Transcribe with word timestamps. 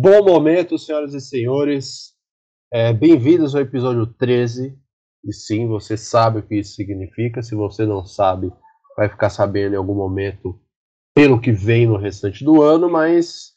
bom 0.00 0.24
momento, 0.24 0.78
senhoras 0.78 1.12
e 1.12 1.20
senhores. 1.20 2.14
É, 2.72 2.90
Bem-vindos 2.90 3.54
ao 3.54 3.60
episódio 3.60 4.06
13. 4.06 4.74
E 5.22 5.32
sim, 5.34 5.68
você 5.68 5.94
sabe 5.94 6.38
o 6.38 6.42
que 6.42 6.54
isso 6.54 6.74
significa. 6.74 7.42
Se 7.42 7.54
você 7.54 7.84
não 7.84 8.02
sabe, 8.06 8.50
vai 8.96 9.10
ficar 9.10 9.28
sabendo 9.28 9.74
em 9.74 9.76
algum 9.76 9.94
momento 9.94 10.58
pelo 11.14 11.38
que 11.38 11.52
vem 11.52 11.86
no 11.86 11.98
restante 11.98 12.42
do 12.42 12.62
ano, 12.62 12.88
mas 12.88 13.52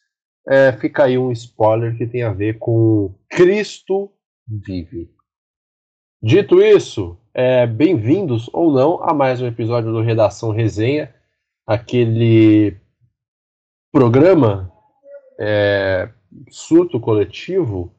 é, 0.49 0.73
fica 0.73 1.05
aí 1.05 1.17
um 1.17 1.31
spoiler 1.31 1.97
que 1.97 2.05
tem 2.05 2.23
a 2.23 2.33
ver 2.33 2.59
com 2.59 3.17
Cristo 3.29 4.11
vive. 4.45 5.09
Dito 6.21 6.61
isso, 6.61 7.17
é, 7.33 7.65
bem-vindos 7.65 8.49
ou 8.51 8.69
não 8.69 9.01
a 9.01 9.13
mais 9.13 9.41
um 9.41 9.47
episódio 9.47 9.93
do 9.93 10.01
Redação 10.01 10.51
Resenha, 10.51 11.15
aquele 11.65 12.75
programa 13.93 14.69
é, 15.39 16.09
surto 16.49 16.99
coletivo, 16.99 17.91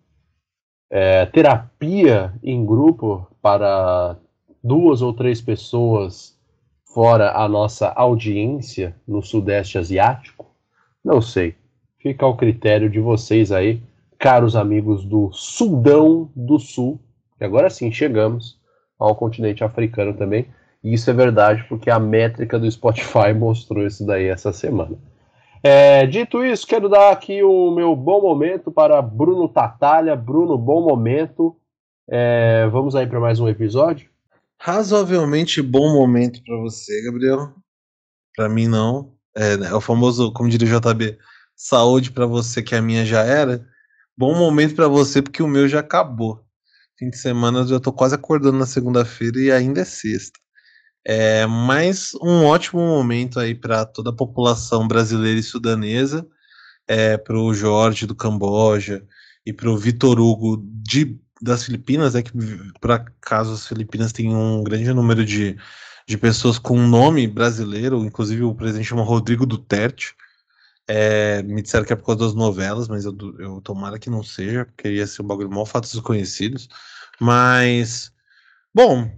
é, 0.91 1.27
terapia 1.27 2.33
em 2.43 2.65
grupo 2.65 3.27
para 3.43 4.17
duas 4.63 5.03
ou 5.03 5.13
três 5.13 5.41
pessoas 5.41 6.39
fora 6.87 7.33
a 7.33 7.49
nossa 7.49 7.89
audiência 7.89 8.95
no 9.07 9.23
Sudeste 9.23 9.79
Asiático? 9.79 10.47
Não 11.05 11.21
sei. 11.21 11.57
Fica 11.99 12.25
ao 12.25 12.37
critério 12.37 12.89
de 12.89 13.01
vocês 13.01 13.51
aí, 13.51 13.83
caros 14.19 14.55
amigos 14.55 15.05
do 15.05 15.31
Sudão 15.33 16.31
do 16.37 16.59
Sul, 16.59 17.01
que 17.37 17.45
agora 17.45 17.69
sim 17.69 17.91
chegamos 17.91 18.59
ao 18.99 19.15
continente 19.17 19.65
africano 19.65 20.15
também. 20.15 20.47
E 20.83 20.93
isso 20.93 21.11
é 21.11 21.15
verdade 21.15 21.65
porque 21.69 21.91
a 21.91 21.99
métrica 21.99 22.59
do 22.59 22.71
Spotify 22.71 23.33
mostrou 23.37 23.87
isso 23.87 24.07
daí 24.07 24.27
essa 24.27 24.53
semana. 24.53 24.97
É, 25.67 26.07
dito 26.07 26.45
isso, 26.45 26.67
quero 26.67 26.91
dar 26.91 27.11
aqui 27.11 27.43
o 27.43 27.71
meu 27.71 27.97
bom 27.97 28.21
momento 28.21 28.71
para 28.71 29.01
Bruno 29.01 29.49
Tatalha. 29.49 30.15
Bruno, 30.15 30.59
bom 30.59 30.83
momento. 30.87 31.57
É, 32.07 32.69
vamos 32.69 32.95
aí 32.95 33.07
para 33.07 33.19
mais 33.19 33.41
um 33.41 33.49
episódio? 33.49 34.11
Razoavelmente 34.61 35.63
bom 35.63 35.91
momento 35.95 36.43
para 36.45 36.55
você, 36.59 37.03
Gabriel. 37.05 37.55
Para 38.37 38.47
mim, 38.47 38.69
não. 38.69 39.15
É, 39.35 39.55
é, 39.55 39.75
o 39.75 39.81
famoso, 39.81 40.31
como 40.35 40.51
diria 40.51 40.69
o 40.69 40.81
JB, 40.81 41.17
saúde 41.57 42.11
para 42.11 42.27
você 42.27 42.63
que 42.63 42.75
a 42.75 42.83
minha 42.83 43.07
já 43.07 43.23
era. 43.23 43.67
Bom 44.15 44.35
momento 44.37 44.75
para 44.75 44.87
você 44.87 45.23
porque 45.23 45.43
o 45.43 45.49
meu 45.49 45.67
já 45.67 45.81
acabou. 45.81 46.45
Fim 46.99 47.09
de 47.09 47.17
semana 47.17 47.61
eu 47.61 47.67
já 47.67 47.81
tô 47.81 47.91
quase 47.91 48.15
acordando 48.15 48.59
na 48.59 48.67
segunda-feira 48.67 49.41
e 49.41 49.51
ainda 49.51 49.81
é 49.81 49.85
sexta. 49.87 50.39
É, 51.07 51.47
mas 51.47 52.15
um 52.23 52.45
ótimo 52.47 52.81
momento 52.81 53.39
aí 53.39 53.55
para 53.55 53.85
toda 53.85 54.11
a 54.11 54.13
população 54.13 54.89
brasileira 54.89 55.39
e 55.39 55.43
sudanesa, 55.43 56.27
é, 56.89 57.17
para 57.19 57.39
o 57.39 57.53
Jorge 57.53 58.07
do 58.07 58.15
Camboja 58.15 59.05
e 59.45 59.53
para 59.53 59.71
o 59.71 59.77
Vitor 59.77 60.19
Hugo 60.19 60.63
de, 60.83 61.19
das 61.43 61.65
Filipinas, 61.65 62.15
é 62.15 62.23
que 62.23 62.33
por 62.81 62.91
acaso 62.93 63.53
as 63.53 63.67
Filipinas 63.67 64.13
têm 64.13 64.35
um 64.35 64.63
grande 64.65 64.93
número 64.95 65.25
de, 65.25 65.59
de 66.07 66.17
pessoas 66.17 66.59
com 66.59 66.79
nome 66.79 67.27
brasileiro, 67.27 68.05
inclusive 68.05 68.43
o 68.43 68.55
presidente 68.55 68.89
chama 68.89 69.03
Rodrigo 69.03 69.45
Duterte. 69.45 70.15
É, 70.87 71.43
me 71.43 71.63
disseram 71.63 71.85
que 71.85 71.95
é 71.95 71.97
por 71.97 72.07
causa 72.07 72.27
das 72.27 72.35
novelas, 72.35 72.89
mas 72.89 73.07
eu, 73.07 73.17
eu 73.39 73.61
tomara 73.63 73.99
que 73.99 74.11
não 74.11 74.23
seja, 74.23 74.67
porque 74.67 74.89
ia 74.89 75.07
ser 75.07 75.23
um 75.23 75.27
bagulho 75.27 75.51
mal 75.51 75.65
fatos 75.65 75.93
desconhecidos. 75.93 76.69
Mas, 77.19 78.13
bom, 78.75 79.11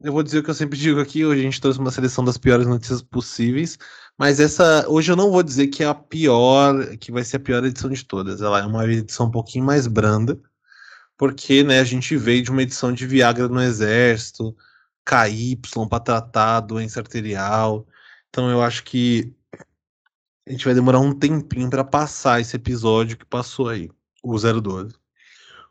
eu 0.00 0.12
vou 0.12 0.22
dizer 0.22 0.38
o 0.38 0.42
que 0.42 0.50
eu 0.50 0.54
sempre 0.54 0.78
digo 0.78 1.00
aqui, 1.00 1.24
hoje 1.24 1.40
a 1.40 1.44
gente 1.44 1.60
trouxe 1.60 1.78
uma 1.78 1.90
seleção 1.90 2.24
das 2.24 2.38
piores 2.38 2.66
notícias 2.66 3.02
possíveis, 3.02 3.76
mas 4.16 4.38
essa 4.38 4.88
hoje 4.88 5.10
eu 5.10 5.16
não 5.16 5.30
vou 5.30 5.42
dizer 5.42 5.68
que 5.68 5.82
é 5.82 5.86
a 5.86 5.94
pior, 5.94 6.96
que 6.98 7.10
vai 7.10 7.24
ser 7.24 7.38
a 7.38 7.40
pior 7.40 7.64
edição 7.64 7.90
de 7.90 8.04
todas. 8.04 8.40
Ela 8.40 8.60
é 8.60 8.66
uma 8.66 8.86
edição 8.86 9.26
um 9.26 9.30
pouquinho 9.30 9.64
mais 9.64 9.86
branda, 9.86 10.40
porque 11.16 11.64
né, 11.64 11.80
a 11.80 11.84
gente 11.84 12.16
veio 12.16 12.42
de 12.42 12.50
uma 12.50 12.62
edição 12.62 12.92
de 12.92 13.06
Viagra 13.06 13.48
no 13.48 13.60
Exército, 13.60 14.56
KY 15.04 15.58
para 15.88 16.00
tratar 16.00 16.60
doença 16.60 17.00
arterial. 17.00 17.86
Então 18.28 18.50
eu 18.50 18.62
acho 18.62 18.84
que 18.84 19.34
a 20.46 20.52
gente 20.52 20.64
vai 20.64 20.74
demorar 20.74 21.00
um 21.00 21.12
tempinho 21.12 21.68
para 21.70 21.84
passar 21.84 22.40
esse 22.40 22.56
episódio 22.56 23.18
que 23.18 23.24
passou 23.24 23.68
aí, 23.68 23.90
o 24.22 24.38
012. 24.38 24.94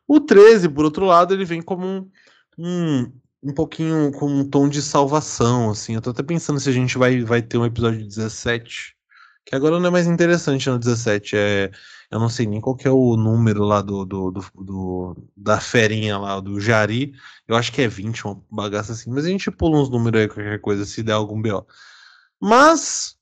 O 0.08 0.20
13, 0.20 0.70
por 0.70 0.86
outro 0.86 1.06
lado, 1.06 1.34
ele 1.34 1.46
vem 1.46 1.62
como 1.62 1.86
um, 1.86 2.12
um 2.58 3.12
um 3.48 3.54
pouquinho 3.54 4.12
com 4.12 4.28
um 4.28 4.50
tom 4.50 4.68
de 4.68 4.82
salvação, 4.82 5.70
assim. 5.70 5.96
Eu 5.96 6.02
tô 6.02 6.10
até 6.10 6.24
pensando 6.24 6.60
se 6.60 6.70
a 6.70 6.74
gente 6.74 6.98
vai, 6.98 7.24
vai 7.24 7.42
ter 7.42 7.58
um 7.58 7.66
episódio 7.66 8.06
17, 8.06 8.96
que 9.46 9.56
agora 9.56 9.80
não 9.80 9.88
é 9.88 9.92
mais 9.92 10.08
interessante 10.08 10.70
no 10.70 10.78
17, 10.78 11.36
é... 11.38 11.72
Eu 12.10 12.20
não 12.20 12.30
sei 12.30 12.46
nem 12.46 12.62
qual 12.62 12.76
que 12.76 12.88
é 12.88 12.92
o 12.92 13.18
número 13.18 13.64
lá 13.66 13.82
do, 13.82 14.06
do, 14.06 14.32
do, 14.32 14.46
do 14.56 15.30
da 15.36 15.60
ferinha 15.60 16.18
lá, 16.18 16.40
do 16.40 16.60
Jari. 16.60 17.14
Eu 17.46 17.56
acho 17.56 17.72
que 17.72 17.82
é 17.82 17.88
20, 17.88 18.26
uma 18.26 18.42
bagaça 18.50 18.94
assim. 18.94 19.12
Mas 19.12 19.26
a 19.26 19.30
gente 19.30 19.52
pula 19.52 19.78
uns 19.78 19.90
números 19.90 20.22
aí, 20.22 20.28
qualquer 20.28 20.62
coisa, 20.62 20.86
se 20.86 21.04
der 21.04 21.14
algum 21.14 21.42
BO. 21.42 21.68
Mas, 22.42 23.18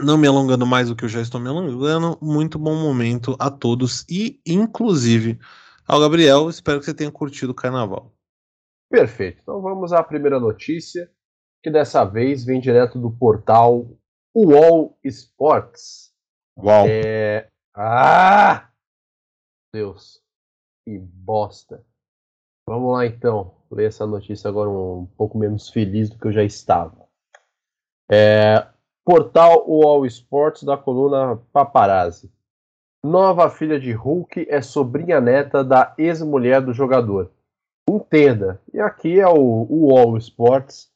não 0.00 0.16
me 0.18 0.28
alongando 0.28 0.66
mais 0.66 0.88
do 0.88 0.96
que 0.96 1.04
eu 1.04 1.08
já 1.08 1.20
estou 1.20 1.40
me 1.40 1.48
alongando, 1.48 2.16
muito 2.22 2.58
bom 2.60 2.76
momento 2.76 3.36
a 3.40 3.50
todos 3.50 4.04
e, 4.08 4.40
inclusive, 4.46 5.38
ao 5.86 6.00
Gabriel. 6.00 6.48
Espero 6.48 6.78
que 6.78 6.84
você 6.84 6.94
tenha 6.94 7.10
curtido 7.10 7.50
o 7.52 7.54
carnaval. 7.54 8.15
Perfeito. 8.90 9.40
Então 9.42 9.60
vamos 9.60 9.92
à 9.92 10.02
primeira 10.02 10.38
notícia, 10.38 11.10
que 11.62 11.70
dessa 11.70 12.04
vez 12.04 12.44
vem 12.44 12.60
direto 12.60 12.98
do 12.98 13.10
portal 13.10 13.86
UOL 14.34 14.96
Sports. 15.04 16.14
Uau. 16.58 16.86
É... 16.88 17.50
Ah! 17.74 18.70
Deus, 19.74 20.22
que 20.84 20.98
bosta. 20.98 21.84
Vamos 22.68 22.92
lá 22.92 23.06
então, 23.06 23.54
ler 23.70 23.88
essa 23.88 24.06
notícia 24.06 24.48
agora 24.48 24.70
um 24.70 25.06
pouco 25.16 25.36
menos 25.36 25.68
feliz 25.68 26.08
do 26.08 26.18
que 26.18 26.28
eu 26.28 26.32
já 26.32 26.42
estava. 26.42 27.06
É... 28.10 28.66
Portal 29.04 29.68
UOL 29.68 30.06
Sports 30.06 30.62
da 30.62 30.76
coluna 30.76 31.36
Paparazzi. 31.52 32.32
Nova 33.04 33.50
filha 33.50 33.78
de 33.78 33.92
Hulk 33.92 34.46
é 34.48 34.60
sobrinha 34.60 35.20
neta 35.20 35.62
da 35.62 35.94
ex-mulher 35.96 36.60
do 36.60 36.72
jogador 36.72 37.30
entenda. 37.88 38.60
E 38.72 38.80
aqui 38.80 39.20
é 39.20 39.28
o, 39.28 39.66
o 39.68 39.96
All 39.96 40.16
Sports 40.16 40.90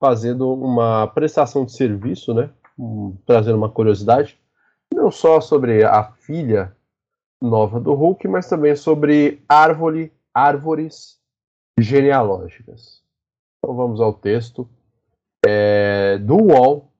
fazendo 0.00 0.52
uma 0.52 1.06
prestação 1.08 1.64
de 1.64 1.72
serviço, 1.72 2.32
né? 2.32 2.50
Um, 2.78 3.16
trazendo 3.26 3.58
uma 3.58 3.68
curiosidade, 3.68 4.38
não 4.92 5.10
só 5.10 5.40
sobre 5.40 5.84
a 5.84 6.04
filha 6.12 6.74
nova 7.40 7.78
do 7.78 7.92
Hulk, 7.94 8.26
mas 8.26 8.48
também 8.48 8.74
sobre 8.74 9.42
árvore, 9.48 10.12
árvores 10.34 11.18
genealógicas. 11.78 13.02
Então 13.58 13.76
vamos 13.76 14.00
ao 14.00 14.14
texto 14.14 14.68
é, 15.46 16.18
do 16.18 16.36
UOL, 16.36 16.90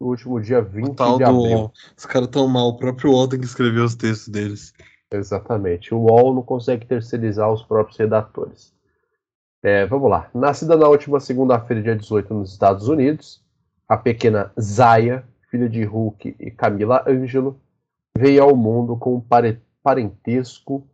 no 0.00 0.08
último 0.08 0.40
dia 0.40 0.62
20 0.62 0.94
de 1.16 1.24
abril. 1.24 1.72
Os 1.96 2.06
caras 2.06 2.28
estão 2.28 2.48
mal, 2.48 2.68
o 2.68 2.78
próprio 2.78 3.12
UOL 3.12 3.28
tem 3.28 3.38
que 3.38 3.46
escrever 3.46 3.80
os 3.80 3.94
textos 3.94 4.28
deles. 4.28 4.74
Exatamente. 5.10 5.94
O 5.94 5.98
UOL 5.98 6.34
não 6.34 6.42
consegue 6.42 6.86
terceirizar 6.86 7.50
os 7.52 7.62
próprios 7.62 7.98
redatores. 7.98 8.75
É, 9.62 9.86
vamos 9.86 10.10
lá. 10.10 10.30
Nascida 10.34 10.76
na 10.76 10.88
última 10.88 11.18
segunda-feira, 11.18 11.82
dia 11.82 11.96
18, 11.96 12.32
nos 12.32 12.52
Estados 12.52 12.88
Unidos, 12.88 13.42
a 13.88 13.96
pequena 13.96 14.52
Zaya, 14.60 15.24
filha 15.50 15.68
de 15.68 15.84
Hulk 15.84 16.36
e 16.38 16.50
Camila 16.50 17.04
Ângelo, 17.06 17.60
veio 18.16 18.42
ao 18.42 18.56
mundo 18.56 18.96
com 18.96 19.16
um 19.16 19.22
parentesco 19.82 20.86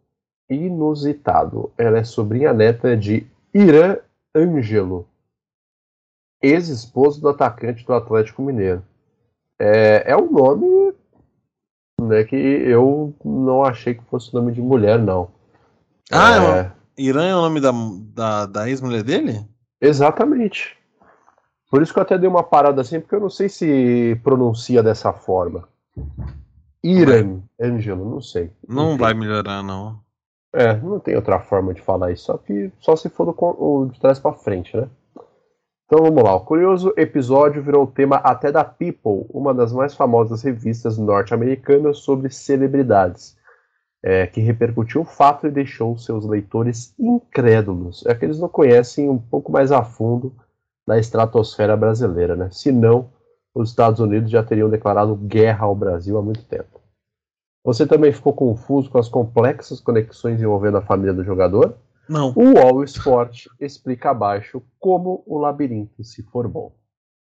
inusitado. 0.49 1.72
Ela 1.77 1.99
é 1.99 2.05
sobrinha 2.05 2.53
neta 2.53 2.97
de 2.97 3.27
Irã 3.53 3.97
Ângelo, 4.34 5.07
ex-esposo 6.41 7.21
do 7.21 7.28
atacante 7.28 7.84
do 7.84 7.92
Atlético 7.92 8.42
Mineiro. 8.42 8.83
É, 9.59 10.10
é 10.10 10.16
um 10.16 10.31
nome 10.31 10.95
né, 12.01 12.25
que 12.25 12.36
eu 12.36 13.15
não 13.25 13.65
achei 13.65 13.95
que 13.95 14.03
fosse 14.04 14.34
nome 14.34 14.53
de 14.53 14.60
mulher, 14.60 14.98
não. 14.98 15.31
Ah, 16.10 16.36
é, 16.36 16.60
é 16.60 16.72
Irã 16.97 17.24
é 17.24 17.34
o 17.34 17.41
nome 17.41 17.60
da, 17.60 17.72
da, 18.15 18.47
da 18.47 18.68
ex-mulher 18.68 19.03
dele? 19.03 19.47
Exatamente. 19.80 20.77
Por 21.71 21.83
isso 21.83 21.92
que 21.92 21.98
eu 21.98 22.03
até 22.03 22.18
dei 22.18 22.28
uma 22.28 22.42
parada 22.42 22.80
assim, 22.80 23.00
porque 23.00 23.15
eu 23.15 23.21
não 23.21 23.30
sei 23.30 23.48
se 23.48 24.21
pronuncia 24.22 24.83
dessa 24.83 25.12
forma. 25.12 25.68
Irã, 26.84 27.41
Ângelo, 27.60 28.09
não 28.09 28.21
sei. 28.21 28.50
Não, 28.68 28.97
vai 28.97 29.15
melhorar, 29.15 29.62
não. 29.62 30.00
É, 30.53 30.77
não 30.77 31.00
tem 31.00 31.16
outra 31.16 31.41
forma 31.41 31.72
de 31.72 31.80
falar 31.80 32.12
isso, 32.12 32.24
só 32.24 32.36
que 32.36 32.71
só 32.78 32.95
se 32.95 33.09
for 33.09 33.24
do, 33.24 33.86
de 33.86 33.98
trás 33.98 34.18
para 34.18 34.34
frente, 34.34 34.77
né? 34.77 34.86
Então 35.86 36.04
vamos 36.04 36.22
lá. 36.22 36.34
O 36.34 36.41
curioso 36.41 36.92
episódio 36.97 37.62
virou 37.62 37.86
tema 37.86 38.16
até 38.16 38.53
da 38.53 38.65
People, 38.65 39.27
uma 39.30 39.54
das 39.54 39.72
mais 39.72 39.95
famosas 39.95 40.42
revistas 40.42 40.98
norte-americanas 40.98 41.98
sobre 41.98 42.30
celebridades 42.30 43.36
é, 44.03 44.27
que 44.27 44.41
repercutiu 44.41 45.03
o 45.03 45.04
fato 45.04 45.47
e 45.47 45.51
deixou 45.51 45.97
seus 45.97 46.27
leitores 46.27 46.95
incrédulos. 46.99 48.04
É 48.07 48.15
que 48.15 48.25
eles 48.25 48.39
não 48.39 48.49
conhecem 48.49 49.09
um 49.09 49.19
pouco 49.19 49.53
mais 49.53 49.71
a 49.71 49.84
fundo 49.84 50.34
da 50.87 50.99
estratosfera 50.99 51.77
brasileira, 51.77 52.34
né? 52.34 52.49
Senão, 52.51 53.10
os 53.54 53.71
Estados 53.71 54.01
Unidos 54.01 54.31
já 54.31 54.43
teriam 54.43 54.69
declarado 54.69 55.15
guerra 55.15 55.66
ao 55.66 55.75
Brasil 55.75 56.19
há 56.19 56.22
muito 56.22 56.45
tempo. 56.45 56.81
Você 57.65 57.87
também 57.87 58.13
ficou 58.13 58.33
confuso 58.33 58.91
com 58.91 58.99
as 58.99 59.09
complexas 59.09 59.78
conexões 59.78 60.41
envolvendo 60.41 60.78
a 60.78 60.83
família 60.83 61.15
do 61.15 61.22
jogador? 61.22 61.77
Não. 62.09 62.33
O 62.34 62.59
All 62.59 62.83
Sport 62.83 63.47
explica 63.60 64.10
abaixo 64.10 64.60
como 64.81 65.22
o 65.25 65.39
labirinto 65.39 66.03
se 66.03 66.25
formou. 66.25 66.75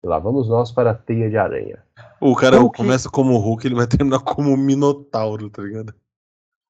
E 0.04 0.06
lá 0.06 0.20
vamos 0.20 0.48
nós 0.48 0.70
para 0.70 0.92
a 0.92 0.94
teia 0.94 1.28
de 1.28 1.36
aranha. 1.36 1.82
O 2.20 2.36
cara 2.36 2.58
Hulk- 2.58 2.76
começa 2.76 3.10
como 3.10 3.36
Hulk, 3.36 3.66
ele 3.66 3.74
vai 3.74 3.88
terminar 3.88 4.20
como 4.20 4.56
Minotauro, 4.56 5.50
tá 5.50 5.62
ligado? 5.62 5.92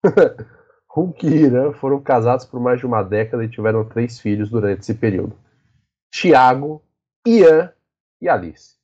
Hulk 0.89 1.27
e 1.27 1.45
Irã 1.45 1.73
foram 1.73 2.01
casados 2.01 2.45
por 2.45 2.59
mais 2.61 2.81
de 2.81 2.87
uma 2.87 3.03
década 3.03 3.45
e 3.45 3.49
tiveram 3.49 3.85
três 3.85 4.19
filhos 4.19 4.51
durante 4.51 4.81
esse 4.81 4.95
período: 4.95 5.37
Tiago, 6.13 6.83
Ian 7.27 7.73
e 8.21 8.29
Alice. 8.29 8.77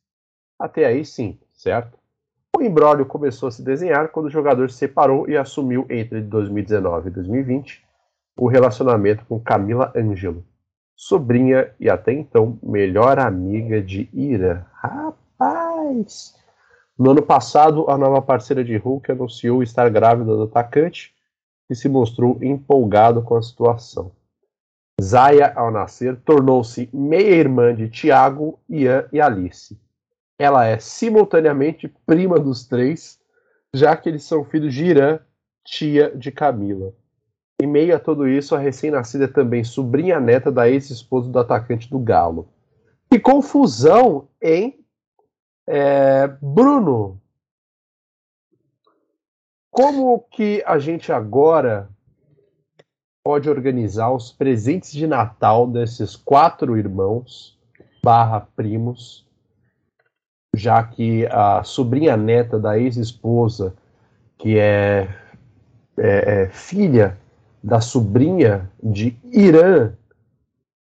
Até 0.58 0.86
aí 0.86 1.04
sim, 1.04 1.38
certo? 1.52 1.98
O 2.56 2.62
embrólio 2.62 3.04
começou 3.04 3.48
a 3.48 3.52
se 3.52 3.62
desenhar 3.62 4.08
quando 4.08 4.26
o 4.26 4.30
jogador 4.30 4.70
se 4.70 4.78
separou 4.78 5.28
e 5.28 5.36
assumiu 5.36 5.86
entre 5.90 6.22
2019 6.22 7.08
e 7.08 7.12
2020 7.12 7.84
o 8.38 8.46
relacionamento 8.46 9.24
com 9.26 9.40
Camila 9.40 9.92
Ângelo, 9.96 10.44
sobrinha 10.94 11.74
e 11.80 11.90
até 11.90 12.12
então 12.12 12.58
melhor 12.62 13.18
amiga 13.18 13.82
de 13.82 14.08
Ira. 14.12 14.66
Rapaz! 14.74 16.34
No 16.98 17.10
ano 17.10 17.22
passado, 17.22 17.90
a 17.90 17.98
nova 17.98 18.22
parceira 18.22 18.64
de 18.64 18.76
Hulk 18.76 19.12
anunciou 19.12 19.62
estar 19.62 19.88
grávida 19.90 20.34
do 20.34 20.44
atacante 20.44 21.14
e 21.68 21.74
se 21.74 21.88
mostrou 21.88 22.38
empolgado 22.42 23.22
com 23.22 23.36
a 23.36 23.42
situação. 23.42 24.12
Zaya, 25.00 25.52
ao 25.54 25.70
nascer, 25.70 26.16
tornou-se 26.24 26.88
meia-irmã 26.92 27.74
de 27.74 27.90
Tiago, 27.90 28.58
Ian 28.66 29.06
e 29.12 29.20
Alice. 29.20 29.78
Ela 30.38 30.64
é 30.66 30.78
simultaneamente 30.78 31.86
prima 32.06 32.38
dos 32.38 32.66
três, 32.66 33.18
já 33.74 33.94
que 33.94 34.08
eles 34.08 34.24
são 34.24 34.42
filhos 34.44 34.72
de 34.72 34.86
Irã, 34.86 35.18
tia 35.64 36.10
de 36.16 36.32
Camila. 36.32 36.94
Em 37.60 37.66
meio 37.66 37.94
a 37.94 37.98
tudo 37.98 38.26
isso, 38.26 38.54
a 38.54 38.58
recém-nascida 38.58 39.24
é 39.24 39.28
também 39.28 39.64
sobrinha 39.64 40.18
neta 40.18 40.50
da 40.50 40.68
ex-esposa 40.68 41.28
do 41.28 41.38
atacante 41.38 41.90
do 41.90 41.98
Galo. 41.98 42.48
Que 43.10 43.18
confusão, 43.18 44.28
hein? 44.40 44.85
É, 45.66 46.28
Bruno, 46.40 47.20
como 49.70 50.20
que 50.30 50.62
a 50.64 50.78
gente 50.78 51.12
agora 51.12 51.88
pode 53.24 53.50
organizar 53.50 54.12
os 54.12 54.30
presentes 54.30 54.92
de 54.92 55.06
Natal 55.06 55.66
desses 55.66 56.14
quatro 56.14 56.76
irmãos 56.78 57.58
barra 58.02 58.40
primos, 58.54 59.26
já 60.54 60.82
que 60.84 61.26
a 61.26 61.64
sobrinha 61.64 62.16
neta 62.16 62.56
da 62.58 62.78
ex-esposa, 62.78 63.74
que 64.38 64.56
é, 64.58 65.08
é- 65.98 66.42
é 66.42 66.48
filha 66.50 67.18
da 67.60 67.80
sobrinha 67.80 68.70
de 68.80 69.18
Irã, 69.24 69.92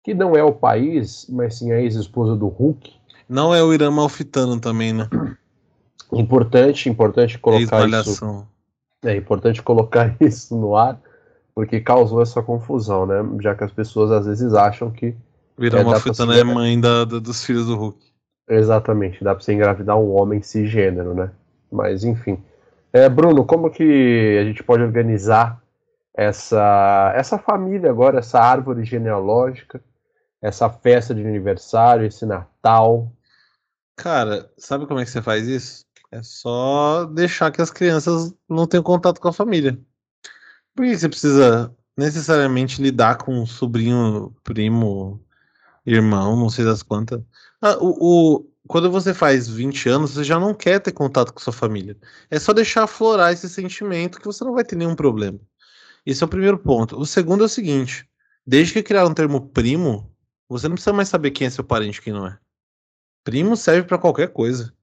que 0.05 0.13
não 0.13 0.35
é 0.37 0.43
o 0.43 0.53
país, 0.53 1.27
mas 1.29 1.55
sim 1.57 1.73
a 1.73 1.81
ex-esposa 1.81 2.33
do 2.33 2.47
Hulk, 2.47 3.00
Não 3.31 3.55
é 3.55 3.63
o 3.63 3.73
Irã 3.73 3.89
Malfitano 3.89 4.59
também, 4.59 4.91
né? 4.91 5.07
importante, 6.11 6.89
importante 6.89 7.39
colocar 7.39 7.87
isso. 7.87 8.45
É 9.05 9.15
importante 9.15 9.61
colocar 9.63 10.13
isso 10.19 10.53
no 10.53 10.75
ar, 10.75 10.99
porque 11.55 11.79
causou 11.79 12.21
essa 12.21 12.41
confusão, 12.41 13.05
né? 13.05 13.23
Já 13.39 13.55
que 13.55 13.63
as 13.63 13.71
pessoas 13.71 14.11
às 14.11 14.25
vezes 14.25 14.53
acham 14.53 14.91
que 14.91 15.15
O 15.57 15.63
Irã 15.63 15.79
É, 15.79 15.83
Malfitano 15.85 16.33
é 16.33 16.43
mãe 16.43 16.77
da, 16.77 17.05
da- 17.05 17.19
dos 17.19 17.45
filhos 17.45 17.67
do 17.67 17.77
Hulk. 17.77 17.97
exatamente 18.49 19.23
dá 19.23 19.33
pra 19.33 19.41
você 19.41 19.53
engravidar 19.53 19.97
um 19.97 20.13
homem 20.13 20.41
cisgênero, 20.41 21.13
né? 21.13 21.31
Mas 21.71 22.03
enfim. 22.03 22.37
É, 22.91 23.07
Bruno, 23.07 23.45
como 23.45 23.69
que 23.69 24.37
a 24.41 24.43
gente 24.43 24.61
pode 24.61 24.83
organizar 24.83 25.63
essa, 26.13 27.13
essa 27.15 27.37
família 27.37 27.89
agora, 27.89 28.19
essa 28.19 28.41
árvore 28.41 28.83
genealógica, 28.83 29.81
essa 30.41 30.69
festa 30.69 31.15
de 31.15 31.25
aniversário, 31.25 32.05
esse 32.05 32.25
Natal? 32.25 33.09
Cara, 33.95 34.51
sabe 34.57 34.87
como 34.87 34.99
é 34.99 35.05
que 35.05 35.11
você 35.11 35.21
faz 35.21 35.47
isso? 35.47 35.85
É 36.11 36.21
só 36.23 37.05
deixar 37.05 37.51
que 37.51 37.61
as 37.61 37.71
crianças 37.71 38.33
não 38.49 38.67
tenham 38.67 38.83
contato 38.83 39.19
com 39.21 39.27
a 39.27 39.33
família. 39.33 39.79
Por 40.75 40.85
que 40.85 40.97
você 40.97 41.09
precisa 41.09 41.75
necessariamente 41.97 42.81
lidar 42.81 43.17
com 43.17 43.33
um 43.41 43.45
sobrinho, 43.47 44.35
primo, 44.43 45.23
irmão, 45.85 46.35
não 46.37 46.49
sei 46.49 46.65
das 46.65 46.83
quantas? 46.83 47.21
Ah, 47.61 47.77
o, 47.81 48.37
o- 48.39 48.51
quando 48.67 48.91
você 48.91 49.13
faz 49.13 49.47
20 49.49 49.89
anos, 49.89 50.11
você 50.13 50.23
já 50.23 50.39
não 50.39 50.53
quer 50.55 50.79
ter 50.81 50.91
contato 50.93 51.33
com 51.33 51.39
sua 51.41 51.53
família. 51.53 51.97
É 52.31 52.39
só 52.39 52.53
deixar 52.53 52.83
aflorar 52.85 53.33
esse 53.33 53.49
sentimento 53.49 54.19
que 54.19 54.25
você 54.27 54.43
não 54.45 54.53
vai 54.53 54.63
ter 54.65 54.75
nenhum 54.77 54.95
problema. 54.95 55.39
Esse 56.05 56.23
é 56.23 56.25
o 56.25 56.29
primeiro 56.29 56.57
ponto. 56.59 56.99
O 56.99 57.05
segundo 57.05 57.43
é 57.43 57.47
o 57.47 57.49
seguinte: 57.49 58.07
desde 58.47 58.73
que 58.73 58.83
criaram 58.83 59.11
o 59.11 59.15
termo 59.15 59.41
primo, 59.49 60.11
você 60.49 60.67
não 60.67 60.75
precisa 60.75 60.93
mais 60.93 61.09
saber 61.09 61.31
quem 61.31 61.47
é 61.47 61.49
seu 61.49 61.63
parente 61.63 61.99
e 61.99 62.03
quem 62.03 62.13
não 62.13 62.27
é. 62.27 62.39
Primo 63.23 63.55
serve 63.55 63.87
pra 63.87 63.97
qualquer 63.97 64.29
coisa. 64.29 64.73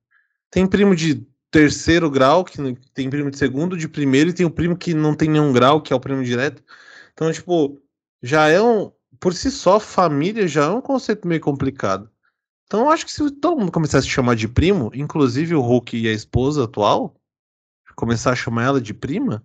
Tem 0.50 0.66
primo 0.66 0.94
de 0.94 1.26
terceiro 1.50 2.10
grau, 2.10 2.44
que 2.44 2.56
tem 2.94 3.10
primo 3.10 3.30
de 3.30 3.38
segundo, 3.38 3.76
de 3.76 3.88
primeiro, 3.88 4.30
e 4.30 4.32
tem 4.32 4.46
o 4.46 4.50
primo 4.50 4.76
que 4.76 4.94
não 4.94 5.14
tem 5.14 5.28
nenhum 5.28 5.52
grau, 5.52 5.80
que 5.80 5.92
é 5.92 5.96
o 5.96 6.00
primo 6.00 6.22
direto. 6.22 6.62
Então, 7.12 7.32
tipo, 7.32 7.80
já 8.22 8.48
é 8.48 8.60
um. 8.60 8.92
Por 9.20 9.34
si 9.34 9.50
só, 9.50 9.80
família 9.80 10.46
já 10.46 10.64
é 10.64 10.68
um 10.68 10.80
conceito 10.80 11.26
meio 11.26 11.40
complicado. 11.40 12.10
Então, 12.64 12.80
eu 12.80 12.90
acho 12.90 13.06
que 13.06 13.12
se 13.12 13.30
todo 13.30 13.58
mundo 13.58 13.72
começasse 13.72 14.06
a 14.06 14.10
chamar 14.10 14.36
de 14.36 14.46
primo, 14.46 14.90
inclusive 14.94 15.54
o 15.54 15.60
Hulk 15.60 15.96
e 15.96 16.06
a 16.06 16.12
esposa 16.12 16.64
atual, 16.64 17.16
começar 17.96 18.32
a 18.32 18.36
chamar 18.36 18.64
ela 18.64 18.80
de 18.80 18.92
prima, 18.92 19.44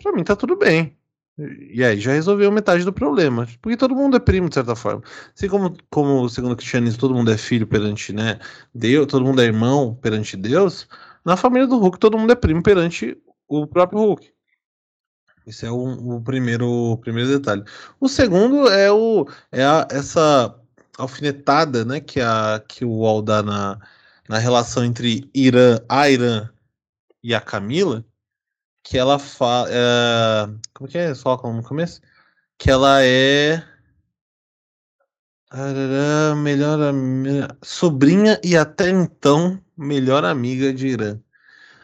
pra 0.00 0.12
mim 0.12 0.22
tá 0.22 0.36
tudo 0.36 0.54
bem. 0.54 0.97
E 1.38 1.84
aí 1.84 2.00
já 2.00 2.12
resolveu 2.12 2.50
metade 2.50 2.84
do 2.84 2.92
problema. 2.92 3.46
Porque 3.62 3.76
todo 3.76 3.94
mundo 3.94 4.16
é 4.16 4.20
primo, 4.20 4.48
de 4.48 4.54
certa 4.54 4.74
forma. 4.74 5.02
Assim 5.36 5.48
como, 5.48 5.76
como 5.90 6.28
segundo 6.28 6.52
o 6.52 6.56
cristianismo, 6.56 6.98
todo 7.00 7.14
mundo 7.14 7.30
é 7.30 7.38
filho 7.38 7.66
perante 7.66 8.12
né, 8.12 8.38
Deus, 8.74 9.06
todo 9.06 9.24
mundo 9.24 9.40
é 9.40 9.44
irmão 9.44 9.94
perante 9.94 10.36
Deus, 10.36 10.88
na 11.24 11.36
família 11.36 11.66
do 11.66 11.78
Hulk 11.78 11.98
todo 11.98 12.18
mundo 12.18 12.32
é 12.32 12.36
primo 12.36 12.62
perante 12.62 13.16
o 13.48 13.66
próprio 13.66 13.98
Hulk. 14.00 14.32
Esse 15.46 15.64
é 15.66 15.70
o, 15.70 16.16
o 16.16 16.20
primeiro, 16.22 16.66
o 16.68 16.98
primeiro 16.98 17.30
detalhe. 17.30 17.64
O 17.98 18.08
segundo 18.08 18.68
é, 18.68 18.90
o, 18.92 19.26
é 19.50 19.64
a- 19.64 19.86
essa 19.90 20.54
alfinetada 20.98 21.84
né, 21.84 22.00
que, 22.00 22.20
a, 22.20 22.62
que 22.68 22.84
o 22.84 22.90
Wall 22.98 23.22
dá 23.22 23.42
na, 23.42 23.78
na 24.28 24.38
relação 24.38 24.84
entre 24.84 25.30
Irã, 25.34 25.78
a 25.88 26.10
Irã 26.10 26.50
e 27.22 27.34
a 27.34 27.40
Camila, 27.40 28.04
que 28.88 28.96
ela 28.96 29.18
fala. 29.18 29.68
como 30.72 30.88
que 30.88 30.96
é? 30.96 31.14
Só 31.14 31.36
no 31.52 31.62
começo? 31.62 32.00
Que 32.56 32.70
ela 32.70 33.04
é. 33.04 33.62
Arará, 35.50 36.34
Melhor 36.34 36.80
ami- 36.80 37.46
sobrinha 37.62 38.40
e 38.42 38.56
até 38.56 38.88
então 38.90 39.60
melhor 39.76 40.24
amiga 40.24 40.72
de 40.72 40.88
Irã. 40.88 41.18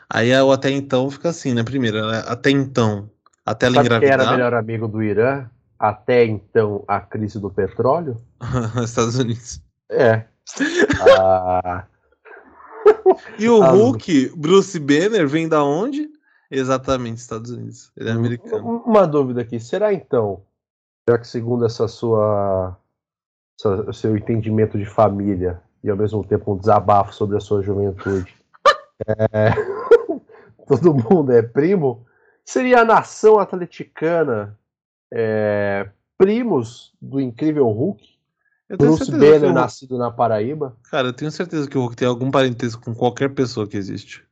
Aí 0.09 0.33
a- 0.35 0.45
o 0.45 0.53
até 0.53 0.71
então 0.71 1.11
fica 1.11 1.29
assim, 1.31 1.55
né? 1.55 1.63
Primeiro, 1.63 1.99
ela- 1.99 2.21
até 2.21 2.51
então, 2.51 3.11
até 3.45 3.67
ela 3.67 3.77
Sabe 3.77 3.89
quem 3.89 3.97
era 3.97 4.07
engravidar, 4.07 4.33
melhor 4.33 4.55
amigo 4.55 4.89
do 4.89 5.03
Irã? 5.03 5.49
Até 5.79 6.25
então, 6.25 6.85
a 6.89 7.01
crise 7.01 7.39
do 7.39 7.51
petróleo? 7.51 8.17
Estados 8.85 9.19
Unidos. 9.19 9.61
É. 9.91 10.25
Ah, 11.01 11.87
E 13.39 13.49
o 13.49 13.61
Ah, 13.65 13.71
Hulk, 13.71 14.33
Bruce 14.37 14.79
Banner, 14.79 15.27
vem 15.27 15.49
da 15.49 15.65
onde? 15.65 16.09
Exatamente, 16.57 17.19
Estados 17.19 17.51
Unidos. 17.51 17.91
Ele 17.97 18.09
é 18.09 18.13
americano. 18.13 18.83
Uma 18.87 19.07
dúvida 19.07 19.41
aqui, 19.43 19.59
será 19.59 19.93
então, 19.93 20.43
já 21.09 21.19
que 21.19 21.27
segundo 21.27 21.65
essa 21.67 21.89
sua 21.89 22.77
essa- 23.59 23.93
seu 23.93 24.17
entendimento 24.17 24.79
de 24.79 24.85
família 24.85 25.61
e 25.83 25.91
ao 25.91 25.97
mesmo 25.97 26.25
tempo 26.25 26.53
um 26.53 26.57
desabafo 26.57 27.13
sobre 27.15 27.37
a 27.37 27.41
sua 27.41 27.63
juventude, 27.63 28.35
é, 29.07 29.51
todo 30.67 30.95
mundo 30.95 31.33
é 31.33 31.43
primo, 31.43 32.07
seria 32.45 32.81
a 32.81 32.85
nação 32.85 33.39
atleticana 33.39 34.59
é, 35.13 35.89
primos 36.19 36.93
do 37.01 37.21
incrível 37.21 37.67
Hulk? 37.69 38.15
Eu 38.69 38.79
Bruce 38.79 39.11
Banner 39.11 39.41
Hulk- 39.43 39.55
nascido 39.55 39.99
na 39.99 40.11
Paraíba? 40.11 40.77
Cara, 40.91 41.09
eu 41.09 41.13
tenho 41.13 41.31
certeza 41.31 41.69
que 41.69 41.77
o 41.77 41.83
Hulk 41.83 41.97
tem 41.97 42.09
algum 42.09 42.31
parentesco 42.31 42.83
com 42.83 42.95
qualquer 42.95 43.35
pessoa 43.35 43.67
que 43.69 43.77
existe. 43.77 44.25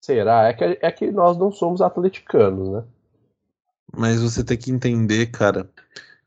Será? 0.00 0.48
É 0.48 0.52
que, 0.52 0.64
é 0.82 0.92
que 0.92 1.10
nós 1.12 1.38
não 1.38 1.50
somos 1.52 1.80
atleticanos, 1.80 2.68
né? 2.68 2.84
Mas 3.96 4.20
você 4.22 4.42
tem 4.44 4.56
que 4.58 4.70
entender, 4.70 5.26
cara, 5.30 5.70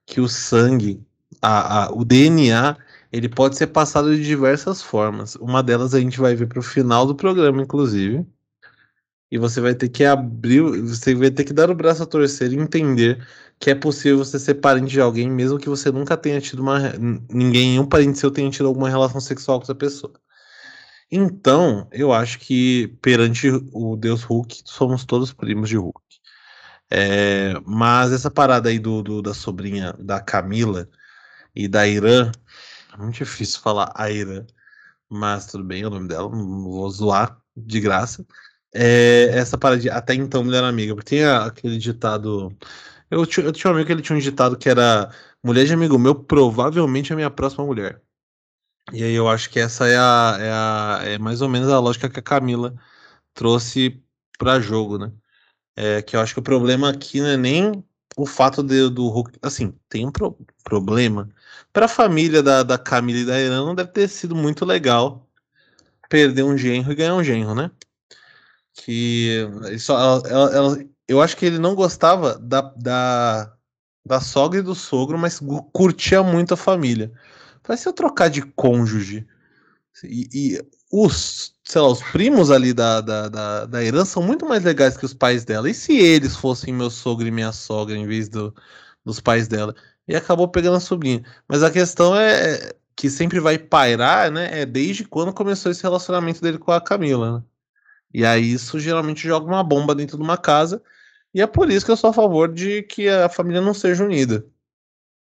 que 0.05 0.21
o 0.21 0.27
sangue, 0.29 1.05
a, 1.41 1.85
a- 1.87 1.91
o 1.93 2.05
DNA, 2.05 2.77
ele 3.11 3.29
pode 3.29 3.57
ser 3.57 3.67
passado 3.69 4.15
de 4.15 4.23
diversas 4.23 4.81
formas. 4.83 5.35
Uma 5.37 5.63
delas 5.63 5.93
a 5.95 5.99
gente 6.01 6.19
vai 6.19 6.35
ver 6.35 6.47
pro 6.47 6.63
final 6.63 7.05
do 7.07 7.15
programa, 7.15 7.61
inclusive. 7.63 8.25
E 9.31 9.37
você 9.37 9.59
vai 9.59 9.73
ter 9.73 9.89
que 9.89 10.05
abrir, 10.05 10.61
você 10.81 11.15
vai 11.15 11.31
ter 11.31 11.43
que 11.43 11.53
dar 11.53 11.69
o 11.71 11.75
braço 11.75 12.03
a 12.03 12.05
torcer 12.05 12.51
e 12.53 12.55
entender 12.57 13.25
que 13.59 13.71
é 13.71 13.75
possível 13.75 14.19
você 14.19 14.37
ser 14.39 14.55
parente 14.55 14.91
de 14.91 15.01
alguém, 15.01 15.29
mesmo 15.29 15.57
que 15.57 15.67
você 15.69 15.91
nunca 15.91 16.15
tenha 16.17 16.39
tido 16.39 16.61
uma. 16.61 16.79
Ninguém, 17.29 17.79
um 17.79 17.87
parente 17.87 18.19
seu 18.19 18.29
tenha 18.31 18.49
tido 18.51 18.67
alguma 18.67 18.89
relação 18.89 19.19
sexual 19.19 19.57
com 19.59 19.63
essa 19.63 19.75
pessoa. 19.75 20.13
Então, 21.11 21.87
eu 21.91 22.11
acho 22.11 22.39
que 22.39 22.87
perante 23.01 23.49
o 23.71 23.95
Deus 23.95 24.23
Hulk, 24.23 24.61
somos 24.65 25.05
todos 25.05 25.33
primos 25.33 25.69
de 25.69 25.77
Hulk. 25.77 26.01
É, 26.89 27.53
mas 27.65 28.11
essa 28.11 28.29
parada 28.29 28.69
aí 28.69 28.77
do, 28.77 29.01
do, 29.01 29.21
da 29.21 29.33
sobrinha 29.33 29.93
da 29.99 30.21
Camila 30.21 30.87
e 31.55 31.67
da 31.67 31.87
Irã, 31.87 32.31
é 32.93 32.97
muito 32.97 33.15
difícil 33.15 33.61
falar 33.61 33.91
a 33.95 34.11
Irã, 34.11 34.45
mas 35.09 35.47
tudo 35.47 35.63
bem, 35.63 35.83
é 35.83 35.87
o 35.87 35.89
nome 35.89 36.07
dela, 36.07 36.29
não 36.29 36.63
vou 36.63 36.89
zoar 36.91 37.39
de 37.57 37.79
graça. 37.81 38.25
É, 38.73 39.29
essa 39.33 39.57
parada 39.57 39.81
de 39.81 39.89
até 39.89 40.13
então 40.15 40.43
mulher 40.43 40.63
amiga, 40.63 40.95
porque 40.95 41.11
tem 41.17 41.25
aquele 41.25 41.77
ditado. 41.79 42.55
Eu, 43.09 43.21
eu 43.21 43.51
tinha 43.53 43.71
um 43.71 43.75
amigo 43.75 43.87
que 43.87 43.93
ele 43.93 44.01
tinha 44.03 44.17
um 44.17 44.21
ditado 44.21 44.57
que 44.57 44.69
era 44.69 45.11
mulher 45.43 45.65
de 45.65 45.73
amigo 45.73 45.97
meu, 45.99 46.15
provavelmente 46.15 47.13
é 47.13 47.15
minha 47.15 47.31
próxima 47.31 47.65
mulher. 47.65 48.02
E 48.91 49.03
aí 49.03 49.13
eu 49.13 49.29
acho 49.29 49.49
que 49.49 49.59
essa 49.59 49.87
é 49.87 49.97
a, 49.97 50.37
é 50.39 50.51
a 50.51 50.99
é 51.13 51.17
mais 51.17 51.41
ou 51.41 51.49
menos 51.49 51.69
a 51.69 51.79
lógica 51.79 52.09
que 52.09 52.19
a 52.19 52.23
Camila 52.23 52.75
trouxe 53.33 54.03
para 54.37 54.59
jogo, 54.59 54.97
né? 54.97 55.11
É 55.75 56.01
que 56.01 56.15
eu 56.15 56.21
acho 56.21 56.33
que 56.33 56.39
o 56.39 56.43
problema 56.43 56.89
aqui 56.89 57.21
não 57.21 57.27
é 57.29 57.37
nem 57.37 57.83
o 58.17 58.25
fato 58.25 58.61
de, 58.63 58.89
do 58.89 59.07
Hulk. 59.09 59.39
Assim, 59.41 59.73
tem 59.89 60.05
um 60.05 60.11
pro, 60.11 60.37
problema. 60.63 61.29
Para 61.71 61.85
a 61.85 61.89
família 61.89 62.43
da, 62.43 62.63
da 62.63 62.77
Camila 62.77 63.19
e 63.19 63.25
da 63.25 63.39
Irã, 63.39 63.65
não 63.65 63.75
deve 63.75 63.91
ter 63.91 64.07
sido 64.07 64.35
muito 64.35 64.65
legal 64.65 65.27
perder 66.09 66.43
um 66.43 66.57
genro 66.57 66.91
e 66.91 66.95
ganhar 66.95 67.15
um 67.15 67.23
genro, 67.23 67.55
né? 67.55 67.71
Que 68.73 69.47
só, 69.79 69.97
ela, 69.97 70.29
ela, 70.29 70.55
ela, 70.55 70.85
eu 71.07 71.21
acho 71.21 71.37
que 71.37 71.45
ele 71.45 71.59
não 71.59 71.75
gostava 71.75 72.37
da, 72.37 72.61
da, 72.75 73.55
da 74.05 74.19
sogra 74.19 74.59
e 74.59 74.63
do 74.63 74.75
sogro, 74.75 75.17
mas 75.17 75.39
curtia 75.71 76.23
muito 76.23 76.53
a 76.53 76.57
família. 76.57 77.11
Vai 77.65 77.77
se 77.77 77.87
eu 77.87 77.93
trocar 77.93 78.29
de 78.29 78.41
cônjuge 78.41 79.25
e, 80.03 80.27
e, 80.33 80.61
os, 80.91 81.55
sei 81.63 81.81
lá, 81.81 81.87
os 81.87 82.01
primos 82.11 82.49
ali 82.49 82.73
da, 82.73 83.01
da, 83.01 83.29
da, 83.29 83.65
da 83.65 84.05
são 84.05 84.23
muito 84.23 84.45
mais 84.45 84.63
legais 84.63 84.97
que 84.97 85.05
os 85.05 85.13
pais 85.13 85.45
dela. 85.45 85.69
E 85.69 85.73
se 85.73 85.95
eles 85.95 86.35
fossem 86.35 86.73
meu 86.73 86.89
sogro 86.89 87.27
e 87.27 87.31
minha 87.31 87.51
sogra 87.51 87.95
em 87.95 88.07
vez 88.07 88.29
do, 88.29 88.53
dos 89.05 89.19
pais 89.19 89.47
dela? 89.47 89.75
E 90.07 90.15
acabou 90.15 90.47
pegando 90.47 90.77
a 90.77 90.79
sobrinha. 90.79 91.23
Mas 91.47 91.63
a 91.63 91.71
questão 91.71 92.15
é, 92.15 92.55
é 92.55 92.75
que 92.95 93.09
sempre 93.09 93.39
vai 93.39 93.57
pairar, 93.57 94.31
né? 94.31 94.61
É 94.61 94.65
desde 94.65 95.05
quando 95.05 95.33
começou 95.33 95.71
esse 95.71 95.83
relacionamento 95.83 96.41
dele 96.41 96.57
com 96.57 96.71
a 96.71 96.81
Camila, 96.81 97.39
né? 97.39 97.43
E 98.13 98.25
aí 98.25 98.51
isso 98.53 98.79
geralmente 98.79 99.27
joga 99.27 99.47
uma 99.47 99.63
bomba 99.63 99.95
dentro 99.95 100.17
de 100.17 100.23
uma 100.23 100.37
casa. 100.37 100.81
E 101.33 101.41
é 101.41 101.47
por 101.47 101.69
isso 101.71 101.85
que 101.85 101.91
eu 101.91 101.97
sou 101.97 102.11
a 102.11 102.13
favor 102.13 102.51
de 102.53 102.83
que 102.83 103.09
a 103.09 103.29
família 103.29 103.61
não 103.61 103.73
seja 103.73 104.03
unida. 104.03 104.45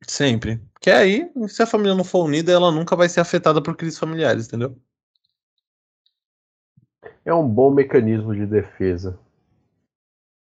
Sempre. 0.07 0.61
Que 0.79 0.89
aí, 0.91 1.31
se 1.47 1.63
a 1.63 1.67
família 1.67 1.95
não 1.95 2.03
for 2.03 2.25
unida, 2.25 2.51
ela 2.51 2.71
nunca 2.71 2.95
vai 2.95 3.07
ser 3.07 3.19
afetada 3.19 3.61
por 3.61 3.75
crises 3.75 3.97
familiares, 3.97 4.47
entendeu? 4.47 4.77
É 7.25 7.33
um 7.33 7.47
bom 7.47 7.71
mecanismo 7.71 8.35
de 8.35 8.45
defesa. 8.45 9.17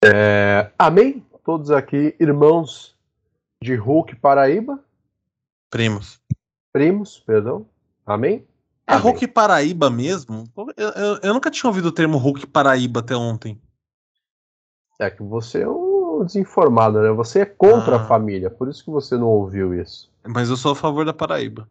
É... 0.05 0.71
Amém? 0.79 1.25
Todos 1.45 1.71
aqui, 1.71 2.15
irmãos 2.21 2.95
de 3.63 3.75
Hulk 3.75 4.17
Paraíba? 4.17 4.85
Primos. 5.71 6.21
Primos, 6.73 7.19
perdão. 7.21 7.67
Amém? 8.05 8.47
É 8.87 8.93
Amém. 8.93 9.03
Hulk 9.03 9.27
Paraíba 9.29 9.91
mesmo? 9.91 10.45
Eu, 10.77 10.91
eu, 10.91 11.19
eu, 11.23 11.35
nunca 11.35 11.51
tinha 11.51 11.69
ouvido 11.69 11.87
o 11.87 11.93
termo 11.93 12.19
Hulk 12.19 12.47
Paraíba 12.47 13.01
até 13.01 13.17
ontem. 13.17 13.61
É 15.01 15.11
que 15.11 15.23
você 15.23 15.63
é 15.63 15.69
um 15.69 15.86
desinformado, 16.25 17.01
né? 17.01 17.11
Você 17.11 17.41
é 17.41 17.45
contra 17.45 17.97
ah. 17.97 18.01
a 18.01 18.07
família, 18.07 18.51
por 18.51 18.69
isso 18.69 18.85
que 18.85 18.91
você 18.91 19.17
não 19.17 19.29
ouviu 19.29 19.75
isso. 19.75 20.11
Mas 20.27 20.49
eu 20.49 20.57
sou 20.57 20.73
a 20.73 20.77
favor 20.77 21.05
da 21.05 21.13
Paraíba. 21.13 21.69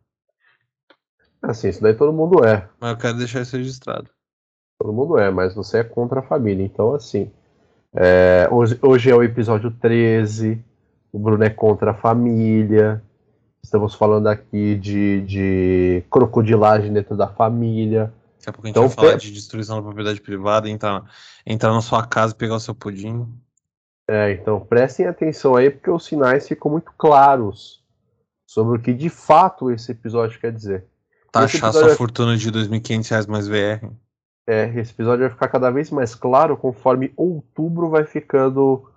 Assim, 1.41 1.69
isso 1.69 1.81
daí 1.81 1.93
todo 1.93 2.13
mundo 2.13 2.43
é. 2.43 2.67
Mas 2.79 2.91
eu 2.91 2.97
quero 2.97 3.17
deixar 3.17 3.41
isso 3.41 3.55
registrado. 3.55 4.09
Todo 4.79 4.93
mundo 4.93 5.17
é, 5.17 5.29
mas 5.31 5.53
você 5.53 5.79
é 5.79 5.83
contra 5.83 6.19
a 6.19 6.23
família. 6.23 6.63
Então, 6.63 6.93
assim. 6.93 7.31
É, 7.93 8.47
hoje, 8.51 8.77
hoje 8.81 9.09
é 9.09 9.15
o 9.15 9.23
episódio 9.23 9.71
13. 9.71 10.63
O 11.11 11.19
Bruno 11.19 11.43
é 11.43 11.49
contra 11.49 11.91
a 11.91 11.93
família. 11.93 13.01
Estamos 13.63 13.95
falando 13.95 14.27
aqui 14.27 14.75
de, 14.75 15.21
de 15.21 16.03
crocodilagem 16.09 16.91
dentro 16.91 17.15
da 17.15 17.27
família. 17.27 18.13
Daqui 18.37 18.49
a 18.49 18.53
pouco 18.53 18.65
a 18.65 18.67
gente 18.67 18.77
então, 18.77 18.87
vai 18.87 18.95
falar 18.95 19.17
de 19.17 19.31
destruição 19.31 19.77
da 19.77 19.81
propriedade 19.81 20.21
privada, 20.21 20.69
entrar, 20.69 21.03
entrar 21.45 21.71
na 21.71 21.81
sua 21.81 22.05
casa 22.05 22.33
e 22.33 22.37
pegar 22.37 22.55
o 22.55 22.59
seu 22.59 22.75
pudim. 22.75 23.27
É, 24.07 24.31
então 24.33 24.59
prestem 24.59 25.07
atenção 25.07 25.55
aí, 25.55 25.69
porque 25.69 25.89
os 25.89 26.05
sinais 26.05 26.47
ficam 26.47 26.71
muito 26.71 26.91
claros 26.97 27.83
sobre 28.45 28.77
o 28.77 28.81
que 28.81 28.93
de 28.93 29.09
fato 29.09 29.71
esse 29.71 29.91
episódio 29.91 30.39
quer 30.39 30.51
dizer. 30.51 30.85
Taxar 31.31 31.73
sua 31.73 31.87
vai... 31.87 31.95
fortuna 31.95 32.37
de 32.37 32.49
R$ 32.49 32.51
2.500 32.51 33.27
mais 33.27 33.47
VR. 33.47 33.89
É, 34.47 34.67
esse 34.79 34.91
episódio 34.91 35.21
vai 35.21 35.29
ficar 35.29 35.47
cada 35.47 35.71
vez 35.71 35.89
mais 35.89 36.13
claro 36.13 36.55
conforme 36.55 37.11
outubro 37.17 37.89
vai 37.89 38.05
ficando 38.05 38.87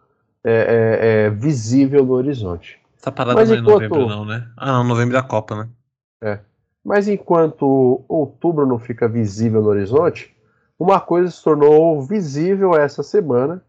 é, 0.44 0.52
é, 0.52 1.24
é 1.26 1.30
visível 1.30 2.04
no 2.04 2.12
horizonte. 2.12 2.78
Tá 3.00 3.10
parado 3.10 3.38
Mas 3.38 3.50
em 3.50 3.60
novembro, 3.60 4.06
não, 4.06 4.24
né? 4.24 4.46
Ah, 4.56 4.72
não, 4.72 4.84
novembro 4.84 5.16
é 5.16 5.20
a 5.20 5.22
Copa, 5.22 5.56
né? 5.56 5.68
É. 6.22 6.38
Mas 6.84 7.08
enquanto 7.08 8.04
outubro 8.08 8.66
não 8.66 8.78
fica 8.78 9.08
visível 9.08 9.62
no 9.62 9.68
horizonte, 9.68 10.36
uma 10.78 11.00
coisa 11.00 11.30
se 11.30 11.42
tornou 11.42 12.00
visível 12.02 12.74
essa 12.74 13.02
semana 13.02 13.62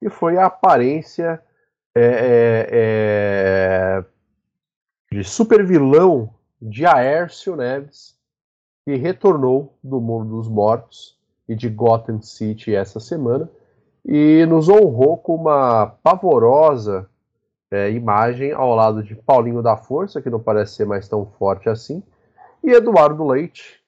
e 0.00 0.10
foi 0.10 0.36
a 0.36 0.46
aparência 0.46 1.42
é, 1.94 2.02
é, 2.02 2.68
é 2.70 4.04
de 5.10 5.24
super 5.24 5.64
vilão 5.64 6.34
de 6.60 6.84
Aércio 6.84 7.56
Neves, 7.56 8.16
que 8.84 8.96
retornou 8.96 9.78
do 9.82 10.00
mundo 10.00 10.36
dos 10.36 10.48
mortos 10.48 11.18
e 11.48 11.54
de 11.54 11.68
Gotham 11.68 12.20
City 12.20 12.74
essa 12.74 13.00
semana 13.00 13.48
e 14.04 14.46
nos 14.46 14.68
honrou 14.68 15.16
com 15.16 15.34
uma 15.34 15.86
pavorosa 16.02 17.08
é, 17.70 17.90
imagem 17.90 18.52
ao 18.52 18.74
lado 18.74 19.02
de 19.02 19.14
Paulinho 19.16 19.62
da 19.62 19.76
Força, 19.76 20.22
que 20.22 20.30
não 20.30 20.38
parece 20.38 20.74
ser 20.74 20.86
mais 20.86 21.08
tão 21.08 21.26
forte 21.26 21.68
assim, 21.68 22.02
e 22.62 22.70
Eduardo 22.70 23.26
Leite, 23.26 23.82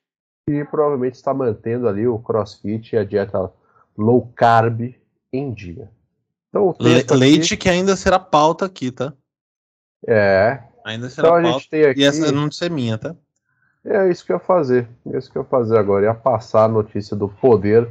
que 0.47 0.65
provavelmente 0.65 1.15
está 1.15 1.33
mantendo 1.33 1.88
ali 1.88 2.07
o 2.09 2.19
crossfit 2.19 2.95
e 2.95 2.99
a 2.99 3.05
dieta 3.05 3.53
low 3.97 4.31
carb 4.35 4.95
em 5.33 5.53
dia. 5.53 5.91
Então, 6.49 6.75
Le 6.81 7.05
leite 7.11 7.57
que 7.57 7.69
ainda 7.69 7.95
será 7.97 8.19
pauta 8.19 8.64
aqui, 8.64 8.90
tá? 8.90 9.12
É. 10.07 10.62
Ainda 10.85 11.11
será 11.11 11.28
então, 11.28 11.43
pauta. 11.43 11.49
A 11.49 11.59
gente 11.59 11.71
tem 11.71 11.85
aqui... 11.85 12.00
E 12.00 12.05
essa 12.05 12.33
não 12.33 12.50
ser 12.50 12.71
minha, 12.71 12.97
tá? 12.97 13.14
É 13.85 14.11
isso 14.11 14.25
que 14.25 14.33
eu 14.33 14.37
ia 14.37 14.40
fazer. 14.40 14.88
É 15.12 15.19
isso 15.19 15.31
que 15.31 15.38
eu 15.38 15.43
ia 15.43 15.49
fazer 15.49 15.78
agora. 15.78 16.07
Ia 16.07 16.14
passar 16.14 16.64
a 16.64 16.69
notícia 16.69 17.17
do 17.17 17.28
Poder 17.28 17.88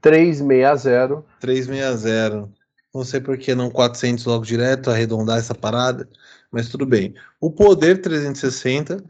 360. 0.00 1.24
360. 1.40 2.48
Não 2.94 3.04
sei 3.04 3.20
por 3.20 3.36
que 3.36 3.54
não 3.54 3.70
400 3.70 4.24
logo 4.24 4.44
direto, 4.44 4.90
arredondar 4.90 5.38
essa 5.38 5.54
parada, 5.54 6.08
mas 6.50 6.68
tudo 6.68 6.86
bem. 6.86 7.14
O 7.40 7.50
Poder 7.50 8.00
360 8.00 9.04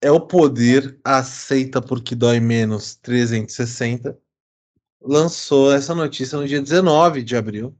é 0.00 0.10
o 0.10 0.20
poder 0.20 0.98
aceita 1.04 1.82
porque 1.82 2.14
dói 2.14 2.40
menos 2.40 2.94
360. 2.96 4.16
Lançou 5.00 5.72
essa 5.72 5.94
notícia 5.94 6.38
no 6.38 6.46
dia 6.46 6.60
19 6.60 7.22
de 7.22 7.36
abril, 7.36 7.74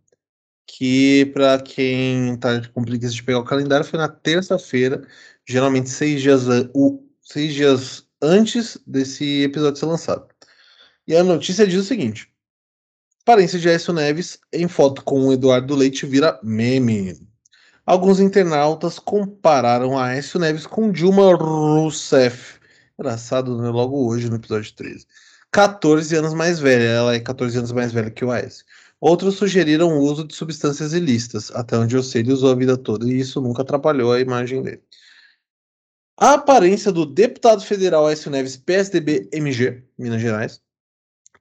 que 0.69 1.27
para 1.33 1.59
quem 1.61 2.37
tá 2.37 2.61
com 2.69 2.85
preguiça 2.85 3.15
de 3.15 3.23
pegar 3.23 3.39
o 3.39 3.45
calendário 3.45 3.87
foi 3.87 3.99
na 3.99 4.09
terça-feira, 4.09 5.03
geralmente 5.47 5.89
seis 5.89 6.21
dias, 6.21 6.45
o, 6.75 7.03
seis 7.23 7.55
dias 7.55 8.07
antes 8.23 8.79
desse 8.87 9.43
episódio 9.43 9.81
ser 9.81 9.87
lançado. 9.87 10.29
E 11.07 11.17
a 11.17 11.25
notícia 11.25 11.67
diz 11.67 11.81
o 11.81 11.85
seguinte: 11.85 12.31
aparência 13.23 13.59
de 13.59 13.69
Aécio 13.69 13.95
Neves 13.95 14.39
em 14.53 14.69
foto 14.69 15.03
com 15.03 15.27
o 15.27 15.33
Eduardo 15.33 15.75
Leite 15.75 16.05
vira 16.05 16.39
meme. 16.43 17.27
Alguns 17.87 18.21
internautas 18.21 18.99
compararam 18.99 19.99
Aécio 19.99 20.39
Neves 20.39 20.67
com 20.67 20.93
Dilma 20.93 21.35
Rousseff. 21.35 22.61
Engraçado, 22.99 23.57
né? 23.57 23.71
Logo 23.71 24.07
hoje, 24.07 24.29
no 24.29 24.37
episódio 24.37 24.71
13. 24.75 25.07
14 25.51 26.15
anos 26.15 26.35
mais 26.35 26.59
velha. 26.59 26.85
Ela 26.85 27.15
é 27.15 27.21
14 27.21 27.57
anos 27.57 27.73
mais 27.73 27.91
velha 27.91 28.11
que 28.11 28.25
o 28.25 28.31
Aécio. 28.31 28.67
Outros 29.01 29.37
sugeriram 29.37 29.97
o 29.97 30.01
uso 30.01 30.27
de 30.27 30.35
substâncias 30.35 30.93
ilícitas. 30.93 31.51
Até 31.53 31.79
onde 31.79 31.97
eu 31.97 32.03
sei, 32.03 32.23
ele 32.23 32.33
usou 32.33 32.51
a 32.51 32.55
vida 32.55 32.77
toda 32.77 33.07
e 33.07 33.19
isso 33.19 33.41
nunca 33.41 33.63
atrapalhou 33.63 34.13
a 34.13 34.21
imagem 34.21 34.63
dele. 34.63 34.83
A 36.21 36.35
aparência 36.35 36.91
do 36.91 37.07
deputado 37.07 37.63
federal 37.63 38.07
Aécio 38.07 38.31
Neves, 38.31 38.57
PSDB 38.57 39.29
MG, 39.33 39.85
Minas 39.97 40.21
Gerais, 40.21 40.61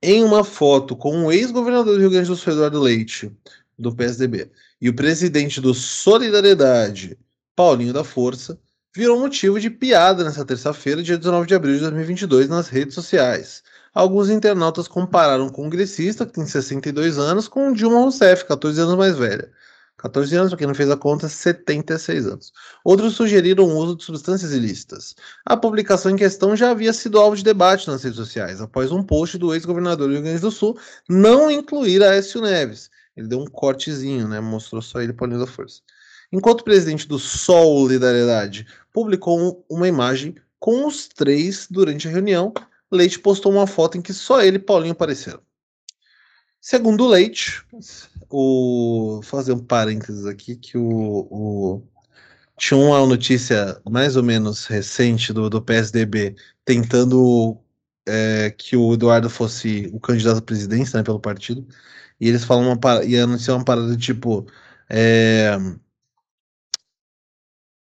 em 0.03 0.23
uma 0.23 0.43
foto 0.43 0.95
com 0.95 1.25
o 1.25 1.31
ex-governador 1.31 1.95
do 1.95 1.99
Rio 1.99 2.11
Grande 2.11 2.27
do 2.27 2.35
Sul, 2.35 2.53
Eduardo 2.53 2.79
Leite, 2.79 3.35
do 3.77 3.95
PSDB, 3.95 4.51
e 4.79 4.87
o 4.87 4.95
presidente 4.95 5.59
do 5.59 5.73
Solidariedade, 5.73 7.17
Paulinho 7.55 7.91
da 7.91 8.03
Força, 8.03 8.59
virou 8.95 9.19
motivo 9.19 9.59
de 9.59 9.71
piada 9.71 10.23
nesta 10.23 10.45
terça-feira, 10.45 11.01
dia 11.01 11.17
19 11.17 11.47
de 11.47 11.55
abril 11.55 11.73
de 11.75 11.81
2022, 11.81 12.47
nas 12.47 12.67
redes 12.67 12.93
sociais. 12.93 13.63
Alguns 13.97 14.29
internautas 14.29 14.87
compararam 14.87 15.47
o 15.47 15.51
congressista, 15.51 16.23
que 16.23 16.33
tem 16.33 16.45
62 16.45 17.17
anos, 17.17 17.47
com 17.47 17.73
Dilma 17.73 17.97
Rousseff, 17.97 18.45
14 18.45 18.79
anos 18.79 18.93
mais 18.93 19.17
velha. 19.17 19.51
14 19.97 20.35
anos, 20.35 20.49
para 20.51 20.59
quem 20.59 20.67
não 20.67 20.75
fez 20.75 20.91
a 20.91 20.95
conta, 20.95 21.27
76 21.27 22.27
anos. 22.27 22.53
Outros 22.85 23.15
sugeriram 23.15 23.63
o 23.63 23.75
uso 23.75 23.95
de 23.95 24.03
substâncias 24.03 24.51
ilícitas. 24.51 25.15
A 25.43 25.57
publicação 25.57 26.11
em 26.11 26.15
questão 26.15 26.55
já 26.55 26.69
havia 26.69 26.93
sido 26.93 27.17
alvo 27.17 27.35
de 27.35 27.43
debate 27.43 27.87
nas 27.87 28.03
redes 28.03 28.17
sociais, 28.19 28.61
após 28.61 28.91
um 28.91 29.01
post 29.01 29.35
do 29.39 29.51
ex-governador 29.51 30.09
do 30.09 30.13
Rio 30.13 30.21
Grande 30.21 30.41
do 30.41 30.51
Sul 30.51 30.77
não 31.09 31.49
incluir 31.49 32.03
a 32.03 32.11
Aécio 32.11 32.39
Neves. 32.39 32.91
Ele 33.15 33.27
deu 33.27 33.39
um 33.39 33.47
cortezinho, 33.47 34.27
né? 34.27 34.39
Mostrou 34.39 34.79
só 34.79 35.01
ele 35.01 35.11
Paulinho 35.11 35.39
da 35.39 35.47
Força. 35.47 35.81
Enquanto 36.31 36.61
o 36.61 36.65
presidente 36.65 37.07
do 37.07 37.17
Solidariedade 37.17 38.67
publicou 38.93 39.65
uma 39.67 39.87
imagem 39.87 40.35
com 40.59 40.85
os 40.85 41.07
três 41.07 41.67
durante 41.67 42.07
a 42.07 42.11
reunião, 42.11 42.53
Leite 42.91 43.19
postou 43.19 43.51
uma 43.51 43.67
foto 43.67 43.97
em 43.97 44.01
que 44.01 44.13
só 44.13 44.41
ele 44.41 44.57
e 44.57 44.59
Paulinho 44.59 44.93
apareceram. 44.93 45.41
Segundo 46.59 47.07
Leite, 47.07 47.63
o 48.29 49.21
fazer 49.23 49.53
um 49.53 49.59
parênteses 49.59 50.25
aqui 50.25 50.55
que 50.55 50.77
o, 50.77 51.27
o 51.29 51.83
tinha 52.57 52.77
uma 52.77 53.05
notícia 53.05 53.79
mais 53.89 54.15
ou 54.15 54.23
menos 54.23 54.65
recente 54.65 55.31
do, 55.31 55.49
do 55.49 55.61
PSDB 55.61 56.35
tentando 56.65 57.57
é, 58.05 58.49
que 58.51 58.75
o 58.75 58.93
Eduardo 58.93 59.29
fosse 59.29 59.89
o 59.93 59.99
candidato 59.99 60.39
à 60.39 60.41
presidência 60.41 60.97
né, 60.97 61.03
pelo 61.03 61.19
partido 61.19 61.65
e 62.19 62.27
eles 62.27 62.43
falam 62.43 62.65
uma 62.65 63.05
e 63.05 63.15
anunciam 63.17 63.57
uma 63.57 63.65
parada 63.65 63.95
tipo 63.95 64.47
é, 64.89 65.57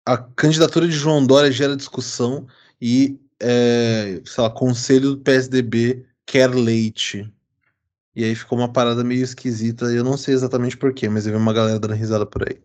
a 0.06 0.18
candidatura 0.18 0.88
de 0.88 0.94
João 0.94 1.26
Dória 1.26 1.52
gera 1.52 1.76
discussão 1.76 2.48
e 2.82 3.20
é, 3.42 4.22
sei 4.26 4.44
lá, 4.44 4.50
conselho 4.50 5.16
do 5.16 5.22
PSDB 5.22 6.06
quer 6.26 6.50
leite. 6.50 7.32
E 8.16 8.24
aí 8.24 8.36
ficou 8.36 8.58
uma 8.58 8.72
parada 8.72 9.04
meio 9.04 9.24
esquisita, 9.24 9.86
eu 9.86 10.04
não 10.04 10.18
sei 10.18 10.34
exatamente 10.34 10.78
porquê, 10.78 11.08
mas 11.10 11.26
eu 11.26 11.34
vi 11.34 11.38
uma 11.40 11.54
galera 11.54 11.80
dando 11.80 11.94
risada 11.94 12.26
por 12.26 12.48
aí. 12.48 12.60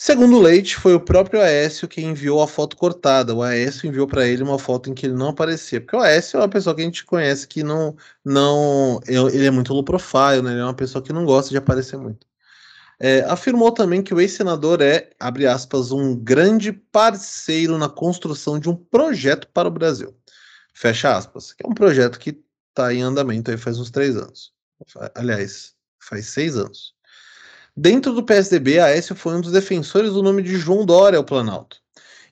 Segundo 0.00 0.38
Leite, 0.38 0.76
foi 0.76 0.94
o 0.94 1.00
próprio 1.00 1.40
Aécio 1.40 1.88
quem 1.88 2.10
enviou 2.10 2.40
a 2.40 2.46
foto 2.46 2.76
cortada. 2.76 3.34
O 3.34 3.42
Aécio 3.42 3.88
enviou 3.88 4.06
para 4.06 4.24
ele 4.28 4.44
uma 4.44 4.56
foto 4.56 4.88
em 4.88 4.94
que 4.94 5.06
ele 5.06 5.14
não 5.14 5.30
aparecia. 5.30 5.80
Porque 5.80 5.96
o 5.96 6.00
Aécio 6.00 6.36
é 6.36 6.40
uma 6.40 6.48
pessoa 6.48 6.72
que 6.72 6.82
a 6.82 6.84
gente 6.84 7.04
conhece 7.04 7.48
que 7.48 7.64
não. 7.64 7.96
não 8.24 9.00
ele 9.08 9.44
é 9.44 9.50
muito 9.50 9.74
low 9.74 9.82
profile, 9.82 10.40
né? 10.40 10.52
Ele 10.52 10.60
é 10.60 10.64
uma 10.64 10.72
pessoa 10.74 11.02
que 11.02 11.12
não 11.12 11.24
gosta 11.24 11.50
de 11.50 11.56
aparecer 11.56 11.98
muito. 11.98 12.27
É, 13.00 13.20
afirmou 13.20 13.70
também 13.70 14.02
que 14.02 14.12
o 14.12 14.20
ex-senador 14.20 14.82
é, 14.82 15.10
abre 15.20 15.46
aspas, 15.46 15.92
um 15.92 16.16
grande 16.16 16.72
parceiro 16.72 17.78
na 17.78 17.88
construção 17.88 18.58
de 18.58 18.68
um 18.68 18.74
projeto 18.74 19.46
para 19.48 19.68
o 19.68 19.70
Brasil. 19.70 20.16
Fecha 20.74 21.16
aspas. 21.16 21.52
Que 21.52 21.64
é 21.64 21.68
um 21.68 21.74
projeto 21.74 22.18
que 22.18 22.42
está 22.70 22.92
em 22.92 23.02
andamento 23.02 23.50
aí 23.50 23.56
faz 23.56 23.78
uns 23.78 23.90
três 23.90 24.16
anos. 24.16 24.52
Aliás, 25.14 25.74
faz 26.00 26.26
seis 26.26 26.56
anos. 26.56 26.94
Dentro 27.76 28.12
do 28.12 28.24
PSDB, 28.24 28.80
Aécio 28.80 29.14
foi 29.14 29.34
um 29.36 29.40
dos 29.40 29.52
defensores 29.52 30.12
do 30.12 30.22
nome 30.22 30.42
de 30.42 30.56
João 30.56 30.84
Dória 30.84 31.16
ao 31.16 31.24
Planalto. 31.24 31.80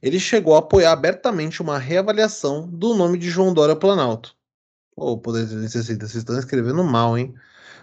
Ele 0.02 0.18
chegou 0.18 0.54
a 0.54 0.58
apoiar 0.58 0.92
abertamente 0.92 1.62
uma 1.62 1.78
reavaliação 1.78 2.66
do 2.66 2.94
nome 2.94 3.18
de 3.18 3.30
João 3.30 3.54
Dória 3.54 3.72
ao 3.72 3.78
Planalto. 3.78 4.34
Pô, 4.94 5.12
o 5.12 5.18
Poder 5.18 5.46
360, 5.46 6.06
vocês 6.06 6.16
estão 6.16 6.38
escrevendo 6.38 6.82
mal, 6.82 7.16
hein? 7.16 7.34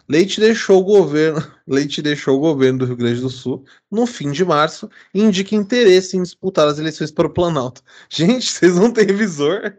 Leite 0.08 0.40
deixou 0.40 0.82
o 0.82 0.84
governo, 0.84 1.46
Leite 1.68 2.02
deixou 2.02 2.38
o 2.38 2.40
governo 2.40 2.80
do 2.80 2.86
Rio 2.86 2.98
Grande 2.98 3.22
do 3.22 3.30
Sul 3.30 3.66
no 3.90 4.06
fim 4.06 4.32
de 4.32 4.44
março 4.44 4.90
e 5.14 5.22
indica 5.22 5.56
interesse 5.56 6.18
em 6.18 6.24
disputar 6.24 6.68
as 6.68 6.80
eleições 6.80 7.12
para 7.12 7.28
o 7.28 7.34
Planalto. 7.34 7.82
Gente, 8.10 8.46
vocês 8.46 8.76
não 8.76 8.92
têm 8.92 9.08
visor? 9.08 9.78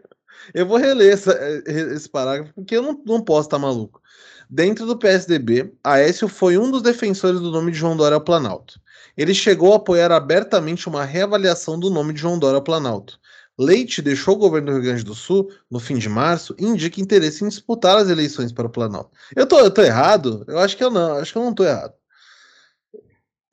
Eu 0.53 0.65
vou 0.65 0.77
reler 0.77 1.13
essa, 1.13 1.37
esse 1.65 2.09
parágrafo 2.09 2.53
porque 2.53 2.75
eu 2.75 2.81
não, 2.81 3.01
não 3.05 3.21
posso 3.21 3.47
estar 3.47 3.57
tá 3.57 3.61
maluco. 3.61 4.01
Dentro 4.49 4.85
do 4.85 4.97
PSDB, 4.97 5.73
Aécio 5.83 6.27
foi 6.27 6.57
um 6.57 6.69
dos 6.69 6.81
defensores 6.81 7.39
do 7.39 7.51
nome 7.51 7.71
de 7.71 7.77
João 7.77 7.97
Dória 7.97 8.15
ao 8.15 8.21
Planalto. 8.21 8.79
Ele 9.17 9.33
chegou 9.33 9.73
a 9.73 9.77
apoiar 9.77 10.11
abertamente 10.11 10.87
uma 10.87 11.03
reavaliação 11.03 11.79
do 11.79 11.89
nome 11.89 12.13
de 12.13 12.21
João 12.21 12.37
Dória 12.37 12.57
ao 12.57 12.63
Planalto. 12.63 13.19
Leite 13.57 14.01
deixou 14.01 14.35
o 14.35 14.37
governo 14.37 14.67
do 14.67 14.73
Rio 14.73 14.83
Grande 14.83 15.03
do 15.03 15.15
Sul 15.15 15.49
no 15.71 15.79
fim 15.79 15.97
de 15.97 16.09
março 16.09 16.55
indica 16.59 16.99
interesse 16.99 17.43
em 17.43 17.47
disputar 17.47 17.97
as 17.97 18.09
eleições 18.09 18.51
para 18.51 18.67
o 18.67 18.69
Planalto. 18.69 19.11
Eu 19.35 19.47
tô, 19.47 19.59
eu 19.59 19.71
tô 19.71 19.81
errado? 19.81 20.43
Eu 20.47 20.59
acho 20.59 20.75
que 20.75 20.83
eu 20.83 20.91
não, 20.91 21.15
acho 21.17 21.31
que 21.31 21.37
eu 21.37 21.43
não 21.43 21.53
tô 21.53 21.63
errado. 21.63 21.93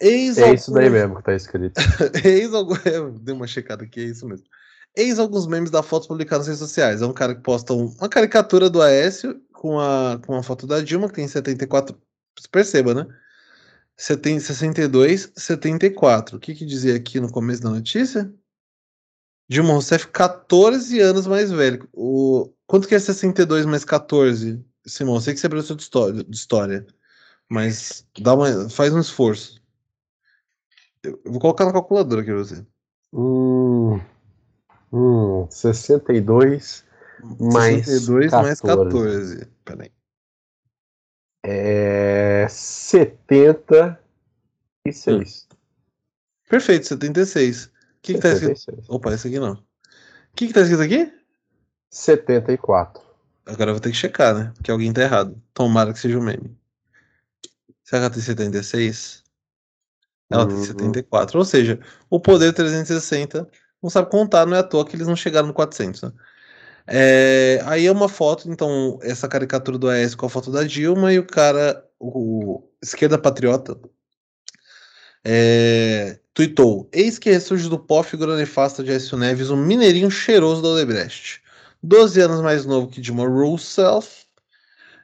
Eis 0.00 0.36
é 0.38 0.42
alguns... 0.42 0.60
isso 0.60 0.72
daí 0.72 0.90
mesmo 0.90 1.16
que 1.16 1.22
tá 1.22 1.34
escrito. 1.34 1.80
Eis 2.24 2.52
algum... 2.52 2.74
Dei 3.22 3.34
uma 3.34 3.46
checada 3.46 3.84
aqui, 3.84 4.00
é 4.00 4.04
isso 4.04 4.26
mesmo. 4.26 4.44
Eis 4.96 5.20
alguns 5.20 5.46
memes 5.46 5.70
da 5.70 5.82
foto 5.82 6.08
publicada 6.08 6.38
nas 6.38 6.48
redes 6.48 6.58
sociais. 6.58 7.00
É 7.00 7.06
um 7.06 7.12
cara 7.12 7.36
que 7.36 7.40
posta 7.40 7.72
um... 7.72 7.86
uma 7.98 8.08
caricatura 8.08 8.68
do 8.68 8.82
Aécio 8.82 9.40
com 9.52 9.78
a, 9.78 10.20
com 10.26 10.34
a 10.34 10.42
foto 10.42 10.66
da 10.66 10.80
Dilma, 10.80 11.08
que 11.08 11.14
tem 11.14 11.28
74. 11.28 11.96
Perceba, 12.50 12.92
né? 12.92 13.06
Você 13.96 14.16
tem 14.16 14.40
62, 14.40 15.30
74. 15.36 16.36
O 16.36 16.40
que, 16.40 16.54
que 16.56 16.66
dizia 16.66 16.96
aqui 16.96 17.20
no 17.20 17.30
começo 17.30 17.62
da 17.62 17.70
notícia? 17.70 18.32
Dilma 19.52 19.74
Rousseff, 19.74 20.08
14 20.08 20.98
anos 21.00 21.26
mais 21.26 21.50
velho. 21.50 21.86
O... 21.92 22.50
Quanto 22.66 22.88
que 22.88 22.94
é 22.94 22.98
62 22.98 23.66
mais 23.66 23.84
14? 23.84 24.64
Simão, 24.86 25.20
sei 25.20 25.34
que 25.34 25.40
você 25.40 25.46
é 25.46 25.50
professor 25.50 25.76
de 25.76 25.82
história, 25.82 26.24
de 26.24 26.36
história 26.36 26.86
mas 27.52 28.04
dá 28.18 28.34
uma, 28.34 28.68
faz 28.70 28.94
um 28.94 29.00
esforço. 29.00 29.62
Eu 31.02 31.20
vou 31.26 31.38
colocar 31.38 31.66
na 31.66 31.72
calculadora 31.72 32.22
aqui 32.22 32.30
pra 32.30 32.38
você. 32.38 32.64
Hum, 33.12 34.00
hum, 34.90 35.46
62 35.50 36.86
mais 37.38 37.84
62 37.84 38.30
14. 38.30 38.48
mais 38.48 38.58
14. 38.60 39.46
Peraí. 39.66 39.92
É 41.44 42.46
76. 42.48 45.46
Hum. 45.52 45.56
Perfeito, 46.48 46.86
76 46.86 47.70
que, 48.02 48.14
que 48.14 48.20
tá 48.20 48.30
escrito? 48.30 48.82
Opa, 48.88 49.14
esse 49.14 49.28
aqui 49.28 49.38
não. 49.38 49.52
O 49.52 49.58
que, 50.34 50.48
que 50.48 50.52
tá 50.52 50.60
escrito 50.60 50.82
aqui? 50.82 51.12
74. 51.90 53.02
Agora 53.46 53.70
eu 53.70 53.74
vou 53.74 53.80
ter 53.80 53.90
que 53.90 53.96
checar, 53.96 54.34
né? 54.34 54.52
Porque 54.54 54.70
alguém 54.70 54.92
tá 54.92 55.02
errado. 55.02 55.40
Tomara 55.54 55.92
que 55.92 55.98
seja 55.98 56.18
o 56.18 56.22
meme. 56.22 56.56
Será 57.84 58.00
que 58.00 58.04
ela 58.06 58.10
tem 58.10 58.22
76? 58.22 59.22
Ela 60.30 60.44
uhum. 60.44 60.48
tem 60.48 60.64
74. 60.64 61.38
Ou 61.38 61.44
seja, 61.44 61.78
o 62.08 62.18
poder 62.18 62.52
360 62.52 63.48
não 63.82 63.90
sabe 63.90 64.10
contar, 64.10 64.46
não 64.46 64.56
é 64.56 64.60
à 64.60 64.62
toa 64.62 64.86
que 64.86 64.96
eles 64.96 65.06
não 65.06 65.16
chegaram 65.16 65.48
no 65.48 65.54
400, 65.54 66.02
né? 66.02 66.12
É, 66.86 67.60
aí 67.64 67.86
é 67.86 67.92
uma 67.92 68.08
foto, 68.08 68.50
então, 68.50 68.98
essa 69.02 69.28
caricatura 69.28 69.78
do 69.78 69.88
AS 69.88 70.14
com 70.16 70.26
a 70.26 70.28
foto 70.28 70.50
da 70.50 70.64
Dilma 70.64 71.12
e 71.12 71.18
o 71.18 71.26
cara, 71.26 71.84
o, 71.98 72.54
o 72.56 72.72
esquerda 72.82 73.18
patriota, 73.18 73.78
é, 75.24 76.18
Tuitou: 76.34 76.88
Eis 76.92 77.18
que 77.18 77.30
ressurge 77.30 77.68
do 77.68 77.78
pó 77.78 78.02
figura 78.02 78.36
nefasta 78.36 78.82
de 78.82 78.90
Aécio 78.90 79.18
Neves, 79.18 79.50
um 79.50 79.56
mineirinho 79.56 80.10
cheiroso 80.10 80.62
da 80.62 80.68
Odebrecht. 80.68 81.42
12 81.82 82.20
anos 82.20 82.40
mais 82.40 82.64
novo 82.64 82.88
que 82.88 83.00
Dilma 83.00 83.26
Rousseff, 83.26 84.24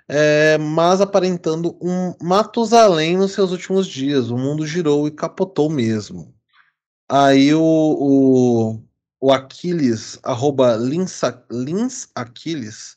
é, 0.09 0.57
mas 0.59 1.01
aparentando 1.01 1.77
um 1.83 2.15
Matusalém 2.23 3.17
nos 3.17 3.33
seus 3.33 3.51
últimos 3.51 3.87
dias. 3.87 4.31
O 4.31 4.39
mundo 4.39 4.67
girou 4.67 5.07
e 5.07 5.11
capotou 5.11 5.69
mesmo. 5.69 6.35
Aí 7.09 7.55
o, 7.55 7.61
o, 7.61 8.83
o 9.21 9.33
Aquiles, 9.33 10.19
arroba 10.23 10.77
Lins, 10.77 11.21
Lins 11.51 12.09
Aquiles, 12.15 12.97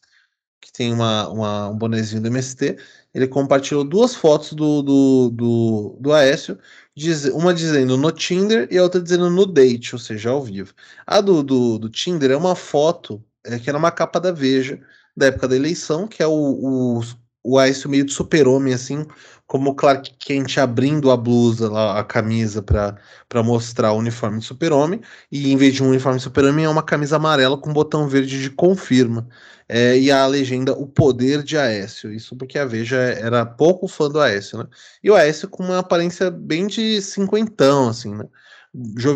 que 0.62 0.71
tem 0.71 0.93
uma, 0.93 1.27
uma, 1.29 1.69
um 1.69 1.77
bonezinho 1.77 2.21
do 2.21 2.27
MST, 2.27 2.77
ele 3.13 3.28
compartilhou 3.28 3.84
duas 3.84 4.15
fotos 4.15 4.54
do, 4.54 4.82
do, 4.82 5.30
do, 5.32 5.97
do 6.00 6.13
Aécio 6.13 6.58
diz, 6.95 7.26
uma 7.26 7.54
dizendo 7.54 7.97
no 7.97 8.12
Tinder 8.12 8.67
e 8.71 8.78
a 8.78 8.84
outra 8.84 9.02
dizendo 9.02 9.30
no 9.30 9.45
date, 9.45 9.95
ou 9.95 10.00
seja, 10.00 10.30
ao 10.30 10.43
vivo. 10.43 10.74
A 11.06 11.21
do, 11.21 11.43
do, 11.43 11.80
do 11.80 11.89
Tinder 11.89 12.32
é 12.32 12.38
uma 12.38 12.56
foto 12.56 13.24
é, 13.43 13.60
que 13.60 13.69
era 13.69 13.78
uma 13.78 13.91
capa 13.91 14.19
da 14.19 14.32
Veja 14.32 14.80
da 15.15 15.28
época 15.28 15.47
da 15.47 15.56
eleição, 15.56 16.08
que 16.08 16.24
é 16.24 16.28
o, 16.28 16.32
o, 16.32 17.02
o 17.43 17.58
Aécio 17.58 17.89
meio 17.89 18.06
de 18.06 18.13
super-homem, 18.13 18.73
assim, 18.73 19.06
como 19.47 19.71
o 19.71 19.75
Clark 19.75 20.13
Kent 20.17 20.58
abrindo 20.58 21.12
a 21.12 21.17
blusa, 21.17 21.69
lá, 21.69 21.99
a 21.99 22.04
camisa, 22.04 22.62
para 22.62 23.43
mostrar 23.43 23.91
o 23.91 23.97
uniforme 23.97 24.39
de 24.39 24.45
super-homem, 24.45 25.01
e 25.32 25.51
em 25.51 25.58
vez 25.58 25.73
de 25.73 25.84
um 25.84 25.89
uniforme 25.89 26.17
de 26.17 26.23
super-homem, 26.23 26.65
é 26.65 26.69
uma 26.69 26.84
camisa 26.84 27.17
amarela 27.17 27.58
com 27.58 27.73
botão 27.73 28.08
verde 28.08 28.41
de 28.41 28.49
confirma. 28.49 29.27
É, 29.67 29.97
e 29.97 30.12
a 30.12 30.27
legenda 30.27 30.73
O 30.73 30.86
Poder 30.86 31.43
de 31.43 31.58
Aécio. 31.58 32.13
Isso 32.13 32.36
porque 32.36 32.58
a 32.60 32.65
Veja 32.65 32.97
era 32.97 33.45
pouco 33.45 33.88
fã 33.88 34.10
do 34.10 34.19
Aécio, 34.19 34.58
né? 34.58 34.67
E 35.01 35.10
o 35.10 35.15
Aécio 35.15 35.47
com 35.47 35.63
uma 35.63 35.80
aparência 35.80 36.30
bem 36.30 36.67
de 36.67 37.01
cinquentão, 37.01 37.88
assim, 37.88 38.13
né? 38.13 38.25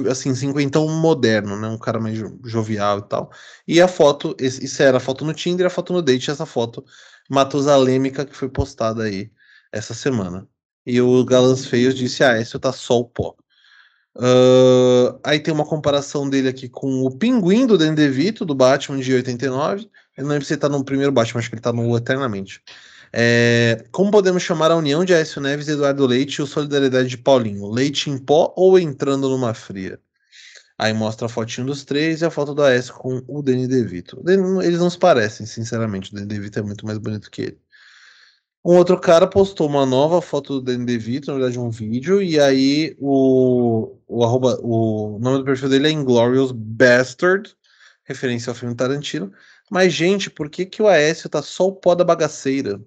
Assim, 0.09 0.33
cinquentão 0.33 0.87
moderno, 0.87 1.59
né? 1.59 1.67
Um 1.67 1.77
cara 1.77 1.99
mais 1.99 2.17
jovial 2.45 2.99
e 2.99 3.03
tal. 3.03 3.31
E 3.67 3.81
a 3.81 3.87
foto, 3.87 4.35
isso 4.39 4.81
era 4.81 4.97
a 4.97 4.99
foto 4.99 5.25
no 5.25 5.33
Tinder, 5.33 5.65
a 5.65 5.69
foto 5.69 5.91
no 5.91 6.01
date, 6.01 6.31
essa 6.31 6.45
foto 6.45 6.85
matusalêmica 7.29 8.25
que 8.25 8.35
foi 8.35 8.49
postada 8.49 9.03
aí 9.03 9.31
essa 9.71 9.93
semana. 9.93 10.47
E 10.85 11.01
o 11.01 11.23
Galãs 11.25 11.65
Feios 11.65 11.95
disse: 11.95 12.23
Ah, 12.23 12.39
esse 12.39 12.57
tá 12.59 12.71
só 12.71 12.99
o 12.99 13.05
pó. 13.05 13.35
Uh, 14.17 15.19
aí 15.23 15.39
tem 15.39 15.53
uma 15.53 15.65
comparação 15.65 16.29
dele 16.29 16.47
aqui 16.47 16.69
com 16.69 17.03
o 17.03 17.11
Pinguim 17.11 17.67
do 17.67 17.77
Dan 17.77 17.93
DeVito, 17.93 18.45
do 18.45 18.55
Batman 18.55 18.99
de 18.99 19.13
89. 19.13 19.89
Eu 20.15 20.23
não 20.23 20.31
lembro 20.31 20.45
se 20.45 20.53
ele 20.53 20.61
tá 20.61 20.69
no 20.69 20.85
primeiro 20.85 21.11
Batman, 21.11 21.39
acho 21.39 21.49
que 21.49 21.55
ele 21.55 21.61
tá 21.61 21.73
no 21.73 21.97
Eternamente. 21.97 22.61
É, 23.11 23.85
como 23.91 24.11
podemos 24.11 24.43
chamar 24.43 24.71
a 24.71 24.75
união 24.75 25.03
de 25.05 25.13
Aécio 25.13 25.41
Neves, 25.41 25.67
Eduardo 25.67 26.05
Leite 26.05 26.35
e 26.35 26.41
o 26.41 26.47
Solidariedade 26.47 27.09
de 27.09 27.17
Paulinho? 27.17 27.69
Leite 27.69 28.09
em 28.09 28.17
pó 28.17 28.53
ou 28.55 28.79
entrando 28.79 29.29
numa 29.29 29.53
fria? 29.53 29.99
Aí 30.77 30.93
mostra 30.93 31.27
a 31.27 31.29
fotinho 31.29 31.67
dos 31.67 31.85
três 31.85 32.21
e 32.21 32.25
a 32.25 32.29
foto 32.29 32.53
do 32.53 32.61
Aécio 32.61 32.93
com 32.93 33.21
o 33.27 33.41
Danny 33.41 33.67
DeVito. 33.67 34.21
Eles 34.61 34.79
não 34.79 34.89
se 34.89 34.97
parecem, 34.97 35.45
sinceramente. 35.45 36.11
O 36.11 36.15
Danny 36.15 36.27
DeVito 36.27 36.59
é 36.59 36.61
muito 36.61 36.85
mais 36.85 36.97
bonito 36.97 37.31
que 37.31 37.43
ele. 37.43 37.59
Um 38.63 38.77
outro 38.77 38.99
cara 38.99 39.27
postou 39.27 39.67
uma 39.67 39.85
nova 39.85 40.21
foto 40.21 40.55
do 40.55 40.61
Danny 40.61 40.85
DeVito, 40.85 41.27
na 41.27 41.37
verdade 41.37 41.59
um 41.59 41.69
vídeo, 41.69 42.19
e 42.19 42.39
aí 42.39 42.97
o, 42.99 43.95
o, 44.07 44.23
arroba, 44.23 44.59
o 44.59 45.19
nome 45.19 45.37
do 45.37 45.45
perfil 45.45 45.69
dele 45.69 45.87
é 45.87 45.91
Inglorious 45.91 46.51
Bastard, 46.51 47.55
referência 48.03 48.49
ao 48.49 48.55
filme 48.55 48.73
Tarantino. 48.75 49.31
Mas, 49.69 49.93
gente, 49.93 50.31
por 50.31 50.49
que, 50.49 50.65
que 50.65 50.81
o 50.81 50.87
Aécio 50.87 51.29
tá 51.29 51.43
só 51.43 51.67
o 51.67 51.75
pó 51.75 51.93
da 51.93 52.03
bagaceira? 52.03 52.81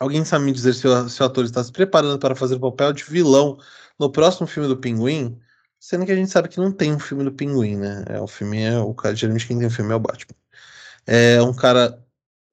Alguém 0.00 0.24
sabe 0.24 0.44
me 0.44 0.52
dizer 0.52 0.74
se 0.74 0.86
o, 0.88 1.08
se 1.08 1.22
o 1.22 1.26
ator 1.26 1.44
está 1.44 1.62
se 1.62 1.70
preparando 1.72 2.18
para 2.18 2.34
fazer 2.34 2.56
o 2.56 2.60
papel 2.60 2.92
de 2.92 3.04
vilão 3.04 3.58
no 3.98 4.10
próximo 4.10 4.46
filme 4.46 4.68
do 4.68 4.76
Pinguim? 4.76 5.38
Sendo 5.80 6.06
que 6.06 6.12
a 6.12 6.16
gente 6.16 6.30
sabe 6.30 6.48
que 6.48 6.58
não 6.58 6.72
tem 6.72 6.92
um 6.94 6.98
filme 6.98 7.24
do 7.24 7.32
Pinguim, 7.32 7.76
né? 7.76 8.04
É, 8.08 8.20
o 8.20 8.26
filme 8.26 8.62
é. 8.62 8.78
O 8.78 8.94
cara, 8.94 9.14
geralmente 9.14 9.46
quem 9.46 9.58
tem 9.58 9.66
o 9.66 9.70
filme 9.70 9.92
é 9.92 9.96
o 9.96 10.00
Batman. 10.00 10.36
É 11.06 11.42
um 11.42 11.54
cara 11.54 12.02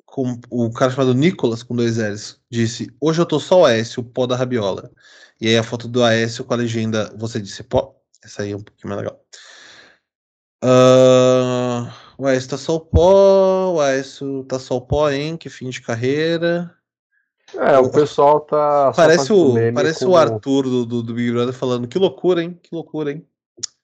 com 0.05 0.39
o 0.49 0.71
cara 0.71 0.91
chamado 0.91 1.15
Nicolas, 1.15 1.63
com 1.63 1.75
dois 1.75 1.97
L's, 1.97 2.39
disse: 2.49 2.88
Hoje 3.01 3.21
eu 3.21 3.25
tô 3.25 3.39
só 3.39 3.62
o 3.62 3.65
Aécio, 3.65 4.01
o 4.01 4.05
pó 4.05 4.27
da 4.27 4.36
rabiola. 4.36 4.91
E 5.41 5.47
aí 5.47 5.57
a 5.57 5.63
foto 5.63 5.88
do 5.88 6.03
Aécio 6.03 6.45
com 6.45 6.53
a 6.53 6.57
legenda 6.57 7.13
Você 7.17 7.41
disse 7.41 7.63
pó? 7.63 7.95
Essa 8.23 8.43
aí 8.43 8.51
é 8.51 8.55
um 8.55 8.62
pouquinho 8.62 8.93
mais 8.93 9.01
legal. 9.01 9.19
Uh, 10.63 11.91
o 12.17 12.27
Aécio 12.27 12.51
tá 12.51 12.57
só 12.57 12.75
o 12.75 12.79
pó, 12.79 13.73
o 13.73 13.81
Aécio 13.81 14.43
tá 14.45 14.59
só 14.59 14.75
o 14.77 14.81
pó, 14.81 15.09
hein? 15.09 15.36
Que 15.36 15.49
fim 15.49 15.69
de 15.69 15.81
carreira. 15.81 16.73
É, 17.58 17.78
o 17.78 17.89
pessoal 17.89 18.42
tá. 18.42 18.92
Parece 18.96 19.32
o, 19.32 19.54
parece 19.74 20.00
como... 20.00 20.12
o 20.12 20.18
Arthur 20.18 20.63
do, 20.63 20.86
do, 20.86 21.04
do, 21.04 21.13
Big 21.13 21.32
Brother 21.32 21.54
falando: 21.54 21.88
que 21.88 22.00
loucura, 22.00 22.42
hein? 22.42 22.60
Que 22.62 22.74
loucura, 22.74 23.12
hein? 23.12 23.26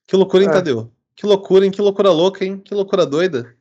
Que 0.08 0.16
loucura, 0.16 0.44
hein, 0.44 0.50
é. 0.50 0.54
Tadeu? 0.54 0.92
Que 1.16 1.26
loucura, 1.26 1.66
hein? 1.66 1.72
Que 1.72 1.82
loucura 1.82 2.12
louca, 2.12 2.44
hein? 2.44 2.58
Que 2.58 2.74
loucura 2.74 3.06
doida. 3.06 3.56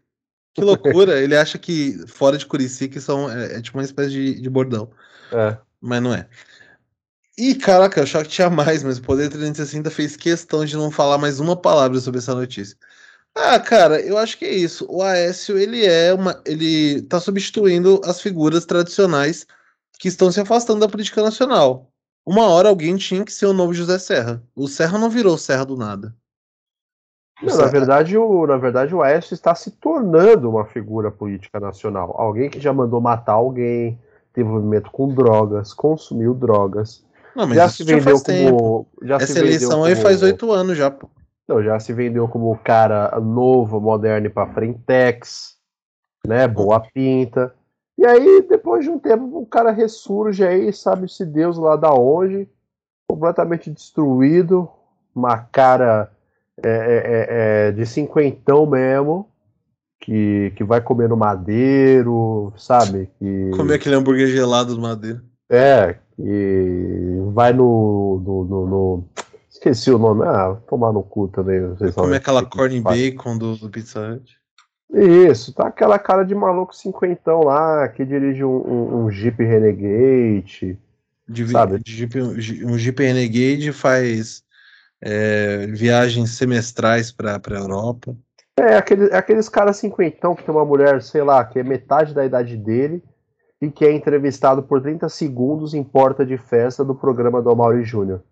Que 0.55 0.63
loucura, 0.63 1.19
ele 1.23 1.37
acha 1.37 1.59
que 1.59 1.99
fora 2.07 2.39
de 2.39 2.47
Curicica 2.47 3.01
são, 3.01 3.31
é, 3.31 3.57
é 3.57 3.61
tipo 3.61 3.79
uma 3.79 3.85
espécie 3.85 4.11
de, 4.11 4.41
de 4.41 4.51
bordão. 4.51 4.91
É. 5.33 5.57
Mas 5.81 6.03
não 6.03 6.15
é. 6.15 6.27
E 7.37 7.55
caraca, 7.55 8.01
eu 8.01 8.05
achava 8.05 8.25
que 8.25 8.31
tinha 8.31 8.51
mais, 8.51 8.83
mas 8.83 8.99
o 8.99 9.03
Poder 9.03 9.29
360 9.29 9.91
fez 9.91 10.17
questão 10.17 10.65
de 10.65 10.77
não 10.77 10.91
falar 10.91 11.19
mais 11.19 11.39
uma 11.39 11.57
palavra 11.57 12.01
sobre 12.01 12.19
essa 12.19 12.35
notícia. 12.35 12.77
Ah, 13.35 13.61
cara, 13.61 14.01
eu 14.01 14.19
acho 14.19 14.37
que 14.37 14.45
é 14.45 14.53
isso. 14.53 14.85
O 14.89 15.03
Aécio, 15.03 15.57
ele 15.57 15.87
é 15.87 16.13
uma. 16.13 16.43
Ele 16.45 17.03
tá 17.03 17.21
substituindo 17.21 18.01
as 18.05 18.21
figuras 18.21 18.67
tradicionais 18.67 19.47
que 19.99 20.09
estão 20.09 20.31
se 20.31 20.41
afastando 20.41 20.81
da 20.81 20.89
política 20.89 21.23
nacional. 21.23 21.91
Uma 22.25 22.47
hora 22.47 22.69
alguém 22.69 22.97
tinha 22.97 23.25
que 23.25 23.33
ser 23.33 23.47
o 23.47 23.53
novo 23.53 23.73
José 23.73 23.99
Serra. 23.99 24.43
O 24.55 24.69
Serra 24.69 24.99
não 24.99 25.11
virou 25.11 25.39
Serra 25.39 25.65
do 25.65 25.77
nada. 25.77 26.15
Não, 27.43 27.57
na, 27.57 27.67
verdade, 27.67 28.17
o, 28.17 28.47
na 28.47 28.57
verdade, 28.57 28.95
o 28.95 29.03
Aécio 29.03 29.33
está 29.33 29.55
se 29.55 29.71
tornando 29.71 30.51
uma 30.51 30.65
figura 30.65 31.11
política 31.11 31.61
nacional. 31.61 32.15
Alguém 32.19 32.51
que 32.51 32.61
já 32.61 32.73
mandou 32.73 33.01
matar 33.01 33.35
alguém, 33.35 33.99
teve 34.33 34.49
envolvimento 34.49 34.91
com 34.91 35.09
drogas, 35.09 35.73
consumiu 35.73 36.35
drogas. 36.35 37.05
Não, 37.35 37.55
já 37.55 37.69
se 37.69 37.85
vendeu 37.85 38.17
já 38.17 38.25
como. 38.25 38.87
Já 39.03 39.17
Essa 39.17 39.39
eleição 39.39 39.71
como, 39.71 39.85
aí 39.85 39.95
faz 39.95 40.23
oito 40.23 40.51
anos 40.51 40.77
já, 40.77 40.91
pô. 40.91 41.09
Não, 41.49 41.63
já 41.63 41.79
se 41.79 41.93
vendeu 41.93 42.29
como 42.29 42.59
cara 42.59 43.19
novo, 43.21 43.81
moderno 43.81 44.27
e 44.27 44.31
pra 44.31 44.53
frentex, 44.53 45.57
né? 46.27 46.47
Boa 46.49 46.81
pinta. 46.93 47.55
E 47.99 48.07
aí, 48.07 48.47
depois 48.49 48.85
de 48.85 48.91
um 48.91 48.99
tempo, 48.99 49.41
o 49.41 49.45
cara 49.45 49.73
ressurge 49.73 50.47
aí, 50.47 50.73
sabe-se 50.73 51.27
Deus 51.27 51.59
lá 51.59 51.75
da 51.75 51.93
onde, 51.93 52.49
completamente 53.11 53.73
destruído, 53.73 54.69
uma 55.13 55.39
cara 55.39 56.09
é, 56.63 56.69
é, 56.69 56.71
é, 56.71 57.69
é, 57.69 57.73
de 57.73 57.85
cinquentão 57.85 58.67
mesmo, 58.67 59.29
que, 60.01 60.53
que 60.55 60.63
vai 60.63 60.81
comer 60.81 61.09
no 61.09 61.17
madeiro, 61.17 62.53
sabe? 62.57 63.11
Que... 63.19 63.51
Comer 63.57 63.75
aquele 63.75 63.97
hambúrguer 63.97 64.29
gelado 64.29 64.77
do 64.77 64.81
madeiro. 64.81 65.21
É, 65.51 65.97
que 66.15 67.19
vai 67.33 67.53
no, 67.53 68.23
no, 68.25 68.45
no, 68.45 68.67
no... 68.67 69.05
Esqueci 69.51 69.91
o 69.91 69.99
nome. 69.99 70.25
Ah, 70.25 70.57
tomar 70.69 70.93
no 70.93 71.03
cu 71.03 71.27
também. 71.27 71.61
Vocês 71.71 71.97
Comer 71.97 72.19
aquela 72.19 72.45
corn 72.45 72.81
bacon 72.81 73.37
do, 73.37 73.57
do 73.57 73.69
Pizza 73.69 74.01
Hut. 74.01 74.38
Isso, 74.91 75.53
tá 75.53 75.67
aquela 75.67 75.99
cara 75.99 76.25
de 76.25 76.35
maluco 76.35 76.75
cinquentão 76.75 77.43
lá, 77.43 77.89
que 77.89 78.05
dirige 78.05 78.43
um, 78.43 78.57
um, 78.57 79.05
um 79.05 79.11
Jeep 79.11 79.43
Renegade. 79.43 80.79
De, 81.29 81.47
sabe? 81.49 81.81
Jeep, 81.87 82.19
um 82.21 82.79
Jeep 82.79 83.03
Renegade 83.03 83.71
faz 83.73 84.43
é, 85.01 85.67
viagens 85.67 86.31
semestrais 86.31 87.13
para 87.13 87.37
a 87.37 87.55
Europa. 87.55 88.17
É, 88.59 88.77
aquele, 88.77 89.15
aqueles 89.15 89.49
caras 89.49 89.77
cinquentão 89.77 90.35
que 90.35 90.43
tem 90.43 90.55
uma 90.55 90.65
mulher, 90.65 91.03
sei 91.03 91.23
lá, 91.23 91.45
que 91.45 91.59
é 91.59 91.63
metade 91.63 92.15
da 92.15 92.25
idade 92.25 92.57
dele 92.57 93.03
e 93.61 93.71
que 93.71 93.85
é 93.85 93.93
entrevistado 93.93 94.63
por 94.63 94.81
30 94.81 95.09
segundos 95.09 95.75
em 95.75 95.85
porta 95.85 96.25
de 96.25 96.37
festa 96.39 96.85
do 96.85 96.95
programa 96.95 97.43
do 97.43 97.51
Amaury 97.51 97.85
Júnior. 97.85 98.23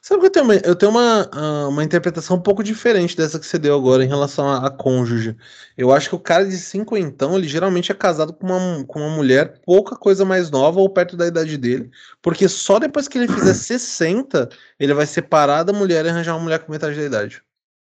Sabe 0.00 0.20
que 0.20 0.26
eu 0.26 0.30
tenho, 0.30 0.44
uma, 0.44 0.54
eu 0.56 0.76
tenho 0.76 0.90
uma, 0.90 1.28
ah, 1.32 1.68
uma 1.68 1.84
interpretação 1.84 2.36
um 2.36 2.40
pouco 2.40 2.62
diferente 2.62 3.16
dessa 3.16 3.38
que 3.38 3.46
você 3.46 3.58
deu 3.58 3.74
agora 3.74 4.04
em 4.04 4.08
relação 4.08 4.48
a, 4.48 4.66
a 4.66 4.70
cônjuge. 4.70 5.36
Eu 5.76 5.92
acho 5.92 6.08
que 6.08 6.14
o 6.14 6.20
cara 6.20 6.46
de 6.46 6.56
cinquentão, 6.56 7.36
ele 7.36 7.48
geralmente 7.48 7.90
é 7.92 7.94
casado 7.94 8.32
com 8.32 8.46
uma, 8.46 8.84
com 8.84 9.00
uma 9.00 9.10
mulher 9.14 9.60
pouca 9.64 9.96
coisa 9.96 10.24
mais 10.24 10.50
nova 10.50 10.80
ou 10.80 10.88
perto 10.88 11.16
da 11.16 11.26
idade 11.26 11.56
dele, 11.56 11.90
porque 12.22 12.48
só 12.48 12.78
depois 12.78 13.08
que 13.08 13.18
ele 13.18 13.28
fizer 13.28 13.54
60, 13.54 14.48
ele 14.78 14.94
vai 14.94 15.06
separar 15.06 15.64
da 15.64 15.72
mulher 15.72 16.04
e 16.06 16.08
arranjar 16.08 16.34
uma 16.34 16.44
mulher 16.44 16.60
com 16.60 16.72
metade 16.72 16.96
da 16.96 17.04
idade. 17.04 17.42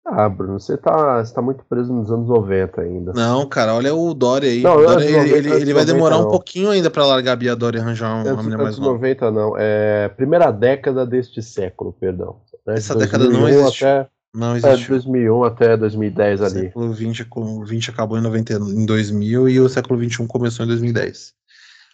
Ah, 0.09 0.29
Bruno, 0.29 0.57
você 0.57 0.77
tá, 0.77 1.21
você 1.21 1.33
tá 1.33 1.41
muito 1.41 1.65
preso 1.65 1.91
nos 1.91 2.09
anos 2.09 2.29
90 2.29 2.79
ainda. 2.79 3.11
Não, 3.13 3.45
cara, 3.45 3.73
olha 3.75 3.93
o 3.93 4.13
Dória 4.13 4.49
aí. 4.49 4.61
Não, 4.61 4.77
Dória, 4.77 5.03
ele, 5.03 5.17
90, 5.17 5.37
ele, 5.37 5.51
ele 5.51 5.73
vai 5.73 5.83
demorar 5.83 6.17
não. 6.17 6.27
um 6.27 6.31
pouquinho 6.31 6.69
ainda 6.69 6.89
para 6.89 7.05
largar 7.05 7.33
a 7.33 7.35
Bia 7.35 7.55
Dória 7.57 7.79
e 7.79 7.81
arranjar 7.81 8.15
uma, 8.15 8.33
uma 8.33 8.43
mulher 8.43 8.57
mais 8.57 8.79
nova. 8.79 8.93
90 8.93 9.31
não, 9.31 9.55
é 9.57 10.07
primeira 10.15 10.49
década 10.49 11.05
deste 11.05 11.41
século, 11.43 11.91
perdão. 11.91 12.37
Né? 12.65 12.75
Essa 12.75 12.95
década 12.95 13.27
não 13.29 13.49
existe. 13.49 13.83
Até, 13.83 14.07
não 14.33 14.55
existe. 14.55 14.85
É, 14.85 14.87
2001 14.87 15.43
até 15.43 15.75
2010 15.75 16.41
ali. 16.41 16.59
O 16.59 16.61
século 16.61 16.93
20, 16.93 17.27
20 17.65 17.89
acabou 17.89 18.17
em, 18.17 18.21
90, 18.21 18.53
em 18.53 18.85
2000 18.85 19.49
e 19.49 19.59
o 19.59 19.67
século 19.67 19.99
21 19.99 20.25
começou 20.25 20.63
em 20.63 20.69
2010. 20.69 21.33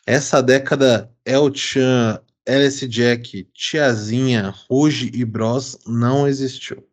Essa 0.05 0.39
década, 0.39 1.09
El 1.25 1.51
Chan, 1.55 2.19
LS 2.45 2.87
Jack, 2.87 3.47
Tiazinha, 3.55 4.53
Ruge 4.69 5.09
e 5.15 5.25
Bros 5.25 5.79
não 5.87 6.27
existiu. 6.27 6.83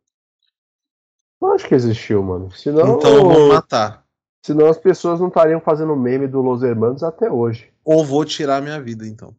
Acho 1.43 1.69
que 1.69 1.75
existiu, 1.75 2.23
mano. 2.23 2.51
Senão, 2.53 2.99
então 2.99 3.23
vou 3.23 3.49
matar. 3.49 4.05
Senão 4.45 4.67
as 4.67 4.79
pessoas 4.79 5.21
não 5.21 5.29
estariam 5.29 5.61
fazendo 5.61 5.97
meme 5.97 6.27
do 6.27 6.41
Los 6.41 6.63
Hermanos 6.63 7.03
até 7.03 7.31
hoje. 7.31 7.71
Ou 7.85 8.05
vou 8.05 8.25
tirar 8.25 8.63
minha 8.63 8.81
vida, 8.81 9.07
então. 9.07 9.35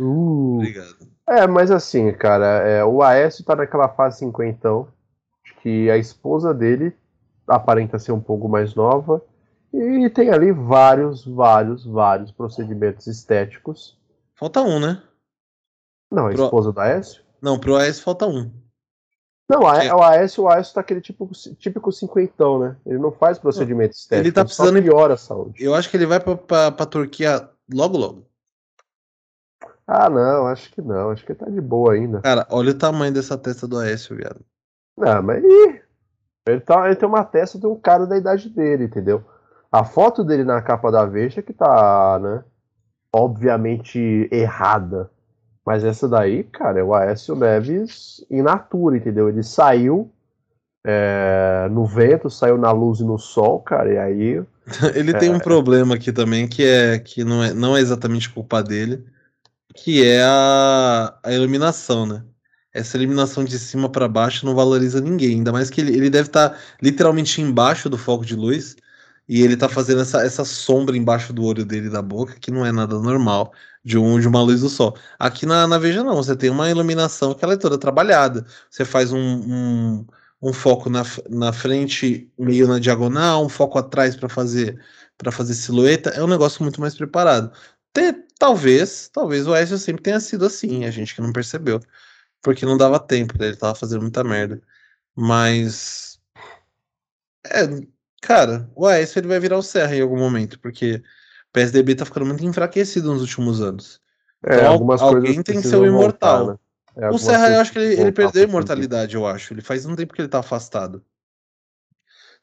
Uh. 0.00 0.56
Obrigado. 0.56 1.12
É, 1.28 1.46
mas 1.46 1.70
assim, 1.70 2.12
cara, 2.12 2.46
é, 2.66 2.84
o 2.84 3.02
Aécio 3.02 3.44
tá 3.44 3.54
naquela 3.54 3.88
fase 3.88 4.18
cinquentão, 4.18 4.88
que 5.62 5.88
a 5.90 5.96
esposa 5.96 6.52
dele 6.52 6.94
aparenta 7.46 7.98
ser 7.98 8.12
um 8.12 8.20
pouco 8.20 8.48
mais 8.48 8.74
nova, 8.74 9.22
e 9.72 10.10
tem 10.10 10.30
ali 10.30 10.52
vários, 10.52 11.24
vários, 11.24 11.86
vários 11.86 12.30
procedimentos 12.32 13.06
estéticos. 13.06 13.96
Falta 14.34 14.60
um, 14.60 14.80
né? 14.80 15.02
Não, 16.10 16.26
a 16.26 16.30
pro... 16.30 16.44
esposa 16.44 16.72
do 16.72 16.80
Aécio? 16.80 17.22
Não, 17.40 17.58
pro 17.58 17.76
Aécio 17.76 18.02
falta 18.02 18.26
um. 18.26 18.50
Não, 19.52 19.66
a, 19.66 19.84
é. 19.84 19.94
o 19.94 20.02
Aécio, 20.02 20.44
o 20.44 20.48
Aécio 20.48 20.72
tá 20.72 20.80
aquele 20.80 21.02
tipo, 21.02 21.30
típico 21.58 21.92
cinquentão, 21.92 22.58
né? 22.58 22.76
Ele 22.86 22.98
não 22.98 23.12
faz 23.12 23.38
procedimento 23.38 23.94
estético. 23.94 24.26
Ele 24.26 24.32
tá 24.32 24.44
precisando. 24.46 24.78
Ele 24.78 24.88
piora 24.88 25.12
a 25.12 25.18
saúde. 25.18 25.62
Eu 25.62 25.74
acho 25.74 25.90
que 25.90 25.96
ele 25.98 26.06
vai 26.06 26.18
pra, 26.18 26.34
pra, 26.36 26.72
pra 26.72 26.86
Turquia 26.86 27.50
logo, 27.70 27.98
logo. 27.98 28.26
Ah, 29.86 30.08
não, 30.08 30.46
acho 30.46 30.72
que 30.72 30.80
não. 30.80 31.10
Acho 31.10 31.26
que 31.26 31.34
tá 31.34 31.50
de 31.50 31.60
boa 31.60 31.92
ainda. 31.92 32.22
Cara, 32.22 32.46
olha 32.50 32.70
o 32.70 32.78
tamanho 32.78 33.12
dessa 33.12 33.36
testa 33.36 33.68
do 33.68 33.78
Aécio, 33.78 34.16
viado. 34.16 34.40
Não, 34.96 35.22
mas 35.22 35.44
ele, 35.44 36.60
tá, 36.60 36.86
ele 36.86 36.96
tem 36.96 37.08
uma 37.08 37.24
testa 37.24 37.58
de 37.58 37.66
um 37.66 37.78
cara 37.78 38.06
da 38.06 38.16
idade 38.16 38.48
dele, 38.48 38.84
entendeu? 38.84 39.22
A 39.70 39.84
foto 39.84 40.24
dele 40.24 40.44
na 40.44 40.62
capa 40.62 40.90
da 40.90 41.04
Veja 41.04 41.42
que 41.42 41.52
tá, 41.52 42.18
né? 42.22 42.42
Obviamente 43.14 44.28
errada. 44.32 45.10
Mas 45.64 45.84
essa 45.84 46.08
daí, 46.08 46.42
cara, 46.44 46.80
é 46.80 46.82
o 46.82 46.94
Aécio 46.94 47.36
Neves 47.36 48.24
in 48.30 48.42
natura, 48.42 48.96
entendeu? 48.96 49.28
Ele 49.28 49.42
saiu 49.42 50.10
é, 50.84 51.68
no 51.70 51.86
vento, 51.86 52.28
saiu 52.28 52.58
na 52.58 52.72
luz 52.72 53.00
e 53.00 53.04
no 53.04 53.18
sol, 53.18 53.60
cara, 53.60 53.92
e 53.92 53.98
aí. 53.98 54.42
Ele 54.94 55.12
é... 55.12 55.18
tem 55.18 55.30
um 55.30 55.38
problema 55.38 55.94
aqui 55.94 56.12
também, 56.12 56.48
que 56.48 56.64
é 56.64 56.98
que 56.98 57.24
não 57.24 57.42
é, 57.42 57.54
não 57.54 57.76
é 57.76 57.80
exatamente 57.80 58.30
culpa 58.30 58.62
dele, 58.62 59.04
que 59.74 60.04
é 60.04 60.22
a, 60.22 61.14
a 61.22 61.32
iluminação, 61.32 62.06
né? 62.06 62.22
Essa 62.74 62.96
iluminação 62.96 63.44
de 63.44 63.58
cima 63.58 63.88
para 63.88 64.08
baixo 64.08 64.46
não 64.46 64.54
valoriza 64.54 65.00
ninguém, 65.00 65.36
ainda 65.36 65.52
mais 65.52 65.68
que 65.68 65.80
ele, 65.80 65.94
ele 65.94 66.08
deve 66.08 66.28
estar 66.28 66.50
tá 66.50 66.58
literalmente 66.80 67.40
embaixo 67.40 67.88
do 67.88 67.98
foco 67.98 68.24
de 68.24 68.34
luz. 68.34 68.76
E 69.32 69.40
ele 69.42 69.56
tá 69.56 69.66
fazendo 69.66 70.02
essa, 70.02 70.22
essa 70.22 70.44
sombra 70.44 70.94
embaixo 70.94 71.32
do 71.32 71.42
olho 71.42 71.64
dele 71.64 71.88
da 71.88 72.02
boca, 72.02 72.34
que 72.38 72.50
não 72.50 72.66
é 72.66 72.70
nada 72.70 72.98
normal 72.98 73.50
de, 73.82 73.96
um, 73.96 74.20
de 74.20 74.28
uma 74.28 74.42
luz 74.42 74.60
do 74.60 74.68
sol. 74.68 74.94
Aqui 75.18 75.46
na, 75.46 75.66
na 75.66 75.78
Veja 75.78 76.04
não, 76.04 76.16
você 76.16 76.36
tem 76.36 76.50
uma 76.50 76.68
iluminação 76.70 77.32
que 77.34 77.42
ela 77.42 77.54
é 77.54 77.56
toda 77.56 77.78
trabalhada. 77.78 78.44
Você 78.68 78.84
faz 78.84 79.10
um, 79.10 79.18
um, 79.18 80.06
um 80.42 80.52
foco 80.52 80.90
na, 80.90 81.02
na 81.30 81.50
frente, 81.50 82.30
meio 82.38 82.68
na 82.68 82.78
diagonal, 82.78 83.42
um 83.42 83.48
foco 83.48 83.78
atrás 83.78 84.14
para 84.14 84.28
fazer 84.28 84.78
para 85.16 85.32
fazer 85.32 85.54
silhueta. 85.54 86.10
É 86.10 86.22
um 86.22 86.26
negócio 86.26 86.62
muito 86.62 86.78
mais 86.80 86.94
preparado. 86.94 87.52
Talvez, 88.38 89.08
talvez 89.08 89.46
o 89.46 89.56
Ezio 89.56 89.78
sempre 89.78 90.02
tenha 90.02 90.20
sido 90.20 90.44
assim, 90.44 90.84
a 90.84 90.90
gente 90.90 91.14
que 91.14 91.22
não 91.22 91.32
percebeu. 91.32 91.80
Porque 92.42 92.66
não 92.66 92.76
dava 92.76 93.00
tempo, 93.00 93.34
ele 93.42 93.56
tava 93.56 93.74
fazendo 93.74 94.02
muita 94.02 94.22
merda. 94.24 94.60
Mas. 95.16 96.20
É, 97.44 97.66
cara, 98.22 98.70
o 98.74 98.86
Aécio 98.86 99.18
ele 99.18 99.28
vai 99.28 99.38
virar 99.38 99.58
o 99.58 99.62
Serra 99.62 99.94
em 99.94 100.00
algum 100.00 100.18
momento, 100.18 100.58
porque 100.60 101.02
o 101.48 101.52
PSDB 101.52 101.94
tá 101.94 102.06
ficando 102.06 102.24
muito 102.24 102.44
enfraquecido 102.44 103.12
nos 103.12 103.20
últimos 103.20 103.60
anos. 103.60 104.00
É, 104.44 104.56
Então, 104.56 104.72
algumas 104.72 105.02
alguém 105.02 105.22
coisas 105.22 105.44
tem 105.44 105.60
que 105.60 105.68
ser 105.68 105.76
o 105.76 105.84
imortal. 105.86 106.46
voltar, 106.46 106.52
né? 106.52 106.58
É, 106.96 107.10
O 107.10 107.18
Serra, 107.18 107.50
eu 107.50 107.60
acho 107.60 107.72
que 107.72 107.78
ele, 107.78 108.00
ele 108.00 108.12
perdeu 108.12 108.42
a 108.42 108.48
imortalidade, 108.48 109.14
eu 109.14 109.26
acho. 109.26 109.52
Ele 109.52 109.62
faz 109.62 109.84
um 109.84 109.94
tempo 109.94 110.14
que 110.14 110.20
ele 110.20 110.28
tá 110.28 110.38
afastado. 110.38 111.02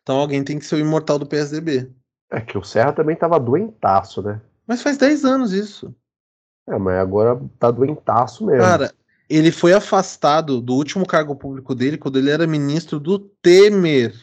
Então 0.02 0.18
alguém 0.18 0.44
tem 0.44 0.58
que 0.60 0.66
ser 0.66 0.76
o 0.76 0.80
imortal 0.80 1.20
do 1.20 1.26
PSDB. 1.26 1.92
É 2.32 2.42
que 2.42 2.58
o 2.58 2.64
Serra 2.64 2.94
também 2.94 3.16
tava 3.16 3.40
doentaço, 3.40 4.22
né? 4.22 4.42
Mas 4.68 4.82
faz 4.82 4.98
10 4.98 5.26
anos 5.26 5.52
isso. 5.52 5.94
É, 6.68 6.78
mas 6.78 7.00
agora 7.00 7.40
tá 7.58 7.72
doentaço 7.72 8.46
mesmo. 8.46 8.62
Cara, 8.62 8.94
ele 9.30 9.52
foi 9.52 9.74
afastado 9.74 10.62
do 10.62 10.74
último 10.74 11.06
cargo 11.06 11.36
público 11.36 11.74
dele 11.76 11.98
quando 11.98 12.18
ele 12.18 12.30
era 12.30 12.48
ministro 12.48 13.00
do 13.00 13.20
Temer. 13.20 14.14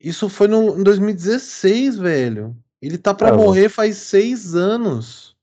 Isso 0.00 0.28
foi 0.28 0.48
no, 0.48 0.78
em 0.78 0.82
2016, 0.82 1.98
velho. 1.98 2.56
Ele 2.80 2.96
tá 2.96 3.12
pra 3.12 3.28
É, 3.28 3.32
morrer 3.32 3.68
faz 3.68 3.96
seis 3.98 4.54
anos. 4.54 5.36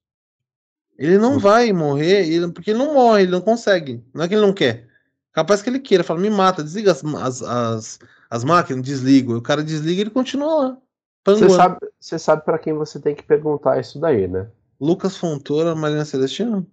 Ele 0.97 1.17
não 1.19 1.37
vai 1.37 1.71
morrer, 1.71 2.27
ele- 2.27 2.51
porque 2.51 2.71
ele 2.71 2.79
não 2.79 2.93
morre, 2.93 3.21
ele 3.23 3.31
não 3.31 3.41
consegue. 3.41 4.03
Não 4.13 4.23
é 4.23 4.27
que 4.27 4.33
ele 4.33 4.41
não 4.45 4.53
quer. 4.53 4.87
Capaz 5.31 5.61
que 5.61 5.69
ele 5.69 5.79
queira, 5.79 6.03
fala, 6.03 6.19
me 6.19 6.29
mata, 6.31 6.63
desliga 6.63 6.91
as, 6.91 7.03
as, 7.05 7.43
as, 7.43 7.99
as 8.29 8.43
máquinas, 8.43 8.81
desligo. 8.81 9.35
O 9.37 9.41
cara 9.41 9.63
desliga 9.63 9.99
e 9.99 10.01
ele 10.01 10.09
continua 10.09 10.55
lá. 10.55 10.77
Você 11.27 11.49
sabe, 11.49 11.77
você 11.99 12.17
sabe 12.17 12.43
para 12.43 12.57
quem 12.57 12.73
você 12.73 12.99
tem 12.99 13.13
que 13.13 13.21
perguntar 13.21 13.79
isso 13.79 13.99
daí, 13.99 14.27
né? 14.27 14.49
Lucas 14.79 15.17
Fontoura, 15.17 15.75
Marina 15.75 16.05
Celestino, 16.05 16.65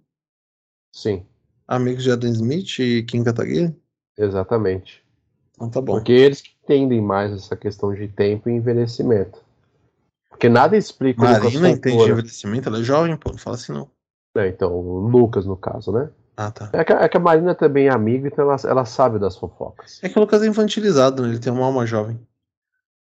Sim, 0.91 1.25
amigos 1.67 2.03
de 2.03 2.11
Adam 2.11 2.31
Smith 2.31 2.79
e 2.79 3.03
Kim 3.03 3.23
Kataguiri. 3.23 3.75
exatamente. 4.17 5.03
Então 5.53 5.69
tá 5.69 5.81
bom. 5.81 5.93
Porque 5.95 6.13
eles 6.13 6.41
entendem 6.65 6.99
mais 7.01 7.31
essa 7.31 7.55
questão 7.55 7.93
de 7.93 8.07
tempo 8.07 8.49
e 8.49 8.53
envelhecimento. 8.53 9.39
Porque 10.29 10.49
nada 10.49 10.75
explica 10.75 11.21
o 11.21 11.27
Lucas 11.27 11.43
Marina 11.43 11.69
entende 11.69 12.03
de 12.03 12.11
envelhecimento, 12.11 12.67
ela 12.67 12.79
é 12.79 12.83
jovem, 12.83 13.15
pô, 13.15 13.31
não 13.31 13.37
fala 13.37 13.55
assim 13.55 13.71
não. 13.71 13.87
É, 14.35 14.47
então, 14.49 14.73
o 14.73 15.07
Lucas, 15.07 15.45
no 15.45 15.55
caso, 15.55 15.91
né? 15.93 16.09
Ah, 16.35 16.51
tá. 16.51 16.69
É 16.73 16.83
que, 16.83 16.91
a- 16.91 17.01
é 17.03 17.07
que 17.07 17.15
a 17.15 17.19
Marina 17.21 17.55
também 17.55 17.87
é 17.87 17.89
amiga, 17.91 18.27
então 18.27 18.43
ela, 18.51 18.57
ela 18.65 18.85
sabe 18.85 19.17
das 19.17 19.37
fofocas. 19.37 20.03
É 20.03 20.09
que 20.09 20.17
o 20.17 20.21
Lucas 20.21 20.43
é 20.43 20.47
infantilizado, 20.47 21.23
né? 21.23 21.29
Ele 21.29 21.39
tem 21.39 21.53
uma 21.53 21.65
alma 21.65 21.85
jovem. 21.85 22.19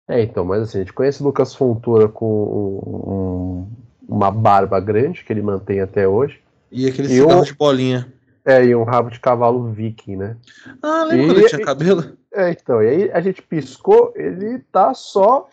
É, 0.07 0.23
então, 0.23 0.45
mas 0.45 0.63
assim, 0.63 0.79
a 0.79 0.81
gente 0.83 0.93
conhece 0.93 1.21
o 1.23 1.25
Lucas 1.25 1.55
Fontoura 1.55 2.07
com 2.09 2.27
um- 2.27 3.11
um- 3.13 3.69
uma 4.09 4.31
barba 4.31 4.79
grande, 4.79 5.25
que 5.25 5.33
ele 5.33 5.43
mantém 5.43 5.81
até 5.81 6.07
hoje. 6.07 6.41
E 6.71 6.87
aquele 6.87 7.09
E 7.09 7.19
cigarro 7.21 7.41
o- 7.41 7.45
de 7.45 7.55
bolinha. 7.55 8.13
É, 8.45 8.63
e 8.63 8.75
um 8.77 8.85
rabo 8.85 9.11
de 9.11 9.19
cavalo 9.19 9.73
viking, 9.73 10.17
né? 10.17 10.37
Ah, 10.83 11.03
lembra 11.05 11.17
E- 11.17 11.27
quando 11.27 11.39
ele 11.39 11.49
tinha 11.49 11.65
cabelo? 11.65 12.17
É, 12.35 12.51
então, 12.51 12.83
e 12.83 12.89
aí 12.89 13.13
a 13.13 13.21
gente 13.21 13.41
piscou, 13.41 14.13
ele 14.17 14.59
tá 14.73 14.93
só 14.93 15.49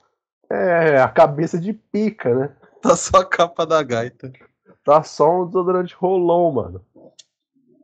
é, 0.49 0.99
a 0.99 1.07
cabeça 1.07 1.59
de 1.59 1.73
pica, 1.73 2.33
né? 2.33 2.49
Tá 2.81 2.95
só 2.95 3.17
a 3.17 3.25
capa 3.25 3.65
da 3.65 3.81
gaita. 3.83 4.31
Tá 4.83 5.03
só 5.03 5.41
um 5.41 5.45
desodorante 5.45 5.93
rolão, 5.93 6.51
mano. 6.51 6.81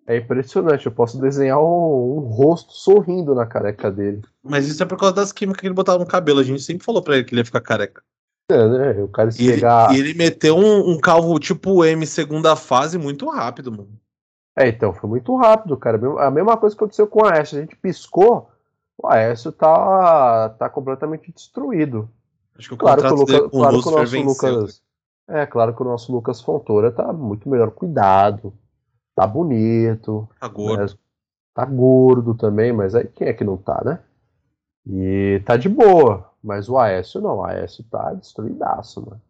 É 0.08 0.18
impressionante, 0.18 0.86
eu 0.86 0.92
posso 0.92 1.20
desenhar 1.20 1.60
um, 1.60 2.18
um 2.18 2.20
rosto 2.22 2.72
sorrindo 2.74 3.36
na 3.36 3.46
careca 3.46 3.92
dele. 3.92 4.22
Mas 4.42 4.68
isso 4.68 4.82
é 4.82 4.86
por 4.86 4.98
causa 4.98 5.14
das 5.14 5.32
químicas 5.34 5.60
que 5.60 5.68
ele 5.68 5.74
botava 5.76 6.00
no 6.00 6.08
cabelo. 6.08 6.40
A 6.40 6.44
gente 6.44 6.62
sempre 6.62 6.86
falou 6.86 7.02
pra 7.04 7.16
ele 7.16 7.26
que 7.26 7.34
ele 7.34 7.42
ia 7.42 7.46
ficar 7.46 7.62
careca. 7.62 8.02
É, 8.50 8.68
né? 8.68 9.04
O 9.04 9.10
cara 9.10 9.30
se 9.30 9.44
E 9.44 9.48
ele, 9.48 9.56
pegar. 9.56 9.94
e 9.94 10.00
ele 10.00 10.14
meteu 10.14 10.56
um, 10.56 10.92
um 10.92 10.98
calvo 10.98 11.38
tipo 11.38 11.84
M 11.84 12.08
segunda 12.08 12.56
fase 12.56 12.98
muito 12.98 13.30
rápido, 13.30 13.70
mano. 13.70 13.90
É, 14.58 14.70
então, 14.70 14.94
foi 14.94 15.10
muito 15.10 15.36
rápido, 15.36 15.76
cara. 15.78 16.00
A 16.26 16.32
mesma 16.32 16.56
coisa 16.58 16.76
que 16.76 16.82
aconteceu 16.82 17.06
com 17.06 17.24
o 17.24 17.26
Aécio. 17.26 17.58
A 17.58 17.62
gente 17.62 17.76
piscou, 17.76 18.50
o 18.98 19.08
Aécio 19.08 19.52
tá, 19.52 20.50
tá 20.58 20.70
completamente 20.70 21.32
destruído. 21.32 22.10
Acho 22.58 22.70
que 22.70 22.74
o 22.74 22.78
Claro 22.78 23.02
que 23.02 23.08
o, 23.08 23.14
o 23.14 23.50
claro 23.50 23.82
que 23.82 23.88
o 23.88 23.92
nosso. 23.92 24.22
Lucas. 24.22 24.82
É, 25.30 25.46
claro 25.46 25.76
que 25.76 25.82
o 25.82 25.86
nosso 25.86 26.12
Lucas 26.12 26.42
Fontoura 26.42 26.92
tá 26.92 27.12
muito 27.14 27.48
melhor 27.50 27.72
cuidado. 27.72 28.54
Tá 29.16 29.28
bonito. 29.28 30.28
Tá 30.40 30.48
gordo. 30.48 30.82
né? 30.94 31.00
Tá 31.54 31.66
gordo 31.66 32.34
também, 32.36 32.72
mas 32.72 32.96
aí 32.96 33.08
quem 33.08 33.28
é 33.28 33.34
que 33.34 33.44
não 33.44 33.58
tá, 33.58 33.82
né? 33.84 34.00
E 34.86 35.42
tá 35.46 35.58
de 35.58 35.68
boa. 35.70 36.32
Mas 36.42 36.70
o 36.70 36.78
Aécio 36.78 37.20
não, 37.20 37.38
o 37.38 37.44
Aécio 37.46 37.84
tá 37.84 38.14
destruidaço, 38.14 39.02
mano. 39.06 39.22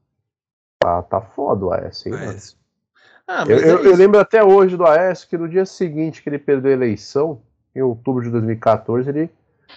Tá, 0.80 1.02
tá 1.04 1.22
foda 1.22 1.66
o 1.66 1.72
Aécio, 1.74 2.14
hein? 2.14 2.26
Mas... 2.26 2.56
Ah, 3.28 3.44
Eu, 3.48 3.58
eu- 3.58 3.78
é 3.78 3.86
eu 3.88 3.90
isso. 3.92 3.96
lembro 3.98 4.20
até 4.20 4.44
hoje 4.44 4.78
do 4.78 4.86
Aécio 4.86 5.28
que 5.28 5.38
no 5.38 5.50
dia 5.50 5.66
seguinte 5.66 6.22
que 6.22 6.30
ele 6.30 6.38
perdeu 6.40 6.72
a 6.72 6.76
eleição, 6.76 7.42
em 7.76 7.82
outubro 7.82 8.24
de 8.24 8.30
2014, 8.30 9.10
ele 9.10 9.30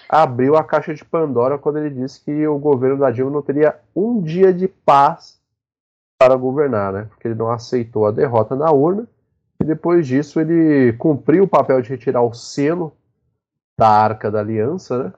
abriu 0.08 0.56
a 0.56 0.64
caixa 0.64 0.94
de 0.94 1.04
Pandora 1.04 1.58
quando 1.58 1.78
ele 1.78 1.90
disse 1.90 2.24
que 2.24 2.46
o 2.46 2.58
governo 2.58 2.98
da 2.98 3.10
Dilma 3.10 3.30
não 3.30 3.42
teria 3.42 3.78
um 3.94 4.20
dia 4.20 4.52
de 4.52 4.68
paz 4.68 5.40
para 6.18 6.36
governar, 6.36 6.92
né? 6.92 7.06
Porque 7.08 7.28
ele 7.28 7.34
não 7.34 7.50
aceitou 7.50 8.06
a 8.06 8.10
derrota 8.10 8.54
na 8.54 8.70
urna 8.70 9.06
e 9.60 9.64
depois 9.64 10.06
disso 10.06 10.40
ele 10.40 10.92
cumpriu 10.94 11.44
o 11.44 11.48
papel 11.48 11.80
de 11.80 11.90
retirar 11.90 12.22
o 12.22 12.34
selo 12.34 12.92
da 13.78 13.88
Arca 13.88 14.30
da 14.30 14.40
Aliança, 14.40 15.04
né? 15.04 15.12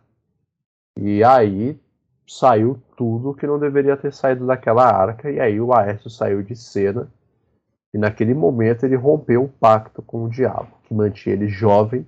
E 1.00 1.24
aí 1.24 1.78
saiu 2.26 2.80
tudo 2.96 3.34
que 3.34 3.46
não 3.46 3.58
deveria 3.58 3.96
ter 3.96 4.12
saído 4.12 4.46
daquela 4.46 4.86
arca 4.86 5.30
e 5.30 5.40
aí 5.40 5.60
o 5.60 5.74
Aécio 5.74 6.08
saiu 6.08 6.42
de 6.42 6.54
cena 6.54 7.08
e 7.94 7.98
naquele 7.98 8.32
momento 8.32 8.84
ele 8.84 8.96
rompeu 8.96 9.44
o 9.44 9.48
pacto 9.48 10.00
com 10.02 10.24
o 10.24 10.28
diabo, 10.28 10.68
que 10.84 10.94
mantinha 10.94 11.34
ele 11.34 11.48
jovem 11.48 12.06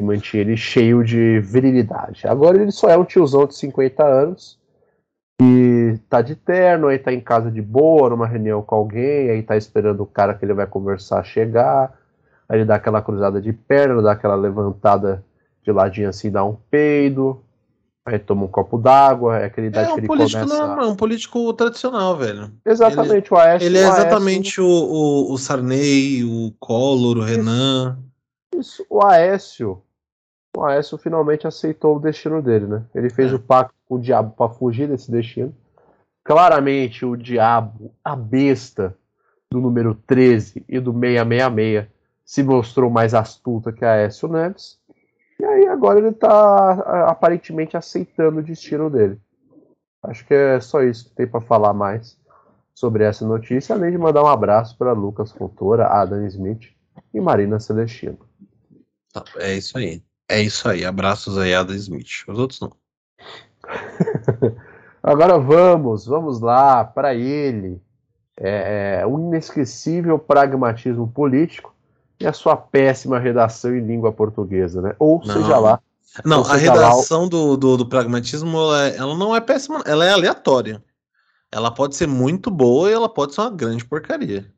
mantinha 0.00 0.42
ele 0.42 0.56
cheio 0.56 1.02
de 1.04 1.40
virilidade. 1.40 2.26
Agora 2.26 2.60
ele 2.60 2.70
só 2.70 2.88
é 2.88 2.96
um 2.96 3.04
tiozão 3.04 3.46
de 3.46 3.54
50 3.56 4.04
anos 4.04 4.58
e 5.40 5.98
tá 6.08 6.20
de 6.20 6.34
terno, 6.34 6.88
aí 6.88 6.98
tá 6.98 7.12
em 7.12 7.20
casa 7.20 7.50
de 7.50 7.62
boa, 7.62 8.10
numa 8.10 8.26
reunião 8.26 8.60
com 8.62 8.74
alguém, 8.74 9.30
aí 9.30 9.42
tá 9.42 9.56
esperando 9.56 10.02
o 10.02 10.06
cara 10.06 10.34
que 10.34 10.44
ele 10.44 10.52
vai 10.54 10.66
conversar 10.66 11.22
chegar, 11.24 11.96
aí 12.48 12.58
ele 12.58 12.64
dá 12.64 12.74
aquela 12.74 13.00
cruzada 13.00 13.40
de 13.40 13.52
perna, 13.52 14.02
dá 14.02 14.12
aquela 14.12 14.34
levantada 14.34 15.24
de 15.62 15.70
ladinho 15.70 16.08
assim, 16.08 16.30
dá 16.30 16.44
um 16.44 16.56
peido, 16.70 17.40
aí 18.04 18.18
toma 18.18 18.44
um 18.44 18.48
copo 18.48 18.78
d'água, 18.78 19.38
é 19.38 19.44
aquela 19.44 19.66
idade 19.68 19.86
É 19.86 19.90
que 19.90 19.94
um 19.94 19.98
ele 19.98 20.06
político 20.08 20.40
começa... 20.42 20.66
normal, 20.66 20.88
um 20.90 20.96
político 20.96 21.52
tradicional, 21.52 22.16
velho. 22.16 22.50
Exatamente, 22.66 23.32
o 23.32 23.36
Aécio... 23.36 23.66
Ele 23.66 23.78
é 23.78 23.82
o 23.82 23.84
Aécio- 23.86 24.00
exatamente 24.00 24.60
o, 24.60 24.66
o, 24.66 25.32
o 25.32 25.38
Sarney, 25.38 26.24
o 26.24 26.52
Collor, 26.58 27.18
o 27.18 27.22
Renan. 27.22 27.98
Isso, 28.56 28.84
o 28.90 29.04
Aécio. 29.06 29.80
O 30.58 30.64
Aécio 30.64 30.98
finalmente 30.98 31.46
aceitou 31.46 31.96
o 31.96 32.00
destino 32.00 32.42
dele, 32.42 32.66
né? 32.66 32.82
Ele 32.92 33.08
fez 33.08 33.30
É. 33.32 33.36
o 33.36 33.38
pacto 33.38 33.72
com 33.88 33.94
o 33.94 34.00
diabo 34.00 34.34
para 34.36 34.52
fugir 34.52 34.88
desse 34.88 35.08
destino. 35.08 35.54
Claramente, 36.24 37.06
o 37.06 37.16
diabo, 37.16 37.92
a 38.04 38.16
besta 38.16 38.96
do 39.50 39.60
número 39.60 39.94
13 39.94 40.64
e 40.68 40.80
do 40.80 40.92
666, 40.92 41.86
se 42.24 42.42
mostrou 42.42 42.90
mais 42.90 43.14
astuta 43.14 43.72
que 43.72 43.84
Aécio 43.84 44.26
Neves. 44.28 44.78
E 45.38 45.44
aí 45.44 45.68
agora 45.68 46.00
ele 46.00 46.10
tá 46.12 46.28
a- 46.28 47.10
aparentemente 47.10 47.76
aceitando 47.76 48.40
o 48.40 48.42
destino 48.42 48.90
dele. 48.90 49.18
Acho 50.02 50.26
que 50.26 50.34
é 50.34 50.60
só 50.60 50.82
isso 50.82 51.08
que 51.08 51.14
tem 51.14 51.26
para 51.28 51.40
falar 51.40 51.72
mais 51.72 52.18
sobre 52.74 53.04
essa 53.04 53.24
notícia, 53.24 53.76
além 53.76 53.92
de 53.92 53.98
mandar 53.98 54.24
um 54.24 54.26
abraço 54.28 54.76
para 54.76 54.92
Lucas 54.92 55.30
Fontoura, 55.30 55.86
Adam 55.86 56.26
Smith 56.26 56.72
e 57.14 57.20
Marina 57.20 57.60
Celestino. 57.60 58.18
Tá, 59.12 59.24
é 59.36 59.54
isso 59.54 59.78
aí. 59.78 60.02
É 60.28 60.40
isso 60.40 60.68
aí. 60.68 60.84
Abraços 60.84 61.38
aí, 61.38 61.54
Adam 61.54 61.74
Smith. 61.76 62.24
Os 62.28 62.38
outros 62.38 62.60
não. 62.60 62.72
Agora 65.02 65.38
vamos, 65.38 66.06
vamos 66.06 66.40
lá 66.40 66.84
para 66.84 67.14
ele. 67.14 67.80
É, 68.36 69.00
é, 69.00 69.06
um 69.06 69.18
inesquecível 69.28 70.18
pragmatismo 70.18 71.08
político 71.08 71.74
e 72.20 72.26
a 72.26 72.32
sua 72.32 72.56
péssima 72.56 73.18
redação 73.18 73.74
em 73.74 73.84
língua 73.84 74.12
portuguesa, 74.12 74.80
né? 74.80 74.94
Ou 74.98 75.20
Não. 75.24 75.34
seja 75.34 75.58
lá. 75.58 75.80
Não, 76.24 76.42
a 76.42 76.58
seja 76.58 76.72
lá, 76.72 76.88
redação 76.88 77.28
do, 77.28 77.56
do, 77.56 77.76
do 77.78 77.86
pragmatismo, 77.86 78.56
ela, 78.56 78.86
é- 78.86 78.96
ela 78.96 79.16
não 79.16 79.34
é 79.34 79.40
péssima, 79.40 79.82
ela 79.86 80.04
é 80.04 80.10
aleatória. 80.10 80.82
Ela 81.50 81.70
pode 81.70 81.96
ser 81.96 82.06
muito 82.06 82.50
boa 82.50 82.90
e 82.90 82.92
ela 82.92 83.08
pode 83.08 83.34
ser 83.34 83.40
uma 83.40 83.50
grande 83.50 83.84
porcaria. 83.84 84.52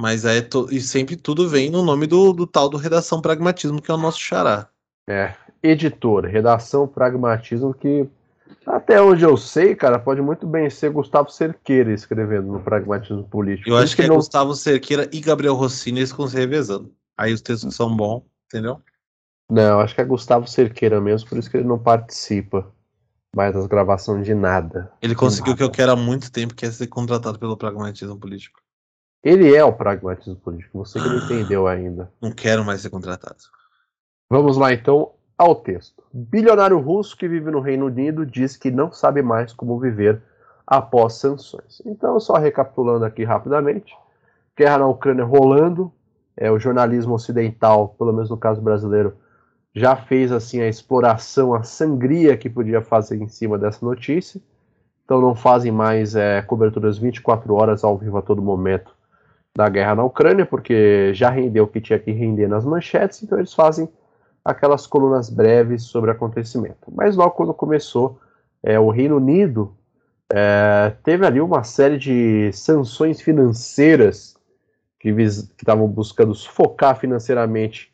Mas 0.00 0.24
é 0.24 0.40
to- 0.40 0.68
e 0.70 0.80
sempre 0.80 1.16
tudo 1.16 1.48
vem 1.48 1.70
no 1.70 1.82
nome 1.82 2.06
do, 2.06 2.32
do 2.32 2.46
tal 2.46 2.68
do 2.68 2.76
redação 2.76 3.20
pragmatismo, 3.20 3.82
que 3.82 3.90
é 3.90 3.94
o 3.94 3.98
nosso 3.98 4.20
xará. 4.20 4.68
É, 5.08 5.34
editor, 5.60 6.24
redação 6.24 6.86
pragmatismo 6.86 7.74
que 7.74 8.08
Até 8.64 9.02
onde 9.02 9.24
eu 9.24 9.36
sei, 9.36 9.74
cara, 9.74 9.98
pode 9.98 10.20
muito 10.20 10.46
bem 10.46 10.70
ser 10.70 10.90
Gustavo 10.90 11.30
Cerqueira 11.30 11.92
escrevendo 11.92 12.46
no 12.46 12.60
Pragmatismo 12.60 13.24
Político. 13.24 13.68
Eu 13.68 13.76
acho 13.76 13.96
que, 13.96 14.02
que 14.02 14.06
é 14.06 14.08
não... 14.08 14.16
Gustavo 14.16 14.54
Cerqueira 14.54 15.08
e 15.12 15.20
Gabriel 15.20 15.54
Rossini 15.54 15.98
eles 15.98 16.10
ficam 16.10 16.28
se 16.28 16.36
revezando. 16.36 16.92
Aí 17.16 17.32
os 17.32 17.40
textos 17.40 17.74
são 17.74 17.94
bons, 17.94 18.22
entendeu? 18.46 18.80
Não, 19.50 19.80
acho 19.80 19.94
que 19.94 20.00
é 20.00 20.04
Gustavo 20.04 20.46
Cerqueira 20.46 21.00
mesmo, 21.00 21.28
por 21.28 21.38
isso 21.38 21.50
que 21.50 21.56
ele 21.56 21.66
não 21.66 21.78
participa 21.78 22.70
mais 23.34 23.52
das 23.52 23.66
gravações 23.66 24.24
de 24.24 24.34
nada. 24.34 24.92
Ele 25.02 25.14
conseguiu 25.14 25.54
o 25.54 25.56
que 25.56 25.62
eu 25.62 25.70
quero 25.70 25.92
há 25.92 25.96
muito 25.96 26.30
tempo, 26.30 26.54
que 26.54 26.64
é 26.64 26.70
ser 26.70 26.86
contratado 26.86 27.38
pelo 27.38 27.56
pragmatismo 27.56 28.16
político. 28.18 28.60
Ele 29.22 29.54
é 29.54 29.64
o 29.64 29.72
pragmatismo 29.72 30.36
político, 30.36 30.78
você 30.78 31.00
que 31.00 31.08
não 31.08 31.18
entendeu 31.18 31.66
ainda. 31.66 32.10
Não 32.20 32.30
quero 32.30 32.64
mais 32.64 32.80
ser 32.80 32.90
contratado. 32.90 33.36
Vamos 34.30 34.56
lá 34.56 34.72
então 34.72 35.12
ao 35.36 35.56
texto. 35.56 36.02
Bilionário 36.12 36.78
russo 36.78 37.16
que 37.16 37.28
vive 37.28 37.50
no 37.50 37.60
Reino 37.60 37.86
Unido 37.86 38.24
diz 38.24 38.56
que 38.56 38.70
não 38.70 38.92
sabe 38.92 39.22
mais 39.22 39.52
como 39.52 39.78
viver 39.78 40.22
após 40.66 41.14
sanções. 41.14 41.82
Então, 41.84 42.20
só 42.20 42.34
recapitulando 42.34 43.04
aqui 43.04 43.24
rapidamente: 43.24 43.92
guerra 44.56 44.78
na 44.78 44.86
Ucrânia 44.86 45.24
rolando, 45.24 45.92
é, 46.36 46.50
o 46.50 46.58
jornalismo 46.58 47.14
ocidental, 47.14 47.88
pelo 47.98 48.12
menos 48.12 48.30
no 48.30 48.36
caso 48.36 48.60
brasileiro, 48.60 49.16
já 49.74 49.96
fez 49.96 50.30
assim 50.30 50.60
a 50.60 50.68
exploração, 50.68 51.54
a 51.54 51.64
sangria 51.64 52.36
que 52.36 52.48
podia 52.48 52.82
fazer 52.82 53.16
em 53.16 53.28
cima 53.28 53.58
dessa 53.58 53.84
notícia. 53.84 54.40
Então 55.04 55.20
não 55.20 55.34
fazem 55.34 55.72
mais 55.72 56.14
é, 56.14 56.42
coberturas 56.42 56.98
24 56.98 57.54
horas 57.54 57.82
ao 57.82 57.96
vivo 57.96 58.18
a 58.18 58.22
todo 58.22 58.42
momento 58.42 58.97
da 59.58 59.68
guerra 59.68 59.96
na 59.96 60.04
Ucrânia, 60.04 60.46
porque 60.46 61.12
já 61.12 61.30
rendeu 61.30 61.64
o 61.64 61.66
que 61.66 61.80
tinha 61.80 61.98
que 61.98 62.12
render 62.12 62.46
nas 62.46 62.64
manchetes, 62.64 63.24
então 63.24 63.36
eles 63.36 63.52
fazem 63.52 63.88
aquelas 64.44 64.86
colunas 64.86 65.28
breves 65.28 65.82
sobre 65.82 66.12
acontecimento. 66.12 66.92
Mas 66.94 67.16
logo 67.16 67.32
quando 67.32 67.52
começou, 67.52 68.20
é, 68.62 68.78
o 68.78 68.88
Reino 68.88 69.16
Unido 69.16 69.74
é, 70.32 70.92
teve 71.02 71.26
ali 71.26 71.40
uma 71.40 71.64
série 71.64 71.98
de 71.98 72.52
sanções 72.52 73.20
financeiras 73.20 74.36
que 75.00 75.08
estavam 75.10 75.88
buscando 75.88 76.36
sufocar 76.36 76.96
financeiramente 76.96 77.92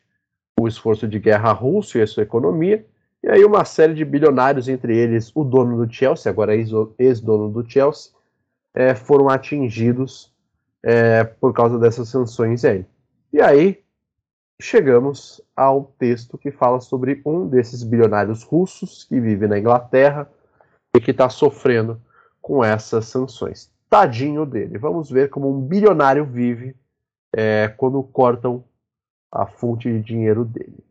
o 0.59 0.67
esforço 0.67 1.07
de 1.07 1.17
guerra 1.17 1.51
russo 1.51 1.97
e 1.97 2.01
a 2.03 2.07
sua 2.07 2.21
economia, 2.21 2.85
e 3.23 3.27
aí 3.27 3.43
uma 3.43 3.65
série 3.65 3.95
de 3.95 4.05
bilionários, 4.05 4.69
entre 4.69 4.95
eles 4.95 5.31
o 5.33 5.43
dono 5.43 5.83
do 5.83 5.91
Chelsea, 5.91 6.31
agora 6.31 6.53
ex-dono 6.55 7.49
do 7.49 7.67
Chelsea, 7.67 8.11
é, 8.71 8.93
foram 8.93 9.29
atingidos 9.29 10.34
é, 10.85 11.23
por 11.23 11.51
causa 11.51 11.79
dessas 11.79 12.07
sanções 12.07 12.63
aí. 12.63 12.85
E 13.33 13.41
aí 13.41 13.83
chegamos 14.61 15.41
ao 15.55 15.85
texto 15.97 16.37
que 16.37 16.51
fala 16.51 16.79
sobre 16.79 17.23
um 17.25 17.47
desses 17.47 17.81
bilionários 17.83 18.43
russos 18.43 19.03
que 19.03 19.19
vive 19.19 19.47
na 19.47 19.57
Inglaterra 19.57 20.29
e 20.95 21.01
que 21.01 21.09
está 21.09 21.27
sofrendo 21.27 21.99
com 22.39 22.63
essas 22.63 23.07
sanções. 23.07 23.73
Tadinho 23.89 24.45
dele. 24.45 24.77
Vamos 24.77 25.09
ver 25.09 25.31
como 25.31 25.49
um 25.49 25.59
bilionário 25.59 26.23
vive 26.23 26.75
é, 27.35 27.67
quando 27.67 28.01
cortam 28.03 28.63
a 29.31 29.47
fonte 29.47 29.91
de 29.91 29.99
dinheiro 30.01 30.45
dele. 30.45 30.85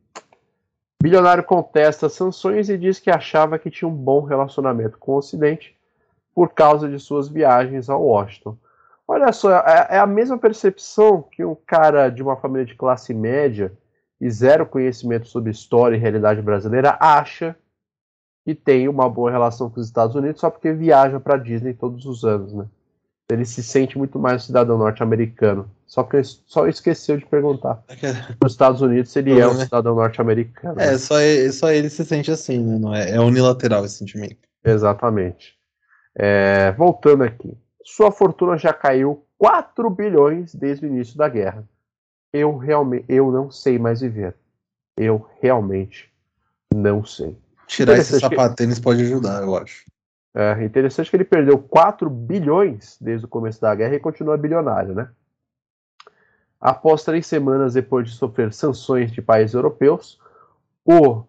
Bilionário 1.00 1.44
contesta 1.44 2.06
as 2.06 2.14
sanções 2.14 2.68
e 2.68 2.76
diz 2.76 2.98
que 2.98 3.10
achava 3.10 3.58
que 3.58 3.70
tinha 3.70 3.88
um 3.88 3.94
bom 3.94 4.22
relacionamento 4.22 4.98
com 4.98 5.12
o 5.12 5.18
Ocidente 5.18 5.76
por 6.34 6.52
causa 6.52 6.88
de 6.88 6.98
suas 6.98 7.28
viagens 7.28 7.88
a 7.88 7.96
Washington. 7.96 8.58
Olha 9.06 9.32
só, 9.32 9.50
é, 9.58 9.88
é 9.90 9.98
a 9.98 10.06
mesma 10.06 10.38
percepção 10.38 11.22
que 11.22 11.44
um 11.44 11.56
cara 11.66 12.08
de 12.08 12.22
uma 12.22 12.36
família 12.36 12.64
de 12.64 12.74
classe 12.74 13.12
média 13.12 13.72
e 14.20 14.30
zero 14.30 14.64
conhecimento 14.64 15.26
sobre 15.26 15.50
história 15.50 15.96
e 15.96 15.98
realidade 15.98 16.40
brasileira 16.40 16.96
acha 16.98 17.54
que 18.44 18.54
tem 18.54 18.88
uma 18.88 19.08
boa 19.08 19.30
relação 19.30 19.70
com 19.70 19.80
os 19.80 19.86
Estados 19.86 20.14
Unidos 20.14 20.40
só 20.40 20.50
porque 20.50 20.72
viaja 20.72 21.18
para 21.18 21.36
Disney 21.36 21.74
todos 21.74 22.04
os 22.06 22.24
anos, 22.24 22.52
né? 22.52 22.66
Ele 23.30 23.46
se 23.46 23.62
sente 23.62 23.96
muito 23.96 24.18
mais 24.18 24.42
um 24.42 24.46
cidadão 24.46 24.76
norte-americano. 24.76 25.70
Só 25.86 26.02
que 26.02 26.22
só 26.22 26.66
esqueceu 26.66 27.16
de 27.16 27.24
perguntar. 27.24 27.82
Nos 28.42 28.52
Estados 28.52 28.82
Unidos 28.82 29.14
ele 29.16 29.38
é 29.38 29.48
um 29.48 29.54
né? 29.54 29.64
cidadão 29.64 29.94
norte-americano. 29.94 30.78
É, 30.78 30.98
só 30.98 31.18
ele, 31.20 31.50
só 31.52 31.70
ele 31.70 31.88
se 31.88 32.04
sente 32.04 32.30
assim, 32.30 32.58
né? 32.58 32.78
Não 32.78 32.94
é, 32.94 33.12
é 33.12 33.20
unilateral 33.20 33.84
esse 33.84 33.96
sentimento. 33.96 34.36
Exatamente. 34.62 35.54
É, 36.14 36.72
voltando 36.72 37.24
aqui. 37.24 37.56
Sua 37.84 38.10
fortuna 38.10 38.56
já 38.56 38.72
caiu 38.72 39.24
4 39.38 39.88
bilhões 39.90 40.54
desde 40.54 40.86
o 40.86 40.88
início 40.88 41.18
da 41.18 41.28
guerra. 41.28 41.68
Eu 42.32 42.56
realmente 42.56 43.04
eu 43.08 43.30
não 43.30 43.50
sei 43.50 43.78
mais 43.78 44.00
viver. 44.00 44.34
Eu 44.96 45.28
realmente 45.40 46.10
não 46.74 47.04
sei. 47.04 47.38
Tirar 47.66 47.98
esse 47.98 48.18
sapatênis 48.18 48.78
que... 48.78 48.84
pode 48.84 49.02
ajudar, 49.02 49.42
eu 49.42 49.54
acho. 49.54 49.84
É 50.34 50.64
interessante 50.64 51.10
que 51.10 51.16
ele 51.16 51.24
perdeu 51.24 51.58
4 51.58 52.10
bilhões 52.10 52.98
desde 53.00 53.26
o 53.26 53.28
começo 53.28 53.60
da 53.60 53.74
guerra 53.74 53.94
e 53.94 54.00
continua 54.00 54.36
bilionário, 54.36 54.94
né? 54.94 55.08
Após 56.60 57.04
três 57.04 57.26
semanas 57.26 57.74
depois 57.74 58.08
de 58.08 58.16
sofrer 58.16 58.52
sanções 58.52 59.12
de 59.12 59.20
países 59.20 59.54
europeus, 59.54 60.18
o 60.84 61.24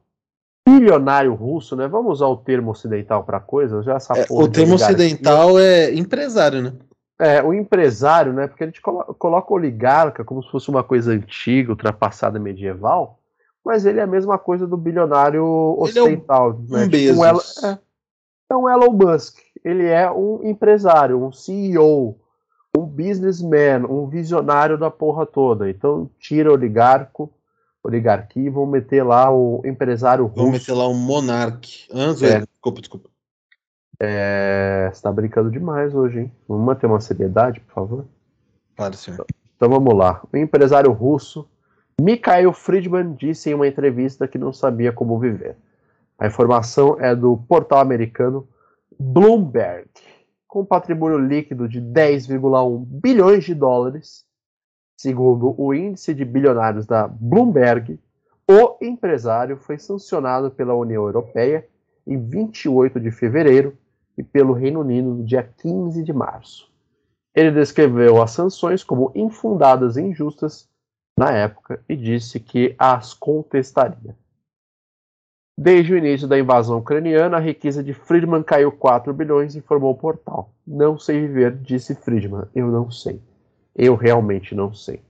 bilionário 0.67 1.33
russo, 1.33 1.75
né? 1.75 1.87
Vamos 1.87 2.13
usar 2.13 2.27
o 2.27 2.37
termo 2.37 2.71
ocidental 2.71 3.23
para 3.23 3.39
coisa, 3.39 3.83
já 3.83 3.95
essa 3.95 4.13
é, 4.17 4.25
O 4.29 4.47
termo 4.47 4.75
ocidental 4.75 5.59
é 5.59 5.93
empresário, 5.93 6.61
né? 6.61 6.73
É, 7.19 7.41
o 7.41 7.53
empresário, 7.53 8.33
né? 8.33 8.47
Porque 8.47 8.63
a 8.63 8.67
gente 8.67 8.81
colo 8.81 9.15
coloca 9.17 9.53
oligarca 9.53 10.23
como 10.23 10.43
se 10.43 10.51
fosse 10.51 10.69
uma 10.69 10.83
coisa 10.83 11.13
antiga, 11.13 11.71
ultrapassada 11.71 12.39
medieval, 12.39 13.19
mas 13.63 13.85
ele 13.85 13.99
é 13.99 14.03
a 14.03 14.07
mesma 14.07 14.37
coisa 14.37 14.67
do 14.67 14.75
bilionário 14.75 15.45
ocidental. 15.79 16.59
Ele 16.69 16.73
é 16.73 16.75
um, 16.75 16.79
né? 16.79 16.85
um 16.85 16.89
tipo 16.89 17.19
um 17.19 17.25
Elon, 17.25 17.39
é, 17.63 17.79
é 18.49 18.55
um 18.55 18.69
Elon 18.69 18.91
Musk. 18.91 19.37
Ele 19.63 19.85
é 19.85 20.11
um 20.11 20.41
empresário, 20.43 21.23
um 21.23 21.31
CEO, 21.31 22.19
um 22.77 22.85
businessman, 22.85 23.85
um 23.89 24.07
visionário 24.07 24.77
da 24.77 24.91
porra 24.91 25.25
toda. 25.25 25.69
Então 25.69 26.09
tira 26.19 26.51
oligarco, 26.51 27.31
oligarquia 27.85 28.47
e 28.47 28.49
vão 28.49 28.65
meter 28.65 29.03
lá 29.03 29.31
o 29.31 29.61
empresário 29.65 30.25
russo. 30.25 30.41
Vão 30.41 30.51
meter 30.51 30.73
lá 30.73 30.87
o 30.87 30.93
monarque. 30.93 31.87
Antes, 31.91 32.23
é. 32.23 32.39
desculpa, 32.39 32.81
desculpa. 32.81 33.09
É, 33.99 34.89
você 34.91 35.01
tá 35.01 35.11
brincando 35.11 35.49
demais 35.49 35.93
hoje, 35.95 36.19
hein? 36.19 36.31
Vamos 36.47 36.65
manter 36.65 36.87
uma 36.87 36.99
seriedade, 36.99 37.59
por 37.61 37.73
favor? 37.73 38.05
Claro, 38.75 38.95
senhor. 38.95 39.25
Então 39.55 39.69
vamos 39.69 39.93
lá. 39.95 40.21
O 40.31 40.37
empresário 40.37 40.91
russo 40.91 41.47
Mikhail 41.99 42.51
Friedman 42.51 43.13
disse 43.13 43.49
em 43.49 43.53
uma 43.53 43.67
entrevista 43.67 44.27
que 44.27 44.37
não 44.37 44.51
sabia 44.51 44.91
como 44.91 45.17
viver. 45.17 45.55
A 46.19 46.27
informação 46.27 46.99
é 46.99 47.15
do 47.15 47.37
portal 47.37 47.79
americano 47.79 48.47
Bloomberg, 48.99 49.87
com 50.47 50.65
patrimônio 50.65 51.17
líquido 51.17 51.67
de 51.67 51.81
10,1 51.81 52.85
bilhões 52.85 53.43
de 53.45 53.53
dólares. 53.53 54.24
Segundo 54.97 55.53
o 55.57 55.73
índice 55.73 56.13
de 56.13 56.23
bilionários 56.23 56.85
da 56.85 57.07
Bloomberg, 57.07 57.99
o 58.49 58.77
empresário 58.81 59.57
foi 59.57 59.77
sancionado 59.77 60.51
pela 60.51 60.75
União 60.75 61.03
Europeia 61.03 61.67
em 62.05 62.17
28 62.17 62.99
de 62.99 63.11
fevereiro 63.11 63.77
e 64.17 64.23
pelo 64.23 64.53
Reino 64.53 64.81
Unido 64.81 65.15
no 65.15 65.23
dia 65.23 65.43
15 65.43 66.03
de 66.03 66.13
março. 66.13 66.71
Ele 67.33 67.51
descreveu 67.51 68.21
as 68.21 68.31
sanções 68.31 68.83
como 68.83 69.11
infundadas 69.13 69.97
e 69.97 70.01
injustas 70.01 70.69
na 71.17 71.31
época 71.31 71.83
e 71.89 71.95
disse 71.95 72.39
que 72.39 72.75
as 72.77 73.13
contestaria. 73.13 74.15
Desde 75.57 75.93
o 75.93 75.97
início 75.97 76.27
da 76.27 76.37
invasão 76.37 76.79
ucraniana, 76.79 77.37
a 77.37 77.39
riqueza 77.39 77.81
de 77.81 77.93
Friedman 77.93 78.43
caiu 78.43 78.71
4 78.71 79.13
bilhões, 79.13 79.55
informou 79.55 79.91
o 79.91 79.97
portal. 79.97 80.53
Não 80.67 80.97
sei 80.97 81.21
viver, 81.21 81.57
disse 81.57 81.95
Friedman. 81.95 82.45
Eu 82.53 82.67
não 82.67 82.91
sei. 82.91 83.21
Eu 83.75 83.95
realmente 83.95 84.55
não 84.55 84.73
sei. 84.73 85.01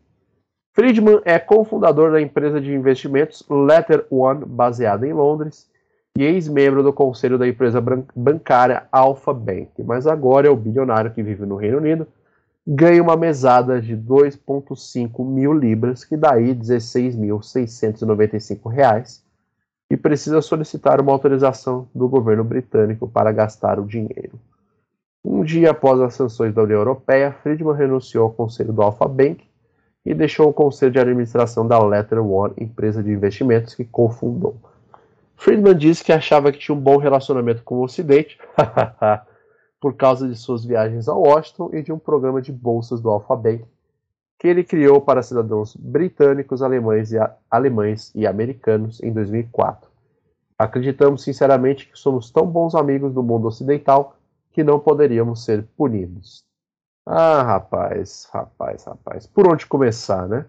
Friedman 0.73 1.21
é 1.23 1.39
cofundador 1.39 2.11
da 2.11 2.21
empresa 2.21 2.59
de 2.59 2.73
investimentos 2.73 3.45
Letter 3.49 4.05
One, 4.09 4.43
baseada 4.45 5.07
em 5.07 5.13
Londres, 5.13 5.69
e 6.17 6.23
ex-membro 6.23 6.81
do 6.81 6.93
conselho 6.93 7.37
da 7.37 7.45
empresa 7.47 7.79
bancária 8.15 8.87
Alpha 8.91 9.31
Bank, 9.33 9.83
mas 9.83 10.07
agora 10.07 10.47
é 10.47 10.49
o 10.49 10.55
bilionário 10.55 11.11
que 11.11 11.21
vive 11.21 11.45
no 11.45 11.57
Reino 11.57 11.77
Unido, 11.77 12.07
ganha 12.65 13.03
uma 13.03 13.15
mesada 13.15 13.79
de 13.81 13.95
2,5 13.95 15.23
mil 15.25 15.53
libras, 15.53 16.03
que 16.03 16.17
daí 16.17 16.55
16.695 16.55 18.67
reais, 18.69 19.23
e 19.89 19.95
precisa 19.95 20.41
solicitar 20.41 20.99
uma 20.99 21.11
autorização 21.11 21.87
do 21.93 22.07
governo 22.07 22.43
britânico 22.43 23.07
para 23.07 23.31
gastar 23.31 23.79
o 23.79 23.85
dinheiro. 23.85 24.39
Um 25.27 25.43
dia 25.43 25.71
após 25.71 25.99
as 25.99 26.13
sanções 26.13 26.53
da 26.53 26.61
União 26.61 26.77
Europeia, 26.77 27.31
Friedman 27.41 27.75
renunciou 27.75 28.25
ao 28.25 28.31
conselho 28.31 28.71
do 28.71 28.83
Alpha 28.83 29.07
Bank 29.07 29.43
e 30.05 30.13
deixou 30.13 30.47
o 30.47 30.53
conselho 30.53 30.91
de 30.91 30.99
administração 30.99 31.67
da 31.67 31.83
Letter 31.83 32.23
One, 32.23 32.53
empresa 32.59 33.01
de 33.01 33.11
investimentos 33.11 33.73
que 33.73 33.83
cofundou. 33.83 34.55
Friedman 35.35 35.75
disse 35.75 36.03
que 36.03 36.13
achava 36.13 36.51
que 36.51 36.59
tinha 36.59 36.77
um 36.77 36.79
bom 36.79 36.97
relacionamento 36.97 37.63
com 37.63 37.77
o 37.77 37.83
Ocidente, 37.83 38.37
por 39.81 39.95
causa 39.95 40.29
de 40.29 40.35
suas 40.35 40.63
viagens 40.63 41.09
a 41.09 41.15
Washington 41.15 41.71
e 41.73 41.81
de 41.81 41.91
um 41.91 41.97
programa 41.97 42.39
de 42.39 42.51
bolsas 42.51 43.01
do 43.01 43.09
Alpha 43.09 43.35
Bank 43.35 43.65
que 44.37 44.47
ele 44.47 44.63
criou 44.63 45.01
para 45.01 45.23
cidadãos 45.23 45.75
britânicos, 45.75 46.61
alemães 46.61 47.11
e, 47.11 47.17
alemães 47.49 48.11
e 48.13 48.27
americanos 48.27 49.01
em 49.01 49.11
2004. 49.11 49.89
Acreditamos 50.55 51.23
sinceramente 51.23 51.89
que 51.89 51.97
somos 51.97 52.29
tão 52.29 52.45
bons 52.45 52.75
amigos 52.75 53.11
do 53.11 53.23
mundo 53.23 53.47
ocidental 53.47 54.15
que 54.55 54.63
não 54.63 54.79
poderíamos 54.79 55.43
ser 55.43 55.67
punidos. 55.75 56.45
Ah, 57.05 57.43
rapaz, 57.43 58.25
rapaz, 58.31 58.85
rapaz. 58.85 59.27
Por 59.27 59.51
onde 59.51 59.65
começar, 59.65 60.29
né? 60.29 60.45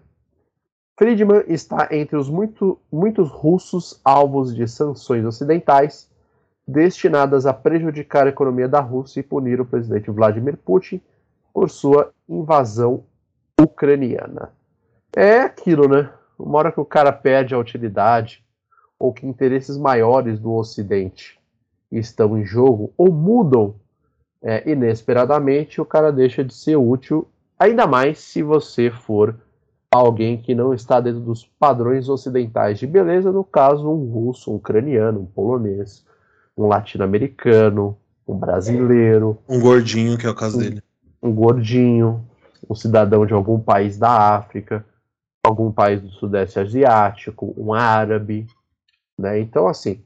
Friedman 0.97 1.43
está 1.49 1.89
entre 1.91 2.15
os 2.15 2.29
muito, 2.29 2.79
muitos 2.89 3.29
russos 3.29 3.99
alvos 4.05 4.55
de 4.55 4.65
sanções 4.65 5.25
ocidentais 5.25 6.09
destinadas 6.65 7.45
a 7.45 7.53
prejudicar 7.53 8.25
a 8.25 8.29
economia 8.29 8.67
da 8.67 8.79
Rússia 8.79 9.19
e 9.19 9.23
punir 9.23 9.59
o 9.59 9.65
presidente 9.65 10.09
Vladimir 10.09 10.55
Putin 10.55 11.01
por 11.53 11.69
sua 11.69 12.13
invasão 12.29 13.03
ucraniana. 13.59 14.53
É 15.13 15.41
aquilo, 15.41 15.89
né? 15.89 16.09
Uma 16.39 16.59
hora 16.59 16.71
que 16.71 16.79
o 16.79 16.85
cara 16.85 17.11
perde 17.11 17.53
a 17.53 17.59
utilidade 17.59 18.41
ou 18.97 19.11
que 19.11 19.27
interesses 19.27 19.77
maiores 19.77 20.39
do 20.39 20.53
Ocidente 20.53 21.37
estão 21.91 22.37
em 22.37 22.45
jogo 22.45 22.93
ou 22.97 23.11
mudam 23.11 23.75
é, 24.41 24.69
inesperadamente, 24.69 25.81
o 25.81 25.85
cara 25.85 26.11
deixa 26.11 26.43
de 26.43 26.53
ser 26.53 26.75
útil, 26.75 27.27
ainda 27.59 27.87
mais 27.87 28.19
se 28.19 28.43
você 28.43 28.91
for 28.91 29.35
alguém 29.91 30.37
que 30.37 30.53
não 30.53 30.73
está 30.73 30.99
dentro 30.99 31.21
dos 31.21 31.45
padrões 31.45 32.09
ocidentais 32.09 32.79
de 32.79 32.85
beleza, 32.85 33.31
no 33.31 33.43
caso, 33.43 33.89
um 33.89 34.09
russo, 34.09 34.51
um 34.51 34.55
ucraniano, 34.55 35.21
um 35.21 35.25
polonês, 35.25 36.05
um 36.57 36.67
latino-americano, 36.67 37.97
um 38.27 38.37
brasileiro. 38.37 39.37
Um 39.47 39.59
gordinho, 39.59 40.17
que 40.17 40.27
é 40.27 40.29
o 40.29 40.35
caso 40.35 40.57
um, 40.57 40.61
dele. 40.61 40.83
Um 41.21 41.33
gordinho, 41.33 42.25
um 42.69 42.75
cidadão 42.75 43.25
de 43.25 43.33
algum 43.33 43.59
país 43.59 43.97
da 43.97 44.35
África, 44.35 44.85
algum 45.43 45.71
país 45.71 46.01
do 46.01 46.09
Sudeste 46.09 46.59
Asiático, 46.59 47.53
um 47.57 47.73
árabe. 47.73 48.45
Né? 49.17 49.39
Então, 49.39 49.67
assim, 49.67 50.01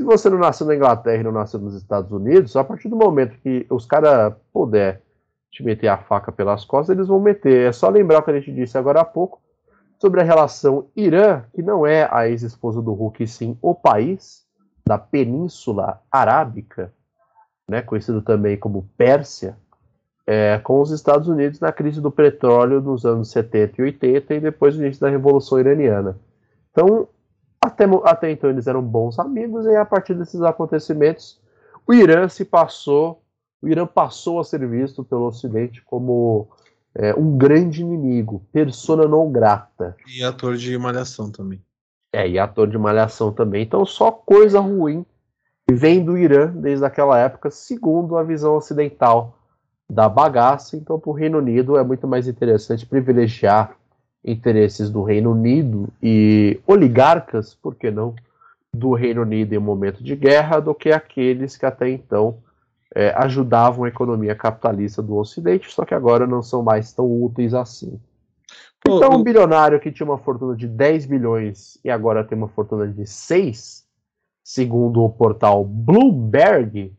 se 0.00 0.04
você 0.04 0.30
não 0.30 0.38
nasceu 0.38 0.66
na 0.66 0.74
Inglaterra 0.74 1.20
e 1.20 1.24
não 1.24 1.32
nasceu 1.32 1.60
nos 1.60 1.74
Estados 1.74 2.10
Unidos, 2.10 2.56
a 2.56 2.64
partir 2.64 2.88
do 2.88 2.96
momento 2.96 3.38
que 3.42 3.66
os 3.68 3.84
caras 3.84 4.32
puder 4.50 5.02
te 5.50 5.62
meter 5.62 5.88
a 5.88 5.98
faca 5.98 6.32
pelas 6.32 6.64
costas, 6.64 6.96
eles 6.96 7.08
vão 7.08 7.20
meter. 7.20 7.68
É 7.68 7.72
só 7.72 7.90
lembrar 7.90 8.20
o 8.20 8.22
que 8.22 8.30
a 8.30 8.40
gente 8.40 8.50
disse 8.50 8.78
agora 8.78 9.02
há 9.02 9.04
pouco 9.04 9.42
sobre 9.98 10.22
a 10.22 10.24
relação 10.24 10.86
Irã, 10.96 11.44
que 11.52 11.62
não 11.62 11.86
é 11.86 12.08
a 12.10 12.26
ex-esposa 12.26 12.80
do 12.80 12.94
Hulk, 12.94 13.26
sim 13.26 13.58
o 13.60 13.74
país 13.74 14.46
da 14.86 14.96
Península 14.96 16.00
Arábica, 16.10 16.94
né, 17.68 17.82
conhecido 17.82 18.22
também 18.22 18.56
como 18.56 18.88
Pérsia, 18.96 19.58
é, 20.26 20.58
com 20.60 20.80
os 20.80 20.90
Estados 20.92 21.28
Unidos 21.28 21.60
na 21.60 21.72
crise 21.72 22.00
do 22.00 22.10
petróleo 22.10 22.80
nos 22.80 23.04
anos 23.04 23.30
70 23.32 23.82
e 23.82 23.84
80 23.84 24.34
e 24.34 24.40
depois 24.40 24.74
do 24.74 24.82
início 24.82 25.02
da 25.02 25.10
Revolução 25.10 25.60
Iraniana. 25.60 26.18
Então, 26.70 27.06
até, 27.62 27.84
até 28.04 28.30
então 28.30 28.50
eles 28.50 28.66
eram 28.66 28.82
bons 28.82 29.18
amigos 29.18 29.66
e 29.66 29.76
a 29.76 29.84
partir 29.84 30.14
desses 30.14 30.40
acontecimentos 30.42 31.40
o 31.86 31.92
Irã 31.92 32.28
se 32.28 32.44
passou, 32.44 33.22
o 33.60 33.68
Irã 33.68 33.86
passou 33.86 34.38
a 34.38 34.44
ser 34.44 34.66
visto 34.68 35.04
pelo 35.04 35.26
Ocidente 35.26 35.82
como 35.82 36.48
é, 36.94 37.14
um 37.14 37.36
grande 37.36 37.82
inimigo, 37.82 38.46
persona 38.52 39.06
non 39.06 39.30
grata. 39.30 39.96
E 40.06 40.22
ator 40.22 40.56
de 40.56 40.76
malhação 40.78 41.30
também. 41.30 41.62
É, 42.12 42.28
e 42.28 42.38
ator 42.38 42.68
de 42.68 42.78
malhação 42.78 43.32
também. 43.32 43.62
Então 43.62 43.84
só 43.84 44.10
coisa 44.10 44.60
ruim 44.60 45.04
vem 45.70 46.04
do 46.04 46.18
Irã 46.18 46.52
desde 46.54 46.84
aquela 46.84 47.18
época, 47.18 47.50
segundo 47.50 48.16
a 48.16 48.22
visão 48.22 48.56
ocidental 48.56 49.36
da 49.88 50.08
bagaça. 50.08 50.76
Então, 50.76 50.98
para 50.98 51.10
o 51.10 51.14
Reino 51.14 51.38
Unido 51.38 51.76
é 51.76 51.82
muito 51.82 52.06
mais 52.06 52.28
interessante 52.28 52.86
privilegiar 52.86 53.76
interesses 54.24 54.90
do 54.90 55.02
Reino 55.02 55.32
Unido 55.32 55.88
e 56.02 56.60
oligarcas, 56.66 57.54
por 57.54 57.74
que 57.74 57.90
não, 57.90 58.14
do 58.72 58.92
Reino 58.92 59.22
Unido 59.22 59.54
em 59.54 59.58
um 59.58 59.62
momento 59.62 60.02
de 60.02 60.14
guerra, 60.14 60.60
do 60.60 60.74
que 60.74 60.90
aqueles 60.90 61.56
que 61.56 61.66
até 61.66 61.88
então 61.88 62.38
é, 62.94 63.12
ajudavam 63.16 63.84
a 63.84 63.88
economia 63.88 64.34
capitalista 64.34 65.02
do 65.02 65.16
Ocidente, 65.16 65.72
só 65.72 65.84
que 65.84 65.94
agora 65.94 66.26
não 66.26 66.42
são 66.42 66.62
mais 66.62 66.92
tão 66.92 67.06
úteis 67.22 67.54
assim. 67.54 68.00
Então, 68.86 69.12
um 69.12 69.22
bilionário 69.22 69.78
que 69.78 69.92
tinha 69.92 70.06
uma 70.06 70.18
fortuna 70.18 70.56
de 70.56 70.66
10 70.66 71.06
bilhões 71.06 71.78
e 71.84 71.90
agora 71.90 72.24
tem 72.24 72.36
uma 72.36 72.48
fortuna 72.48 72.88
de 72.88 73.06
6, 73.06 73.86
segundo 74.42 75.04
o 75.04 75.10
portal 75.10 75.64
Bloomberg, 75.64 76.92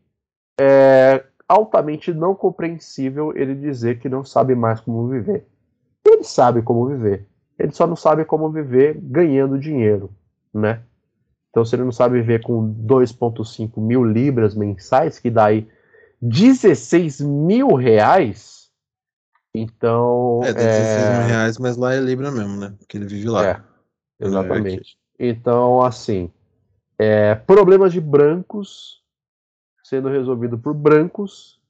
é, 0.60 1.24
altamente 1.48 2.14
não 2.14 2.34
compreensível 2.34 3.36
ele 3.36 3.54
dizer 3.54 3.98
que 3.98 4.08
não 4.08 4.24
sabe 4.24 4.54
mais 4.54 4.80
como 4.80 5.08
viver. 5.08 5.44
Ele 6.12 6.24
sabe 6.24 6.62
como 6.62 6.86
viver. 6.86 7.26
Ele 7.58 7.72
só 7.72 7.86
não 7.86 7.96
sabe 7.96 8.24
como 8.24 8.50
viver 8.50 8.98
ganhando 9.00 9.58
dinheiro, 9.58 10.10
né? 10.52 10.82
Então, 11.50 11.64
se 11.64 11.76
ele 11.76 11.84
não 11.84 11.92
sabe 11.92 12.18
viver 12.20 12.42
com 12.42 12.74
2,5 12.74 13.78
mil 13.78 14.04
libras 14.04 14.54
mensais, 14.54 15.18
que 15.18 15.30
dá 15.30 15.46
aí 15.46 15.68
16 16.20 17.20
mil 17.20 17.74
reais, 17.74 18.70
então. 19.54 20.40
É, 20.44 20.52
16 20.52 20.58
é... 20.58 21.18
mil 21.18 21.28
reais, 21.28 21.58
mas 21.58 21.76
lá 21.76 21.94
é 21.94 22.00
libra 22.00 22.30
mesmo, 22.30 22.56
né? 22.56 22.74
Porque 22.78 22.96
ele 22.96 23.06
vive 23.06 23.28
lá. 23.28 23.46
É, 23.46 23.62
exatamente. 24.18 24.96
É 25.18 25.28
então, 25.28 25.82
assim, 25.82 26.30
é, 26.98 27.34
problemas 27.34 27.92
de 27.92 28.00
brancos 28.00 29.02
sendo 29.84 30.08
resolvido 30.08 30.58
por 30.58 30.72
brancos 30.72 31.60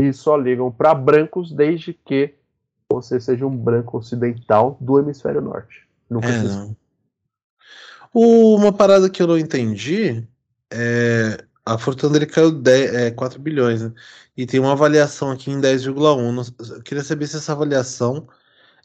e 0.00 0.12
só 0.12 0.36
ligam 0.36 0.72
para 0.72 0.94
brancos 0.94 1.52
desde 1.52 1.92
que 1.92 2.34
você 2.90 3.20
seja 3.20 3.46
um 3.46 3.56
branco 3.56 3.98
ocidental 3.98 4.76
do 4.80 4.98
hemisfério 4.98 5.40
norte. 5.40 5.86
Nunca 6.08 6.28
é, 6.28 6.42
não. 6.42 6.76
Uma 8.12 8.72
parada 8.72 9.10
que 9.10 9.22
eu 9.22 9.26
não 9.26 9.38
entendi 9.38 10.26
é 10.72 11.44
a 11.64 11.76
fortuna 11.76 12.12
dele 12.12 12.26
caiu 12.26 12.52
10, 12.52 12.94
é, 12.94 13.10
4 13.10 13.40
bilhões, 13.40 13.82
né? 13.82 13.92
E 14.36 14.46
tem 14.46 14.60
uma 14.60 14.72
avaliação 14.72 15.32
aqui 15.32 15.50
em 15.50 15.60
10,1. 15.60 16.76
Eu 16.76 16.82
queria 16.82 17.02
saber 17.02 17.26
se 17.26 17.36
essa 17.36 17.52
avaliação 17.52 18.28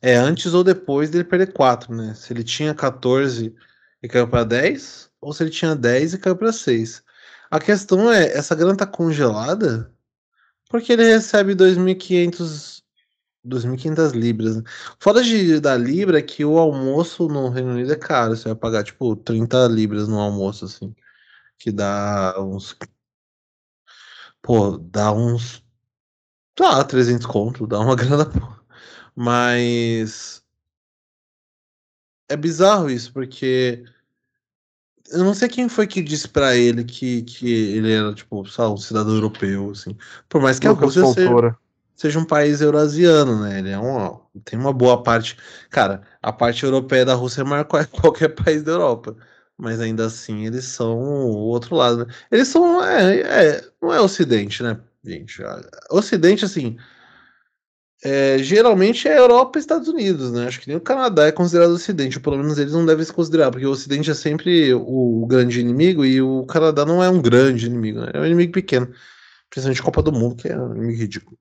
é 0.01 0.15
antes 0.15 0.53
ou 0.55 0.63
depois 0.63 1.11
dele 1.11 1.23
perder 1.23 1.53
4, 1.53 1.93
né? 1.93 2.15
Se 2.15 2.33
ele 2.33 2.43
tinha 2.43 2.73
14 2.73 3.55
e 4.01 4.07
caiu 4.07 4.27
para 4.27 4.43
10, 4.43 5.11
ou 5.21 5.31
se 5.31 5.43
ele 5.43 5.51
tinha 5.51 5.75
10 5.75 6.15
e 6.15 6.17
caiu 6.17 6.35
para 6.35 6.51
6. 6.51 7.03
A 7.51 7.59
questão 7.59 8.11
é, 8.11 8.31
essa 8.35 8.55
grana 8.55 8.75
tá 8.75 8.87
congelada? 8.87 9.91
Porque 10.69 10.93
ele 10.93 11.03
recebe 11.03 11.53
2.500 11.53 12.80
2.500 13.45 14.11
libras. 14.13 14.57
Né? 14.57 14.63
Fora 14.99 15.23
de, 15.23 15.59
da 15.59 15.75
libra 15.77 16.19
é 16.19 16.21
que 16.21 16.45
o 16.45 16.57
almoço 16.57 17.27
no 17.27 17.49
Reino 17.49 17.71
Unido 17.71 17.91
é 17.91 17.95
caro. 17.95 18.35
Você 18.35 18.49
vai 18.49 18.55
pagar, 18.55 18.83
tipo, 18.83 19.15
30 19.15 19.67
libras 19.67 20.07
no 20.07 20.19
almoço, 20.19 20.65
assim. 20.65 20.95
Que 21.57 21.71
dá 21.71 22.35
uns... 22.39 22.75
Pô, 24.41 24.77
dá 24.77 25.11
uns... 25.11 25.63
Tá, 26.55 26.83
300 26.83 27.25
conto. 27.25 27.67
Dá 27.67 27.79
uma 27.79 27.95
grana, 27.97 28.25
pô. 28.25 28.39
Mas... 29.15 30.43
É 32.29 32.37
bizarro 32.37 32.89
isso, 32.89 33.11
porque 33.11 33.83
eu 35.11 35.23
não 35.23 35.33
sei 35.33 35.49
quem 35.49 35.67
foi 35.67 35.85
que 35.85 36.01
disse 36.01 36.27
para 36.27 36.55
ele 36.55 36.83
que, 36.83 37.23
que 37.23 37.51
ele 37.75 37.91
era, 37.91 38.13
tipo, 38.13 38.45
sabe, 38.47 38.73
um 38.73 38.77
cidadão 38.77 39.13
europeu, 39.13 39.71
assim. 39.71 39.97
Por 40.29 40.41
mais 40.41 40.57
que 40.57 40.67
a 40.67 40.71
Rússia 40.71 41.05
seja, 41.07 41.57
seja, 42.01 42.19
um 42.19 42.25
país 42.25 42.61
eurasiano, 42.61 43.41
né? 43.41 43.59
Ele 43.59 43.69
é 43.71 43.79
um, 43.79 44.19
tem 44.43 44.59
uma 44.59 44.73
boa 44.73 45.01
parte. 45.03 45.37
Cara, 45.69 46.01
a 46.21 46.33
parte 46.33 46.63
europeia 46.63 47.05
da 47.05 47.13
Rússia 47.13 47.41
é 47.41 47.85
qualquer 48.01 48.29
país 48.29 48.63
da 48.63 48.73
Europa. 48.73 49.15
Mas 49.57 49.79
ainda 49.79 50.05
assim, 50.07 50.45
eles 50.45 50.65
são 50.65 50.97
o 50.99 51.37
outro 51.37 51.75
lado, 51.75 52.05
né? 52.05 52.13
Eles 52.31 52.47
são. 52.47 52.83
É, 52.83 53.21
é, 53.21 53.71
não 53.81 53.93
é 53.93 54.01
Ocidente, 54.01 54.63
né, 54.63 54.79
gente? 55.03 55.41
Ocidente, 55.91 56.45
assim 56.45 56.77
é, 58.03 58.39
geralmente 58.39 59.07
é 59.07 59.17
Europa 59.17 59.59
e 59.59 59.61
Estados 59.61 59.87
Unidos, 59.87 60.31
né? 60.31 60.47
Acho 60.47 60.59
que 60.59 60.67
nem 60.67 60.77
o 60.77 60.81
Canadá 60.81 61.27
é 61.27 61.31
considerado 61.31 61.71
Ocidente, 61.71 62.17
ou 62.17 62.23
pelo 62.23 62.37
menos 62.37 62.57
eles 62.57 62.73
não 62.73 62.85
devem 62.85 63.05
se 63.05 63.13
considerar, 63.13 63.51
porque 63.51 63.65
o 63.65 63.71
Ocidente 63.71 64.09
é 64.09 64.13
sempre 64.13 64.73
o, 64.73 65.23
o 65.23 65.27
grande 65.27 65.59
inimigo 65.59 66.03
e 66.03 66.19
o 66.21 66.45
Canadá 66.45 66.83
não 66.85 67.03
é 67.03 67.09
um 67.09 67.21
grande 67.21 67.67
inimigo, 67.67 67.99
né? 68.01 68.11
É 68.13 68.19
um 68.19 68.25
inimigo 68.25 68.53
pequeno. 68.53 68.91
Principalmente 69.49 69.83
Copa 69.83 70.01
do 70.01 70.11
Mundo, 70.11 70.35
que 70.35 70.47
é 70.47 70.57
um 70.57 70.75
inimigo 70.75 70.99
ridículo. 70.99 71.37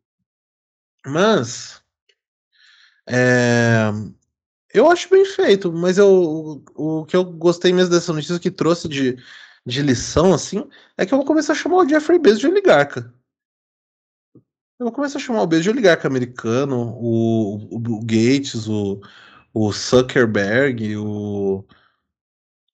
Mas. 1.07 1.83
É, 3.09 3.91
eu 4.73 4.91
acho 4.91 5.11
bem 5.11 5.25
feito, 5.25 5.73
mas 5.73 5.99
eu, 5.99 6.09
o, 6.77 7.01
o 7.01 7.07
que 7.07 7.17
eu 7.17 7.25
gostei 7.25 7.73
mesmo 7.73 7.91
dessa 7.91 8.13
notícia 8.13 8.39
que 8.39 8.51
trouxe 8.51 8.89
de, 8.89 9.17
de 9.67 9.83
lição, 9.83 10.33
assim, 10.33 10.69
é 10.97 11.05
que 11.05 11.13
eu 11.13 11.19
vou 11.19 11.27
começar 11.27 11.53
a 11.53 11.57
chamar 11.57 11.79
o 11.79 11.89
Jeffrey 11.89 12.19
Bezos 12.19 12.41
de 12.41 12.47
oligarca. 12.47 13.13
Eu 14.79 14.87
vou 14.87 14.93
começar 14.93 15.19
a 15.19 15.21
chamar 15.21 15.43
o 15.43 15.47
beijo 15.47 15.65
de 15.65 15.71
oligarca 15.71 16.09
americano, 16.09 16.97
o, 16.99 17.57
o, 17.57 17.77
o 17.77 18.01
Gates, 18.01 18.67
o, 18.67 19.01
o 19.53 19.73
Zuckerberg, 19.73 20.97
o, 20.97 21.65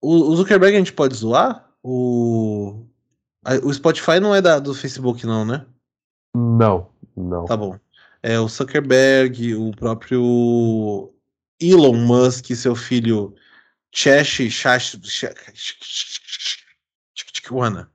o, 0.01 0.37
Zuckerberg 0.37 0.77
a 0.77 0.79
gente 0.79 0.93
pode 0.93 1.17
zoar? 1.17 1.69
O, 1.83 2.87
o 3.65 3.73
Spotify 3.73 4.21
não 4.21 4.35
é 4.35 4.41
da, 4.41 4.59
do 4.59 4.73
Facebook, 4.73 5.27
não, 5.27 5.45
né? 5.45 5.67
Não, 6.35 6.91
não. 7.17 7.45
Tá 7.47 7.57
bom. 7.57 7.77
É 8.29 8.41
o 8.41 8.49
Zuckerberg, 8.49 9.55
o 9.55 9.71
próprio 9.71 11.15
Elon 11.61 11.95
Musk, 11.95 12.51
seu 12.57 12.75
filho 12.75 13.37
Chesh, 13.95 14.51
Chash, 14.51 14.99
Tijuana. 17.15 17.89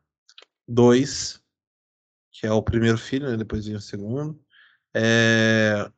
Dois, 0.66 1.44
que 2.32 2.48
é 2.48 2.52
o 2.52 2.64
primeiro 2.64 2.98
filho, 2.98 3.30
né? 3.30 3.36
depois 3.36 3.66
vem 3.66 3.76
o 3.76 3.82
segundo. 3.82 4.42
É... 4.94 5.92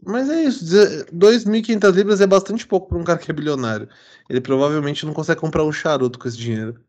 Mas 0.00 0.30
é 0.30 0.44
isso, 0.44 0.64
2.500 1.12 1.92
libras 1.92 2.20
é 2.20 2.28
bastante 2.28 2.64
pouco 2.64 2.88
para 2.88 2.98
um 2.98 3.04
cara 3.04 3.18
que 3.18 3.32
é 3.32 3.34
bilionário. 3.34 3.88
Ele 4.28 4.40
provavelmente 4.40 5.04
não 5.04 5.12
consegue 5.12 5.40
comprar 5.40 5.64
um 5.64 5.72
charuto 5.72 6.20
com 6.20 6.28
esse 6.28 6.36
dinheiro. 6.38 6.80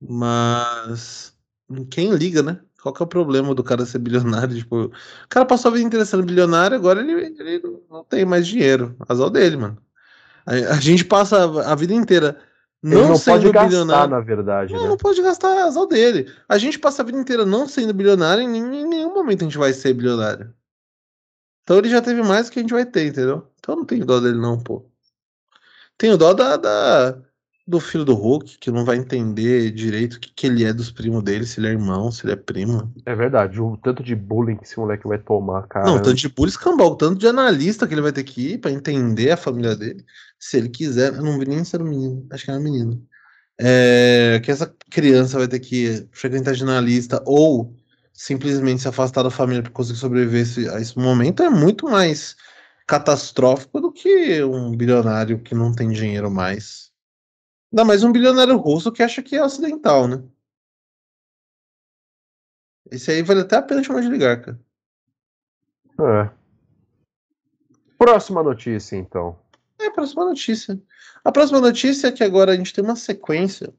Mas 0.00 1.32
quem 1.92 2.12
liga, 2.12 2.42
né? 2.42 2.60
Qual 2.82 2.92
que 2.92 3.00
é 3.00 3.04
o 3.04 3.08
problema 3.08 3.54
do 3.54 3.62
cara 3.62 3.86
ser 3.86 3.98
bilionário? 3.98 4.56
Tipo, 4.58 4.86
o 4.86 4.92
cara 5.28 5.46
passou 5.46 5.70
a 5.70 5.74
vida 5.74 5.86
inteira 5.86 6.04
sendo 6.04 6.24
bilionário, 6.24 6.76
agora 6.76 7.00
ele, 7.00 7.12
ele 7.38 7.62
não 7.88 8.02
tem 8.02 8.24
mais 8.24 8.46
dinheiro. 8.46 8.96
Azar 9.08 9.30
dele, 9.30 9.56
mano. 9.56 9.78
A, 10.44 10.52
a, 10.74 10.80
gente 10.80 11.04
passa 11.04 11.44
a 11.44 11.74
vida 11.76 11.94
inteira 11.94 12.36
não, 12.82 12.98
ele 12.98 13.08
não 13.08 13.16
sendo 13.16 13.52
pode 13.52 13.66
bilionário. 13.68 14.10
na 14.10 14.20
verdade. 14.20 14.74
Não, 14.74 14.82
né? 14.82 14.88
não 14.88 14.96
pode 14.96 15.22
gastar, 15.22 15.54
é 15.54 15.62
azar 15.62 15.86
dele. 15.86 16.32
A 16.48 16.58
gente 16.58 16.76
passa 16.76 17.02
a 17.02 17.04
vida 17.04 17.16
inteira 17.16 17.46
não 17.46 17.68
sendo 17.68 17.94
bilionário 17.94 18.42
e 18.42 18.46
em, 18.46 18.82
em 18.82 18.88
nenhum 18.88 19.14
momento 19.14 19.42
a 19.42 19.44
gente 19.44 19.58
vai 19.58 19.72
ser 19.72 19.94
bilionário. 19.94 20.52
Então 21.62 21.78
ele 21.78 21.88
já 21.88 22.02
teve 22.02 22.20
mais 22.22 22.46
do 22.48 22.52
que 22.52 22.58
a 22.58 22.62
gente 22.62 22.74
vai 22.74 22.84
ter, 22.84 23.06
entendeu? 23.06 23.46
Então 23.60 23.76
não 23.76 23.84
tenho 23.84 24.04
dó 24.04 24.18
dele, 24.18 24.38
não, 24.38 24.58
pô. 24.58 24.84
Tenho 25.96 26.18
dó 26.18 26.32
da, 26.32 26.56
da, 26.56 27.16
do 27.66 27.78
filho 27.78 28.04
do 28.04 28.14
Hulk, 28.14 28.58
que 28.58 28.70
não 28.70 28.84
vai 28.84 28.96
entender 28.96 29.70
direito 29.70 30.14
o 30.14 30.20
que, 30.20 30.32
que 30.34 30.46
ele 30.46 30.64
é 30.64 30.72
dos 30.72 30.90
primos 30.90 31.22
dele, 31.22 31.46
se 31.46 31.60
ele 31.60 31.68
é 31.68 31.70
irmão, 31.70 32.10
se 32.10 32.24
ele 32.24 32.32
é 32.32 32.36
primo. 32.36 32.92
É 33.06 33.14
verdade, 33.14 33.60
o 33.60 33.76
tanto 33.76 34.02
de 34.02 34.14
bullying 34.14 34.56
que 34.56 34.64
esse 34.64 34.78
moleque 34.78 35.06
vai 35.06 35.18
tomar, 35.18 35.66
cara. 35.68 35.86
Não, 35.86 36.02
tanto 36.02 36.16
de 36.16 36.28
bullying 36.28 36.50
escambau, 36.50 36.96
tanto 36.96 37.18
de 37.18 37.26
analista 37.28 37.86
que 37.86 37.94
ele 37.94 38.02
vai 38.02 38.12
ter 38.12 38.24
que 38.24 38.54
ir 38.54 38.58
pra 38.58 38.70
entender 38.70 39.30
a 39.30 39.36
família 39.36 39.76
dele. 39.76 40.04
Se 40.38 40.56
ele 40.56 40.68
quiser, 40.68 41.14
eu 41.14 41.22
não 41.22 41.38
vi 41.38 41.46
nem 41.46 41.64
se 41.64 41.76
era 41.76 41.84
um 41.84 41.88
menino, 41.88 42.26
acho 42.30 42.44
que 42.44 42.50
era 42.50 42.60
um 42.60 42.62
menino. 42.62 43.02
É, 43.60 44.40
que 44.42 44.50
essa 44.50 44.74
criança 44.90 45.38
vai 45.38 45.46
ter 45.46 45.60
que 45.60 46.08
frequentar 46.10 46.54
jornalista 46.54 47.22
ou 47.24 47.76
simplesmente 48.12 48.82
se 48.82 48.88
afastar 48.88 49.22
da 49.22 49.30
família 49.30 49.62
para 49.62 49.72
conseguir 49.72 49.98
sobreviver 49.98 50.72
a 50.72 50.80
esse 50.80 50.98
momento 50.98 51.42
é 51.42 51.50
muito 51.50 51.88
mais 51.88 52.36
catastrófico 52.86 53.80
do 53.80 53.92
que 53.92 54.42
um 54.42 54.76
bilionário 54.76 55.38
que 55.40 55.54
não 55.54 55.72
tem 55.72 55.90
dinheiro 55.90 56.30
mais. 56.30 56.91
Ainda 57.72 57.86
mais 57.86 58.04
um 58.04 58.12
bilionário 58.12 58.54
russo 58.58 58.92
que 58.92 59.02
acha 59.02 59.22
que 59.22 59.34
é 59.34 59.42
ocidental, 59.42 60.06
né? 60.06 60.22
Esse 62.90 63.10
aí 63.10 63.22
vale 63.22 63.40
até 63.40 63.56
a 63.56 63.62
pena 63.62 63.82
chamar 63.82 64.02
de 64.02 64.08
ligar, 64.08 64.42
É. 65.98 66.30
Próxima 67.96 68.42
notícia, 68.42 68.96
então. 68.96 69.38
É, 69.78 69.88
próxima 69.88 70.26
notícia. 70.26 70.78
A 71.24 71.32
próxima 71.32 71.60
notícia 71.60 72.08
é 72.08 72.12
que 72.12 72.22
agora 72.22 72.52
a 72.52 72.56
gente 72.56 72.74
tem 72.74 72.84
uma 72.84 72.96
sequência 72.96 73.72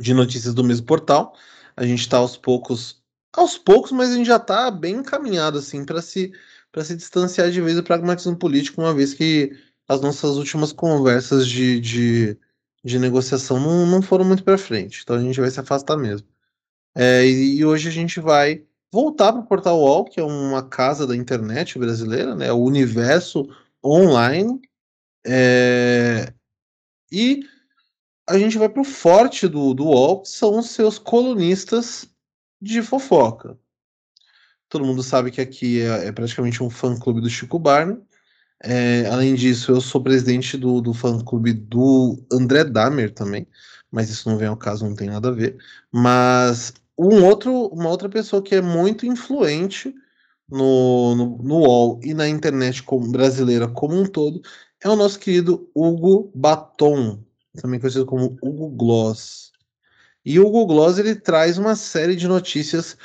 de 0.00 0.14
notícias 0.14 0.54
do 0.54 0.62
mesmo 0.62 0.86
portal. 0.86 1.36
A 1.76 1.84
gente 1.84 2.00
está 2.00 2.18
aos 2.18 2.36
poucos, 2.36 3.02
aos 3.32 3.58
poucos, 3.58 3.90
mas 3.90 4.10
a 4.10 4.14
gente 4.14 4.26
já 4.26 4.36
está 4.36 4.70
bem 4.70 4.96
encaminhado 4.96 5.58
assim 5.58 5.84
para 5.84 6.00
se 6.00 6.32
para 6.70 6.84
se 6.84 6.94
distanciar 6.94 7.50
de 7.50 7.60
vez 7.60 7.76
do 7.76 7.82
pragmatismo 7.82 8.36
político, 8.36 8.80
uma 8.80 8.94
vez 8.94 9.14
que 9.14 9.50
as 9.88 10.00
nossas 10.02 10.36
últimas 10.36 10.70
conversas 10.70 11.48
de, 11.48 11.80
de 11.80 12.38
de 12.84 12.98
negociação 12.98 13.58
não, 13.60 13.86
não 13.86 14.02
foram 14.02 14.24
muito 14.24 14.44
para 14.44 14.58
frente. 14.58 15.00
Então 15.02 15.16
a 15.16 15.20
gente 15.20 15.40
vai 15.40 15.50
se 15.50 15.60
afastar 15.60 15.96
mesmo. 15.96 16.26
É, 16.94 17.24
e, 17.24 17.58
e, 17.58 17.64
hoje 17.64 17.88
a 17.88 17.92
gente 17.92 18.20
vai 18.20 18.64
voltar 18.90 19.32
para 19.32 19.42
o 19.42 19.46
Portal 19.46 19.78
UOL, 19.78 20.04
que 20.04 20.18
é 20.20 20.22
uma 20.22 20.62
casa 20.62 21.06
da 21.06 21.14
internet 21.14 21.78
brasileira, 21.78 22.34
né, 22.34 22.50
o 22.52 22.58
universo 22.58 23.48
online. 23.84 24.60
É, 25.26 26.32
e 27.10 27.44
a 28.26 28.38
gente 28.38 28.58
vai 28.58 28.68
para 28.68 28.82
o 28.82 28.84
forte 28.84 29.46
do, 29.46 29.74
do 29.74 29.84
UOL, 29.86 30.22
que 30.22 30.28
são 30.28 30.58
os 30.58 30.70
seus 30.70 30.98
colunistas 30.98 32.08
de 32.60 32.82
fofoca. 32.82 33.58
Todo 34.68 34.84
mundo 34.84 35.02
sabe 35.02 35.30
que 35.30 35.40
aqui 35.40 35.80
é, 35.80 36.08
é 36.08 36.12
praticamente 36.12 36.62
um 36.62 36.68
fã-clube 36.68 37.20
do 37.20 37.30
Chico 37.30 37.58
Barney. 37.58 37.98
É, 38.62 39.06
além 39.06 39.34
disso, 39.34 39.72
eu 39.72 39.80
sou 39.80 40.02
presidente 40.02 40.56
do, 40.56 40.80
do 40.80 40.92
fã-clube 40.92 41.52
do 41.52 42.18
André 42.32 42.64
Damer 42.64 43.12
também, 43.14 43.46
mas 43.90 44.10
isso 44.10 44.28
não 44.28 44.36
vem 44.36 44.48
ao 44.48 44.56
caso, 44.56 44.84
não 44.84 44.96
tem 44.96 45.08
nada 45.08 45.28
a 45.28 45.32
ver. 45.32 45.56
Mas 45.92 46.72
um 46.98 47.24
outro, 47.24 47.66
uma 47.68 47.88
outra 47.88 48.08
pessoa 48.08 48.42
que 48.42 48.56
é 48.56 48.60
muito 48.60 49.06
influente 49.06 49.94
no, 50.48 51.14
no, 51.14 51.38
no 51.38 51.54
UOL 51.60 52.00
e 52.02 52.14
na 52.14 52.28
internet 52.28 52.82
como, 52.82 53.10
brasileira 53.10 53.68
como 53.68 53.94
um 53.94 54.06
todo 54.06 54.42
é 54.80 54.88
o 54.88 54.96
nosso 54.96 55.18
querido 55.18 55.70
Hugo 55.74 56.30
Baton, 56.34 57.22
também 57.60 57.80
conhecido 57.80 58.06
como 58.06 58.36
Hugo 58.42 58.70
Gloss. 58.70 59.52
E 60.24 60.38
o 60.38 60.46
Hugo 60.46 60.66
Gloss 60.66 60.98
ele 60.98 61.14
traz 61.14 61.58
uma 61.58 61.74
série 61.76 62.14
de 62.16 62.28
notícias 62.28 62.96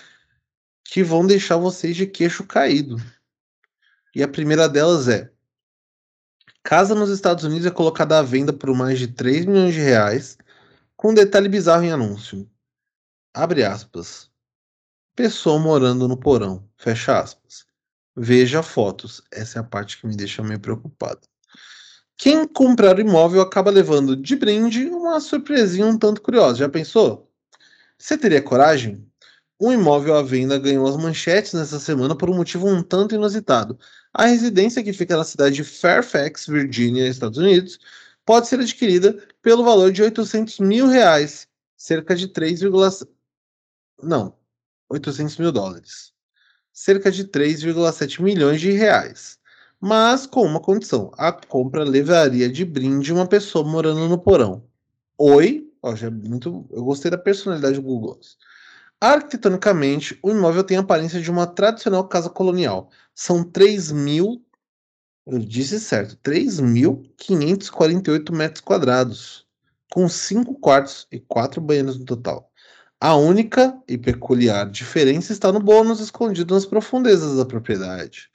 que 0.84 1.04
vão 1.04 1.26
deixar 1.26 1.58
vocês 1.58 1.95
de 1.95 2.06
queixo 2.06 2.45
caído. 2.45 2.97
E 4.16 4.22
a 4.22 4.28
primeira 4.28 4.70
delas 4.70 5.08
é: 5.08 5.33
Casa 6.64 6.95
nos 6.95 7.09
Estados 7.09 7.43
Unidos 7.43 7.66
é 7.66 7.72
colocada 7.72 8.18
à 8.18 8.22
venda 8.22 8.53
por 8.53 8.74
mais 8.74 8.97
de 8.97 9.07
3 9.07 9.45
milhões 9.45 9.74
de 9.74 9.82
reais, 9.82 10.38
com 10.95 11.09
um 11.09 11.14
detalhe 11.14 11.49
bizarro 11.49 11.84
em 11.84 11.91
anúncio. 11.91 12.49
Abre 13.34 13.66
aspas. 13.66 14.32
Pessoa 15.14 15.59
morando 15.59 16.07
no 16.07 16.18
porão. 16.18 16.66
Fecha 16.78 17.20
aspas. 17.20 17.66
Veja 18.16 18.64
fotos. 18.64 19.22
Essa 19.30 19.59
é 19.59 19.61
a 19.61 19.66
parte 19.66 19.99
que 19.99 20.07
me 20.07 20.16
deixa 20.16 20.41
meio 20.41 20.59
preocupado. 20.59 21.28
Quem 22.16 22.47
comprar 22.47 22.97
o 22.97 23.01
imóvel 23.01 23.41
acaba 23.41 23.70
levando 23.70 24.16
de 24.16 24.36
brinde 24.36 24.86
uma 24.86 25.20
surpresinha 25.20 25.86
um 25.86 25.97
tanto 25.97 26.22
curiosa. 26.22 26.59
Já 26.59 26.70
pensou? 26.70 27.30
Você 27.97 28.18
teria 28.18 28.41
coragem? 28.41 29.05
Um 29.60 29.72
imóvel 29.72 30.16
à 30.16 30.22
venda 30.22 30.58
ganhou 30.58 30.88
as 30.88 30.97
manchetes 30.97 31.54
nessa 31.54 31.80
semana 31.80 32.16
por 32.16 32.30
um 32.30 32.36
motivo 32.36 32.68
um 32.68 32.84
tanto 32.84 33.16
inusitado. 33.16 33.78
A 34.14 34.26
residência, 34.26 34.84
que 34.84 34.93
fica 34.93 35.16
na 35.16 35.24
cidade 35.24 35.56
de 35.56 35.64
Fairfax, 35.64 36.47
Virgínia, 36.47 37.08
Estados 37.08 37.38
Unidos, 37.38 37.80
pode 38.26 38.47
ser 38.47 38.60
adquirida 38.60 39.18
pelo 39.41 39.64
valor 39.64 39.91
de 39.91 40.01
800 40.01 40.60
mil 40.60 40.88
reais, 40.88 41.47
cerca 41.78 42.16
de 42.16 42.28
3, 42.28 42.62
não, 44.01 44.36
800 44.89 45.38
mil 45.38 45.51
dólares, 45.51 46.14
cerca 46.72 47.12
de 47.12 47.26
3,7 47.26 48.22
milhões 48.22 48.60
de 48.60 48.72
reais. 48.72 49.39
Mas 49.80 50.26
com 50.26 50.43
uma 50.45 50.60
condição: 50.60 51.12
a 51.18 51.32
compra 51.32 51.84
levaria 51.84 52.49
de 52.49 52.66
brinde 52.66 53.14
uma 53.14 53.28
pessoa 53.28 53.68
morando 53.68 54.08
no 54.08 54.18
porão. 54.18 54.64
Oi, 55.18 55.70
ó, 55.82 55.95
já 55.95 56.08
é 56.08 56.10
muito, 56.10 56.66
eu 56.72 56.84
gostei 56.84 57.12
da 57.12 57.18
personalidade 57.18 57.76
do 57.76 57.82
Google. 57.82 58.20
Arquitetonicamente, 59.04 60.18
o 60.24 60.32
imóvel 60.32 60.64
tem 60.64 60.78
a 60.78 60.80
aparência 60.80 61.20
de 61.20 61.30
uma 61.30 61.45
tradicional 61.45 62.08
casa 62.08 62.30
colonial. 62.30 62.89
São 63.14 63.43
3 63.43 63.91
mil, 63.91 64.41
eu 65.28 65.39
disse 65.39 65.78
certo, 65.78 66.16
3.548 66.24 68.34
metros 68.34 68.62
quadrados, 68.62 69.45
com 69.91 70.08
5 70.08 70.58
quartos 70.58 71.06
e 71.12 71.20
4 71.20 71.60
banheiros 71.60 71.99
no 71.99 72.06
total. 72.06 72.49
A 72.97 73.14
única 73.14 73.78
e 73.89 73.97
peculiar 73.97 74.70
diferença 74.70 75.34
está 75.34 75.51
no 75.51 75.60
bônus 75.60 75.99
escondido 75.99 76.54
nas 76.54 76.66
profundezas 76.66 77.36
da 77.36 77.45
propriedade. 77.45 78.30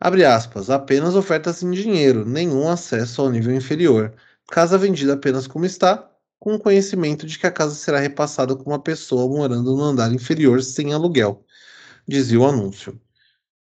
Abre 0.00 0.24
aspas, 0.24 0.70
apenas 0.70 1.14
ofertas 1.14 1.62
em 1.62 1.70
dinheiro, 1.72 2.24
nenhum 2.24 2.70
acesso 2.70 3.20
ao 3.20 3.28
nível 3.28 3.54
inferior. 3.54 4.14
Casa 4.48 4.78
vendida 4.78 5.12
apenas 5.12 5.46
como 5.46 5.66
está, 5.66 6.10
com 6.46 6.54
o 6.54 6.60
conhecimento 6.60 7.26
de 7.26 7.40
que 7.40 7.46
a 7.48 7.50
casa 7.50 7.74
será 7.74 7.98
repassada 7.98 8.54
com 8.54 8.70
uma 8.70 8.80
pessoa 8.80 9.26
morando 9.26 9.74
no 9.76 9.82
andar 9.82 10.12
inferior 10.12 10.62
sem 10.62 10.92
aluguel, 10.92 11.44
dizia 12.06 12.38
o 12.38 12.46
anúncio. 12.46 13.00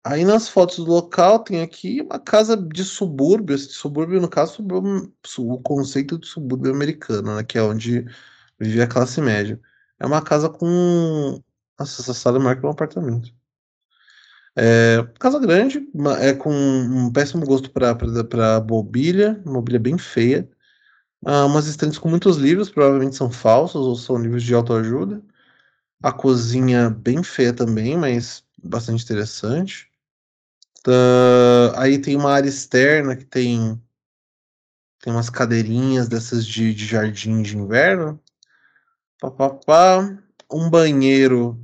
Aí 0.05 0.25
nas 0.25 0.49
fotos 0.49 0.79
do 0.79 0.87
local 0.87 1.39
tem 1.39 1.63
aqui 1.63 2.03
uma 2.03 2.19
casa 2.19 2.57
de 2.57 2.83
subúrbio, 2.85 3.57
subúrbio 3.59 4.21
no 4.21 4.29
caso 4.29 4.67
o 5.39 5.63
conceito 5.63 6.19
de 6.19 6.27
subúrbio 6.27 6.73
americano, 6.73 7.37
né, 7.37 7.45
que 7.45 7.59
é 7.59 7.63
onde 7.63 8.07
vive 8.59 8.83
a 8.83 8.89
classe 8.89 9.21
média. 9.21 9.61
É 10.01 10.05
uma 10.05 10.21
casa 10.21 10.49
com 10.51 11.41
nossa, 11.79 12.03
essa 12.03 12.13
sala 12.13 12.41
marca 12.41 12.67
um 12.67 12.71
apartamento. 12.71 13.33
É, 14.57 15.01
casa 15.21 15.39
grande, 15.39 15.89
é 16.21 16.33
com 16.35 16.53
um 16.53 17.13
péssimo 17.13 17.47
gosto 17.47 17.71
para 17.71 18.61
mobília, 18.69 19.41
mobília 19.47 19.79
bem 19.79 19.97
feia 19.97 20.49
ah, 21.25 21.47
umas 21.47 21.67
estantes 21.67 21.99
com 21.99 22.09
muitos 22.09 22.37
livros, 22.37 22.71
provavelmente 22.71 23.17
são 23.17 23.31
falsos 23.31 23.87
ou 23.87 23.97
são 23.97 24.17
livros 24.17 24.43
de 24.43 24.55
autoajuda. 24.55 25.23
A 26.03 26.13
cozinha 26.13 26.91
bem 26.91 27.23
feia 27.23 27.53
também, 27.53 27.97
mas 27.97 28.45
bastante 28.63 29.05
interessante. 29.05 29.91
Uh, 30.87 31.73
aí 31.77 31.99
tem 31.99 32.15
uma 32.15 32.31
área 32.33 32.49
externa 32.49 33.17
que 33.17 33.25
tem 33.25 33.81
tem 35.01 35.13
umas 35.13 35.31
cadeirinhas 35.31 36.09
dessas 36.09 36.47
de, 36.47 36.75
de 36.75 36.87
jardim 36.87 37.43
de 37.43 37.57
inverno. 37.57 38.21
Pá, 39.21 39.31
pá, 39.31 39.51
pá. 39.51 40.19
Um 40.51 40.71
banheiro 40.71 41.59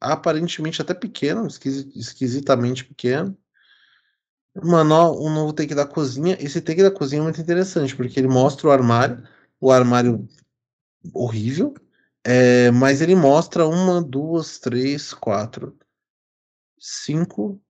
aparentemente 0.00 0.82
até 0.82 0.94
pequeno, 0.94 1.46
esquisitamente 1.46 2.84
pequeno. 2.84 3.36
Mano, 4.54 5.12
um 5.20 5.32
novo 5.34 5.52
take 5.52 5.74
da 5.74 5.86
cozinha. 5.86 6.36
Esse 6.40 6.60
take 6.60 6.82
da 6.82 6.90
cozinha 6.90 7.20
é 7.20 7.22
muito 7.24 7.40
interessante, 7.40 7.96
porque 7.96 8.18
ele 8.20 8.28
mostra 8.28 8.68
o 8.68 8.70
armário, 8.70 9.22
o 9.60 9.70
armário 9.70 10.28
horrível, 11.14 11.74
É, 12.24 12.70
mas 12.72 13.00
ele 13.02 13.14
mostra 13.16 13.66
uma, 13.68 14.02
duas, 14.02 14.58
três, 14.58 15.14
quatro, 15.14 15.76
cinco. 16.78 17.60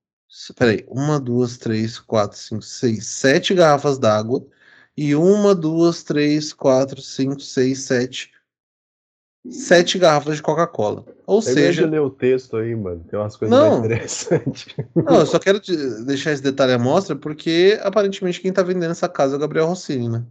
Peraí, 0.56 0.84
uma, 0.88 1.20
duas, 1.20 1.58
três, 1.58 1.98
quatro, 1.98 2.38
cinco, 2.38 2.62
seis, 2.62 3.06
sete 3.06 3.54
garrafas 3.54 3.98
d'água. 3.98 4.46
E 4.96 5.14
uma, 5.14 5.54
duas, 5.54 6.02
três, 6.02 6.52
quatro, 6.52 7.00
cinco, 7.02 7.40
seis, 7.40 7.80
sete. 7.84 8.32
Sete 9.50 9.98
garrafas 9.98 10.36
de 10.36 10.42
Coca-Cola. 10.42 11.04
Ou 11.26 11.38
Eu 11.38 11.42
seja. 11.42 11.84
ler 11.86 12.00
o 12.00 12.08
texto 12.10 12.56
aí, 12.56 12.76
mano. 12.76 13.04
Tem 13.10 13.18
umas 13.18 13.36
coisas 13.36 13.58
Não. 13.58 13.78
interessantes. 13.84 14.66
Não, 14.94 15.20
eu 15.20 15.26
só 15.26 15.38
quero 15.38 15.58
te- 15.58 16.04
deixar 16.04 16.30
esse 16.30 16.42
detalhe 16.42 16.72
à 16.72 16.78
mostra 16.78 17.16
porque 17.16 17.78
aparentemente 17.82 18.40
quem 18.40 18.52
tá 18.52 18.62
vendendo 18.62 18.92
essa 18.92 19.08
casa 19.08 19.34
é 19.34 19.36
o 19.36 19.40
Gabriel 19.40 19.66
Rossini, 19.66 20.08
né? 20.08 20.24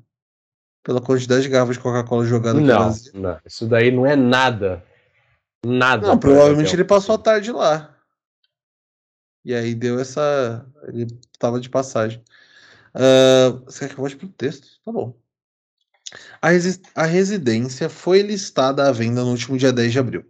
Pela 0.83 1.01
quantidade 1.01 1.43
de 1.43 1.49
garrafas 1.49 1.75
de 1.75 1.81
Coca-Cola 1.83 2.25
jogada 2.25 2.59
Não, 2.59 2.65
Brasil. 2.65 3.11
não, 3.13 3.37
isso 3.45 3.67
daí 3.67 3.91
não 3.91 4.05
é 4.05 4.15
nada. 4.15 4.83
Nada. 5.65 6.07
Não, 6.07 6.17
provavelmente 6.17 6.73
ele 6.73 6.85
passou 6.85 7.15
a 7.15 7.17
tarde 7.19 7.51
lá. 7.51 7.95
E 9.43 9.53
aí 9.53 9.75
deu 9.75 9.99
essa. 9.99 10.65
Ele 10.87 11.05
tava 11.37 11.59
de 11.59 11.69
passagem. 11.69 12.23
Ah, 12.93 13.59
você 13.65 13.79
quer 13.81 13.87
que 13.89 13.93
eu 13.93 13.97
volte 14.01 14.15
pro 14.15 14.27
texto? 14.29 14.67
Tá 14.85 14.91
bom. 14.91 15.13
A, 16.41 16.49
a 16.95 17.05
residência 17.05 17.89
foi 17.89 18.21
listada 18.21 18.87
à 18.87 18.91
venda 18.91 19.23
no 19.23 19.31
último 19.31 19.57
dia 19.57 19.71
10 19.71 19.91
de 19.91 19.99
abril. 19.99 20.25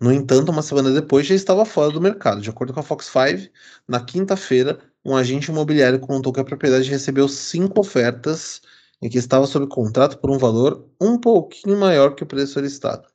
No 0.00 0.12
entanto, 0.12 0.50
uma 0.50 0.62
semana 0.62 0.90
depois 0.90 1.26
já 1.26 1.34
estava 1.34 1.64
fora 1.64 1.90
do 1.90 2.00
mercado. 2.00 2.40
De 2.40 2.50
acordo 2.50 2.72
com 2.72 2.80
a 2.80 2.82
Fox 2.82 3.06
5, 3.06 3.52
na 3.88 4.00
quinta-feira, 4.00 4.78
um 5.04 5.16
agente 5.16 5.50
imobiliário 5.50 6.00
contou 6.00 6.32
que 6.32 6.40
a 6.40 6.44
propriedade 6.44 6.90
recebeu 6.90 7.28
cinco 7.28 7.80
ofertas 7.80 8.60
e 9.00 9.08
que 9.08 9.18
estava 9.18 9.46
sob 9.46 9.66
contrato 9.66 10.18
por 10.18 10.30
um 10.30 10.38
valor 10.38 10.88
um 11.00 11.18
pouquinho 11.18 11.76
maior 11.78 12.14
que 12.14 12.22
o 12.22 12.26
preço 12.26 12.54
solicitado. 12.54 13.08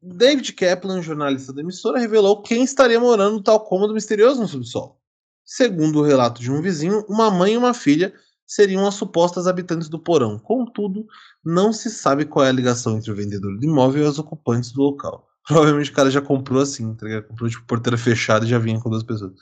David 0.00 0.52
Kaplan, 0.52 1.02
jornalista 1.02 1.52
da 1.52 1.60
emissora, 1.60 1.98
revelou 1.98 2.42
quem 2.42 2.62
estaria 2.62 3.00
morando 3.00 3.36
no 3.36 3.42
tal 3.42 3.60
cômodo 3.60 3.94
misterioso 3.94 4.40
no 4.40 4.48
subsolo. 4.48 4.96
Segundo 5.44 6.00
o 6.00 6.02
relato 6.02 6.40
de 6.40 6.50
um 6.50 6.60
vizinho, 6.62 7.04
uma 7.08 7.30
mãe 7.30 7.54
e 7.54 7.56
uma 7.56 7.74
filha 7.74 8.14
seriam 8.46 8.86
as 8.86 8.94
supostas 8.94 9.46
habitantes 9.46 9.88
do 9.88 9.98
porão. 9.98 10.38
Contudo, 10.38 11.06
não 11.44 11.72
se 11.72 11.90
sabe 11.90 12.24
qual 12.24 12.44
é 12.44 12.48
a 12.48 12.52
ligação 12.52 12.96
entre 12.96 13.10
o 13.10 13.16
vendedor 13.16 13.58
do 13.58 13.64
imóvel 13.64 14.04
e 14.04 14.08
os 14.08 14.18
ocupantes 14.18 14.72
do 14.72 14.82
local. 14.82 15.28
Provavelmente 15.46 15.90
o 15.90 15.94
cara 15.94 16.10
já 16.10 16.22
comprou 16.22 16.62
assim, 16.62 16.94
tá? 16.94 17.06
Comprou 17.22 17.48
tipo 17.50 17.66
porteira 17.66 17.98
fechada 17.98 18.46
e 18.46 18.48
já 18.48 18.58
vinha 18.58 18.80
com 18.80 18.88
duas 18.88 19.02
pessoas. 19.02 19.32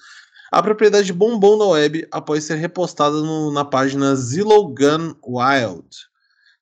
A 0.50 0.62
propriedade 0.62 1.12
bombou 1.12 1.56
na 1.56 1.64
web 1.66 2.06
após 2.10 2.44
ser 2.44 2.56
repostada 2.56 3.16
no- 3.22 3.52
na 3.52 3.64
página 3.64 4.14
Zillow 4.14 4.68
Gun 4.68 5.14
Wild, 5.26 5.88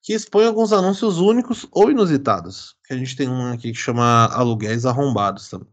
que 0.03 0.13
expõe 0.13 0.47
alguns 0.47 0.73
anúncios 0.73 1.19
únicos 1.19 1.67
ou 1.73 1.91
inusitados. 1.91 2.77
Que 2.87 2.95
a 2.95 2.97
gente 2.97 3.17
tem 3.17 3.29
um 3.29 3.53
aqui 3.53 3.73
que 3.73 3.79
chama 3.79 4.27
aluguéis 4.27 4.87
arrombados 4.87 5.49
também. 5.49 5.69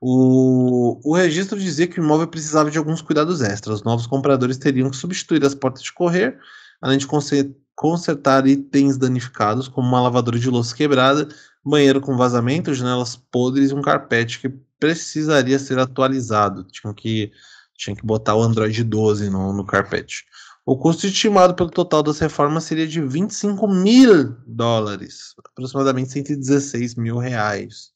O, 0.00 1.00
o 1.04 1.14
registro 1.14 1.58
dizia 1.58 1.86
que 1.86 2.00
o 2.00 2.04
imóvel 2.04 2.28
precisava 2.28 2.70
de 2.70 2.78
alguns 2.78 3.00
cuidados 3.00 3.40
extras. 3.40 3.76
Os 3.76 3.84
novos 3.84 4.06
compradores 4.06 4.58
teriam 4.58 4.90
que 4.90 4.96
substituir 4.96 5.44
as 5.44 5.54
portas 5.54 5.82
de 5.82 5.92
correr, 5.92 6.38
além 6.80 6.98
de 6.98 7.06
conser- 7.06 7.54
consertar 7.74 8.46
itens 8.46 8.98
danificados, 8.98 9.68
como 9.68 9.88
uma 9.88 10.00
lavadora 10.00 10.38
de 10.38 10.50
louça 10.50 10.74
quebrada, 10.74 11.28
banheiro 11.64 12.00
com 12.00 12.16
vazamento, 12.16 12.74
janelas 12.74 13.16
podres 13.16 13.70
e 13.70 13.74
um 13.74 13.82
carpete 13.82 14.40
que 14.40 14.48
precisaria 14.78 15.58
ser 15.58 15.78
atualizado. 15.78 16.64
Tinha 16.64 16.92
que, 16.94 17.32
tinha 17.76 17.96
que 17.96 18.04
botar 18.04 18.34
o 18.34 18.42
Android 18.42 18.84
12 18.84 19.30
no, 19.30 19.52
no 19.52 19.64
carpete. 19.64 20.24
O 20.64 20.76
custo 20.76 21.06
estimado 21.06 21.54
pelo 21.54 21.70
total 21.70 22.02
das 22.02 22.18
reformas 22.18 22.64
seria 22.64 22.88
de 22.88 23.00
25 23.00 23.68
mil 23.68 24.36
dólares, 24.46 25.32
aproximadamente 25.38 26.10
116 26.10 26.96
mil 26.96 27.18
reais. 27.18 27.92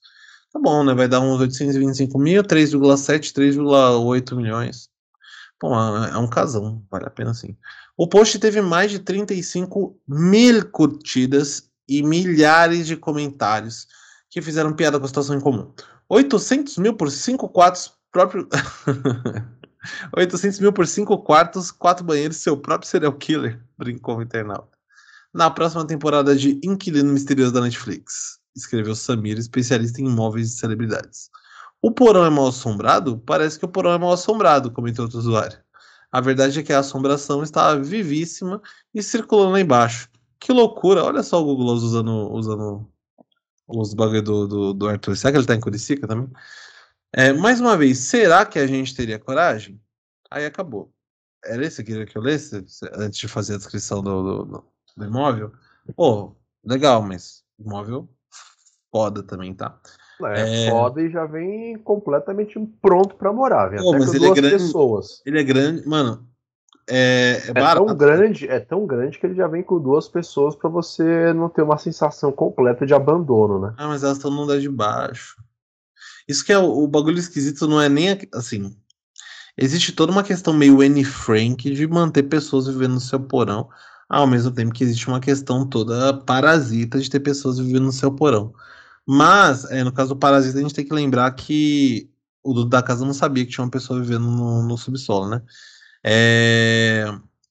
Tá 0.52 0.58
bom, 0.58 0.82
né? 0.82 0.94
Vai 0.94 1.06
dar 1.06 1.20
uns 1.20 1.40
825 1.40 2.18
mil, 2.18 2.42
3,7, 2.42 3.32
3,8 3.32 4.36
milhões. 4.36 4.90
Bom, 5.60 5.74
é 5.76 6.16
um 6.18 6.28
casão, 6.28 6.82
vale 6.90 7.06
a 7.06 7.10
pena 7.10 7.34
sim. 7.34 7.56
O 7.96 8.08
post 8.08 8.38
teve 8.38 8.62
mais 8.62 8.90
de 8.90 8.98
35 8.98 9.96
mil 10.08 10.70
curtidas 10.70 11.70
e 11.86 12.02
milhares 12.02 12.86
de 12.86 12.96
comentários 12.96 13.86
que 14.30 14.40
fizeram 14.40 14.72
piada 14.72 14.98
com 14.98 15.04
a 15.04 15.08
situação 15.08 15.36
em 15.36 15.40
comum. 15.40 15.72
800 16.08 16.78
mil 16.78 16.96
por 16.96 17.10
5 17.10 17.48
quartos 17.50 17.92
próprio. 18.10 18.48
800 20.16 20.60
mil 20.60 20.72
por 20.72 20.86
5 20.86 21.18
quartos, 21.18 21.70
4 21.70 22.04
banheiros, 22.04 22.38
seu 22.38 22.56
próprio 22.56 22.88
serial 22.88 23.12
killer, 23.12 23.62
brincou 23.78 24.18
o 24.18 24.22
internauta. 24.22 24.76
Na 25.32 25.50
próxima 25.50 25.86
temporada 25.86 26.34
de 26.34 26.58
Inquilino 26.64 27.12
Misterioso 27.12 27.52
da 27.52 27.60
Netflix, 27.60 28.39
escreveu 28.54 28.94
Samir, 28.94 29.38
especialista 29.38 30.00
em 30.00 30.06
imóveis 30.06 30.50
de 30.50 30.58
celebridades. 30.58 31.30
O 31.82 31.90
porão 31.90 32.24
é 32.24 32.30
mal 32.30 32.48
assombrado? 32.48 33.18
Parece 33.18 33.58
que 33.58 33.64
o 33.64 33.68
porão 33.68 33.92
é 33.92 33.98
mal 33.98 34.12
assombrado, 34.12 34.70
comentou 34.70 35.04
outro 35.04 35.18
usuário. 35.18 35.58
A 36.12 36.20
verdade 36.20 36.58
é 36.58 36.62
que 36.62 36.72
a 36.72 36.80
assombração 36.80 37.42
estava 37.42 37.80
vivíssima 37.80 38.60
e 38.92 39.02
circulando 39.02 39.52
lá 39.52 39.60
embaixo. 39.60 40.08
Que 40.38 40.52
loucura! 40.52 41.04
Olha 41.04 41.22
só 41.22 41.40
o 41.40 41.44
Google 41.44 41.72
usando, 41.74 42.32
usando 42.32 42.86
os 43.68 43.94
bagulho 43.94 44.22
do, 44.22 44.48
do, 44.48 44.74
do 44.74 44.88
Arthur. 44.88 45.16
Será 45.16 45.32
que 45.32 45.38
ele 45.38 45.46
tá 45.46 45.54
em 45.54 45.60
Curicica 45.60 46.06
também? 46.06 46.28
É, 47.12 47.32
mais 47.32 47.60
uma 47.60 47.76
vez, 47.76 47.98
será 47.98 48.44
que 48.44 48.58
a 48.58 48.66
gente 48.66 48.94
teria 48.94 49.18
coragem? 49.18 49.80
Aí 50.30 50.44
acabou. 50.44 50.92
Era 51.44 51.64
esse 51.64 51.82
que 51.82 52.06
que 52.06 52.18
eu 52.18 52.22
lesse 52.22 52.64
antes 52.94 53.18
de 53.18 53.28
fazer 53.28 53.54
a 53.54 53.58
descrição 53.58 54.02
do, 54.02 54.44
do, 54.44 54.64
do- 54.96 55.04
imóvel? 55.04 55.52
Pô, 55.96 56.36
legal, 56.64 57.02
mas 57.02 57.42
imóvel 57.58 58.08
foda 58.90 59.22
também, 59.22 59.54
tá? 59.54 59.78
É, 60.22 60.66
É. 60.66 60.70
foda 60.70 61.00
e 61.00 61.10
já 61.10 61.24
vem 61.24 61.78
completamente 61.78 62.58
pronto 62.82 63.14
pra 63.14 63.32
morar. 63.32 63.68
Vem 63.68 63.80
Pô, 63.80 63.90
até 63.90 63.98
mas 63.98 64.10
com 64.10 64.16
ele 64.16 64.24
é 64.24 64.28
duas 64.28 64.40
grande. 64.40 64.54
pessoas. 64.64 65.22
Ele 65.24 65.40
é 65.40 65.42
grande, 65.42 65.88
mano. 65.88 66.26
É, 66.88 67.42
é 67.46 67.50
É 67.50 67.54
barato. 67.54 67.86
tão 67.86 67.96
grande, 67.96 68.48
é 68.48 68.58
tão 68.60 68.86
grande 68.86 69.18
que 69.18 69.26
ele 69.26 69.34
já 69.34 69.46
vem 69.46 69.62
com 69.62 69.78
duas 69.80 70.08
pessoas 70.08 70.54
pra 70.56 70.68
você 70.68 71.32
não 71.32 71.48
ter 71.48 71.62
uma 71.62 71.78
sensação 71.78 72.32
completa 72.32 72.84
de 72.84 72.92
abandono, 72.92 73.60
né? 73.60 73.74
Ah, 73.78 73.88
mas 73.88 74.02
elas 74.02 74.16
estão 74.18 74.30
no 74.30 74.42
andar 74.42 74.58
de 74.58 74.68
baixo. 74.68 75.36
Isso 76.28 76.44
que 76.44 76.52
é 76.52 76.58
o, 76.58 76.64
o 76.82 76.86
bagulho 76.88 77.18
esquisito, 77.18 77.66
não 77.66 77.80
é 77.80 77.88
nem 77.88 78.18
assim. 78.34 78.76
Existe 79.56 79.92
toda 79.92 80.12
uma 80.12 80.22
questão 80.22 80.52
meio 80.52 80.80
Anne 80.80 81.04
Frank 81.04 81.70
de 81.70 81.86
manter 81.86 82.24
pessoas 82.24 82.66
vivendo 82.66 82.94
no 82.94 83.00
seu 83.00 83.20
porão, 83.20 83.68
ao 84.08 84.26
mesmo 84.26 84.50
tempo 84.50 84.72
que 84.72 84.82
existe 84.84 85.06
uma 85.08 85.20
questão 85.20 85.66
toda 85.68 86.14
parasita 86.14 86.98
de 86.98 87.08
ter 87.10 87.20
pessoas 87.20 87.58
vivendo 87.58 87.84
no 87.84 87.92
seu 87.92 88.10
porão. 88.12 88.52
Mas, 89.06 89.64
é, 89.70 89.82
no 89.84 89.92
caso 89.92 90.10
do 90.14 90.18
parasita, 90.18 90.58
a 90.58 90.62
gente 90.62 90.74
tem 90.74 90.84
que 90.84 90.94
lembrar 90.94 91.30
que 91.32 92.10
o 92.42 92.64
da 92.64 92.82
casa 92.82 93.04
não 93.04 93.12
sabia 93.14 93.44
que 93.44 93.50
tinha 93.52 93.64
uma 93.64 93.70
pessoa 93.70 94.00
vivendo 94.00 94.24
no, 94.30 94.62
no 94.62 94.78
subsolo, 94.78 95.28
né? 95.28 95.42
É, 96.04 97.04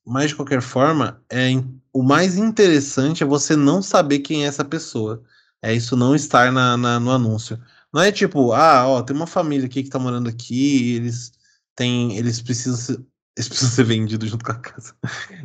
mas, 0.05 0.29
de 0.29 0.35
qualquer 0.35 0.61
forma, 0.61 1.23
é, 1.31 1.49
o 1.93 2.01
mais 2.03 2.37
interessante 2.37 3.23
é 3.23 3.25
você 3.25 3.55
não 3.55 3.81
saber 3.81 4.19
quem 4.19 4.43
é 4.45 4.47
essa 4.47 4.65
pessoa. 4.65 5.23
É 5.61 5.73
isso 5.73 5.95
não 5.95 6.15
estar 6.15 6.51
na, 6.51 6.77
na- 6.77 6.99
no 6.99 7.11
anúncio. 7.11 7.59
Não 7.93 8.01
é 8.01 8.11
tipo, 8.11 8.53
ah, 8.53 8.87
ó, 8.87 9.01
tem 9.03 9.15
uma 9.15 9.27
família 9.27 9.65
aqui 9.65 9.83
que 9.83 9.89
tá 9.89 9.99
morando 9.99 10.29
aqui, 10.29 10.93
eles 10.95 11.31
têm, 11.75 12.17
eles 12.17 12.41
precisam 12.41 13.05
eles 13.35 13.47
precisam 13.47 13.71
ser 13.75 13.83
vendidos 13.85 14.29
junto 14.29 14.43
com 14.45 14.51
a 14.51 14.55
casa. 14.59 14.93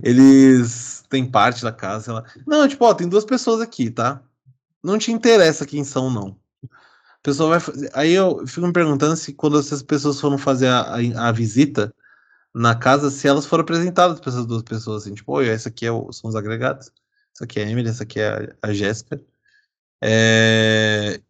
Eles 0.03 1.05
têm 1.09 1.31
parte 1.31 1.63
da 1.63 1.73
casa, 1.73 2.13
lá. 2.13 2.25
Não, 2.47 2.67
tipo, 2.69 2.85
ó, 2.85 2.95
tem 2.95 3.09
duas 3.09 3.25
pessoas 3.25 3.61
aqui, 3.61 3.91
tá? 3.91 4.23
Não 4.85 4.99
te 4.99 5.13
interessa 5.13 5.67
quem 5.67 5.85
são, 5.85 6.11
não. 6.11 6.39
A 7.19 7.21
pessoa 7.23 7.51
vai 7.51 7.61
fazer. 7.61 7.91
Aí 7.95 8.13
eu 8.13 8.47
fico 8.47 8.67
me 8.67 8.73
perguntando 8.73 9.17
se 9.17 9.35
quando 9.35 9.59
essas 9.61 9.83
pessoas 9.83 10.21
foram 10.21 10.39
fazer 10.39 10.69
a, 10.69 10.97
a, 10.97 11.29
a 11.29 11.33
visita 11.33 11.95
na 12.55 12.75
casa, 12.77 13.11
se 13.11 13.29
elas 13.29 13.47
foram 13.47 13.63
apresentadas 13.65 14.21
para 14.21 14.31
essas 14.31 14.47
duas 14.47 14.63
pessoas, 14.63 15.05
assim, 15.05 15.15
tipo, 15.15 15.33
oi, 15.33 15.49
essa 15.49 15.69
aqui 15.71 15.87
é 15.87 15.93
o- 15.93 16.13
são 16.13 16.31
os 16.31 16.37
agregados. 16.37 16.93
Essa 17.35 17.45
aqui 17.45 17.61
é 17.61 17.65
a 17.65 17.71
Emily, 17.71 17.89
essa 17.91 18.05
aqui 18.05 18.21
é 18.21 18.57
a, 18.63 18.69
a 18.71 18.75
Jéssica. 18.75 19.21
É, 20.03 21.21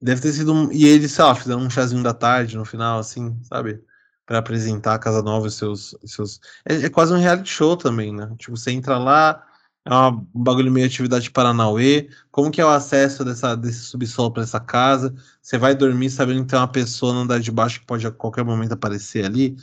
Deve 0.00 0.20
ter 0.22 0.32
sido 0.32 0.52
um. 0.52 0.72
E 0.72 0.84
eles, 0.86 1.12
sei 1.12 1.24
lá, 1.24 1.34
fizeram 1.34 1.60
um 1.60 1.70
chazinho 1.70 2.02
da 2.02 2.14
tarde 2.14 2.56
no 2.56 2.64
final, 2.64 2.98
assim, 2.98 3.38
sabe? 3.44 3.82
Pra 4.26 4.38
apresentar 4.38 4.94
a 4.94 4.98
Casa 4.98 5.22
Nova 5.22 5.48
e 5.48 5.50
seus. 5.50 5.96
seus... 6.06 6.40
É, 6.66 6.74
é 6.86 6.90
quase 6.90 7.12
um 7.14 7.18
reality 7.18 7.48
show 7.50 7.76
também, 7.76 8.12
né? 8.14 8.34
Tipo, 8.38 8.56
você 8.56 8.70
entra 8.72 8.98
lá, 8.98 9.46
é 9.84 9.94
um 9.94 10.26
bagulho 10.34 10.70
meio 10.72 10.86
atividade 10.86 11.30
Paranauê. 11.30 12.08
Como 12.30 12.50
que 12.50 12.60
é 12.60 12.64
o 12.64 12.68
acesso 12.70 13.24
dessa, 13.24 13.54
desse 13.56 13.80
subsolo 13.80 14.32
pra 14.32 14.42
essa 14.42 14.60
casa? 14.60 15.14
Você 15.42 15.58
vai 15.58 15.74
dormir 15.74 16.10
sabendo 16.10 16.42
que 16.42 16.48
tem 16.50 16.58
uma 16.58 16.68
pessoa 16.68 17.12
no 17.12 17.20
andar 17.20 17.40
de 17.40 17.50
baixo 17.52 17.80
que 17.80 17.86
pode 17.86 18.06
a 18.06 18.10
qualquer 18.10 18.44
momento 18.44 18.72
aparecer 18.72 19.24
ali. 19.24 19.56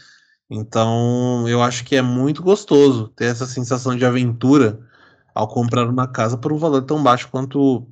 Então, 0.50 1.48
eu 1.50 1.64
acho 1.64 1.84
que 1.86 1.96
é 1.96 2.02
muito 2.02 2.44
gostoso 2.44 3.10
ter 3.10 3.26
essa 3.26 3.46
sensação 3.48 3.96
de 3.96 4.06
aventura 4.06 4.80
ao 5.36 5.48
comprar 5.48 5.88
uma 5.90 6.08
casa 6.08 6.38
por 6.38 6.52
um 6.54 6.58
valor 6.58 6.84
tão 6.84 7.02
baixo 7.04 7.30
quanto 7.30 7.88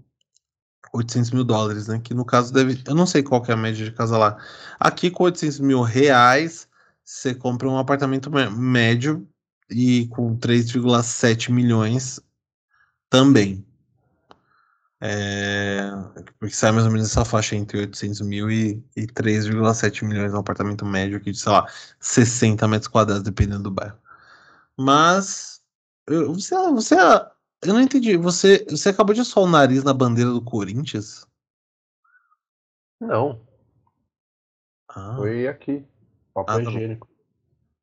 800 0.94 1.32
mil 1.32 1.44
dólares, 1.44 1.88
né? 1.88 2.00
Que 2.00 2.14
no 2.14 2.26
caso 2.26 2.54
deve. 2.54 2.82
Eu 2.88 2.96
não 2.96 3.06
sei 3.06 3.24
qual 3.24 3.44
é 3.48 3.54
a 3.54 3.58
média 3.58 3.86
de 3.86 3.92
casa 3.92 4.18
lá. 4.18 4.38
Aqui 4.80 5.12
com 5.12 5.24
800 5.24 5.60
mil 5.60 5.82
reais, 5.82 6.68
você 7.04 7.34
compra 7.36 7.70
um 7.70 7.78
apartamento 7.78 8.30
mé- 8.32 8.50
médio 8.50 9.28
e 9.70 10.08
com 10.08 10.38
3,7 10.38 11.52
milhões 11.52 12.20
também. 13.10 13.66
É, 15.02 15.92
porque 16.38 16.54
sai 16.54 16.72
mais 16.72 16.86
ou 16.86 16.92
menos 16.92 17.08
essa 17.08 17.24
faixa 17.24 17.56
entre 17.56 17.78
800 17.80 18.20
mil 18.22 18.52
e, 18.52 18.84
e 18.98 19.08
3,7 19.08 20.04
milhões 20.04 20.34
no 20.34 20.40
apartamento 20.40 20.86
médio 20.86 21.18
aqui 21.18 21.32
de, 21.32 21.40
sei 21.40 21.52
lá, 21.52 21.66
60 22.00 22.68
metros 22.68 22.90
quadrados, 22.90 23.24
dependendo 23.24 23.64
do 23.64 23.72
bairro. 23.72 23.98
Mas, 24.78 25.62
você, 26.08 26.56
você, 26.72 26.96
eu 27.62 27.74
não 27.74 27.82
entendi, 27.82 28.18
você, 28.18 28.66
você 28.70 28.90
acabou 28.90 29.14
de 29.14 29.22
assoar 29.22 29.46
o 29.46 29.50
nariz 29.50 29.84
na 29.84 29.94
bandeira 29.94 30.32
do 30.32 30.42
Corinthians? 30.42 31.26
Não. 33.00 33.42
Ah. 34.90 35.16
Foi 35.16 35.48
aqui, 35.48 35.86
papel 36.34 36.56
ah, 36.56 36.64
tá 36.64 36.70
higiênico. 36.70 37.09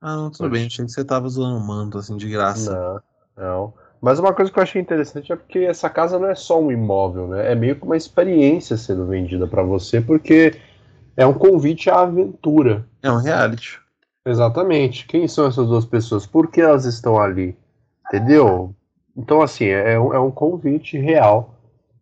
Ah, 0.01 0.17
não, 0.17 0.31
tudo 0.31 0.51
bem, 0.51 0.67
achei 0.67 0.85
que 0.85 0.91
você 0.91 1.05
tava 1.05 1.29
zoando 1.29 1.59
o 1.59 1.67
manto, 1.67 1.99
assim, 1.99 2.17
de 2.17 2.29
graça. 2.29 3.03
Não, 3.37 3.45
não. 3.45 3.75
Mas 4.01 4.19
uma 4.19 4.33
coisa 4.33 4.53
que 4.53 4.59
eu 4.59 4.63
achei 4.63 4.81
interessante 4.81 5.33
é 5.33 5.37
porque 5.37 5.61
essa 5.61 5.89
casa 5.89 6.19
não 6.19 6.29
é 6.29 6.35
só 6.35 6.61
um 6.61 6.71
imóvel, 6.71 7.29
né? 7.29 7.51
É 7.51 7.55
meio 7.55 7.77
que 7.77 7.85
uma 7.85 7.97
experiência 7.97 8.77
sendo 8.77 9.07
vendida 9.07 9.47
para 9.47 9.63
você, 9.63 10.01
porque 10.01 10.55
é 11.17 11.27
um 11.27 11.33
convite 11.33 11.89
à 11.89 12.01
aventura. 12.01 12.87
É 13.03 13.11
um 13.11 13.17
reality. 13.17 13.81
Exatamente. 14.25 15.07
Quem 15.07 15.27
são 15.27 15.47
essas 15.47 15.67
duas 15.67 15.85
pessoas? 15.85 16.27
Por 16.27 16.51
que 16.51 16.61
elas 16.61 16.85
estão 16.85 17.19
ali? 17.19 17.57
Entendeu? 18.07 18.75
Então, 19.17 19.41
assim, 19.41 19.67
é 19.67 19.99
um, 19.99 20.13
é 20.13 20.21
um 20.21 20.31
convite 20.31 20.99
real 20.99 21.55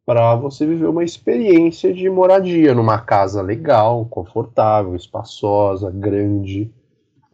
para 0.05 0.35
você 0.35 0.67
viver 0.67 0.87
uma 0.87 1.05
experiência 1.05 1.95
de 1.95 2.11
moradia 2.11 2.75
numa 2.75 2.99
casa 2.99 3.41
legal, 3.41 4.05
confortável, 4.07 4.95
espaçosa, 4.95 5.91
grande, 5.91 6.71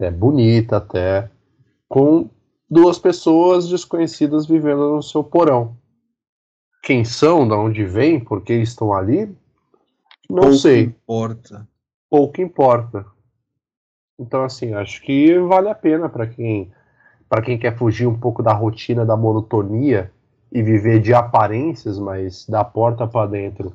é, 0.01 0.11
bonita 0.11 0.78
até, 0.78 1.30
com 1.88 2.28
duas 2.68 2.98
pessoas 2.98 3.68
desconhecidas 3.68 4.46
vivendo 4.46 4.96
no 4.96 5.03
seu 5.03 5.22
porão. 5.22 5.76
Quem 6.82 7.05
são, 7.05 7.46
de 7.46 7.55
onde 7.55 7.84
vêm, 7.84 8.18
por 8.18 8.42
que 8.42 8.55
estão 8.55 8.94
ali, 8.94 9.26
não 10.30 10.42
Pouco 10.42 10.55
sei. 10.55 10.82
importa. 10.82 11.68
Pouco 12.09 12.40
importa. 12.40 13.05
Então, 14.18 14.44
assim, 14.44 14.74
acho 14.74 15.03
que 15.03 15.38
vale 15.40 15.68
a 15.68 15.74
pena 15.74 16.09
para 16.09 16.26
quem, 16.26 16.70
para 17.28 17.42
quem 17.42 17.59
quer 17.59 17.76
fugir 17.76 18.07
um 18.07 18.18
pouco 18.18 18.42
da 18.42 18.53
rotina, 18.53 19.05
da 19.05 19.16
monotonia 19.16 20.12
e 20.53 20.62
viver 20.62 21.01
de 21.01 21.12
aparências, 21.12 21.98
mas 21.98 22.46
da 22.46 22.64
porta 22.64 23.07
para 23.07 23.28
dentro 23.28 23.72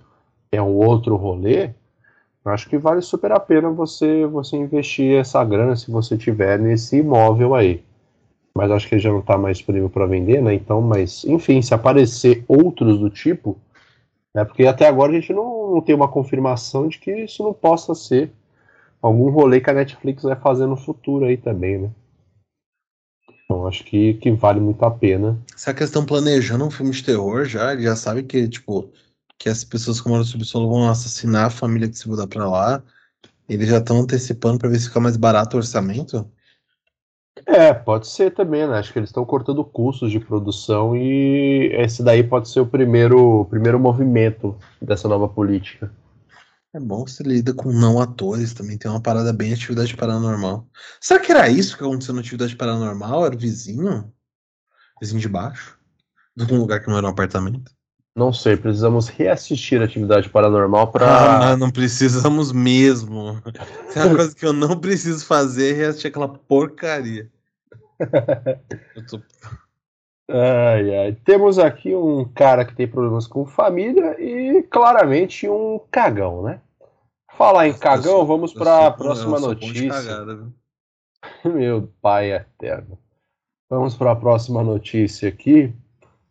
é 0.52 0.62
um 0.62 0.76
outro 0.76 1.16
rolê. 1.16 1.72
Acho 2.46 2.70
que 2.70 2.78
vale 2.78 3.02
super 3.02 3.32
a 3.32 3.40
pena 3.40 3.70
você 3.70 4.26
você 4.28 4.56
investir 4.56 5.20
essa 5.20 5.44
grana 5.44 5.76
se 5.76 5.90
você 5.90 6.16
tiver 6.18 6.60
nesse 6.60 6.98
imóvel 6.98 7.56
aí 7.56 7.84
mas 8.56 8.72
acho 8.72 8.88
que 8.88 8.96
ele 8.96 9.02
já 9.02 9.12
não 9.12 9.20
está 9.20 9.38
mais 9.38 9.58
disponível 9.58 9.90
para 9.90 10.06
vender, 10.06 10.42
né? 10.42 10.54
Então, 10.54 10.82
mas 10.82 11.26
enfim, 11.26 11.62
se 11.62 11.74
aparecer 11.74 12.46
outros 12.48 12.98
do 12.98 13.10
tipo, 13.10 13.58
né? 14.34 14.46
Porque 14.46 14.66
até 14.66 14.88
agora 14.88 15.12
a 15.12 15.16
gente 15.16 15.34
não, 15.34 15.74
não 15.74 15.82
tem 15.82 15.94
uma 15.94 16.08
confirmação 16.08 16.88
de 16.88 16.98
que 16.98 17.12
isso 17.12 17.44
não 17.44 17.54
possa 17.54 17.94
ser 17.94 18.32
algum 19.02 19.30
rolê 19.30 19.60
que 19.60 19.70
a 19.70 19.74
Netflix 19.74 20.24
vai 20.24 20.38
fazer 20.38 20.66
no 20.68 20.78
futuro 20.78 21.26
aí 21.26 21.36
também, 21.36 21.80
né? 21.80 21.90
Então 23.44 23.68
acho 23.68 23.84
que, 23.84 24.14
que 24.16 24.32
vale 24.32 24.62
muito 24.62 24.84
a 24.86 24.90
pena. 24.90 25.38
Se 25.56 25.70
a 25.70 25.74
questão 25.74 26.06
planejando 26.06 26.66
um 26.66 26.72
filme 26.72 26.94
de 26.94 27.04
terror 27.04 27.44
já, 27.44 27.74
ele 27.74 27.84
já 27.84 27.96
sabe 27.96 28.24
que, 28.24 28.48
tipo, 28.48 28.90
que 29.38 29.50
as 29.50 29.64
pessoas 29.64 30.02
que 30.02 30.08
moram 30.08 30.20
no 30.20 30.26
subsolo 30.26 30.70
vão 30.70 30.90
assassinar 30.90 31.46
a 31.46 31.50
família 31.50 31.90
que 31.90 31.98
se 31.98 32.08
mudar 32.08 32.28
para 32.28 32.48
lá. 32.48 32.84
Eles 33.48 33.70
já 33.70 33.78
estão 33.78 34.00
antecipando 34.00 34.58
para 34.58 34.70
ver 34.70 34.80
se 34.80 34.88
fica 34.88 35.00
mais 35.00 35.18
barato 35.18 35.56
o 35.56 35.60
orçamento. 35.60 36.30
É, 37.46 37.74
pode 37.74 38.08
ser 38.08 38.34
também, 38.34 38.66
né? 38.68 38.78
Acho 38.78 38.94
que 38.94 39.00
eles 39.00 39.10
estão 39.10 39.26
cortando 39.26 39.64
custos 39.64 40.10
de 40.10 40.20
produção 40.20 40.96
e 40.96 41.70
esse 41.74 42.02
daí 42.02 42.24
pode 42.24 42.50
ser 42.50 42.62
o 42.62 42.66
primeiro, 42.66 43.42
o 43.42 43.46
primeiro 43.46 43.80
movimento 43.80 44.58
dessa 44.82 45.08
nova 45.08 45.28
política. 45.28 45.92
É 46.74 46.80
bom 46.80 47.04
que 47.04 47.12
você 47.12 47.24
lida 47.24 47.54
com 47.54 47.72
não 47.72 48.02
atores, 48.02 48.54
também 48.54 48.78
tem 48.78 48.90
uma 48.90 49.02
parada 49.02 49.32
bem 49.32 49.54
atividade 49.54 49.96
paranormal. 49.96 50.68
Será 51.00 51.20
que 51.20 51.32
era 51.32 51.50
isso 51.50 51.78
que 51.78 51.84
aconteceu 51.84 52.14
na 52.14 52.22
atividade 52.22 52.56
paranormal? 52.56 53.26
Era 53.26 53.36
o 53.36 53.40
vizinho? 53.40 54.12
Vizinho 55.00 55.22
de 55.22 55.30
baixo? 55.30 55.78
De 56.36 56.44
algum 56.44 56.58
lugar 56.58 56.82
que 56.82 56.90
não 56.90 56.98
era 56.98 57.08
um 57.08 57.12
apartamento? 57.12 57.75
Não 58.16 58.32
sei, 58.32 58.56
precisamos 58.56 59.10
reassistir 59.10 59.82
a 59.82 59.84
atividade 59.84 60.30
paranormal 60.30 60.90
para. 60.90 61.52
Ah, 61.52 61.58
não 61.58 61.70
precisamos 61.70 62.54
mesmo. 62.54 63.42
Tem 63.94 64.04
uma 64.04 64.16
coisa 64.16 64.34
que 64.34 64.46
eu 64.46 64.54
não 64.54 64.80
preciso 64.80 65.26
fazer 65.26 65.74
é 65.74 65.78
reassistir 65.78 66.12
aquela 66.12 66.30
porcaria. 66.30 67.30
tô... 69.10 69.20
ai, 70.32 70.98
ai. 70.98 71.18
Temos 71.26 71.60
aqui 71.60 71.94
um 71.94 72.24
cara 72.24 72.64
que 72.64 72.74
tem 72.74 72.88
problemas 72.88 73.28
com 73.28 73.46
família 73.46 74.16
e 74.18 74.64
claramente 74.64 75.50
um 75.50 75.78
cagão, 75.92 76.42
né? 76.42 76.62
Falar 77.38 77.68
em 77.68 77.74
cagão, 77.74 78.20
sou, 78.20 78.26
vamos 78.26 78.54
para 78.54 78.88
a 78.88 78.92
próxima 78.92 79.38
notícia. 79.42 79.90
Cagada, 79.90 80.48
Meu 81.44 81.92
pai 82.02 82.32
eterno. 82.32 82.98
Vamos 83.70 83.94
para 83.94 84.12
a 84.12 84.16
próxima 84.16 84.64
notícia 84.64 85.28
aqui. 85.28 85.74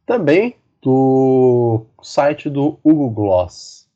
Também 0.07 0.57
do 0.85 1.87
site 2.03 2.51
do 2.51 2.78
Hugo 2.85 3.09
Gloss, 3.09 3.89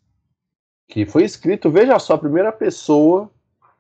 que 0.89 1.05
foi 1.05 1.22
escrito, 1.22 1.70
veja 1.70 1.99
só, 1.99 2.14
a 2.14 2.18
primeira 2.18 2.51
pessoa 2.51 3.30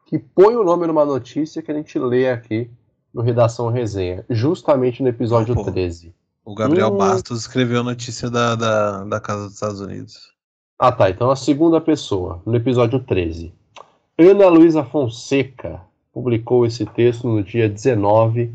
que 0.04 0.18
põe 0.18 0.54
o 0.54 0.62
nome 0.62 0.86
numa 0.86 1.06
notícia 1.06 1.62
que 1.62 1.72
a 1.72 1.74
gente 1.74 1.98
lê 1.98 2.30
aqui 2.30 2.70
no 3.12 3.22
Redação 3.22 3.70
Resenha, 3.70 4.26
justamente 4.28 5.02
no 5.02 5.08
episódio 5.08 5.58
ah, 5.58 5.64
13. 5.64 6.14
O 6.44 6.54
Gabriel 6.54 6.92
hum... 6.92 6.98
Bastos 6.98 7.40
escreveu 7.40 7.80
a 7.80 7.84
notícia 7.84 8.28
da, 8.30 8.54
da, 8.54 9.04
da 9.04 9.20
Casa 9.20 9.44
dos 9.44 9.54
Estados 9.54 9.80
Unidos. 9.80 10.30
Ah 10.78 10.92
tá, 10.92 11.08
então 11.08 11.30
a 11.30 11.36
segunda 11.36 11.80
pessoa, 11.80 12.42
no 12.44 12.54
episódio 12.54 13.00
13. 13.00 13.54
Ana 14.18 14.48
Luísa 14.48 14.84
Fonseca 14.84 15.80
publicou 16.12 16.66
esse 16.66 16.84
texto 16.84 17.26
no 17.26 17.42
dia 17.42 17.70
19 17.70 18.54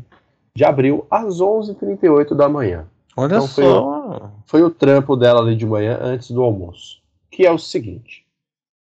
de 0.54 0.64
abril, 0.64 1.04
às 1.10 1.40
11h38 1.40 2.36
da 2.36 2.48
manhã. 2.48 2.86
Olha 3.16 3.36
então, 3.36 3.46
só. 3.46 4.32
Foi 4.46 4.62
o, 4.62 4.70
trampo 4.70 5.16
dela 5.16 5.40
ali 5.40 5.56
de 5.56 5.66
manhã 5.66 5.98
antes 6.00 6.30
do 6.30 6.42
almoço. 6.42 7.00
Que 7.30 7.46
é 7.46 7.50
o 7.50 7.58
seguinte: 7.58 8.26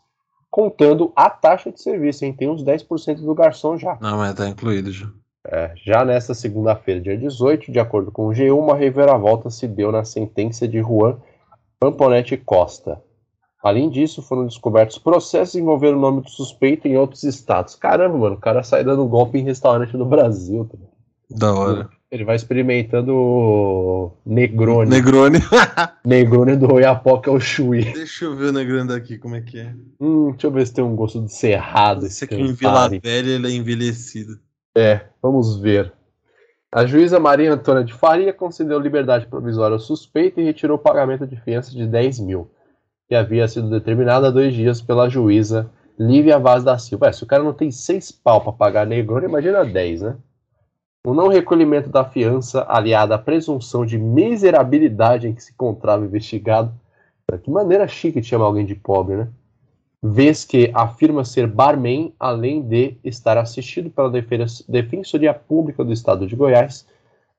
Contando 0.50 1.10
a 1.16 1.30
taxa 1.30 1.72
de 1.72 1.80
serviço, 1.80 2.26
hein? 2.26 2.34
Tem 2.34 2.50
uns 2.50 2.62
10% 2.62 3.24
do 3.24 3.34
garçom 3.34 3.78
já. 3.78 3.96
Não, 3.98 4.18
mas 4.18 4.34
tá 4.34 4.46
incluído 4.46 4.92
já. 4.92 5.10
É, 5.46 5.72
já 5.76 6.04
nesta 6.04 6.34
segunda-feira, 6.34 7.00
dia 7.00 7.16
18, 7.16 7.70
de 7.72 7.78
acordo 7.78 8.10
com 8.10 8.26
o 8.26 8.30
G1, 8.30 8.56
uma 8.56 8.76
reviravolta 8.76 9.50
se 9.50 9.66
deu 9.66 9.90
na 9.92 10.04
sentença 10.04 10.66
de 10.66 10.78
Juan 10.80 11.16
Pamponete 11.80 12.36
Costa. 12.36 13.00
Além 13.62 13.90
disso, 13.90 14.22
foram 14.22 14.46
descobertos 14.46 14.98
processos 14.98 15.54
envolvendo 15.56 15.96
o 15.96 16.00
nome 16.00 16.22
do 16.22 16.30
suspeito 16.30 16.86
em 16.86 16.96
outros 16.96 17.24
estados. 17.24 17.74
Caramba, 17.74 18.16
mano, 18.16 18.36
o 18.36 18.40
cara 18.40 18.62
sai 18.62 18.84
dando 18.84 19.06
golpe 19.06 19.38
em 19.38 19.44
restaurante 19.44 19.96
no 19.96 20.06
Brasil. 20.06 20.64
Tá? 20.64 20.78
Da 21.30 21.52
hora. 21.52 21.88
Ele 22.10 22.24
vai 22.24 22.36
experimentando 22.36 24.12
Negroni. 24.24 24.90
Negroni. 24.90 25.38
Negroni 26.04 26.56
do 26.56 26.72
Oiapoca 26.72 27.30
ao 27.30 27.40
Chuí. 27.40 27.92
Deixa 27.92 28.24
eu 28.24 28.36
ver 28.36 28.46
o 28.46 28.52
Negroni 28.52 28.88
daqui, 28.88 29.18
como 29.18 29.34
é 29.34 29.40
que 29.40 29.58
é. 29.58 29.74
Hum, 30.00 30.30
deixa 30.30 30.46
eu 30.46 30.50
ver 30.50 30.66
se 30.66 30.74
tem 30.74 30.84
um 30.84 30.96
gosto 30.96 31.20
de 31.20 31.32
cerrado. 31.32 32.06
Esse 32.06 32.24
aqui 32.24 32.36
em 32.36 32.52
Vila 32.52 32.88
Velha 32.88 33.30
ele 33.30 33.46
é 33.46 33.50
envelhecido. 33.50 34.38
É, 34.78 35.06
vamos 35.20 35.58
ver. 35.58 35.92
A 36.70 36.86
juíza 36.86 37.18
Maria 37.18 37.52
Antônia 37.52 37.82
de 37.82 37.92
Faria 37.92 38.32
concedeu 38.32 38.78
liberdade 38.78 39.26
provisória 39.26 39.74
ao 39.74 39.80
suspeito 39.80 40.40
e 40.40 40.44
retirou 40.44 40.76
o 40.76 40.80
pagamento 40.80 41.26
de 41.26 41.34
fiança 41.34 41.72
de 41.72 41.84
10 41.84 42.20
mil, 42.20 42.48
que 43.08 43.16
havia 43.16 43.48
sido 43.48 43.68
determinado 43.68 44.26
há 44.26 44.30
dois 44.30 44.54
dias 44.54 44.80
pela 44.80 45.08
juíza 45.08 45.68
Lívia 45.98 46.38
Vaz 46.38 46.62
da 46.62 46.78
Silva. 46.78 47.08
É, 47.08 47.12
se 47.12 47.24
o 47.24 47.26
cara 47.26 47.42
não 47.42 47.52
tem 47.52 47.72
seis 47.72 48.12
pau 48.12 48.40
para 48.40 48.52
pagar 48.52 48.86
negrona, 48.86 49.26
imagina 49.26 49.64
10, 49.64 50.02
né? 50.02 50.16
O 51.04 51.12
não 51.12 51.26
recolhimento 51.26 51.88
da 51.88 52.04
fiança, 52.04 52.64
aliado 52.68 53.12
à 53.12 53.18
presunção 53.18 53.84
de 53.84 53.98
miserabilidade 53.98 55.26
em 55.26 55.34
que 55.34 55.42
se 55.42 55.50
encontrava 55.50 56.04
investigado. 56.04 56.72
Que 57.42 57.50
maneira 57.50 57.88
chique 57.88 58.20
de 58.20 58.28
chamar 58.28 58.44
alguém 58.44 58.64
de 58.64 58.76
pobre, 58.76 59.16
né? 59.16 59.28
Vez 60.02 60.44
que 60.44 60.70
afirma 60.74 61.24
ser 61.24 61.46
barman, 61.46 62.14
além 62.18 62.62
de 62.62 62.96
estar 63.02 63.36
assistido 63.36 63.90
pela 63.90 64.10
Defensoria 64.68 65.34
Pública 65.34 65.84
do 65.84 65.92
Estado 65.92 66.26
de 66.26 66.36
Goiás, 66.36 66.86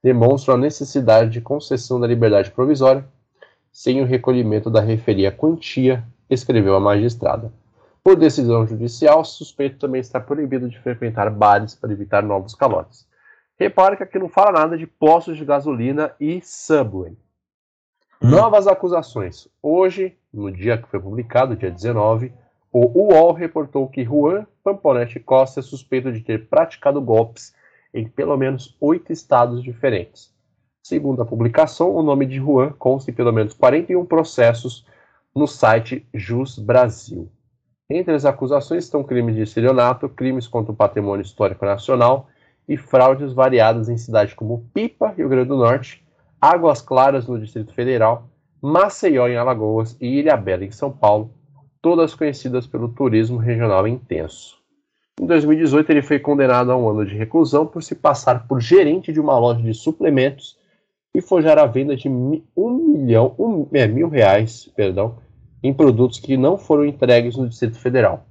demonstram 0.03 0.55
a 0.55 0.57
necessidade 0.57 1.29
de 1.29 1.41
concessão 1.41 1.99
da 1.99 2.07
liberdade 2.07 2.51
provisória, 2.51 3.05
sem 3.71 4.01
o 4.01 4.05
recolhimento 4.05 4.69
da 4.69 4.81
referida 4.81 5.31
quantia, 5.31 6.03
escreveu 6.29 6.75
a 6.75 6.79
magistrada. 6.79 7.51
Por 8.03 8.15
decisão 8.15 8.65
judicial, 8.65 9.21
o 9.21 9.25
suspeito 9.25 9.77
também 9.77 10.01
está 10.01 10.19
proibido 10.19 10.69
de 10.69 10.79
frequentar 10.79 11.29
bares 11.29 11.75
para 11.75 11.91
evitar 11.91 12.23
novos 12.23 12.55
calotes. 12.55 13.07
Repare 13.57 13.97
que 13.97 14.03
aqui 14.03 14.17
não 14.17 14.29
fala 14.29 14.51
nada 14.51 14.77
de 14.77 14.87
postos 14.87 15.37
de 15.37 15.43
gasolina 15.43 16.13
e 16.19 16.41
subway. 16.41 17.11
Hum. 18.21 18.29
Novas 18.29 18.67
acusações. 18.67 19.47
Hoje, 19.61 20.17
no 20.33 20.49
dia 20.49 20.77
que 20.77 20.87
foi 20.87 20.99
publicado, 20.99 21.55
dia 21.57 21.69
19, 21.69 22.33
o 22.71 22.85
UOL 22.85 23.33
reportou 23.33 23.87
que 23.87 24.03
Juan 24.03 24.45
Pamponete 24.63 25.19
Costa 25.19 25.59
é 25.59 25.63
suspeito 25.63 26.11
de 26.11 26.21
ter 26.21 26.47
praticado 26.47 27.01
golpes 27.01 27.53
em 27.93 28.07
pelo 28.07 28.37
menos 28.37 28.77
oito 28.79 29.11
estados 29.11 29.63
diferentes. 29.63 30.33
Segundo 30.83 31.21
a 31.21 31.25
publicação, 31.25 31.95
o 31.95 32.03
nome 32.03 32.25
de 32.25 32.37
Juan 32.37 32.71
consta 32.77 33.09
em 33.09 33.13
pelo 33.13 33.33
menos 33.33 33.53
41 33.53 34.05
processos 34.05 34.85
no 35.35 35.47
site 35.47 36.07
Jus 36.13 36.59
Brasil. 36.59 37.29
Entre 37.89 38.13
as 38.13 38.25
acusações 38.25 38.83
estão 38.83 39.03
crimes 39.03 39.35
de 39.35 39.41
estelionato, 39.41 40.07
crimes 40.07 40.47
contra 40.47 40.71
o 40.71 40.75
patrimônio 40.75 41.23
histórico 41.23 41.65
nacional 41.65 42.27
e 42.67 42.77
fraudes 42.77 43.33
variadas 43.33 43.89
em 43.89 43.97
cidades 43.97 44.35
como 44.35 44.69
Pipa, 44.73 45.09
Rio 45.09 45.27
Grande 45.27 45.49
do 45.49 45.57
Norte, 45.57 46.05
Águas 46.39 46.81
Claras, 46.83 47.27
no 47.27 47.39
Distrito 47.39 47.73
Federal, 47.73 48.29
Maceió, 48.61 49.27
em 49.27 49.37
Alagoas 49.37 49.97
e 49.99 50.19
Ilhabela, 50.19 50.63
em 50.63 50.71
São 50.71 50.91
Paulo, 50.91 51.33
todas 51.81 52.13
conhecidas 52.13 52.67
pelo 52.67 52.89
turismo 52.89 53.37
regional 53.37 53.87
intenso. 53.87 54.57
Em 55.19 55.25
2018, 55.25 55.89
ele 55.91 56.01
foi 56.01 56.19
condenado 56.19 56.71
a 56.71 56.77
um 56.77 56.89
ano 56.89 57.05
de 57.05 57.15
reclusão 57.15 57.65
por 57.65 57.83
se 57.83 57.95
passar 57.95 58.47
por 58.47 58.61
gerente 58.61 59.11
de 59.11 59.19
uma 59.19 59.37
loja 59.37 59.61
de 59.61 59.73
suplementos 59.73 60.57
e 61.13 61.21
forjar 61.21 61.57
a 61.57 61.65
venda 61.65 61.95
de 61.95 62.07
um 62.07 62.41
milhão, 62.55 63.35
um, 63.37 63.67
é, 63.73 63.87
mil 63.87 64.07
reais, 64.07 64.71
perdão, 64.75 65.17
em 65.61 65.73
produtos 65.73 66.19
que 66.19 66.37
não 66.37 66.57
foram 66.57 66.85
entregues 66.85 67.35
no 67.35 67.49
Distrito 67.49 67.77
Federal. 67.77 68.25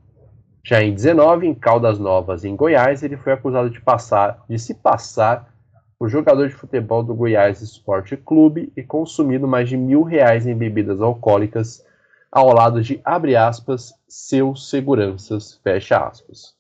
Já 0.65 0.83
em 0.83 0.95
19, 0.95 1.47
em 1.47 1.55
Caldas 1.55 1.99
Novas, 1.99 2.45
em 2.45 2.55
Goiás, 2.55 3.03
ele 3.03 3.17
foi 3.17 3.33
acusado 3.33 3.71
de 3.71 3.81
passar, 3.81 4.45
de 4.49 4.59
se 4.59 4.75
passar 4.75 5.53
por 5.99 6.09
jogador 6.09 6.49
de 6.49 6.55
futebol 6.55 7.03
do 7.03 7.15
Goiás 7.15 7.61
Esporte 7.61 8.17
Clube 8.17 8.73
e 8.77 8.83
consumido 8.83 9.49
mais 9.49 9.69
de 9.69 9.77
mil 9.77 10.03
reais 10.03 10.47
em 10.47 10.55
bebidas 10.55 11.01
alcoólicas 11.01 11.85
ao 12.31 12.53
lado 12.53 12.83
de, 12.83 13.01
abre 13.05 13.37
aspas, 13.37 13.95
seus 14.07 14.69
seguranças, 14.69 15.61
fecha 15.63 15.99
aspas. 15.99 16.55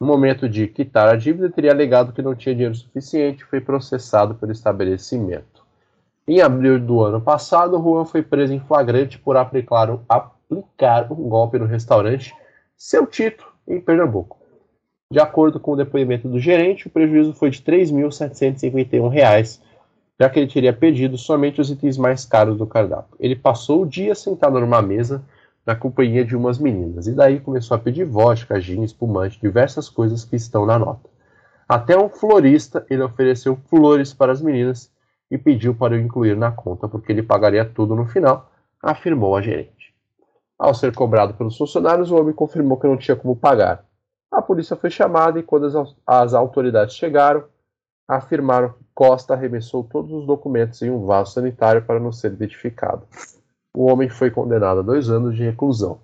No 0.00 0.06
momento 0.06 0.48
de 0.48 0.66
quitar 0.66 1.08
a 1.08 1.16
dívida, 1.16 1.50
teria 1.50 1.72
alegado 1.72 2.12
que 2.12 2.22
não 2.22 2.34
tinha 2.34 2.54
dinheiro 2.54 2.74
suficiente 2.74 3.42
e 3.42 3.46
foi 3.46 3.60
processado 3.60 4.34
pelo 4.34 4.52
estabelecimento. 4.52 5.64
Em 6.26 6.40
abril 6.40 6.80
do 6.80 7.02
ano 7.02 7.20
passado, 7.20 7.80
Juan 7.80 8.04
foi 8.04 8.22
preso 8.22 8.52
em 8.52 8.60
flagrante 8.60 9.18
por 9.18 9.36
aplicar, 9.36 9.98
aplicar 10.08 11.12
um 11.12 11.28
golpe 11.28 11.58
no 11.58 11.66
restaurante 11.66 12.34
Seu 12.76 13.06
Tito, 13.06 13.46
em 13.68 13.80
Pernambuco. 13.80 14.38
De 15.10 15.20
acordo 15.20 15.60
com 15.60 15.72
o 15.72 15.76
depoimento 15.76 16.28
do 16.28 16.38
gerente, 16.38 16.86
o 16.86 16.90
prejuízo 16.90 17.34
foi 17.34 17.50
de 17.50 17.58
R$ 17.58 17.84
3.751 17.84 19.60
já 20.20 20.28
que 20.30 20.38
ele 20.38 20.50
teria 20.50 20.72
pedido 20.72 21.18
somente 21.18 21.60
os 21.60 21.70
itens 21.70 21.98
mais 21.98 22.24
caros 22.24 22.56
do 22.56 22.66
cardápio. 22.66 23.16
Ele 23.18 23.34
passou 23.34 23.82
o 23.82 23.86
dia 23.86 24.14
sentado 24.14 24.60
numa 24.60 24.80
mesa 24.80 25.24
na 25.66 25.74
companhia 25.74 26.24
de 26.24 26.36
umas 26.36 26.58
meninas, 26.58 27.06
e 27.06 27.12
daí 27.12 27.40
começou 27.40 27.74
a 27.74 27.80
pedir 27.80 28.04
vodka, 28.04 28.60
gin, 28.60 28.82
espumante, 28.82 29.40
diversas 29.40 29.88
coisas 29.88 30.24
que 30.24 30.36
estão 30.36 30.66
na 30.66 30.78
nota. 30.78 31.08
Até 31.66 31.98
um 31.98 32.08
florista 32.08 32.84
ele 32.90 33.02
ofereceu 33.02 33.56
flores 33.68 34.12
para 34.12 34.30
as 34.30 34.42
meninas 34.42 34.92
e 35.30 35.38
pediu 35.38 35.74
para 35.74 35.96
eu 35.96 36.00
incluir 36.00 36.36
na 36.36 36.50
conta, 36.50 36.86
porque 36.86 37.10
ele 37.10 37.22
pagaria 37.22 37.64
tudo 37.64 37.94
no 37.96 38.06
final, 38.06 38.50
afirmou 38.82 39.34
a 39.34 39.40
gerente. 39.40 39.94
Ao 40.58 40.74
ser 40.74 40.94
cobrado 40.94 41.34
pelos 41.34 41.56
funcionários, 41.56 42.10
o 42.10 42.16
homem 42.16 42.34
confirmou 42.34 42.78
que 42.78 42.86
não 42.86 42.96
tinha 42.96 43.16
como 43.16 43.34
pagar. 43.34 43.84
A 44.30 44.42
polícia 44.42 44.76
foi 44.76 44.90
chamada 44.90 45.38
e, 45.38 45.42
quando 45.42 45.66
as, 45.66 45.96
as 46.06 46.34
autoridades 46.34 46.94
chegaram, 46.94 47.44
afirmaram 48.06 48.70
que 48.70 48.83
Costa 48.94 49.34
arremessou 49.34 49.82
todos 49.84 50.12
os 50.12 50.26
documentos 50.26 50.80
em 50.82 50.90
um 50.90 51.04
vaso 51.04 51.32
sanitário 51.32 51.82
para 51.82 51.98
não 51.98 52.12
ser 52.12 52.32
identificado. 52.32 53.02
O 53.76 53.90
homem 53.90 54.08
foi 54.08 54.30
condenado 54.30 54.80
a 54.80 54.82
dois 54.82 55.10
anos 55.10 55.36
de 55.36 55.42
reclusão. 55.42 55.98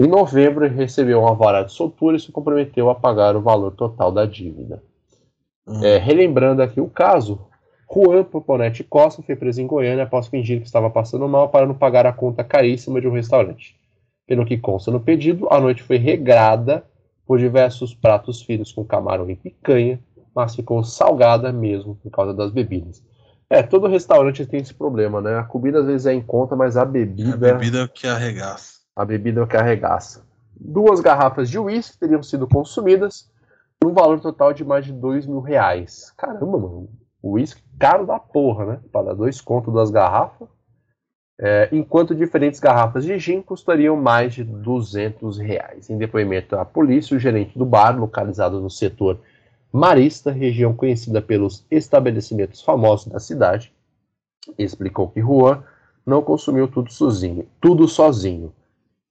Em 0.00 0.06
novembro, 0.06 0.64
ele 0.64 0.74
recebeu 0.74 1.20
uma 1.20 1.34
vara 1.34 1.62
de 1.62 1.72
soltura 1.72 2.16
e 2.16 2.20
se 2.20 2.32
comprometeu 2.32 2.88
a 2.88 2.94
pagar 2.94 3.36
o 3.36 3.42
valor 3.42 3.72
total 3.72 4.10
da 4.10 4.24
dívida. 4.24 4.82
Hum. 5.68 5.84
É, 5.84 5.98
relembrando 5.98 6.62
aqui 6.62 6.80
o 6.80 6.88
caso, 6.88 7.38
Juan 7.92 8.24
Poponete 8.24 8.82
Costa 8.82 9.20
foi 9.20 9.36
preso 9.36 9.60
em 9.60 9.66
Goiânia 9.66 10.04
após 10.04 10.28
fingir 10.28 10.60
que 10.60 10.66
estava 10.66 10.88
passando 10.88 11.28
mal 11.28 11.50
para 11.50 11.66
não 11.66 11.74
pagar 11.74 12.06
a 12.06 12.12
conta 12.12 12.42
caríssima 12.42 13.00
de 13.00 13.06
um 13.06 13.12
restaurante. 13.12 13.78
Pelo 14.26 14.46
que 14.46 14.56
consta 14.56 14.90
no 14.90 15.00
pedido, 15.00 15.48
a 15.50 15.60
noite 15.60 15.82
foi 15.82 15.98
regrada 15.98 16.84
por 17.26 17.38
diversos 17.38 17.92
pratos 17.92 18.42
finos 18.42 18.72
com 18.72 18.84
camarão 18.84 19.28
e 19.28 19.36
picanha, 19.36 20.00
mas 20.34 20.54
ficou 20.54 20.82
salgada 20.84 21.52
mesmo 21.52 21.96
por 21.96 22.10
causa 22.10 22.32
das 22.34 22.50
bebidas. 22.50 23.02
É, 23.48 23.62
todo 23.62 23.88
restaurante 23.88 24.46
tem 24.46 24.60
esse 24.60 24.72
problema, 24.72 25.20
né? 25.20 25.36
A 25.36 25.42
comida 25.42 25.80
às 25.80 25.86
vezes 25.86 26.06
é 26.06 26.14
em 26.14 26.22
conta, 26.22 26.54
mas 26.54 26.76
a 26.76 26.84
bebida. 26.84 27.34
A 27.34 27.54
bebida 27.54 27.78
é 27.78 27.82
o 27.82 27.88
que 27.88 28.06
arregaça. 28.06 28.74
A 28.94 29.04
bebida 29.04 29.40
é 29.40 29.42
o 29.42 29.46
que 29.46 29.56
arregaça. 29.56 30.24
Duas 30.54 31.00
garrafas 31.00 31.50
de 31.50 31.58
uísque 31.58 31.98
teriam 31.98 32.22
sido 32.22 32.46
consumidas 32.46 33.28
num 33.82 33.92
valor 33.92 34.20
total 34.20 34.52
de 34.52 34.64
mais 34.64 34.84
de 34.84 34.92
dois 34.92 35.26
mil 35.26 35.40
reais. 35.40 36.12
Caramba, 36.16 36.58
mano. 36.58 36.88
Uísque 37.22 37.62
caro 37.78 38.06
da 38.06 38.20
porra, 38.20 38.66
né? 38.66 38.80
Para 38.92 39.06
dar 39.06 39.14
dois 39.14 39.40
contos 39.40 39.74
das 39.74 39.90
garrafas. 39.90 40.48
É, 41.42 41.70
enquanto 41.72 42.14
diferentes 42.14 42.60
garrafas 42.60 43.04
de 43.04 43.18
gin 43.18 43.40
custariam 43.40 43.96
mais 43.96 44.34
de 44.34 44.44
200 44.44 45.38
reais. 45.38 45.88
Em 45.88 45.96
depoimento 45.96 46.54
à 46.54 46.64
polícia, 46.64 47.16
o 47.16 47.20
gerente 47.20 47.58
do 47.58 47.64
bar, 47.64 47.98
localizado 47.98 48.60
no 48.60 48.70
setor 48.70 49.18
Marista, 49.72 50.32
região 50.32 50.74
conhecida 50.74 51.22
pelos 51.22 51.64
estabelecimentos 51.70 52.60
famosos 52.60 53.06
da 53.06 53.20
cidade, 53.20 53.72
explicou 54.58 55.08
que 55.08 55.20
Juan 55.20 55.62
não 56.04 56.22
consumiu 56.22 56.66
tudo 56.66 56.92
sozinho, 56.92 57.46
tudo 57.60 57.86
sozinho. 57.86 58.52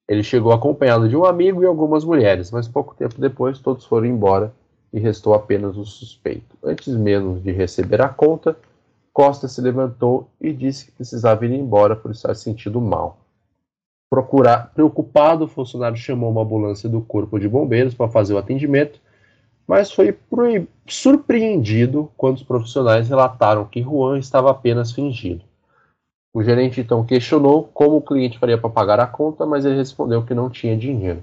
Ele 0.05 0.21
chegou 0.21 0.51
acompanhado 0.51 1.07
de 1.07 1.15
um 1.15 1.23
amigo 1.23 1.63
e 1.63 1.65
algumas 1.65 2.03
mulheres, 2.03 2.51
mas 2.51 2.67
pouco 2.67 2.93
tempo 2.93 3.21
depois 3.21 3.59
todos 3.59 3.85
foram 3.85 4.07
embora 4.07 4.53
e 4.91 4.99
restou 4.99 5.33
apenas 5.33 5.77
o 5.77 5.85
suspeito. 5.85 6.57
Antes 6.61 6.93
mesmo 6.93 7.39
de 7.39 7.51
receber 7.51 8.01
a 8.01 8.09
conta, 8.09 8.57
Costa 9.13 9.47
se 9.47 9.61
levantou 9.61 10.29
e 10.41 10.51
disse 10.51 10.85
que 10.85 10.91
precisava 10.91 11.45
ir 11.45 11.51
embora 11.51 11.95
por 11.95 12.11
estar 12.11 12.35
sentindo 12.35 12.81
mal. 12.81 13.19
Procurar, 14.09 14.73
preocupado, 14.73 15.45
o 15.45 15.47
funcionário 15.47 15.97
chamou 15.97 16.31
uma 16.31 16.41
ambulância 16.41 16.89
do 16.89 17.01
corpo 17.01 17.39
de 17.39 17.47
bombeiros 17.47 17.93
para 17.93 18.09
fazer 18.09 18.33
o 18.33 18.37
atendimento 18.37 18.99
mas 19.69 19.91
foi 19.91 20.17
surpreendido 20.87 22.11
quando 22.17 22.37
os 22.37 22.43
profissionais 22.43 23.07
relataram 23.07 23.65
que 23.65 23.83
Juan 23.83 24.17
estava 24.17 24.49
apenas 24.49 24.91
fingindo. 24.91 25.43
O 26.33 26.41
gerente 26.41 26.81
então 26.81 27.05
questionou 27.05 27.69
como 27.71 27.97
o 27.97 28.01
cliente 28.01 28.39
faria 28.39 28.57
para 28.57 28.71
pagar 28.71 28.99
a 28.99 29.05
conta, 29.05 29.45
mas 29.45 29.65
ele 29.65 29.75
respondeu 29.75 30.25
que 30.25 30.33
não 30.33 30.49
tinha 30.49 30.75
dinheiro. 30.75 31.21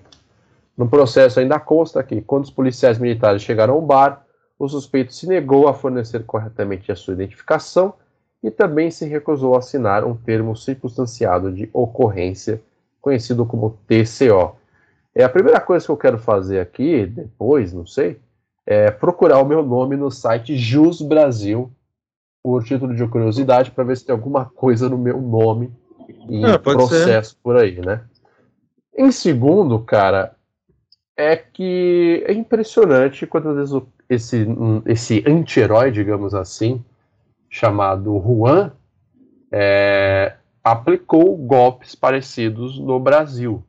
No 0.78 0.88
processo 0.88 1.40
ainda 1.40 1.58
consta 1.58 2.00
que, 2.04 2.20
quando 2.20 2.44
os 2.44 2.50
policiais 2.50 3.00
militares 3.00 3.42
chegaram 3.42 3.74
ao 3.74 3.82
bar, 3.82 4.24
o 4.56 4.68
suspeito 4.68 5.12
se 5.12 5.26
negou 5.26 5.66
a 5.66 5.74
fornecer 5.74 6.24
corretamente 6.24 6.92
a 6.92 6.94
sua 6.94 7.14
identificação 7.14 7.94
e 8.44 8.48
também 8.48 8.92
se 8.92 9.06
recusou 9.06 9.56
a 9.56 9.58
assinar 9.58 10.04
um 10.04 10.14
termo 10.14 10.54
circunstanciado 10.54 11.50
de 11.50 11.68
ocorrência, 11.72 12.62
conhecido 13.00 13.44
como 13.44 13.76
TCO. 13.88 14.54
É 15.12 15.24
a 15.24 15.28
primeira 15.28 15.58
coisa 15.60 15.84
que 15.84 15.90
eu 15.90 15.96
quero 15.96 16.18
fazer 16.18 16.60
aqui, 16.60 17.06
depois, 17.06 17.72
não 17.72 17.84
sei, 17.84 18.20
é, 18.66 18.90
procurar 18.90 19.38
o 19.38 19.46
meu 19.46 19.62
nome 19.62 19.96
no 19.96 20.10
site 20.10 20.56
Jus 20.56 21.00
Brasil 21.00 21.70
por 22.42 22.64
título 22.64 22.94
de 22.94 23.06
curiosidade 23.06 23.70
para 23.70 23.84
ver 23.84 23.96
se 23.96 24.04
tem 24.04 24.14
alguma 24.14 24.44
coisa 24.44 24.88
no 24.88 24.98
meu 24.98 25.20
nome 25.20 25.72
em 26.28 26.44
é, 26.44 26.58
processo 26.58 27.30
ser. 27.30 27.38
por 27.42 27.56
aí, 27.56 27.80
né? 27.80 28.04
Em 28.96 29.10
segundo, 29.12 29.78
cara, 29.80 30.34
é 31.16 31.36
que 31.36 32.24
é 32.26 32.32
impressionante 32.32 33.26
quantas 33.26 33.56
vezes 33.56 33.82
esse, 34.08 34.46
esse 34.86 35.24
anti-herói, 35.26 35.90
digamos 35.90 36.34
assim, 36.34 36.84
chamado 37.48 38.18
Juan, 38.20 38.72
é, 39.50 40.36
aplicou 40.62 41.36
golpes 41.36 41.94
parecidos 41.94 42.78
no 42.78 42.98
Brasil, 42.98 43.64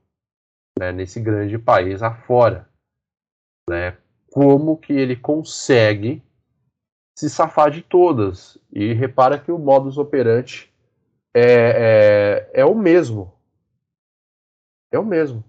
né, 0.80 0.92
nesse 0.92 1.20
grande 1.20 1.58
país 1.58 2.02
afora. 2.02 2.68
Né? 3.70 3.98
Como 4.32 4.78
que 4.78 4.94
ele 4.94 5.16
consegue 5.16 6.22
se 7.16 7.30
safar 7.30 7.72
de 7.72 7.82
todas. 7.82 8.58
E 8.72 8.94
repara 8.94 9.40
que 9.40 9.52
o 9.52 9.58
modus 9.58 9.98
operandi 9.98 10.72
é, 11.34 12.50
é, 12.54 12.62
é 12.62 12.66
o 12.66 12.76
mesmo. 12.76 13.34
É 14.92 15.00
o 15.00 15.06
mesmo. 15.06 15.44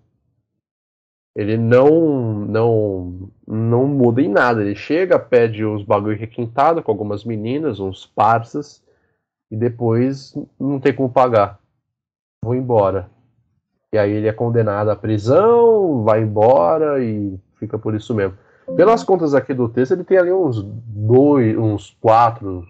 ele 1.37 1.57
não 1.57 2.35
não 2.47 3.31
não 3.47 3.87
muda 3.87 4.21
em 4.21 4.29
nada. 4.29 4.61
Ele 4.61 4.75
chega, 4.75 5.19
pede 5.19 5.65
uns 5.65 5.85
bagulho 5.85 6.19
requintado 6.19 6.83
com 6.83 6.91
algumas 6.91 7.25
meninas, 7.25 7.79
uns 7.79 8.07
parças, 8.07 8.83
e 9.51 9.57
depois 9.57 10.35
não 10.59 10.81
tem 10.81 10.95
como 10.95 11.13
pagar. 11.13 11.61
Vou 12.45 12.55
embora. 12.55 13.11
E 13.93 13.99
aí 13.99 14.11
ele 14.11 14.29
é 14.29 14.33
condenado 14.33 14.91
à 14.91 14.97
prisão, 14.97 16.03
vai 16.03 16.23
embora 16.23 17.03
e 17.03 17.39
fica 17.57 17.79
por 17.79 17.95
isso 17.95 18.15
mesmo. 18.15 18.37
Pelas 18.77 19.03
contas 19.03 19.35
aqui 19.35 19.55
do 19.55 19.69
texto, 19.69 19.93
ele 19.93 20.05
tem 20.05 20.19
ali 20.19 20.33
uns 20.33 20.63
dois, 20.63 21.57
uns 21.57 21.97
quatro, 22.01 22.67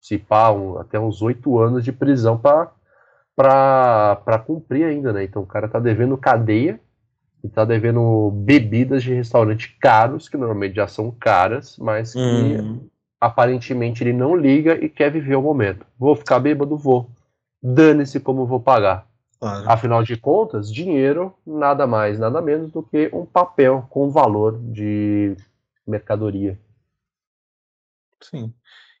se 0.00 0.18
pá, 0.18 0.50
um, 0.50 0.78
até 0.78 0.98
uns 0.98 1.22
oito 1.22 1.58
anos 1.58 1.84
de 1.84 1.92
prisão 1.92 2.38
para 2.38 2.72
cumprir 4.46 4.84
ainda, 4.84 5.12
né? 5.12 5.24
Então 5.24 5.42
o 5.42 5.46
cara 5.46 5.68
tá 5.68 5.78
devendo 5.78 6.16
cadeia 6.16 6.80
e 7.42 7.48
tá 7.48 7.64
devendo 7.64 8.30
bebidas 8.30 9.02
de 9.02 9.12
restaurante 9.12 9.76
caros, 9.80 10.28
que 10.28 10.36
normalmente 10.36 10.76
já 10.76 10.86
são 10.86 11.10
caras, 11.10 11.76
mas 11.78 12.12
que 12.12 12.18
hum. 12.18 12.88
aparentemente 13.20 14.02
ele 14.02 14.12
não 14.12 14.34
liga 14.34 14.74
e 14.82 14.88
quer 14.88 15.10
viver 15.10 15.36
o 15.36 15.42
momento. 15.42 15.86
Vou 15.98 16.16
ficar 16.16 16.38
bêbado? 16.38 16.76
Vou. 16.76 17.10
Dane-se 17.62 18.18
como 18.20 18.46
vou 18.46 18.60
pagar. 18.60 19.06
Claro. 19.44 19.70
Afinal 19.70 20.02
de 20.02 20.16
contas, 20.16 20.72
dinheiro 20.72 21.34
nada 21.46 21.86
mais, 21.86 22.18
nada 22.18 22.40
menos 22.40 22.72
do 22.72 22.82
que 22.82 23.10
um 23.12 23.26
papel 23.26 23.86
com 23.90 24.08
valor 24.08 24.58
de 24.58 25.36
mercadoria. 25.86 26.58
Sim. 28.22 28.54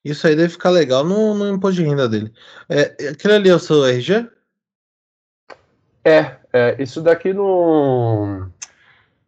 Isso 0.04 0.26
aí 0.26 0.36
deve 0.36 0.50
ficar 0.50 0.68
legal 0.68 1.02
no, 1.02 1.32
no 1.32 1.48
imposto 1.48 1.80
de 1.80 1.88
renda 1.88 2.06
dele. 2.06 2.30
É, 2.68 3.08
aquele 3.08 3.32
ali 3.32 3.48
é 3.48 3.54
o 3.54 3.58
seu 3.58 3.86
RG? 3.86 4.28
É, 6.04 6.36
é, 6.52 6.76
isso 6.78 7.00
daqui 7.00 7.32
não. 7.32 8.52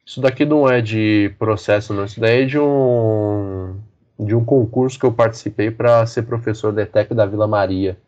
Isso 0.05 0.21
daqui 0.21 0.45
não 0.45 0.69
é 0.69 0.83
de 0.83 1.35
processo, 1.39 1.95
não. 1.95 2.05
Isso 2.05 2.21
daí 2.21 2.43
é 2.43 2.45
de 2.45 2.59
um 2.59 3.81
de 4.21 4.35
um 4.35 4.45
concurso 4.45 4.99
que 4.99 5.07
eu 5.07 5.15
participei 5.15 5.71
para 5.71 6.05
ser 6.05 6.25
professor 6.25 6.75
da 6.75 6.83
ETEC 6.83 7.15
da 7.15 7.25
Vila 7.25 7.47
Maria. 7.47 7.99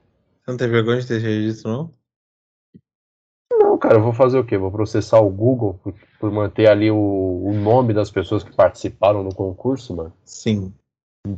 Você 0.44 0.50
não 0.50 0.58
tem 0.58 0.68
vergonha 0.68 1.00
de 1.00 1.06
ter 1.06 1.22
registro, 1.22 1.70
não? 1.70 1.97
Cara, 3.78 3.96
eu 3.96 4.02
vou 4.02 4.12
fazer 4.12 4.38
o 4.38 4.44
quê? 4.44 4.58
Vou 4.58 4.70
processar 4.70 5.20
o 5.20 5.30
Google 5.30 5.78
por, 5.82 5.94
por 6.20 6.30
manter 6.30 6.68
ali 6.68 6.90
o, 6.90 6.96
o, 6.96 7.52
nome 7.54 7.94
das 7.94 8.10
pessoas 8.10 8.42
que 8.42 8.54
participaram 8.54 9.22
no 9.22 9.34
concurso, 9.34 9.94
mano? 9.94 10.12
Sim. 10.24 10.72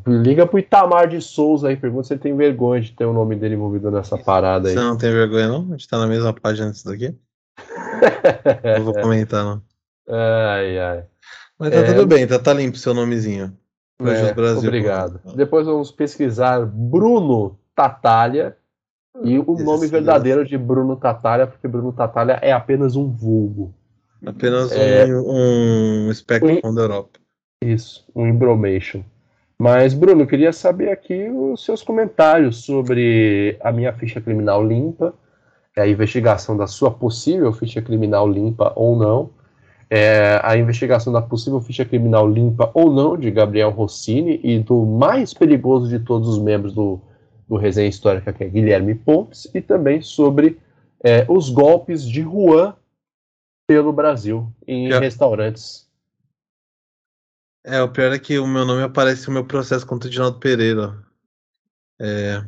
Liga 0.06 0.46
pro 0.46 0.58
Itamar 0.58 1.08
de 1.08 1.20
Souza 1.20 1.68
aí, 1.68 1.76
pergunta 1.76 2.04
se 2.04 2.14
ele 2.14 2.20
tem 2.20 2.36
vergonha 2.36 2.80
de 2.80 2.92
ter 2.92 3.04
o 3.04 3.12
nome 3.12 3.34
dele 3.36 3.54
envolvido 3.54 3.90
nessa 3.90 4.16
parada 4.16 4.68
aí. 4.68 4.74
Você 4.74 4.80
não 4.80 4.96
tem 4.96 5.10
vergonha, 5.10 5.48
não? 5.48 5.66
A 5.68 5.70
gente 5.72 5.88
tá 5.88 5.98
na 5.98 6.06
mesma 6.06 6.32
página 6.32 6.70
disso 6.70 6.88
daqui? 6.88 7.16
não 8.78 8.84
vou 8.84 8.94
comentar, 8.94 9.44
não. 9.44 9.62
Ai, 10.08 10.78
ai. 10.78 11.04
Mas 11.58 11.70
tá 11.70 11.76
é... 11.76 11.92
tudo 11.92 12.06
bem, 12.06 12.26
tá, 12.26 12.38
tá 12.38 12.52
limpo 12.52 12.76
seu 12.76 12.94
nomezinho. 12.94 13.56
É, 14.00 14.32
Brasil. 14.32 14.68
Obrigado. 14.68 15.20
Depois 15.34 15.66
vamos 15.66 15.90
pesquisar 15.90 16.64
Bruno 16.64 17.58
Tatalha 17.74 18.56
e 19.22 19.38
o 19.38 19.54
Esse 19.54 19.64
nome 19.64 19.86
verdadeiro 19.86 20.44
de 20.44 20.56
Bruno 20.56 20.96
Tatalha, 20.96 21.46
porque 21.46 21.68
Bruno 21.68 21.92
Tatalha 21.92 22.38
é 22.42 22.52
apenas 22.52 22.96
um 22.96 23.08
vulgo. 23.08 23.74
Apenas 24.24 24.70
é... 24.72 25.06
um, 25.06 26.08
um 26.08 26.14
Spectrum 26.14 26.60
um... 26.64 26.74
da 26.74 26.82
Europa. 26.82 27.18
Isso, 27.62 28.06
um 28.14 28.26
Embromation. 28.26 29.02
Mas, 29.58 29.92
Bruno, 29.92 30.22
eu 30.22 30.26
queria 30.26 30.52
saber 30.52 30.90
aqui 30.90 31.28
os 31.28 31.64
seus 31.64 31.82
comentários 31.82 32.64
sobre 32.64 33.58
a 33.60 33.70
minha 33.70 33.92
ficha 33.92 34.20
criminal 34.20 34.66
limpa, 34.66 35.12
a 35.76 35.86
investigação 35.86 36.56
da 36.56 36.66
sua 36.66 36.90
possível 36.90 37.52
ficha 37.52 37.82
criminal 37.82 38.28
limpa 38.28 38.72
ou 38.74 38.96
não, 38.96 39.30
é, 39.90 40.40
a 40.42 40.56
investigação 40.56 41.12
da 41.12 41.20
possível 41.20 41.60
ficha 41.60 41.84
criminal 41.84 42.30
limpa 42.30 42.70
ou 42.72 42.90
não 42.90 43.16
de 43.16 43.30
Gabriel 43.30 43.70
Rossini 43.70 44.40
e 44.42 44.58
do 44.60 44.86
mais 44.86 45.34
perigoso 45.34 45.88
de 45.88 45.98
todos 45.98 46.28
os 46.28 46.38
membros 46.38 46.72
do, 46.72 47.00
do 47.50 47.56
Resenha 47.56 47.90
Histórica, 47.90 48.32
que 48.32 48.44
é 48.44 48.48
Guilherme 48.48 48.94
Pontes, 48.94 49.46
e 49.52 49.60
também 49.60 50.00
sobre 50.00 50.58
é, 51.04 51.26
os 51.28 51.50
golpes 51.50 52.02
de 52.02 52.22
Juan 52.22 52.74
pelo 53.66 53.92
Brasil 53.92 54.50
em 54.66 54.88
restaurantes 54.88 55.90
é, 57.64 57.82
o 57.82 57.90
pior 57.90 58.12
é 58.12 58.18
que 58.18 58.38
o 58.38 58.46
meu 58.46 58.64
nome 58.64 58.82
aparece 58.82 59.28
no 59.28 59.34
meu 59.34 59.44
processo 59.44 59.86
contra 59.86 60.08
o 60.08 60.10
Dinaldo 60.10 60.38
Pereira. 60.38 60.98
É. 62.00 62.42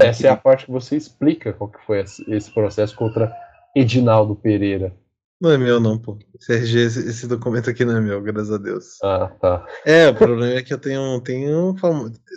Essa 0.00 0.28
é 0.28 0.30
a 0.30 0.36
parte 0.36 0.66
que 0.66 0.70
você 0.70 0.96
explica 0.96 1.52
qual 1.52 1.68
que 1.68 1.84
foi 1.84 2.00
esse 2.00 2.50
processo 2.52 2.94
contra 2.94 3.34
Edinaldo 3.74 4.36
Pereira. 4.36 4.94
Não 5.40 5.50
é 5.50 5.56
meu, 5.56 5.80
não, 5.80 5.98
pô. 5.98 6.18
Esse, 6.48 6.76
esse 6.76 7.26
documento 7.26 7.70
aqui 7.70 7.84
não 7.84 7.96
é 7.96 8.00
meu, 8.00 8.20
graças 8.20 8.52
a 8.52 8.58
Deus. 8.58 9.02
Ah, 9.02 9.28
tá. 9.40 9.66
É, 9.86 10.08
o 10.08 10.14
problema 10.14 10.52
é 10.52 10.62
que 10.62 10.74
eu 10.74 10.78
tenho, 10.78 11.18
tenho 11.22 11.74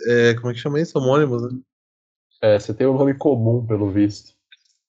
é, 0.06 0.34
como 0.34 0.50
é 0.50 0.54
que 0.54 0.60
chama 0.60 0.80
isso? 0.80 0.98
Homônimos, 0.98 1.42
né? 1.42 1.58
É, 2.40 2.58
você 2.58 2.72
tem 2.72 2.86
um 2.86 2.96
nome 2.96 3.14
comum, 3.14 3.66
pelo 3.66 3.90
visto. 3.90 4.32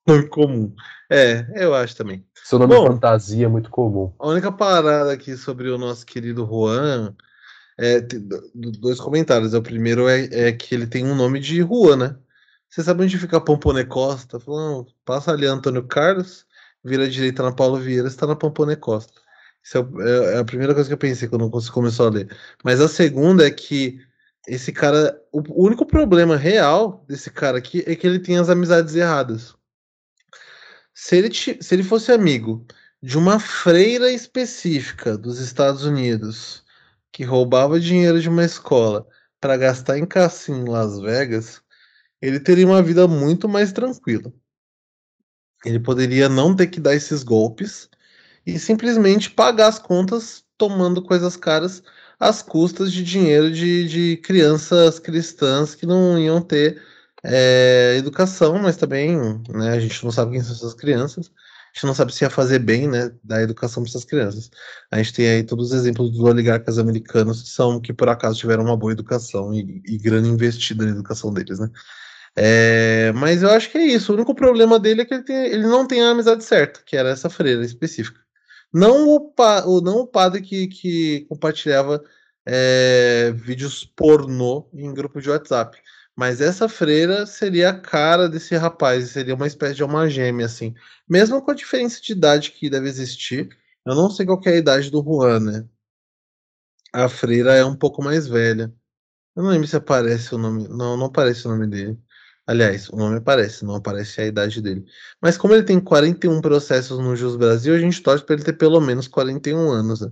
Nome 0.08 0.28
comum. 0.28 0.74
É, 1.10 1.46
eu 1.56 1.74
acho 1.74 1.96
também. 1.96 2.26
Seu 2.44 2.58
nome 2.58 2.76
Bom, 2.76 2.86
é 2.86 2.88
fantasia 2.92 3.50
muito 3.50 3.70
comum. 3.70 4.14
A 4.20 4.28
única 4.28 4.52
parada 4.52 5.12
aqui 5.12 5.36
sobre 5.36 5.70
o 5.70 5.78
nosso 5.78 6.06
querido 6.06 6.46
Juan 6.46 7.14
é 7.78 8.00
dois 8.80 9.00
comentários. 9.00 9.54
O 9.54 9.62
primeiro 9.62 10.08
é, 10.08 10.26
é, 10.32 10.52
que 10.52 10.74
ele 10.74 10.88
tem 10.88 11.06
um 11.06 11.16
nome 11.16 11.40
de 11.40 11.62
Juan, 11.62 11.98
né? 11.98 12.16
Você 12.70 12.84
sabe 12.84 13.04
onde 13.04 13.18
fica 13.18 13.42
Pompone 13.42 13.86
Costa? 13.86 14.40
Falando, 14.40 14.88
passa 15.04 15.32
ali 15.32 15.46
Antônio 15.46 15.84
Carlos, 15.84 16.46
vira 16.86 17.10
direita 17.10 17.42
na 17.42 17.52
Paulo 17.52 17.80
Vieira, 17.80 18.08
está 18.08 18.28
na 18.28 18.36
Pompone 18.36 18.76
Costa. 18.76 19.14
Isso 19.64 19.78
é, 19.78 20.36
é, 20.36 20.38
a 20.38 20.46
primeira 20.46 20.76
coisa 20.76 20.88
que 20.88 20.94
eu 20.94 20.98
pensei 20.98 21.28
quando 21.28 21.50
você 21.50 21.72
começou 21.72 22.08
a 22.08 22.12
ler. 22.12 22.38
Mas 22.64 22.80
a 22.80 22.88
segunda 22.88 23.46
é 23.46 23.52
que 23.52 24.00
esse 24.48 24.72
cara, 24.72 25.20
o 25.32 25.66
único 25.66 25.86
problema 25.86 26.38
real 26.38 27.04
desse 27.08 27.32
cara 27.32 27.58
aqui 27.58 27.84
é 27.88 27.96
que 27.96 28.06
ele 28.06 28.20
tem 28.20 28.38
as 28.38 28.48
amizades 28.48 28.94
erradas. 28.94 29.56
Se 30.94 31.18
ele, 31.18 31.34
se 31.34 31.74
ele 31.74 31.84
fosse 31.84 32.12
amigo 32.12 32.66
de 33.02 33.18
uma 33.18 33.40
freira 33.40 34.12
específica 34.12 35.18
dos 35.18 35.40
Estados 35.40 35.84
Unidos 35.84 36.64
que 37.12 37.24
roubava 37.24 37.80
dinheiro 37.80 38.22
de 38.22 38.30
uma 38.30 38.46
escola 38.46 39.08
para 39.42 39.58
gastar 39.58 39.98
em 39.98 40.06
cassino 40.06 40.60
em 40.60 40.70
Las 40.70 41.00
Vegas, 41.00 41.62
ele 42.22 42.40
teria 42.40 42.68
uma 42.68 42.84
vida 42.84 43.08
muito 43.08 43.50
mais 43.50 43.72
tranquila. 43.72 44.32
Ele 45.66 45.80
poderia 45.80 46.30
não 46.30 46.56
ter 46.56 46.68
que 46.68 46.80
dar 46.80 46.96
esses 46.96 47.24
golpes 47.24 47.90
e 48.46 48.60
simplesmente 48.60 49.32
pagar 49.32 49.68
as 49.68 49.80
contas 49.80 50.44
tomando 50.58 51.02
coisas 51.02 51.36
caras 51.36 51.84
às 52.20 52.42
custas 52.42 52.92
de 52.92 53.04
dinheiro 53.04 53.52
de, 53.52 53.88
de 53.88 54.18
crianças 54.18 55.00
cristãs 55.00 55.76
que 55.76 55.86
não 55.86 56.18
iam 56.20 56.42
ter 56.42 56.82
é, 57.24 57.96
educação, 57.98 58.60
mas 58.60 58.78
também 58.78 59.18
né, 59.50 59.72
a 59.72 59.80
gente 59.80 60.04
não 60.04 60.12
sabe 60.12 60.32
quem 60.34 60.44
são 60.44 60.54
essas 60.54 60.74
crianças. 60.74 61.28
A 61.28 61.78
gente 61.78 61.88
não 61.88 61.94
sabe 61.94 62.14
se 62.14 62.24
ia 62.24 62.30
fazer 62.30 62.60
bem, 62.60 62.88
né, 62.88 63.12
da 63.22 63.42
educação 63.42 63.84
para 63.84 63.90
essas 63.90 64.06
crianças. 64.06 64.50
A 64.90 64.98
gente 64.98 65.14
tem 65.14 65.28
aí 65.28 65.44
todos 65.44 65.72
os 65.72 65.74
exemplos 65.74 66.12
dos 66.12 66.22
oligarcas 66.22 66.78
americanos 66.78 67.42
que 67.42 67.50
são 67.50 67.82
que 67.82 67.92
por 67.92 68.08
acaso 68.08 68.40
tiveram 68.40 68.64
uma 68.64 68.78
boa 68.78 68.94
educação 68.94 69.54
e, 69.54 69.82
e 69.86 69.98
grana 69.98 70.28
investida 70.28 70.86
na 70.86 70.92
educação 70.92 71.34
deles, 71.34 71.60
né? 71.60 71.70
É, 72.38 73.12
mas 73.14 73.44
eu 73.44 73.50
acho 73.52 73.72
que 73.72 73.78
é 73.78 73.86
isso. 73.86 74.12
O 74.12 74.16
único 74.16 74.36
problema 74.36 74.80
dele 74.80 75.02
é 75.02 75.06
que 75.06 75.14
ele, 75.14 75.24
tem, 75.24 75.36
ele 75.48 75.68
não 75.68 75.88
tem 75.88 76.02
a 76.02 76.10
amizade 76.10 76.44
certa, 76.44 76.82
que 76.86 76.98
era 76.98 77.10
essa 77.10 77.30
freira 77.30 77.64
específica. 77.64 78.20
Não 78.74 79.08
o, 79.08 79.32
pa, 79.32 79.62
não 79.84 80.00
o 80.00 80.08
padre 80.08 80.42
que, 80.42 80.68
que 80.68 81.26
compartilhava 81.30 82.04
é, 82.46 83.32
vídeos 83.36 83.86
pornô 83.86 84.70
em 84.74 84.94
grupo 84.94 85.22
de 85.22 85.30
WhatsApp. 85.30 85.78
Mas 86.16 86.42
essa 86.42 86.70
freira 86.70 87.26
seria 87.26 87.70
a 87.70 87.80
cara 87.80 88.30
desse 88.30 88.56
rapaz, 88.56 89.10
seria 89.12 89.36
uma 89.36 89.48
espécie 89.48 89.76
de 89.76 89.84
alma 89.84 90.10
gêmea, 90.10 90.46
assim. 90.46 90.74
Mesmo 91.10 91.42
com 91.42 91.52
a 91.52 91.56
diferença 91.56 92.02
de 92.02 92.14
idade 92.14 92.52
que 92.52 92.70
deve 92.70 92.88
existir, 92.88 93.50
eu 93.86 93.96
não 93.96 94.10
sei 94.10 94.26
qual 94.26 94.42
é 94.46 94.50
a 94.50 94.56
idade 94.58 94.90
do 94.92 95.04
Juan, 95.04 95.40
né? 95.40 95.66
A 96.94 97.10
freira 97.10 97.54
é 97.54 97.66
um 97.66 97.76
pouco 97.76 98.02
mais 98.04 98.28
velha. 98.28 98.74
Eu 99.36 99.44
não 99.44 99.52
lembro 99.52 99.68
se 99.68 99.76
aparece 99.76 100.34
o 100.34 100.38
nome. 100.38 100.68
Não, 100.70 100.98
não 100.98 101.08
aparece 101.08 101.46
o 101.48 101.52
nome 101.52 101.68
dele. 101.68 102.00
Aliás, 102.48 102.90
o 102.90 102.96
nome 102.96 103.18
aparece, 103.18 103.66
não 103.66 103.76
aparece 103.76 104.22
a 104.22 104.26
idade 104.26 104.62
dele. 104.62 104.86
Mas 105.22 105.38
como 105.38 105.54
ele 105.54 105.64
tem 105.64 105.80
41 105.80 106.42
processos 106.42 107.00
no 107.00 107.16
Jus 107.16 107.36
Brasil, 107.36 107.74
a 107.74 107.80
gente 107.80 108.02
torce 108.02 108.24
para 108.24 108.36
ele 108.36 108.44
ter 108.44 108.54
pelo 108.54 108.80
menos 108.80 109.08
41 109.08 109.72
anos. 109.72 110.02
Né? 110.02 110.12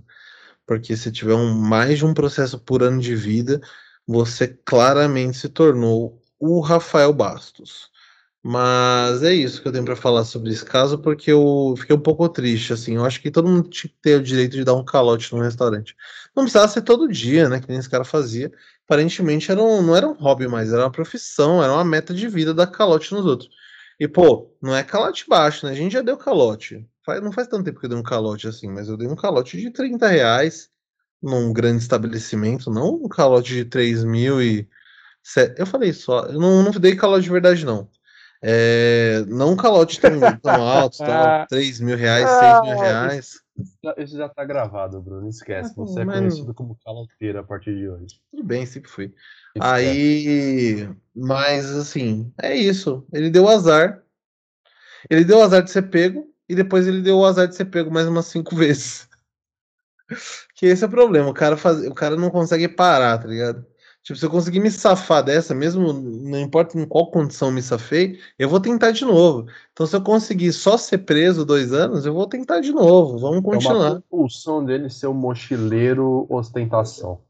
Porque 0.66 0.96
se 0.96 1.12
tiver 1.12 1.34
um, 1.34 1.54
mais 1.54 1.98
de 1.98 2.04
um 2.06 2.14
processo 2.14 2.58
por 2.58 2.82
ano 2.82 3.00
de 3.00 3.14
vida, 3.14 3.60
você 4.06 4.48
claramente 4.64 5.38
se 5.38 5.48
tornou 5.48 6.20
o 6.38 6.60
Rafael 6.60 7.12
Bastos. 7.12 7.90
Mas 8.42 9.22
é 9.22 9.32
isso 9.32 9.62
que 9.62 9.68
eu 9.68 9.72
tenho 9.72 9.84
para 9.86 9.96
falar 9.96 10.24
sobre 10.24 10.50
esse 10.50 10.64
caso, 10.64 10.98
porque 10.98 11.32
eu 11.32 11.74
fiquei 11.78 11.96
um 11.96 12.00
pouco 12.00 12.28
triste, 12.28 12.74
assim. 12.74 12.96
Eu 12.96 13.04
acho 13.04 13.20
que 13.22 13.30
todo 13.30 13.48
mundo 13.48 13.70
tinha 13.70 13.90
que 13.90 13.96
ter 14.02 14.20
o 14.20 14.22
direito 14.22 14.52
de 14.52 14.64
dar 14.64 14.74
um 14.74 14.84
calote 14.84 15.32
no 15.34 15.40
restaurante. 15.40 15.96
Não 16.34 16.44
precisava 16.44 16.68
ser 16.68 16.82
todo 16.82 17.08
dia, 17.08 17.48
né? 17.48 17.60
Que 17.60 17.68
nem 17.68 17.78
esse 17.78 17.88
cara 17.88 18.04
fazia. 18.04 18.52
Aparentemente 18.84 19.50
era 19.50 19.62
um, 19.62 19.82
não 19.82 19.96
era 19.96 20.08
um 20.08 20.14
hobby 20.14 20.48
mais, 20.48 20.72
era 20.72 20.82
uma 20.84 20.90
profissão, 20.92 21.62
era 21.62 21.72
uma 21.72 21.84
meta 21.84 22.12
de 22.12 22.28
vida 22.28 22.52
dar 22.52 22.66
calote 22.66 23.12
nos 23.12 23.24
outros. 23.24 23.48
E, 23.98 24.08
pô, 24.08 24.52
não 24.60 24.74
é 24.74 24.82
calote 24.82 25.24
baixo, 25.28 25.66
né? 25.66 25.72
A 25.72 25.74
gente 25.74 25.92
já 25.92 26.02
deu 26.02 26.16
calote. 26.16 26.86
Faz, 27.04 27.22
não 27.22 27.32
faz 27.32 27.46
tanto 27.48 27.64
tempo 27.64 27.78
que 27.78 27.86
eu 27.86 27.90
dei 27.90 27.98
um 27.98 28.02
calote 28.02 28.48
assim, 28.48 28.68
mas 28.68 28.88
eu 28.88 28.96
dei 28.96 29.06
um 29.08 29.16
calote 29.16 29.56
de 29.58 29.70
30 29.70 30.08
reais 30.08 30.70
num 31.22 31.52
grande 31.52 31.82
estabelecimento, 31.82 32.70
não 32.70 32.94
um 32.96 33.08
calote 33.08 33.54
de 33.54 33.64
3 33.64 34.04
mil 34.04 34.42
e. 34.42 34.68
Eu 35.56 35.66
falei 35.66 35.92
só, 35.92 36.26
eu 36.26 36.38
não, 36.40 36.62
não 36.62 36.72
dei 36.72 36.96
calote 36.96 37.24
de 37.24 37.30
verdade, 37.30 37.64
não. 37.64 37.88
É, 38.46 39.24
não 39.26 39.52
um 39.52 39.56
calote 39.56 39.98
tão, 39.98 40.20
tão 40.38 40.62
alto, 40.62 40.98
tal, 41.02 41.46
3 41.46 41.80
mil 41.80 41.96
reais, 41.96 42.28
6 42.28 42.62
mil 42.62 42.78
reais. 42.78 43.44
Isso 43.96 44.18
já 44.18 44.28
tá 44.28 44.44
gravado, 44.44 45.00
Bruno. 45.00 45.26
Esquece. 45.28 45.70
Ah, 45.70 45.74
Você 45.76 46.00
é 46.00 46.04
conhecido 46.04 46.52
como 46.52 46.78
caloteiro 46.84 47.38
a 47.38 47.42
partir 47.42 47.74
de 47.74 47.88
hoje. 47.88 48.20
Tudo 48.30 48.44
bem, 48.44 48.66
sempre 48.66 48.90
fui. 48.90 49.14
Aí. 49.58 50.90
Mas, 51.14 51.74
assim, 51.74 52.30
é 52.42 52.54
isso. 52.54 53.06
Ele 53.14 53.30
deu 53.30 53.48
azar. 53.48 54.02
Ele 55.08 55.24
deu 55.24 55.40
azar 55.40 55.62
de 55.62 55.70
ser 55.70 55.82
pego. 55.82 56.28
E 56.46 56.54
depois 56.54 56.86
ele 56.86 57.00
deu 57.00 57.18
o 57.18 57.24
azar 57.24 57.48
de 57.48 57.54
ser 57.54 57.64
pego 57.64 57.90
mais 57.90 58.06
umas 58.06 58.26
cinco 58.26 58.54
vezes. 58.56 59.08
que 60.54 60.66
esse 60.66 60.84
é 60.84 60.86
o 60.86 60.90
problema. 60.90 61.30
O 61.30 61.34
cara, 61.34 61.56
faz... 61.56 61.86
o 61.86 61.94
cara 61.94 62.16
não 62.16 62.28
consegue 62.28 62.68
parar, 62.68 63.16
tá 63.18 63.26
ligado? 63.26 63.64
Tipo, 64.04 64.18
se 64.18 64.26
eu 64.26 64.30
conseguir 64.30 64.60
me 64.60 64.70
safar 64.70 65.24
dessa, 65.24 65.54
mesmo 65.54 65.90
não 65.94 66.38
importa 66.38 66.78
em 66.78 66.84
qual 66.84 67.10
condição 67.10 67.50
me 67.50 67.62
safei, 67.62 68.20
eu 68.38 68.50
vou 68.50 68.60
tentar 68.60 68.90
de 68.90 69.02
novo. 69.02 69.46
Então, 69.72 69.86
se 69.86 69.96
eu 69.96 70.02
conseguir 70.02 70.52
só 70.52 70.76
ser 70.76 70.98
preso 70.98 71.42
dois 71.42 71.72
anos, 71.72 72.04
eu 72.04 72.12
vou 72.12 72.26
tentar 72.26 72.60
de 72.60 72.70
novo. 72.70 73.16
Vamos 73.18 73.42
continuar. 73.42 74.02
É 74.12 74.14
uma 74.14 74.62
dele 74.66 74.90
ser 74.90 75.06
um 75.06 75.14
mochileiro 75.14 76.26
ostentação. 76.28 77.22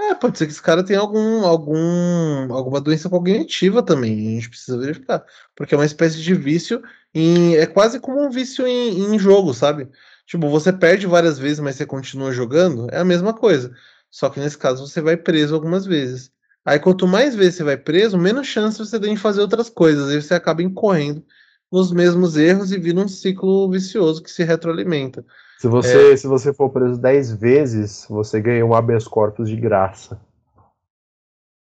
É, 0.00 0.14
pode 0.14 0.38
ser 0.38 0.46
que 0.46 0.52
esse 0.52 0.62
cara 0.62 0.82
tenha 0.82 1.00
algum, 1.00 1.44
algum, 1.44 2.50
alguma 2.50 2.80
doença 2.80 3.10
cognitiva 3.10 3.82
também. 3.82 4.12
A 4.12 4.30
gente 4.36 4.48
precisa 4.48 4.78
verificar. 4.78 5.22
Porque 5.54 5.74
é 5.74 5.78
uma 5.78 5.84
espécie 5.84 6.22
de 6.22 6.34
vício 6.34 6.82
em. 7.14 7.56
É 7.56 7.66
quase 7.66 8.00
como 8.00 8.24
um 8.24 8.30
vício 8.30 8.66
em, 8.66 9.14
em 9.14 9.18
jogo, 9.18 9.52
sabe? 9.52 9.86
Tipo, 10.26 10.48
você 10.48 10.72
perde 10.72 11.06
várias 11.06 11.38
vezes, 11.38 11.60
mas 11.60 11.76
você 11.76 11.84
continua 11.84 12.32
jogando, 12.32 12.88
é 12.90 12.98
a 12.98 13.04
mesma 13.04 13.34
coisa. 13.34 13.72
Só 14.16 14.30
que 14.30 14.40
nesse 14.40 14.56
caso 14.56 14.86
você 14.86 15.02
vai 15.02 15.14
preso 15.14 15.54
algumas 15.54 15.84
vezes. 15.84 16.32
Aí 16.64 16.80
quanto 16.80 17.06
mais 17.06 17.36
vezes 17.36 17.56
você 17.56 17.64
vai 17.64 17.76
preso, 17.76 18.16
menos 18.16 18.46
chance 18.46 18.78
você 18.78 18.98
tem 18.98 19.14
de 19.14 19.20
fazer 19.20 19.42
outras 19.42 19.68
coisas. 19.68 20.08
Aí 20.08 20.22
você 20.22 20.32
acaba 20.32 20.62
incorrendo 20.62 21.22
nos 21.70 21.92
mesmos 21.92 22.34
erros 22.34 22.72
e 22.72 22.78
vira 22.78 22.98
um 22.98 23.08
ciclo 23.08 23.70
vicioso 23.70 24.22
que 24.22 24.30
se 24.30 24.42
retroalimenta. 24.42 25.22
Se 25.58 25.68
você, 25.68 26.12
é... 26.12 26.16
se 26.16 26.26
você 26.26 26.50
for 26.54 26.70
preso 26.70 26.98
10 26.98 27.32
vezes, 27.32 28.06
você 28.08 28.40
ganha 28.40 28.64
um 28.64 28.72
habeas 28.72 29.06
corpus 29.06 29.50
de 29.50 29.56
graça. 29.56 30.18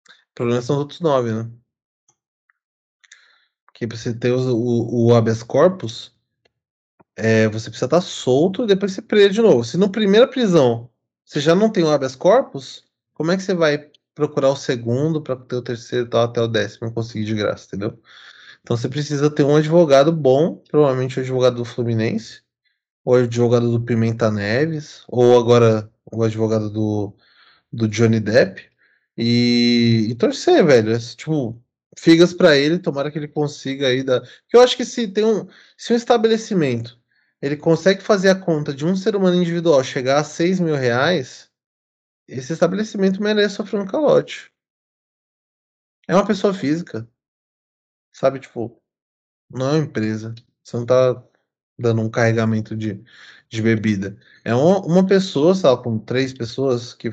O 0.06 0.34
problema 0.36 0.62
são 0.62 0.76
os 0.76 0.82
outros 0.82 1.00
9, 1.00 1.32
né? 1.32 1.50
Porque 3.66 3.88
pra 3.88 3.96
você 3.98 4.14
ter 4.14 4.30
o, 4.30 4.54
o, 4.54 5.06
o 5.08 5.14
habeas 5.16 5.42
corpus, 5.42 6.14
é, 7.16 7.48
você 7.48 7.70
precisa 7.70 7.86
estar 7.86 8.00
solto 8.00 8.62
e 8.62 8.66
depois 8.68 8.92
ser 8.92 9.02
preso 9.02 9.34
de 9.34 9.42
novo. 9.42 9.64
Se 9.64 9.76
na 9.76 9.88
primeira 9.88 10.28
prisão 10.28 10.88
você 11.26 11.40
já 11.40 11.54
não 11.54 11.70
tem 11.70 11.84
o 11.84 11.90
habeas 11.90 12.16
corpus, 12.16 12.84
como 13.12 13.32
é 13.32 13.36
que 13.36 13.42
você 13.42 13.54
vai 13.54 13.90
procurar 14.14 14.50
o 14.50 14.56
segundo 14.56 15.20
para 15.20 15.36
ter 15.36 15.56
o 15.56 15.62
terceiro 15.62 16.08
tal, 16.08 16.24
até 16.24 16.40
o 16.40 16.48
décimo 16.48 16.92
conseguir 16.92 17.24
de 17.26 17.34
graça, 17.34 17.66
entendeu? 17.66 18.00
Então 18.62 18.76
você 18.76 18.88
precisa 18.88 19.30
ter 19.30 19.44
um 19.44 19.56
advogado 19.56 20.12
bom, 20.12 20.56
provavelmente 20.70 21.18
o 21.18 21.22
advogado 21.22 21.56
do 21.56 21.64
Fluminense, 21.64 22.42
ou 23.04 23.14
o 23.14 23.18
advogado 23.18 23.70
do 23.70 23.80
Pimenta 23.84 24.30
Neves, 24.30 25.04
ou 25.08 25.38
agora 25.38 25.90
o 26.12 26.22
advogado 26.22 26.70
do, 26.70 27.14
do 27.72 27.88
Johnny 27.88 28.20
Depp, 28.20 28.70
e, 29.16 30.08
e 30.10 30.14
torcer, 30.14 30.64
velho. 30.64 30.92
É, 30.92 30.98
tipo, 30.98 31.60
figas 31.96 32.32
para 32.34 32.56
ele, 32.56 32.78
tomara 32.78 33.10
que 33.10 33.18
ele 33.18 33.28
consiga 33.28 33.88
aí 33.88 34.02
da. 34.02 34.20
Porque 34.20 34.56
eu 34.56 34.60
acho 34.60 34.76
que 34.76 34.84
se 34.84 35.08
tem 35.08 35.24
um. 35.24 35.46
Se 35.76 35.92
um 35.92 35.96
estabelecimento 35.96 36.98
ele 37.40 37.56
consegue 37.56 38.02
fazer 38.02 38.30
a 38.30 38.40
conta 38.40 38.72
de 38.72 38.84
um 38.84 38.96
ser 38.96 39.14
humano 39.14 39.36
individual 39.36 39.82
chegar 39.84 40.20
a 40.20 40.24
6 40.24 40.60
mil 40.60 40.74
reais, 40.74 41.50
esse 42.28 42.52
estabelecimento 42.52 43.22
merece 43.22 43.56
sofrer 43.56 43.80
um 43.80 43.86
calote. 43.86 44.52
É 46.08 46.14
uma 46.14 46.26
pessoa 46.26 46.54
física. 46.54 47.08
Sabe, 48.12 48.40
tipo, 48.40 48.80
não 49.50 49.68
é 49.68 49.72
uma 49.72 49.84
empresa. 49.84 50.34
Você 50.62 50.76
não 50.76 50.86
tá 50.86 51.22
dando 51.78 52.00
um 52.02 52.10
carregamento 52.10 52.76
de, 52.76 53.02
de 53.48 53.62
bebida. 53.62 54.18
É 54.44 54.54
uma, 54.54 54.80
uma 54.80 55.06
pessoa, 55.06 55.54
sabe, 55.54 55.82
com 55.82 55.98
três 55.98 56.32
pessoas 56.32 56.94
que. 56.94 57.10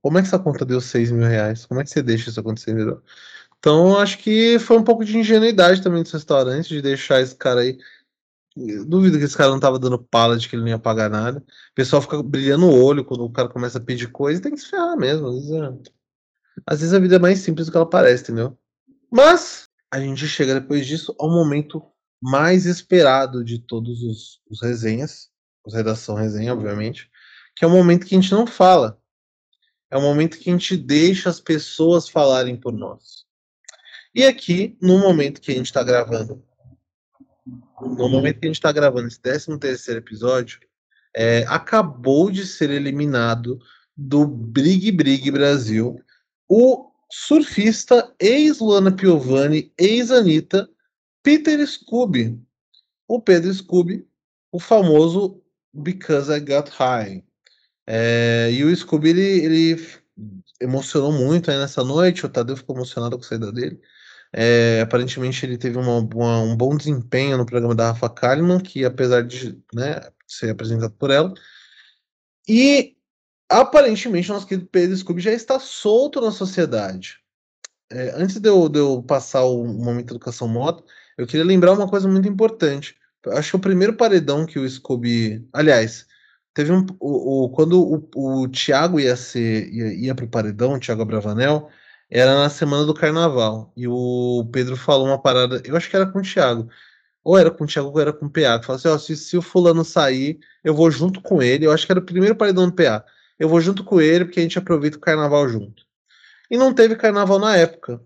Como 0.00 0.18
é 0.18 0.22
que 0.22 0.28
essa 0.28 0.38
conta 0.38 0.64
deu 0.64 0.80
6 0.80 1.10
mil 1.10 1.26
reais? 1.26 1.66
Como 1.66 1.80
é 1.80 1.84
que 1.84 1.90
você 1.90 2.02
deixa 2.02 2.30
isso 2.30 2.40
acontecer, 2.40 2.70
entendeu? 2.70 3.02
Então, 3.58 3.98
acho 3.98 4.18
que 4.18 4.58
foi 4.58 4.78
um 4.78 4.84
pouco 4.84 5.04
de 5.04 5.18
ingenuidade 5.18 5.82
também 5.82 6.02
dos 6.02 6.12
restaurantes 6.12 6.68
de 6.68 6.82
deixar 6.82 7.20
esse 7.20 7.36
cara 7.36 7.60
aí 7.60 7.78
duvido 8.56 9.18
que 9.18 9.24
esse 9.24 9.36
cara 9.36 9.50
não 9.50 9.58
tava 9.58 9.78
dando 9.78 9.98
pala 9.98 10.38
de 10.38 10.48
que 10.48 10.54
ele 10.54 10.62
não 10.62 10.68
ia 10.68 10.78
pagar 10.78 11.10
nada. 11.10 11.38
O 11.40 11.74
pessoal 11.74 12.00
fica 12.00 12.22
brilhando 12.22 12.66
o 12.66 12.84
olho 12.84 13.04
quando 13.04 13.24
o 13.24 13.32
cara 13.32 13.48
começa 13.48 13.78
a 13.78 13.80
pedir 13.80 14.08
coisa 14.08 14.40
tem 14.40 14.52
que 14.52 14.60
se 14.60 14.70
ferrar 14.70 14.96
mesmo. 14.96 15.26
Às 15.26 15.34
vezes, 15.34 15.50
é... 15.50 15.90
Às 16.66 16.80
vezes 16.80 16.94
a 16.94 17.00
vida 17.00 17.16
é 17.16 17.18
mais 17.18 17.40
simples 17.40 17.66
do 17.66 17.72
que 17.72 17.76
ela 17.76 17.88
parece, 17.88 18.24
entendeu? 18.24 18.56
Mas 19.10 19.68
a 19.90 19.98
gente 19.98 20.26
chega 20.28 20.60
depois 20.60 20.86
disso 20.86 21.14
ao 21.18 21.28
momento 21.28 21.82
mais 22.22 22.64
esperado 22.64 23.44
de 23.44 23.58
todos 23.58 24.02
os, 24.02 24.40
os 24.48 24.62
resenhas, 24.62 25.30
os 25.64 25.74
redação 25.74 26.14
resenha, 26.14 26.52
obviamente, 26.52 27.10
que 27.56 27.64
é 27.64 27.68
o 27.68 27.70
momento 27.70 28.06
que 28.06 28.14
a 28.14 28.20
gente 28.20 28.32
não 28.32 28.46
fala. 28.46 29.00
É 29.90 29.96
o 29.96 30.00
momento 30.00 30.38
que 30.38 30.48
a 30.48 30.52
gente 30.52 30.76
deixa 30.76 31.28
as 31.28 31.40
pessoas 31.40 32.08
falarem 32.08 32.56
por 32.56 32.72
nós. 32.72 33.24
E 34.14 34.24
aqui, 34.24 34.76
no 34.80 34.98
momento 34.98 35.40
que 35.40 35.50
a 35.50 35.54
gente 35.54 35.66
está 35.66 35.82
gravando 35.82 36.42
no 37.46 38.08
momento 38.08 38.40
que 38.40 38.46
a 38.46 38.48
gente 38.48 38.56
está 38.56 38.72
gravando 38.72 39.08
esse 39.08 39.20
13 39.20 39.58
terceiro 39.58 40.00
episódio, 40.00 40.60
é, 41.14 41.44
acabou 41.48 42.30
de 42.30 42.46
ser 42.46 42.70
eliminado 42.70 43.58
do 43.96 44.26
Brig 44.26 44.90
Brig 44.90 45.30
Brasil 45.30 46.00
o 46.48 46.90
surfista 47.10 48.12
ex-Luana 48.18 48.90
Piovani, 48.90 49.72
ex-Anitta, 49.78 50.68
Peter 51.22 51.64
Scooby. 51.66 52.40
O 53.06 53.20
Pedro 53.20 53.52
Scooby, 53.52 54.06
o 54.50 54.58
famoso 54.58 55.42
Because 55.72 56.32
I 56.32 56.40
Got 56.40 56.70
High. 56.70 57.24
É, 57.86 58.50
e 58.50 58.64
o 58.64 58.74
Scooby, 58.74 59.10
ele, 59.10 59.44
ele 59.44 59.86
emocionou 60.60 61.12
muito 61.12 61.50
aí 61.50 61.58
nessa 61.58 61.84
noite, 61.84 62.24
o 62.24 62.28
Tadeu 62.28 62.56
ficou 62.56 62.74
emocionado 62.74 63.16
com 63.16 63.24
a 63.24 63.26
saída 63.26 63.52
dele. 63.52 63.80
É, 64.36 64.80
aparentemente 64.80 65.46
ele 65.46 65.56
teve 65.56 65.78
uma, 65.78 65.98
uma, 65.98 66.40
um 66.40 66.56
bom 66.56 66.76
desempenho 66.76 67.38
no 67.38 67.46
programa 67.46 67.72
da 67.72 67.92
Rafa 67.92 68.10
Kalimann, 68.10 68.58
que 68.58 68.84
apesar 68.84 69.22
de 69.22 69.56
né, 69.72 70.00
ser 70.26 70.50
apresentado 70.50 70.92
por 70.94 71.12
ela. 71.12 71.32
E 72.48 72.96
aparentemente 73.48 74.28
nosso 74.28 74.46
querido 74.46 74.66
Pedro 74.66 74.96
Scooby 74.96 75.20
já 75.20 75.30
está 75.30 75.60
solto 75.60 76.20
na 76.20 76.32
sociedade. 76.32 77.20
É, 77.92 78.10
antes 78.16 78.40
de 78.40 78.48
eu, 78.48 78.68
de 78.68 78.80
eu, 78.80 79.04
passar 79.04 79.44
o 79.44 79.64
momento 79.64 80.06
de 80.06 80.14
educação 80.14 80.48
moto, 80.48 80.84
eu 81.16 81.28
queria 81.28 81.44
lembrar 81.44 81.72
uma 81.72 81.88
coisa 81.88 82.08
muito 82.08 82.28
importante. 82.28 82.96
Acho 83.28 83.50
que 83.50 83.56
o 83.56 83.60
primeiro 83.60 83.96
paredão 83.96 84.44
que 84.46 84.58
o 84.58 84.68
Scooby. 84.68 85.46
Aliás, 85.52 86.06
teve 86.52 86.72
um. 86.72 86.84
O, 86.98 87.44
o 87.44 87.50
quando 87.50 87.80
o, 87.80 88.42
o 88.42 88.48
Thiago 88.48 88.98
ia 88.98 89.14
ser. 89.14 89.72
ia, 89.72 89.94
ia 89.94 90.14
para 90.14 90.24
o 90.24 90.28
paredão, 90.28 90.74
o 90.74 90.80
Thiago 90.80 91.04
Bravanel 91.04 91.70
era 92.10 92.34
na 92.34 92.48
semana 92.50 92.84
do 92.84 92.94
carnaval. 92.94 93.72
E 93.76 93.86
o 93.88 94.48
Pedro 94.52 94.76
falou 94.76 95.06
uma 95.06 95.20
parada, 95.20 95.62
eu 95.64 95.76
acho 95.76 95.88
que 95.90 95.96
era 95.96 96.06
com 96.06 96.20
o 96.20 96.22
Thiago. 96.22 96.68
Ou 97.22 97.38
era 97.38 97.50
com 97.50 97.64
o 97.64 97.66
Thiago 97.66 97.90
ou 97.90 98.00
era 98.00 98.12
com 98.12 98.26
o 98.26 98.30
PA. 98.30 98.58
Que 98.58 98.66
falou 98.66 98.76
assim: 98.76 98.88
ó, 98.88 98.98
se, 98.98 99.16
se 99.16 99.36
o 99.36 99.42
fulano 99.42 99.84
sair, 99.84 100.38
eu 100.62 100.74
vou 100.74 100.90
junto 100.90 101.20
com 101.20 101.42
ele. 101.42 101.66
Eu 101.66 101.72
acho 101.72 101.86
que 101.86 101.92
era 101.92 102.00
o 102.00 102.04
primeiro 102.04 102.36
paredão 102.36 102.68
do 102.68 102.74
PA. 102.74 103.04
Eu 103.38 103.48
vou 103.48 103.60
junto 103.60 103.82
com 103.84 104.00
ele 104.00 104.24
porque 104.26 104.40
a 104.40 104.42
gente 104.42 104.58
aproveita 104.58 104.98
o 104.98 105.00
carnaval 105.00 105.48
junto. 105.48 105.84
E 106.50 106.56
não 106.58 106.74
teve 106.74 106.96
carnaval 106.96 107.38
na 107.38 107.56
época. 107.56 108.00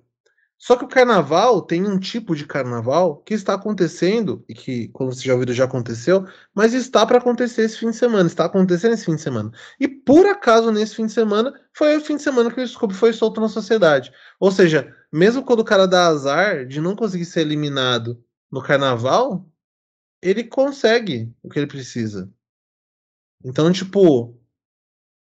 Só 0.58 0.76
que 0.76 0.84
o 0.84 0.88
carnaval 0.88 1.62
tem 1.62 1.86
um 1.86 2.00
tipo 2.00 2.34
de 2.34 2.44
carnaval 2.44 3.18
que 3.18 3.32
está 3.32 3.54
acontecendo, 3.54 4.44
e 4.48 4.54
que, 4.54 4.88
como 4.88 5.12
você 5.12 5.22
já 5.22 5.34
ouviu, 5.34 5.54
já 5.54 5.64
aconteceu, 5.64 6.26
mas 6.52 6.74
está 6.74 7.06
para 7.06 7.18
acontecer 7.18 7.62
esse 7.62 7.78
fim 7.78 7.90
de 7.90 7.96
semana, 7.96 8.26
está 8.26 8.46
acontecendo 8.46 8.94
esse 8.94 9.04
fim 9.04 9.14
de 9.14 9.22
semana. 9.22 9.52
E 9.78 9.86
por 9.86 10.26
acaso, 10.26 10.72
nesse 10.72 10.96
fim 10.96 11.06
de 11.06 11.12
semana, 11.12 11.54
foi 11.72 11.96
o 11.96 12.00
fim 12.00 12.16
de 12.16 12.22
semana 12.22 12.50
que 12.50 12.60
o 12.60 12.66
Scooby 12.66 12.92
foi 12.92 13.12
solto 13.12 13.40
na 13.40 13.48
sociedade. 13.48 14.12
Ou 14.40 14.50
seja, 14.50 14.92
mesmo 15.12 15.44
quando 15.44 15.60
o 15.60 15.64
cara 15.64 15.86
dá 15.86 16.08
azar 16.08 16.66
de 16.66 16.80
não 16.80 16.96
conseguir 16.96 17.24
ser 17.24 17.42
eliminado 17.42 18.20
no 18.50 18.60
carnaval, 18.60 19.48
ele 20.20 20.42
consegue 20.42 21.32
o 21.40 21.48
que 21.48 21.60
ele 21.60 21.68
precisa. 21.68 22.28
Então, 23.44 23.70
tipo, 23.70 24.36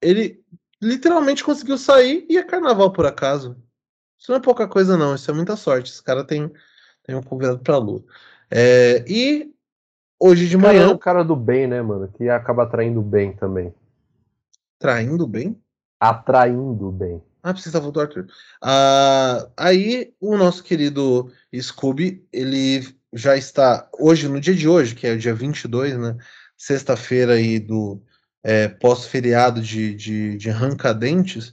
ele 0.02 0.44
literalmente 0.80 1.42
conseguiu 1.42 1.78
sair 1.78 2.26
e 2.28 2.36
é 2.36 2.44
carnaval 2.44 2.92
por 2.92 3.06
acaso. 3.06 3.56
Isso 4.22 4.30
não 4.30 4.38
é 4.38 4.40
pouca 4.40 4.68
coisa, 4.68 4.96
não. 4.96 5.16
Isso 5.16 5.28
é 5.28 5.34
muita 5.34 5.56
sorte. 5.56 5.90
Esse 5.90 6.00
cara 6.00 6.22
tem, 6.22 6.48
tem 7.04 7.16
um 7.16 7.22
convidado 7.22 7.58
pra 7.58 7.76
lua. 7.76 8.04
É, 8.48 9.04
e 9.08 9.52
hoje 10.16 10.48
de 10.48 10.56
manhã. 10.56 10.84
é 10.84 10.86
o 10.86 10.98
cara 10.98 11.24
do 11.24 11.34
bem, 11.34 11.66
né, 11.66 11.82
mano? 11.82 12.06
Que 12.06 12.28
acaba 12.28 12.62
atraindo 12.62 13.02
bem 13.02 13.32
também. 13.32 13.74
Traindo 14.78 15.26
bem? 15.26 15.60
Atraindo 15.98 16.92
bem. 16.92 17.20
Ah, 17.42 17.52
precisa 17.52 17.80
voltar, 17.80 18.02
Arthur. 18.02 18.28
Ah, 18.62 19.48
aí 19.56 20.14
o 20.20 20.36
nosso 20.36 20.62
querido 20.62 21.28
Scooby, 21.60 22.24
ele 22.32 22.94
já 23.12 23.36
está 23.36 23.88
hoje, 23.98 24.28
no 24.28 24.40
dia 24.40 24.54
de 24.54 24.68
hoje, 24.68 24.94
que 24.94 25.04
é 25.04 25.14
o 25.14 25.18
dia 25.18 25.34
22, 25.34 25.98
né? 25.98 26.16
Sexta-feira 26.56 27.32
aí 27.32 27.58
do 27.58 28.00
é, 28.44 28.68
pós-feriado 28.68 29.60
de, 29.60 29.92
de, 29.96 30.36
de 30.36 30.48
Rancadentes, 30.48 31.52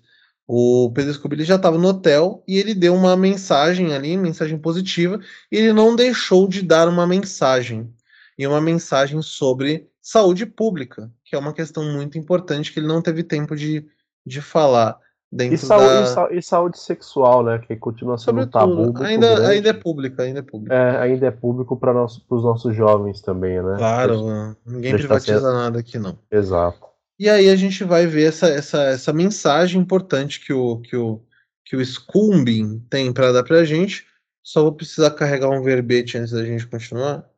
o 0.51 0.91
Pedro 0.91 1.13
Scooby 1.13 1.43
já 1.43 1.57
estava 1.57 1.77
no 1.77 1.89
hotel 1.89 2.43
e 2.47 2.57
ele 2.57 2.73
deu 2.73 2.95
uma 2.95 3.15
mensagem 3.15 3.93
ali, 3.93 4.17
mensagem 4.17 4.57
positiva, 4.57 5.19
e 5.51 5.57
ele 5.57 5.71
não 5.71 5.95
deixou 5.95 6.47
de 6.47 6.63
dar 6.63 6.87
uma 6.87 7.05
mensagem. 7.05 7.87
E 8.35 8.47
uma 8.47 8.59
mensagem 8.59 9.21
sobre 9.21 9.87
saúde 10.01 10.47
pública, 10.47 11.11
que 11.23 11.35
é 11.35 11.39
uma 11.39 11.53
questão 11.53 11.83
muito 11.83 12.17
importante 12.17 12.73
que 12.73 12.79
ele 12.79 12.87
não 12.87 12.99
teve 12.99 13.21
tempo 13.21 13.55
de, 13.55 13.85
de 14.25 14.41
falar. 14.41 14.97
Dentro 15.31 15.53
e, 15.53 15.57
saúde, 15.59 16.15
da... 16.15 16.33
e, 16.33 16.41
saúde, 16.41 16.79
sexual, 16.79 17.43
né? 17.43 17.59
Que 17.59 17.75
continua 17.75 18.17
sendo 18.17 18.41
um 18.41 18.47
tabu. 18.47 18.91
Ainda, 19.03 19.47
ainda 19.47 19.69
é 19.69 19.73
público, 19.73 20.19
ainda 20.19 20.39
é 20.39 20.41
público. 20.41 20.73
É, 20.73 20.97
ainda 20.99 21.27
é 21.27 21.31
público 21.31 21.77
para 21.77 21.93
nosso, 21.93 22.25
os 22.27 22.43
nossos 22.43 22.75
jovens 22.75 23.21
também, 23.21 23.61
né? 23.61 23.75
Claro, 23.77 24.55
ninguém 24.65 24.93
privatiza 24.93 25.41
tá 25.41 25.53
nada 25.53 25.77
aqui, 25.77 25.99
não. 25.99 26.17
Exato. 26.31 26.88
E 27.19 27.29
aí 27.29 27.49
a 27.49 27.55
gente 27.57 27.83
vai 27.83 28.07
ver 28.07 28.29
essa, 28.29 28.47
essa, 28.47 28.81
essa 28.83 29.11
mensagem 29.11 29.81
importante 29.81 30.39
que 30.39 30.53
o, 30.53 30.79
que 30.79 30.95
o, 30.95 31.21
que 31.65 31.75
o 31.75 31.85
Scumbin 31.85 32.79
tem 32.89 33.13
para 33.13 33.33
dar 33.33 33.43
para 33.43 33.59
a 33.59 33.65
gente. 33.65 34.07
Só 34.41 34.63
vou 34.63 34.73
precisar 34.73 35.11
carregar 35.11 35.49
um 35.49 35.61
verbete 35.61 36.17
antes 36.17 36.31
da 36.31 36.45
gente 36.45 36.65
continuar. 36.65 37.29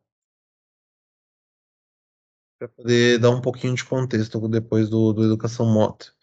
Para 2.59 2.67
poder 2.67 3.17
dar 3.17 3.31
um 3.31 3.41
pouquinho 3.41 3.73
de 3.73 3.83
contexto 3.83 4.47
depois 4.47 4.87
do, 4.87 5.13
do 5.13 5.25
Educação 5.25 5.65
Mota. 5.65 6.13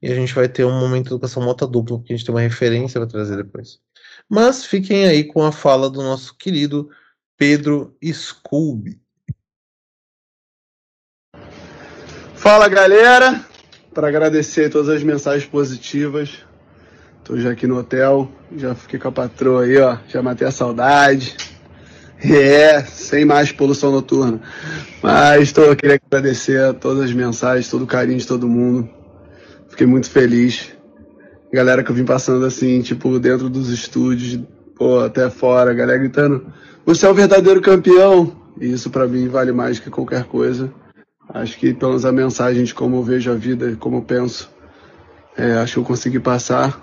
E 0.00 0.12
a 0.12 0.14
gente 0.14 0.32
vai 0.32 0.48
ter 0.48 0.64
um 0.64 0.78
momento 0.78 1.08
de 1.08 1.10
Educação 1.10 1.42
Mota 1.42 1.66
duplo, 1.66 1.98
porque 1.98 2.12
a 2.12 2.16
gente 2.16 2.24
tem 2.24 2.32
uma 2.32 2.40
referência 2.40 3.00
para 3.00 3.10
trazer 3.10 3.36
depois. 3.36 3.80
Mas 4.28 4.64
fiquem 4.64 5.06
aí 5.06 5.24
com 5.24 5.42
a 5.42 5.50
fala 5.50 5.90
do 5.90 6.02
nosso 6.02 6.36
querido 6.36 6.88
Pedro 7.36 7.96
Scooby. 8.00 9.02
Fala 12.48 12.66
galera, 12.66 13.42
para 13.92 14.08
agradecer 14.08 14.70
todas 14.70 14.88
as 14.88 15.02
mensagens 15.02 15.44
positivas. 15.44 16.38
Tô 17.22 17.36
já 17.36 17.50
aqui 17.50 17.66
no 17.66 17.76
hotel, 17.76 18.26
já 18.56 18.74
fiquei 18.74 18.98
com 18.98 19.08
a 19.08 19.12
patroa 19.12 19.64
aí, 19.64 19.76
ó, 19.76 19.98
já 20.08 20.22
matei 20.22 20.48
a 20.48 20.50
saudade. 20.50 21.36
É, 22.24 22.82
sem 22.84 23.26
mais 23.26 23.52
poluição 23.52 23.92
noturna. 23.92 24.40
Mas 25.02 25.52
tô, 25.52 25.76
queria 25.76 26.00
agradecer 26.02 26.58
a 26.58 26.72
todas 26.72 27.04
as 27.04 27.12
mensagens, 27.12 27.68
todo 27.68 27.84
o 27.84 27.86
carinho 27.86 28.18
de 28.18 28.26
todo 28.26 28.48
mundo. 28.48 28.88
Fiquei 29.68 29.86
muito 29.86 30.08
feliz. 30.08 30.72
Galera 31.52 31.84
que 31.84 31.90
eu 31.90 31.94
vim 31.94 32.06
passando 32.06 32.46
assim, 32.46 32.80
tipo, 32.80 33.18
dentro 33.18 33.50
dos 33.50 33.68
estúdios, 33.68 34.40
pô, 34.74 35.00
até 35.00 35.28
fora, 35.28 35.74
galera 35.74 35.98
gritando: 35.98 36.50
"Você 36.86 37.04
é 37.04 37.10
o 37.10 37.14
verdadeiro 37.14 37.60
campeão". 37.60 38.34
E 38.58 38.72
isso 38.72 38.88
para 38.88 39.06
mim 39.06 39.28
vale 39.28 39.52
mais 39.52 39.78
que 39.78 39.90
qualquer 39.90 40.24
coisa. 40.24 40.72
Acho 41.28 41.58
que 41.58 41.74
pela 41.74 42.08
a 42.08 42.12
mensagem 42.12 42.64
de 42.64 42.74
como 42.74 42.96
eu 42.96 43.02
vejo 43.02 43.30
a 43.30 43.34
vida, 43.34 43.76
como 43.76 43.98
eu 43.98 44.02
penso, 44.02 44.50
é, 45.36 45.52
acho 45.54 45.74
que 45.74 45.78
eu 45.80 45.84
consegui 45.84 46.18
passar. 46.18 46.82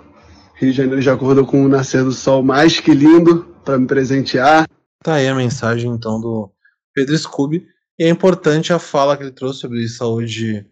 Rio 0.54 0.70
de 0.70 0.76
Janeiro 0.76 1.02
já 1.02 1.14
acordou 1.14 1.44
com 1.44 1.64
o 1.64 1.68
nascer 1.68 2.04
do 2.04 2.12
sol 2.12 2.42
mais 2.42 2.80
que 2.80 2.94
lindo 2.94 3.44
para 3.64 3.78
me 3.78 3.86
presentear. 3.86 4.66
Tá 5.02 5.14
aí 5.14 5.28
a 5.28 5.34
mensagem 5.34 5.90
então 5.90 6.20
do 6.20 6.50
Pedro 6.94 7.16
Scooby. 7.18 7.66
E 7.98 8.04
é 8.04 8.08
importante 8.08 8.72
a 8.72 8.78
fala 8.78 9.16
que 9.16 9.24
ele 9.24 9.32
trouxe 9.32 9.60
sobre 9.60 9.88
saúde 9.88 10.66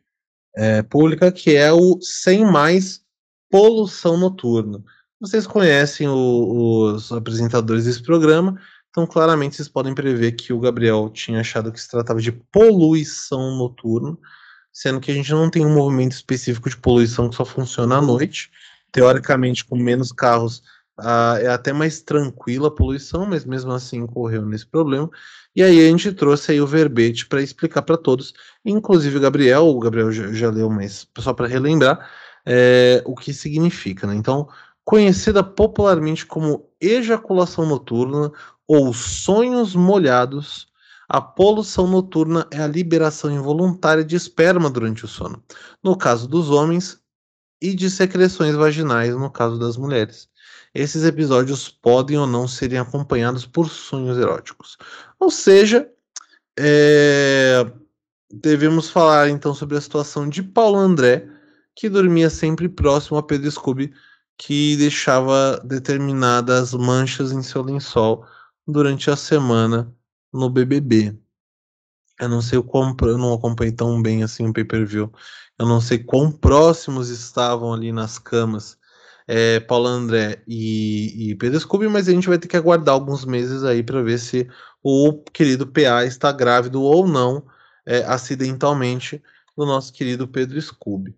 é, 0.57 0.83
pública, 0.83 1.33
que 1.33 1.55
é 1.55 1.73
o 1.73 1.99
sem 2.01 2.45
mais 2.45 3.01
poluição 3.51 4.17
noturna. 4.17 4.83
Vocês 5.21 5.47
conhecem 5.47 6.09
o, 6.09 6.93
os 6.95 7.13
apresentadores 7.13 7.85
desse 7.85 8.03
programa, 8.03 8.59
então, 8.95 9.09
claramente, 9.09 9.57
vocês 9.57 9.67
podem 9.67 9.93
prever 9.93 10.31
que 10.37 10.53
o 10.53 10.61
Gabriel 10.61 11.11
tinha 11.13 11.41
achado 11.41 11.73
que 11.73 11.81
se 11.81 11.91
tratava 11.91 12.21
de 12.21 12.31
poluição 12.31 13.57
noturna, 13.57 14.17
sendo 14.73 15.01
que 15.01 15.11
a 15.11 15.15
gente 15.15 15.33
não 15.33 15.51
tem 15.51 15.67
um 15.67 15.75
movimento 15.75 16.13
específico 16.13 16.71
de 16.71 16.77
poluição 16.77 17.29
que 17.29 17.35
só 17.35 17.45
funciona 17.45 17.97
à 17.97 18.01
noite. 18.01 18.53
Teoricamente, 18.93 19.65
com 19.65 19.77
menos 19.77 20.13
carros, 20.13 20.59
uh, 21.01 21.39
é 21.41 21.49
até 21.49 21.73
mais 21.73 22.03
tranquila 22.03 22.69
a 22.69 22.71
poluição, 22.71 23.27
mas 23.27 23.45
mesmo 23.45 23.73
assim 23.73 24.07
correu 24.07 24.47
nesse 24.47 24.65
problema. 24.65 25.11
E 25.57 25.63
aí 25.65 25.85
a 25.85 25.91
gente 25.91 26.13
trouxe 26.13 26.53
aí 26.53 26.61
o 26.61 26.67
verbete 26.67 27.27
para 27.27 27.43
explicar 27.43 27.83
para 27.83 27.97
todos, 27.97 28.33
inclusive 28.65 29.17
o 29.17 29.21
Gabriel, 29.21 29.67
o 29.67 29.81
Gabriel 29.81 30.13
já, 30.13 30.33
já 30.33 30.51
leu, 30.51 30.71
mas 30.71 31.05
só 31.19 31.33
para 31.33 31.49
relembrar, 31.49 32.09
é, 32.47 33.03
o 33.05 33.17
que 33.17 33.35
significa. 33.35 34.07
Né? 34.07 34.15
Então, 34.15 34.49
conhecida 34.85 35.43
popularmente 35.43 36.25
como 36.25 36.69
ejaculação 36.81 37.67
noturna 37.67 38.31
ou 38.67 38.93
sonhos 38.93 39.75
molhados, 39.75 40.67
a 41.09 41.21
poluição 41.21 41.87
noturna 41.87 42.47
é 42.51 42.61
a 42.61 42.67
liberação 42.67 43.31
involuntária 43.31 44.05
de 44.05 44.17
esperma 44.17 44.71
durante 44.71 45.05
o 45.05 45.09
sono, 45.09 45.43
no 45.83 45.97
caso 45.97 46.27
dos 46.27 46.51
homens, 46.51 46.99
e 47.61 47.75
de 47.75 47.89
secreções 47.89 48.55
vaginais, 48.55 49.15
no 49.15 49.31
caso 49.31 49.59
das 49.59 49.77
mulheres. 49.77 50.29
Esses 50.75 51.05
episódios 51.05 51.69
podem 51.69 52.19
ou 52.19 52.27
não 52.27 52.47
serem 52.47 52.79
acompanhados 52.79 53.47
por 53.47 53.71
sonhos 53.71 54.19
eróticos. 54.19 54.77
Ou 55.19 55.31
seja, 55.31 55.89
é... 56.59 57.65
devemos 58.31 58.91
falar 58.91 59.31
então 59.31 59.55
sobre 59.55 59.79
a 59.79 59.81
situação 59.81 60.29
de 60.29 60.43
Paulo 60.43 60.77
André, 60.77 61.27
que 61.75 61.89
dormia 61.89 62.29
sempre 62.29 62.69
próximo 62.69 63.17
a 63.17 63.23
Pedro 63.23 63.51
Scooby, 63.51 63.95
que 64.37 64.77
deixava 64.77 65.59
determinadas 65.65 66.75
manchas 66.75 67.33
em 67.33 67.43
seu 67.43 67.63
lençol 67.63 68.27
durante 68.67 69.11
a 69.11 69.17
semana 69.17 69.95
no 70.33 70.51
BBB. 70.51 71.19
Eu 72.21 72.29
não 72.29 72.41
sei 72.41 72.59
o 72.59 72.65
quão, 72.65 72.97
eu 73.03 73.19
não 73.19 73.35
acompanhei 73.35 73.73
tão 73.73 74.01
bem 74.01 74.23
assim 74.23 74.47
o 74.47 74.53
pay-per-view. 74.53 75.13
Eu 75.59 75.67
não 75.67 75.81
sei 75.81 75.99
quão 75.99 76.31
próximos 76.31 77.09
estavam 77.09 77.73
ali 77.73 77.93
nas 77.93 78.19
camas 78.19 78.79
é, 79.27 79.61
Paulo 79.61 79.89
André 79.89 80.43
e, 80.47 81.31
e 81.31 81.35
Pedro 81.37 81.59
Scooby, 81.59 81.89
mas 81.89 82.09
a 82.09 82.13
gente 82.13 82.29
vai 82.29 82.39
ter 82.39 82.49
que 82.49 82.57
aguardar 82.57 82.95
alguns 82.95 83.25
meses 83.25 83.65
aí 83.65 83.83
para 83.83 84.03
ver 84.03 84.19
se 84.19 84.49
o 84.83 85.13
querido 85.33 85.67
PA 85.67 86.05
está 86.05 86.31
grávido 86.31 86.83
ou 86.83 87.07
não, 87.07 87.45
é, 87.87 87.99
acidentalmente, 88.05 89.23
do 89.57 89.65
nosso 89.65 89.93
querido 89.93 90.29
Pedro 90.29 90.61
Scooby. 90.61 91.17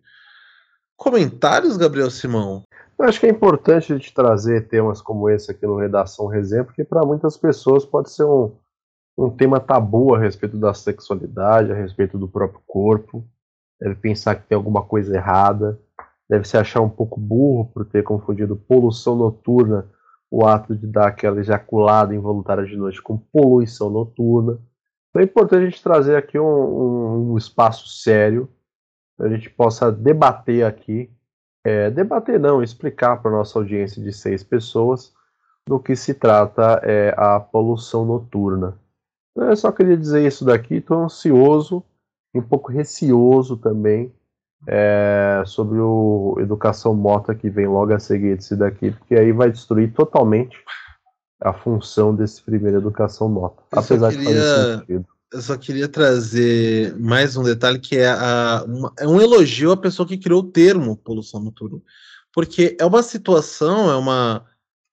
Comentários, 0.96 1.76
Gabriel 1.76 2.10
Simão? 2.10 2.65
Eu 2.98 3.04
acho 3.04 3.20
que 3.20 3.26
é 3.26 3.30
importante 3.30 3.92
a 3.92 3.96
gente 3.96 4.14
trazer 4.14 4.68
temas 4.68 5.02
como 5.02 5.28
esse 5.28 5.50
aqui 5.50 5.66
no 5.66 5.76
Redação 5.76 6.26
Resenha, 6.26 6.64
porque 6.64 6.82
para 6.82 7.04
muitas 7.04 7.36
pessoas 7.36 7.84
pode 7.84 8.10
ser 8.10 8.24
um, 8.24 8.56
um 9.18 9.28
tema 9.28 9.60
tabu 9.60 10.14
a 10.14 10.18
respeito 10.18 10.56
da 10.56 10.72
sexualidade, 10.72 11.70
a 11.70 11.74
respeito 11.74 12.16
do 12.16 12.26
próprio 12.26 12.62
corpo. 12.66 13.28
Deve 13.78 13.96
pensar 13.96 14.36
que 14.36 14.48
tem 14.48 14.56
alguma 14.56 14.82
coisa 14.82 15.14
errada, 15.14 15.78
deve 16.26 16.48
se 16.48 16.56
achar 16.56 16.80
um 16.80 16.88
pouco 16.88 17.20
burro 17.20 17.66
por 17.66 17.84
ter 17.84 18.02
confundido 18.02 18.56
poluição 18.56 19.14
noturna, 19.14 19.90
o 20.30 20.46
ato 20.46 20.74
de 20.74 20.86
dar 20.86 21.08
aquela 21.08 21.38
ejaculada 21.38 22.14
involuntária 22.14 22.64
de 22.64 22.76
noite, 22.76 23.02
com 23.02 23.18
poluição 23.18 23.90
noturna. 23.90 24.58
Então 25.10 25.20
é 25.20 25.24
importante 25.26 25.62
a 25.66 25.68
gente 25.68 25.82
trazer 25.82 26.16
aqui 26.16 26.38
um, 26.38 26.46
um, 26.46 27.32
um 27.32 27.36
espaço 27.36 27.86
sério, 27.88 28.48
para 29.18 29.26
a 29.26 29.30
gente 29.30 29.50
possa 29.50 29.92
debater 29.92 30.64
aqui 30.64 31.14
é, 31.66 31.90
debater 31.90 32.38
não, 32.38 32.62
explicar 32.62 33.16
para 33.16 33.28
nossa 33.28 33.58
audiência 33.58 34.00
de 34.00 34.12
seis 34.12 34.44
pessoas 34.44 35.12
do 35.66 35.80
que 35.80 35.96
se 35.96 36.14
trata 36.14 36.80
é, 36.84 37.12
a 37.16 37.40
poluição 37.40 38.04
noturna. 38.04 38.78
Eu 39.34 39.56
só 39.56 39.72
queria 39.72 39.96
dizer 39.96 40.24
isso 40.24 40.44
daqui, 40.44 40.76
estou 40.76 41.02
ansioso 41.02 41.82
e 42.32 42.38
um 42.38 42.42
pouco 42.42 42.70
receoso 42.70 43.56
também 43.56 44.14
é, 44.68 45.42
sobre 45.44 45.80
o 45.80 46.36
Educação 46.38 46.94
Mota 46.94 47.34
que 47.34 47.50
vem 47.50 47.66
logo 47.66 47.92
a 47.92 47.98
seguir 47.98 48.36
desse 48.36 48.54
daqui, 48.54 48.92
porque 48.92 49.16
aí 49.16 49.32
vai 49.32 49.50
destruir 49.50 49.92
totalmente 49.92 50.56
a 51.40 51.52
função 51.52 52.14
desse 52.14 52.40
primeiro 52.44 52.76
Educação 52.76 53.28
Mota, 53.28 53.60
apesar 53.72 54.10
queria... 54.10 54.24
de 54.24 54.24
fazer 54.24 54.78
sentido 54.78 55.15
eu 55.32 55.42
só 55.42 55.56
queria 55.56 55.88
trazer 55.88 56.96
mais 56.98 57.36
um 57.36 57.42
detalhe 57.42 57.78
que 57.78 57.96
é, 57.96 58.08
a, 58.08 58.64
uma, 58.66 58.92
é 58.98 59.06
um 59.06 59.20
elogio 59.20 59.72
à 59.72 59.76
pessoa 59.76 60.06
que 60.06 60.18
criou 60.18 60.40
o 60.40 60.50
termo 60.50 60.96
poluição 60.96 61.40
noturna. 61.40 61.80
Porque 62.32 62.76
é 62.78 62.84
uma 62.84 63.02
situação, 63.02 63.90
é 63.90 63.96
uma, 63.96 64.46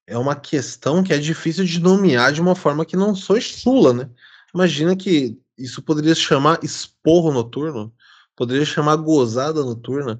é 0.06 0.18
uma 0.18 0.34
questão 0.34 1.02
que 1.02 1.12
é 1.12 1.18
difícil 1.18 1.64
de 1.64 1.80
nomear 1.80 2.32
de 2.32 2.40
uma 2.40 2.54
forma 2.54 2.84
que 2.84 2.96
não 2.96 3.14
soe 3.14 3.40
chula, 3.40 3.92
né? 3.92 4.10
Imagina 4.54 4.96
que 4.96 5.38
isso 5.56 5.82
poderia 5.82 6.14
se 6.14 6.22
chamar 6.22 6.58
esporro 6.62 7.32
noturno, 7.32 7.92
poderia 8.34 8.64
chamar 8.64 8.96
gozada 8.96 9.62
noturna, 9.62 10.18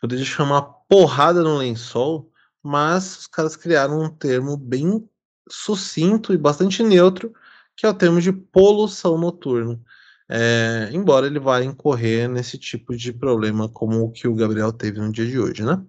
poderia 0.00 0.24
chamar 0.24 0.62
porrada 0.88 1.42
no 1.42 1.56
lençol, 1.56 2.30
mas 2.62 3.20
os 3.20 3.26
caras 3.26 3.56
criaram 3.56 4.02
um 4.02 4.10
termo 4.10 4.56
bem 4.56 5.08
sucinto 5.48 6.34
e 6.34 6.38
bastante 6.38 6.82
neutro 6.82 7.32
que 7.78 7.86
é 7.86 7.88
o 7.88 7.94
termo 7.94 8.20
de 8.20 8.32
poluição 8.32 9.16
noturna. 9.16 9.80
É, 10.28 10.90
embora 10.92 11.28
ele 11.28 11.38
vá 11.38 11.62
incorrer 11.62 12.28
nesse 12.28 12.58
tipo 12.58 12.94
de 12.96 13.12
problema 13.12 13.68
como 13.68 14.02
o 14.02 14.10
que 14.10 14.26
o 14.26 14.34
Gabriel 14.34 14.72
teve 14.72 15.00
no 15.00 15.12
dia 15.12 15.24
de 15.24 15.38
hoje, 15.38 15.64
né? 15.64 15.80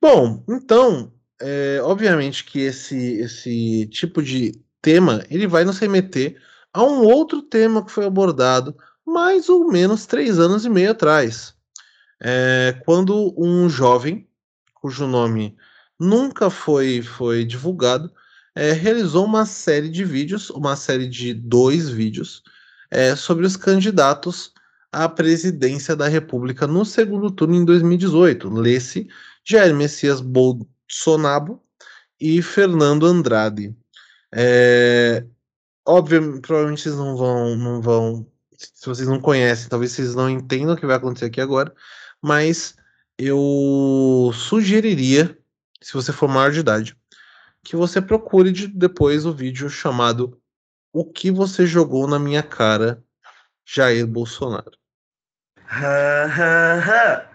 Bom, 0.00 0.42
então, 0.48 1.12
é, 1.40 1.78
obviamente 1.82 2.42
que 2.44 2.60
esse, 2.60 2.96
esse 3.20 3.86
tipo 3.92 4.22
de 4.22 4.58
tema 4.80 5.22
ele 5.30 5.46
vai 5.46 5.62
nos 5.64 5.78
remeter 5.78 6.40
a 6.72 6.82
um 6.82 7.02
outro 7.02 7.42
tema 7.42 7.84
que 7.84 7.92
foi 7.92 8.06
abordado 8.06 8.74
mais 9.06 9.50
ou 9.50 9.70
menos 9.70 10.06
três 10.06 10.38
anos 10.38 10.64
e 10.64 10.70
meio 10.70 10.92
atrás, 10.92 11.54
é, 12.18 12.80
quando 12.86 13.34
um 13.36 13.68
jovem, 13.68 14.26
cujo 14.74 15.06
nome 15.06 15.54
nunca 16.00 16.48
foi, 16.48 17.02
foi 17.02 17.44
divulgado, 17.44 18.10
é, 18.54 18.72
realizou 18.72 19.24
uma 19.24 19.44
série 19.44 19.88
de 19.88 20.04
vídeos, 20.04 20.50
uma 20.50 20.76
série 20.76 21.08
de 21.08 21.34
dois 21.34 21.88
vídeos, 21.88 22.42
é, 22.90 23.16
sobre 23.16 23.44
os 23.44 23.56
candidatos 23.56 24.52
à 24.92 25.08
presidência 25.08 25.96
da 25.96 26.06
República 26.06 26.66
no 26.66 26.84
segundo 26.84 27.30
turno 27.30 27.56
em 27.56 27.64
2018. 27.64 28.48
Lesse 28.48 29.08
Jair 29.44 29.74
Messias 29.74 30.20
Bolsonaro 30.20 31.60
e 32.20 32.40
Fernando 32.40 33.06
Andrade. 33.06 33.74
É, 34.32 35.24
óbvio, 35.84 36.40
provavelmente 36.40 36.82
vocês 36.82 36.94
não 36.94 37.16
vão, 37.16 37.56
não 37.56 37.82
vão. 37.82 38.26
Se 38.56 38.86
vocês 38.86 39.08
não 39.08 39.20
conhecem, 39.20 39.68
talvez 39.68 39.92
vocês 39.92 40.14
não 40.14 40.30
entendam 40.30 40.74
o 40.74 40.76
que 40.76 40.86
vai 40.86 40.96
acontecer 40.96 41.26
aqui 41.26 41.40
agora, 41.40 41.74
mas 42.22 42.76
eu 43.18 44.30
sugeriria, 44.32 45.36
se 45.82 45.92
você 45.92 46.12
for 46.12 46.28
maior 46.28 46.50
de 46.52 46.60
idade, 46.60 46.96
que 47.64 47.74
você 47.74 48.00
procure 48.00 48.52
de, 48.52 48.68
depois 48.68 49.24
o 49.24 49.32
vídeo 49.32 49.70
chamado 49.70 50.38
O 50.92 51.10
que 51.10 51.30
você 51.30 51.66
jogou 51.66 52.06
na 52.06 52.18
minha 52.18 52.42
cara, 52.42 53.02
Jair 53.66 54.06
Bolsonaro. 54.06 54.78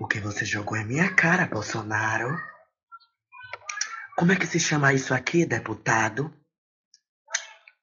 O 0.00 0.06
que 0.06 0.18
você 0.20 0.44
jogou 0.44 0.76
em 0.76 0.84
minha 0.84 1.14
cara, 1.14 1.46
Bolsonaro? 1.46 2.36
Como 4.16 4.32
é 4.32 4.36
que 4.36 4.46
se 4.46 4.60
chama 4.60 4.92
isso 4.92 5.14
aqui, 5.14 5.46
deputado? 5.46 6.34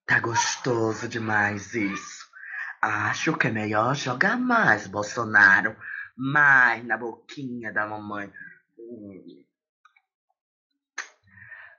Tá 0.06 0.19
gostoso 0.19 1.07
demais 1.07 1.73
isso. 1.73 2.30
Acho 2.81 3.35
que 3.35 3.48
é 3.48 3.52
melhor 3.52 3.95
jogar 3.95 4.38
mais, 4.38 4.85
Bolsonaro 4.88 5.76
mais 6.15 6.85
na 6.85 6.97
boquinha 6.97 7.71
da 7.71 7.85
mamãe. 7.85 8.31
Hum. 8.77 9.43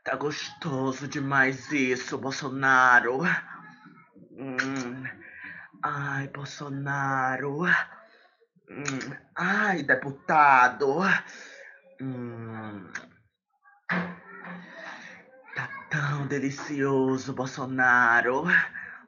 Tá 0.04 0.16
gostoso 0.16 1.06
demais 1.06 1.70
isso, 1.70 2.18
Bolsonaro. 2.18 3.20
Hum. 4.32 5.04
Ai, 5.82 6.28
Bolsonaro. 6.28 7.64
Hum. 8.68 9.16
Ai, 9.36 9.82
deputado. 9.82 11.02
Hum. 12.00 12.90
Tá 15.54 15.68
tão 15.88 16.26
delicioso, 16.26 17.32
Bolsonaro. 17.32 18.44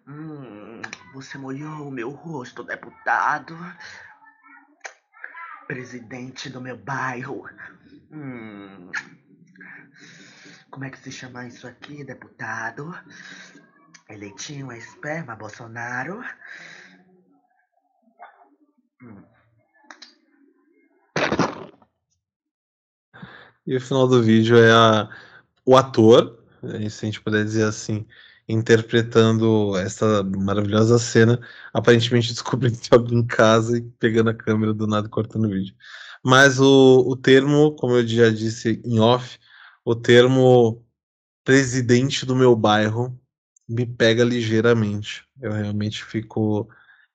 Hum. 0.06 0.80
Você 1.12 1.38
molhou 1.38 1.90
meu 1.90 2.10
rosto, 2.10 2.62
deputado 2.62 3.56
presidente 5.66 6.48
do 6.48 6.60
meu 6.60 6.76
bairro. 6.76 7.48
Hum. 8.10 8.90
Como 10.70 10.84
é 10.84 10.90
que 10.90 10.98
se 10.98 11.12
chama 11.12 11.46
isso 11.46 11.66
aqui, 11.66 12.04
deputado? 12.04 12.92
Eleitinho 14.08 14.70
a 14.70 14.76
esperma, 14.76 15.36
Bolsonaro? 15.36 16.22
Hum. 19.02 19.22
E 23.66 23.76
o 23.76 23.80
final 23.80 24.06
do 24.06 24.22
vídeo 24.22 24.58
é 24.58 24.70
a, 24.70 25.08
o 25.64 25.76
ator, 25.76 26.44
se 26.62 26.76
a 26.76 27.06
gente 27.06 27.20
puder 27.20 27.44
dizer 27.44 27.64
assim, 27.64 28.06
interpretando 28.48 29.76
essa 29.76 30.22
maravilhosa 30.22 30.98
cena, 30.98 31.40
aparentemente 31.72 32.32
descobrindo 32.32 32.78
que 32.78 32.94
alguém 32.94 33.18
em 33.18 33.26
casa 33.26 33.78
e 33.78 33.82
pegando 33.82 34.30
a 34.30 34.34
câmera 34.34 34.74
do 34.74 34.86
nada 34.86 35.06
e 35.06 35.10
cortando 35.10 35.46
o 35.46 35.50
vídeo. 35.50 35.74
Mas 36.22 36.58
o, 36.60 37.04
o 37.06 37.16
termo, 37.16 37.72
como 37.76 37.94
eu 37.94 38.06
já 38.06 38.30
disse 38.30 38.80
em 38.84 39.00
off, 39.00 39.38
o 39.84 39.94
termo 39.94 40.84
presidente 41.44 42.24
do 42.26 42.36
meu 42.36 42.56
bairro 42.56 43.18
me 43.68 43.86
pega 43.86 44.24
ligeiramente. 44.24 45.24
Eu 45.40 45.52
realmente 45.52 46.04
fico 46.04 46.68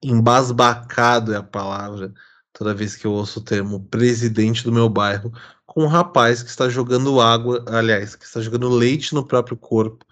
embasbacado 0.03 1.34
é 1.34 1.38
a 1.38 1.43
palavra 1.43 2.14
toda 2.53 2.73
vez 2.73 2.95
que 2.95 3.06
eu 3.06 3.11
ouço 3.11 3.39
o 3.39 3.43
termo 3.43 3.85
presidente 3.85 4.64
do 4.64 4.72
meu 4.72 4.89
bairro 4.89 5.31
com 5.65 5.84
um 5.84 5.88
rapaz 5.88 6.41
que 6.41 6.49
está 6.49 6.68
jogando 6.68 7.22
água, 7.22 7.64
aliás, 7.68 8.15
que 8.15 8.26
está 8.26 8.41
jogando 8.41 8.69
leite 8.69 9.14
no 9.14 9.26
próprio 9.26 9.56
corpo 9.56 10.06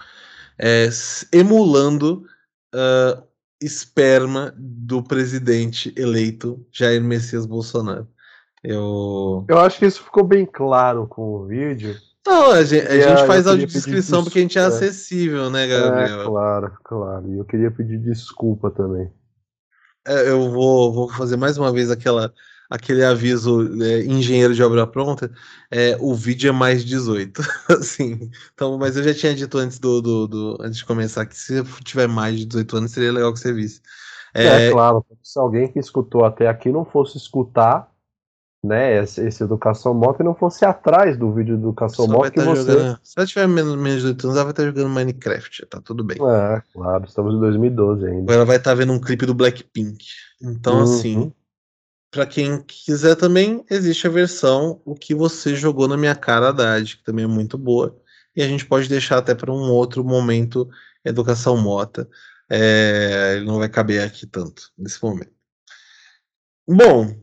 é, 0.60 0.90
emulando 1.32 2.24
uh, 2.74 3.24
esperma 3.62 4.54
do 4.58 5.04
presidente 5.04 5.94
eleito 5.98 6.66
Jair 6.72 7.04
Messias 7.04 7.46
Bolsonaro. 7.46 8.08
Eu... 8.64 9.46
eu 9.48 9.60
acho 9.60 9.80
que 9.80 9.86
isso 9.86 10.04
ficou 10.04 10.24
bem 10.24 10.46
claro 10.46 11.08
com 11.08 11.22
o 11.22 11.46
vídeo. 11.46 11.96
Não, 12.26 12.52
a 12.52 12.64
gente, 12.64 12.86
a 12.86 13.00
gente 13.00 13.26
faz 13.26 13.48
audiodescrição 13.48 14.24
porque 14.24 14.40
a 14.40 14.42
gente 14.42 14.60
é 14.60 14.64
acessível, 14.64 15.50
né, 15.50 15.66
Gabriel? 15.66 16.22
É, 16.22 16.26
claro, 16.26 16.78
claro. 16.84 17.34
E 17.34 17.38
eu 17.38 17.46
queria 17.46 17.72
pedir 17.72 18.00
desculpa 18.00 18.70
também. 18.70 19.10
É, 20.06 20.30
eu 20.30 20.52
vou, 20.52 20.92
vou 20.92 21.10
fazer 21.10 21.38
mais 21.38 21.58
uma 21.58 21.72
vez 21.72 21.90
aquela 21.90 22.34
aquele 22.69 23.03
aviso 23.03 23.81
é, 23.81 24.03
engenheiro 24.06 24.53
de 24.53 24.64
obra 24.64 24.85
pronta, 24.85 25.31
é, 25.72 25.98
o 25.99 26.14
vídeo 26.14 26.49
é 26.49 26.52
mais 26.52 26.84
18. 26.84 27.41
assim, 27.69 28.30
então, 28.53 28.77
mas 28.77 28.98
eu 28.98 29.03
já 29.03 29.14
tinha 29.14 29.35
dito 29.35 29.57
antes 29.57 29.80
do, 29.80 30.02
do, 30.02 30.27
do, 30.27 30.57
antes 30.61 30.77
de 30.77 30.85
começar 30.85 31.26
que 31.26 31.38
se 31.38 31.64
tiver 31.84 32.07
mais 32.07 32.38
de 32.38 32.45
18 32.45 32.77
anos 32.77 32.91
seria 32.91 33.11
legal 33.11 33.34
que 33.34 33.39
você 33.39 33.53
visse. 33.53 33.81
É, 34.34 34.68
é 34.68 34.72
claro, 34.72 35.06
se 35.23 35.39
alguém 35.39 35.68
que 35.68 35.80
escutou 35.80 36.26
até 36.26 36.48
aqui 36.48 36.72
não 36.72 36.85
fosse 36.85 37.18
escutar 37.18 37.89
né, 38.64 39.02
esse, 39.02 39.26
esse 39.26 39.44
Educação 39.44 39.94
Moto 39.94 40.19
e 40.19 40.23
não 40.23 40.35
fosse 40.35 40.65
atrás 40.65 41.18
do 41.18 41.31
vídeo 41.31 41.56
do 41.57 41.68
Educação 41.68 42.07
Moto 42.07 42.31
que 42.31 42.39
tá 42.39 42.45
você... 42.45 42.72
Jogando, 42.72 42.99
se 43.03 43.14
ela 43.18 43.27
tiver 43.27 43.48
menos, 43.48 43.76
menos 43.76 44.02
de 44.02 44.14
18 44.14 44.26
anos, 44.26 44.35
ela 44.35 44.44
vai 44.45 44.52
estar 44.52 44.65
jogando 44.65 44.89
Minecraft, 44.89 45.65
tá 45.68 45.81
tudo 45.81 46.03
bem. 46.03 46.18
É, 46.18 46.61
claro, 46.73 47.06
estamos 47.06 47.35
em 47.35 47.39
2012 47.39 48.06
ainda. 48.06 48.34
Ela 48.34 48.45
vai 48.45 48.57
estar 48.57 48.73
vendo 48.73 48.94
um 48.94 48.99
clipe 48.99 49.26
do 49.26 49.34
Blackpink. 49.34 50.06
Então, 50.41 50.77
uhum. 50.77 50.84
assim, 50.84 51.34
para 52.18 52.26
quem 52.26 52.60
quiser 52.64 53.15
também, 53.15 53.64
existe 53.69 54.07
a 54.07 54.10
versão 54.10 54.81
O 54.84 54.95
que 54.95 55.14
você 55.14 55.56
jogou 55.56 55.88
na 55.88 55.95
minha 55.95 56.15
cara 56.15 56.49
Haddad, 56.49 56.98
que 56.98 57.03
também 57.03 57.26
é 57.26 57.27
muito 57.27 57.60
boa. 57.60 57.95
E 58.35 58.41
a 58.41 58.48
gente 58.48 58.65
pode 58.65 58.89
deixar 58.89 59.19
até 59.19 59.35
para 59.35 59.52
um 59.52 59.69
outro 59.72 60.03
momento 60.03 60.68
Educação 61.06 61.56
Mota. 61.57 62.10
É, 62.49 63.35
ele 63.35 63.45
não 63.45 63.60
vai 63.60 63.69
caber 63.69 64.02
aqui 64.02 64.26
tanto 64.26 64.72
nesse 64.76 65.03
momento. 65.03 65.31
Bom. 66.68 67.15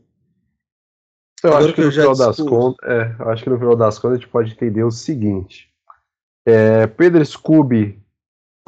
Eu 1.42 1.56
acho 1.56 1.72
que, 1.72 1.80
no 1.80 1.90
final 1.90 2.16
das 2.16 2.36
contas, 2.36 2.88
é, 2.88 3.16
eu 3.18 3.30
acho 3.30 3.42
que 3.42 3.50
no 3.50 3.58
final 3.58 3.74
das 3.74 3.98
contas 3.98 4.18
a 4.18 4.20
gente 4.20 4.30
pode 4.30 4.52
entender 4.52 4.84
o 4.84 4.92
seguinte. 4.92 5.74
É, 6.46 6.86
Pedro 6.86 7.26
Scooby, 7.26 8.00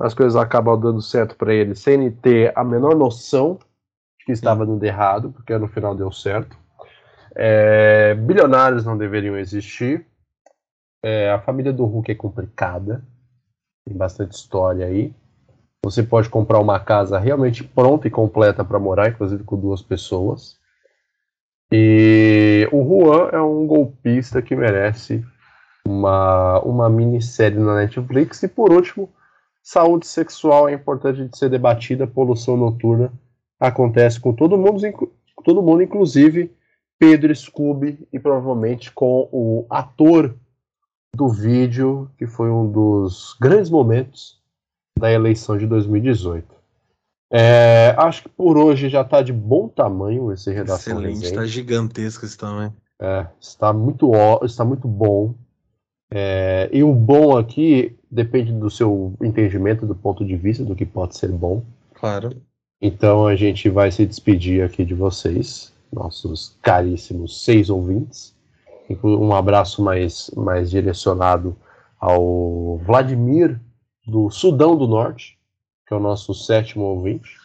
as 0.01 0.13
coisas 0.13 0.35
acabam 0.35 0.79
dando 0.79 1.01
certo 1.01 1.37
para 1.37 1.55
ele 1.55 1.77
sem 1.77 2.11
ter 2.11 2.53
a 2.59 2.65
menor 2.65 2.97
noção 2.97 3.61
que 4.27 4.33
estava 4.33 4.67
dando 4.67 4.83
errado, 4.83 5.31
porque 5.31 5.57
no 5.57 5.69
final 5.69 5.95
deu 5.95 6.11
certo. 6.11 6.59
É, 7.33 8.13
bilionários 8.15 8.85
não 8.85 8.99
deveriam 8.99 9.39
existir. 9.39 10.05
É, 11.01 11.31
a 11.31 11.39
família 11.39 11.73
do 11.73 11.85
Hulk 11.85 12.11
é 12.11 12.15
complicada. 12.17 13.05
Tem 13.87 13.97
bastante 13.97 14.33
história 14.33 14.85
aí. 14.85 15.15
Você 15.85 16.03
pode 16.03 16.29
comprar 16.29 16.59
uma 16.59 16.81
casa 16.81 17.21
realmente 17.21 17.63
pronta 17.63 18.09
e 18.09 18.11
completa 18.11 18.65
para 18.65 18.81
morar, 18.81 19.11
inclusive 19.11 19.45
com 19.45 19.57
duas 19.57 19.81
pessoas. 19.81 20.59
E 21.71 22.69
o 22.73 22.83
Juan 22.83 23.29
é 23.33 23.41
um 23.41 23.65
golpista 23.65 24.43
que 24.43 24.57
merece 24.57 25.25
uma, 25.87 26.59
uma 26.63 26.91
minissérie 26.91 27.61
na 27.61 27.77
Netflix. 27.77 28.43
E 28.43 28.49
por 28.49 28.73
último, 28.73 29.09
saúde 29.63 30.09
sexual 30.09 30.69
é 30.69 30.73
importante 30.73 31.25
de 31.29 31.39
ser 31.39 31.49
debatida, 31.49 32.09
poluição 32.09 32.57
noturna 32.57 33.13
acontece 33.59 34.21
com 34.21 34.33
todo 34.33 34.57
mundo, 34.57 34.81
todo 35.45 35.63
mundo, 35.63 35.83
inclusive 35.83 36.53
Pedro 36.99 37.35
Scooby 37.35 38.07
e 38.13 38.19
provavelmente 38.19 38.91
com 38.93 39.29
o 39.33 39.67
ator 39.69 40.35
do 41.15 41.29
vídeo, 41.29 42.11
que 42.19 42.27
foi 42.27 42.51
um 42.51 42.71
dos 42.71 43.37
grandes 43.41 43.71
momentos 43.71 44.39
da 44.99 45.11
eleição 45.11 45.57
de 45.57 45.67
2018. 45.67 46.55
É, 47.31 47.95
acho 47.99 48.23
que 48.23 48.29
por 48.29 48.57
hoje 48.57 48.89
já 48.89 49.03
está 49.03 49.21
de 49.21 49.33
bom 49.33 49.69
tamanho 49.69 50.33
esse 50.33 50.53
redação. 50.53 51.01
Excelente, 51.01 51.25
está 51.25 51.45
gigantesco 51.47 52.25
esse 52.25 52.37
tamanho. 52.37 52.75
É, 53.01 53.27
está 53.41 53.73
muito, 53.73 54.13
está 54.45 54.65
muito 54.65 54.87
bom. 54.87 55.35
É, 56.11 56.71
e 56.73 56.85
o 56.85 56.95
bom 56.95 57.37
aqui 57.37 57.99
depende 58.11 58.53
do 58.53 58.71
seu 58.71 59.15
entendimento, 59.21 59.87
do 59.87 59.95
ponto 59.95 60.25
de 60.25 60.37
vista 60.37 60.65
do 60.65 60.77
que 60.77 60.87
pode 60.87 61.17
ser 61.17 61.33
bom. 61.33 61.63
Claro. 61.95 62.31
Então 62.81 63.27
a 63.27 63.35
gente 63.35 63.69
vai 63.69 63.91
se 63.91 64.05
despedir 64.05 64.63
aqui 64.63 64.85
de 64.85 64.95
vocês, 64.95 65.73
nossos 65.93 66.59
caríssimos 66.63 67.45
seis 67.45 67.71
ouvintes. 67.71 68.35
Um 69.03 69.35
abraço 69.35 69.83
mais, 69.83 70.31
mais 70.37 70.71
direcionado 70.71 71.57
ao 71.99 72.79
Vladimir, 72.79 73.59
do 74.07 74.31
Sudão 74.31 74.77
do 74.77 74.87
Norte, 74.87 75.39
que 75.87 75.95
é 75.95 75.97
o 75.97 76.01
nosso 76.01 76.33
sétimo 76.35 76.85
ouvinte. 76.85 77.37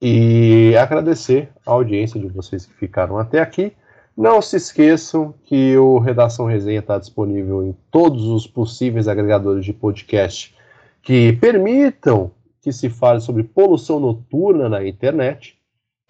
E 0.00 0.76
agradecer 0.76 1.48
a 1.64 1.72
audiência 1.72 2.20
de 2.20 2.28
vocês 2.28 2.66
que 2.66 2.74
ficaram 2.74 3.18
até 3.18 3.40
aqui. 3.40 3.72
Não 4.16 4.40
se 4.40 4.56
esqueçam 4.56 5.34
que 5.44 5.76
o 5.76 5.98
Redação 5.98 6.46
Resenha 6.46 6.80
está 6.80 6.98
disponível 6.98 7.64
em 7.64 7.74
todos 7.90 8.24
os 8.26 8.46
possíveis 8.46 9.08
agregadores 9.08 9.64
de 9.64 9.72
podcast 9.72 10.54
que 11.02 11.32
permitam 11.34 12.30
que 12.66 12.72
se 12.72 12.90
fale 12.90 13.20
sobre 13.20 13.44
poluição 13.44 14.00
noturna 14.00 14.68
na 14.68 14.84
internet. 14.84 15.56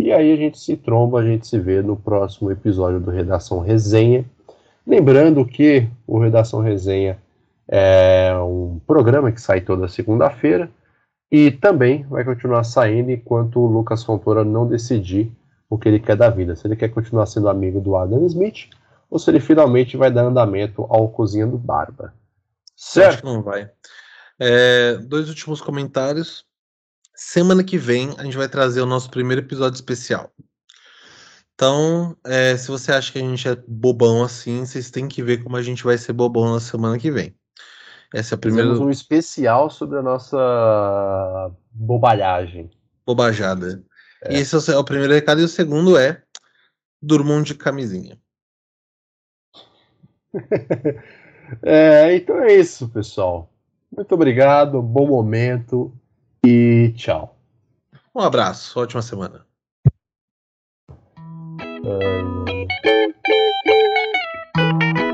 E 0.01 0.11
aí 0.11 0.33
a 0.33 0.37
gente 0.37 0.59
se 0.59 0.75
tromba, 0.75 1.21
a 1.21 1.23
gente 1.23 1.47
se 1.47 1.59
vê 1.59 1.83
no 1.83 1.99
próximo 1.99 2.51
episódio 2.51 2.99
do 2.99 3.11
Redação 3.11 3.61
Resenha. 3.61 4.25
Lembrando 4.87 5.45
que 5.45 5.87
o 6.07 6.19
Redação 6.19 6.63
Resenha 6.63 7.19
é 7.69 8.35
um 8.39 8.81
programa 8.87 9.31
que 9.31 9.39
sai 9.39 9.61
toda 9.61 9.87
segunda-feira 9.87 10.71
e 11.31 11.51
também 11.51 12.05
vai 12.05 12.25
continuar 12.25 12.65
saindo 12.65 13.11
enquanto 13.11 13.61
o 13.61 13.67
Lucas 13.67 14.03
Fontoura 14.03 14.43
não 14.43 14.67
decidir 14.67 15.31
o 15.69 15.77
que 15.77 15.91
ele 15.91 16.01
quer 16.01 16.17
da 16.17 16.31
vida. 16.31 16.57
Se 16.57 16.67
ele 16.67 16.77
quer 16.77 16.89
continuar 16.89 17.27
sendo 17.27 17.51
amigo 17.51 17.83
do 17.83 17.97
Adam 17.97 18.25
Smith 18.25 18.71
ou 19.11 19.19
se 19.19 19.29
ele 19.31 19.41
finalmente 19.41 19.95
vai 19.95 20.11
dar 20.11 20.25
andamento 20.25 20.87
ao 20.89 21.07
Cozinhando 21.11 21.59
Barba. 21.59 22.15
Certo? 22.75 23.09
Acho 23.09 23.19
que 23.19 23.25
não 23.25 23.43
vai. 23.43 23.71
É, 24.41 24.95
dois 25.03 25.29
últimos 25.29 25.61
comentários. 25.61 26.46
Semana 27.17 27.65
que 27.65 27.79
vem 27.79 28.15
a 28.19 28.25
gente 28.25 28.37
vai 28.37 28.47
trazer 28.47 28.83
o 28.83 28.87
nosso 28.87 29.11
primeiro 29.11 29.41
episódio 29.41 29.77
especial. 29.77 30.31
Então, 31.55 32.15
é, 32.27 32.55
se 32.59 32.69
você 32.69 32.93
acha 32.93 33.11
que 33.11 33.19
a 33.19 33.23
gente 33.23 33.49
é 33.49 33.57
bobão 33.67 34.23
assim, 34.23 34.67
vocês 34.67 34.91
têm 34.91 35.09
que 35.09 35.23
ver 35.23 35.43
como 35.43 35.57
a 35.57 35.63
gente 35.63 35.83
vai 35.83 35.97
ser 35.97 36.13
bobão 36.13 36.53
na 36.53 36.61
semana 36.61 36.99
que 36.99 37.11
vem. 37.11 37.35
Essa 38.13 38.35
é 38.35 38.37
a 38.37 38.39
primeira. 38.39 38.69
Fizemos 38.69 38.87
um 38.87 38.91
especial 38.91 39.71
sobre 39.71 39.99
a 39.99 40.03
nossa 40.03 41.51
bobalhagem. 41.71 42.71
Bobajada. 43.07 43.83
É. 44.23 44.35
E 44.35 44.41
esse 44.41 44.55
é 44.71 44.77
o 44.77 44.85
primeiro 44.85 45.15
recado, 45.15 45.41
e 45.41 45.45
o 45.45 45.49
segundo 45.49 45.97
é: 45.97 46.23
durmam 47.01 47.43
de 47.43 47.55
camisinha. 47.55 48.21
é, 51.63 52.15
então 52.15 52.39
é 52.41 52.53
isso, 52.53 52.91
pessoal. 52.91 53.51
Muito 53.91 54.15
obrigado, 54.15 54.83
bom 54.83 55.07
momento 55.07 55.99
e 56.47 56.93
tchau. 56.93 57.37
Um 58.15 58.21
abraço, 58.21 58.79
ótima 58.79 59.03
semana. 59.03 59.45
Ha 64.57 65.06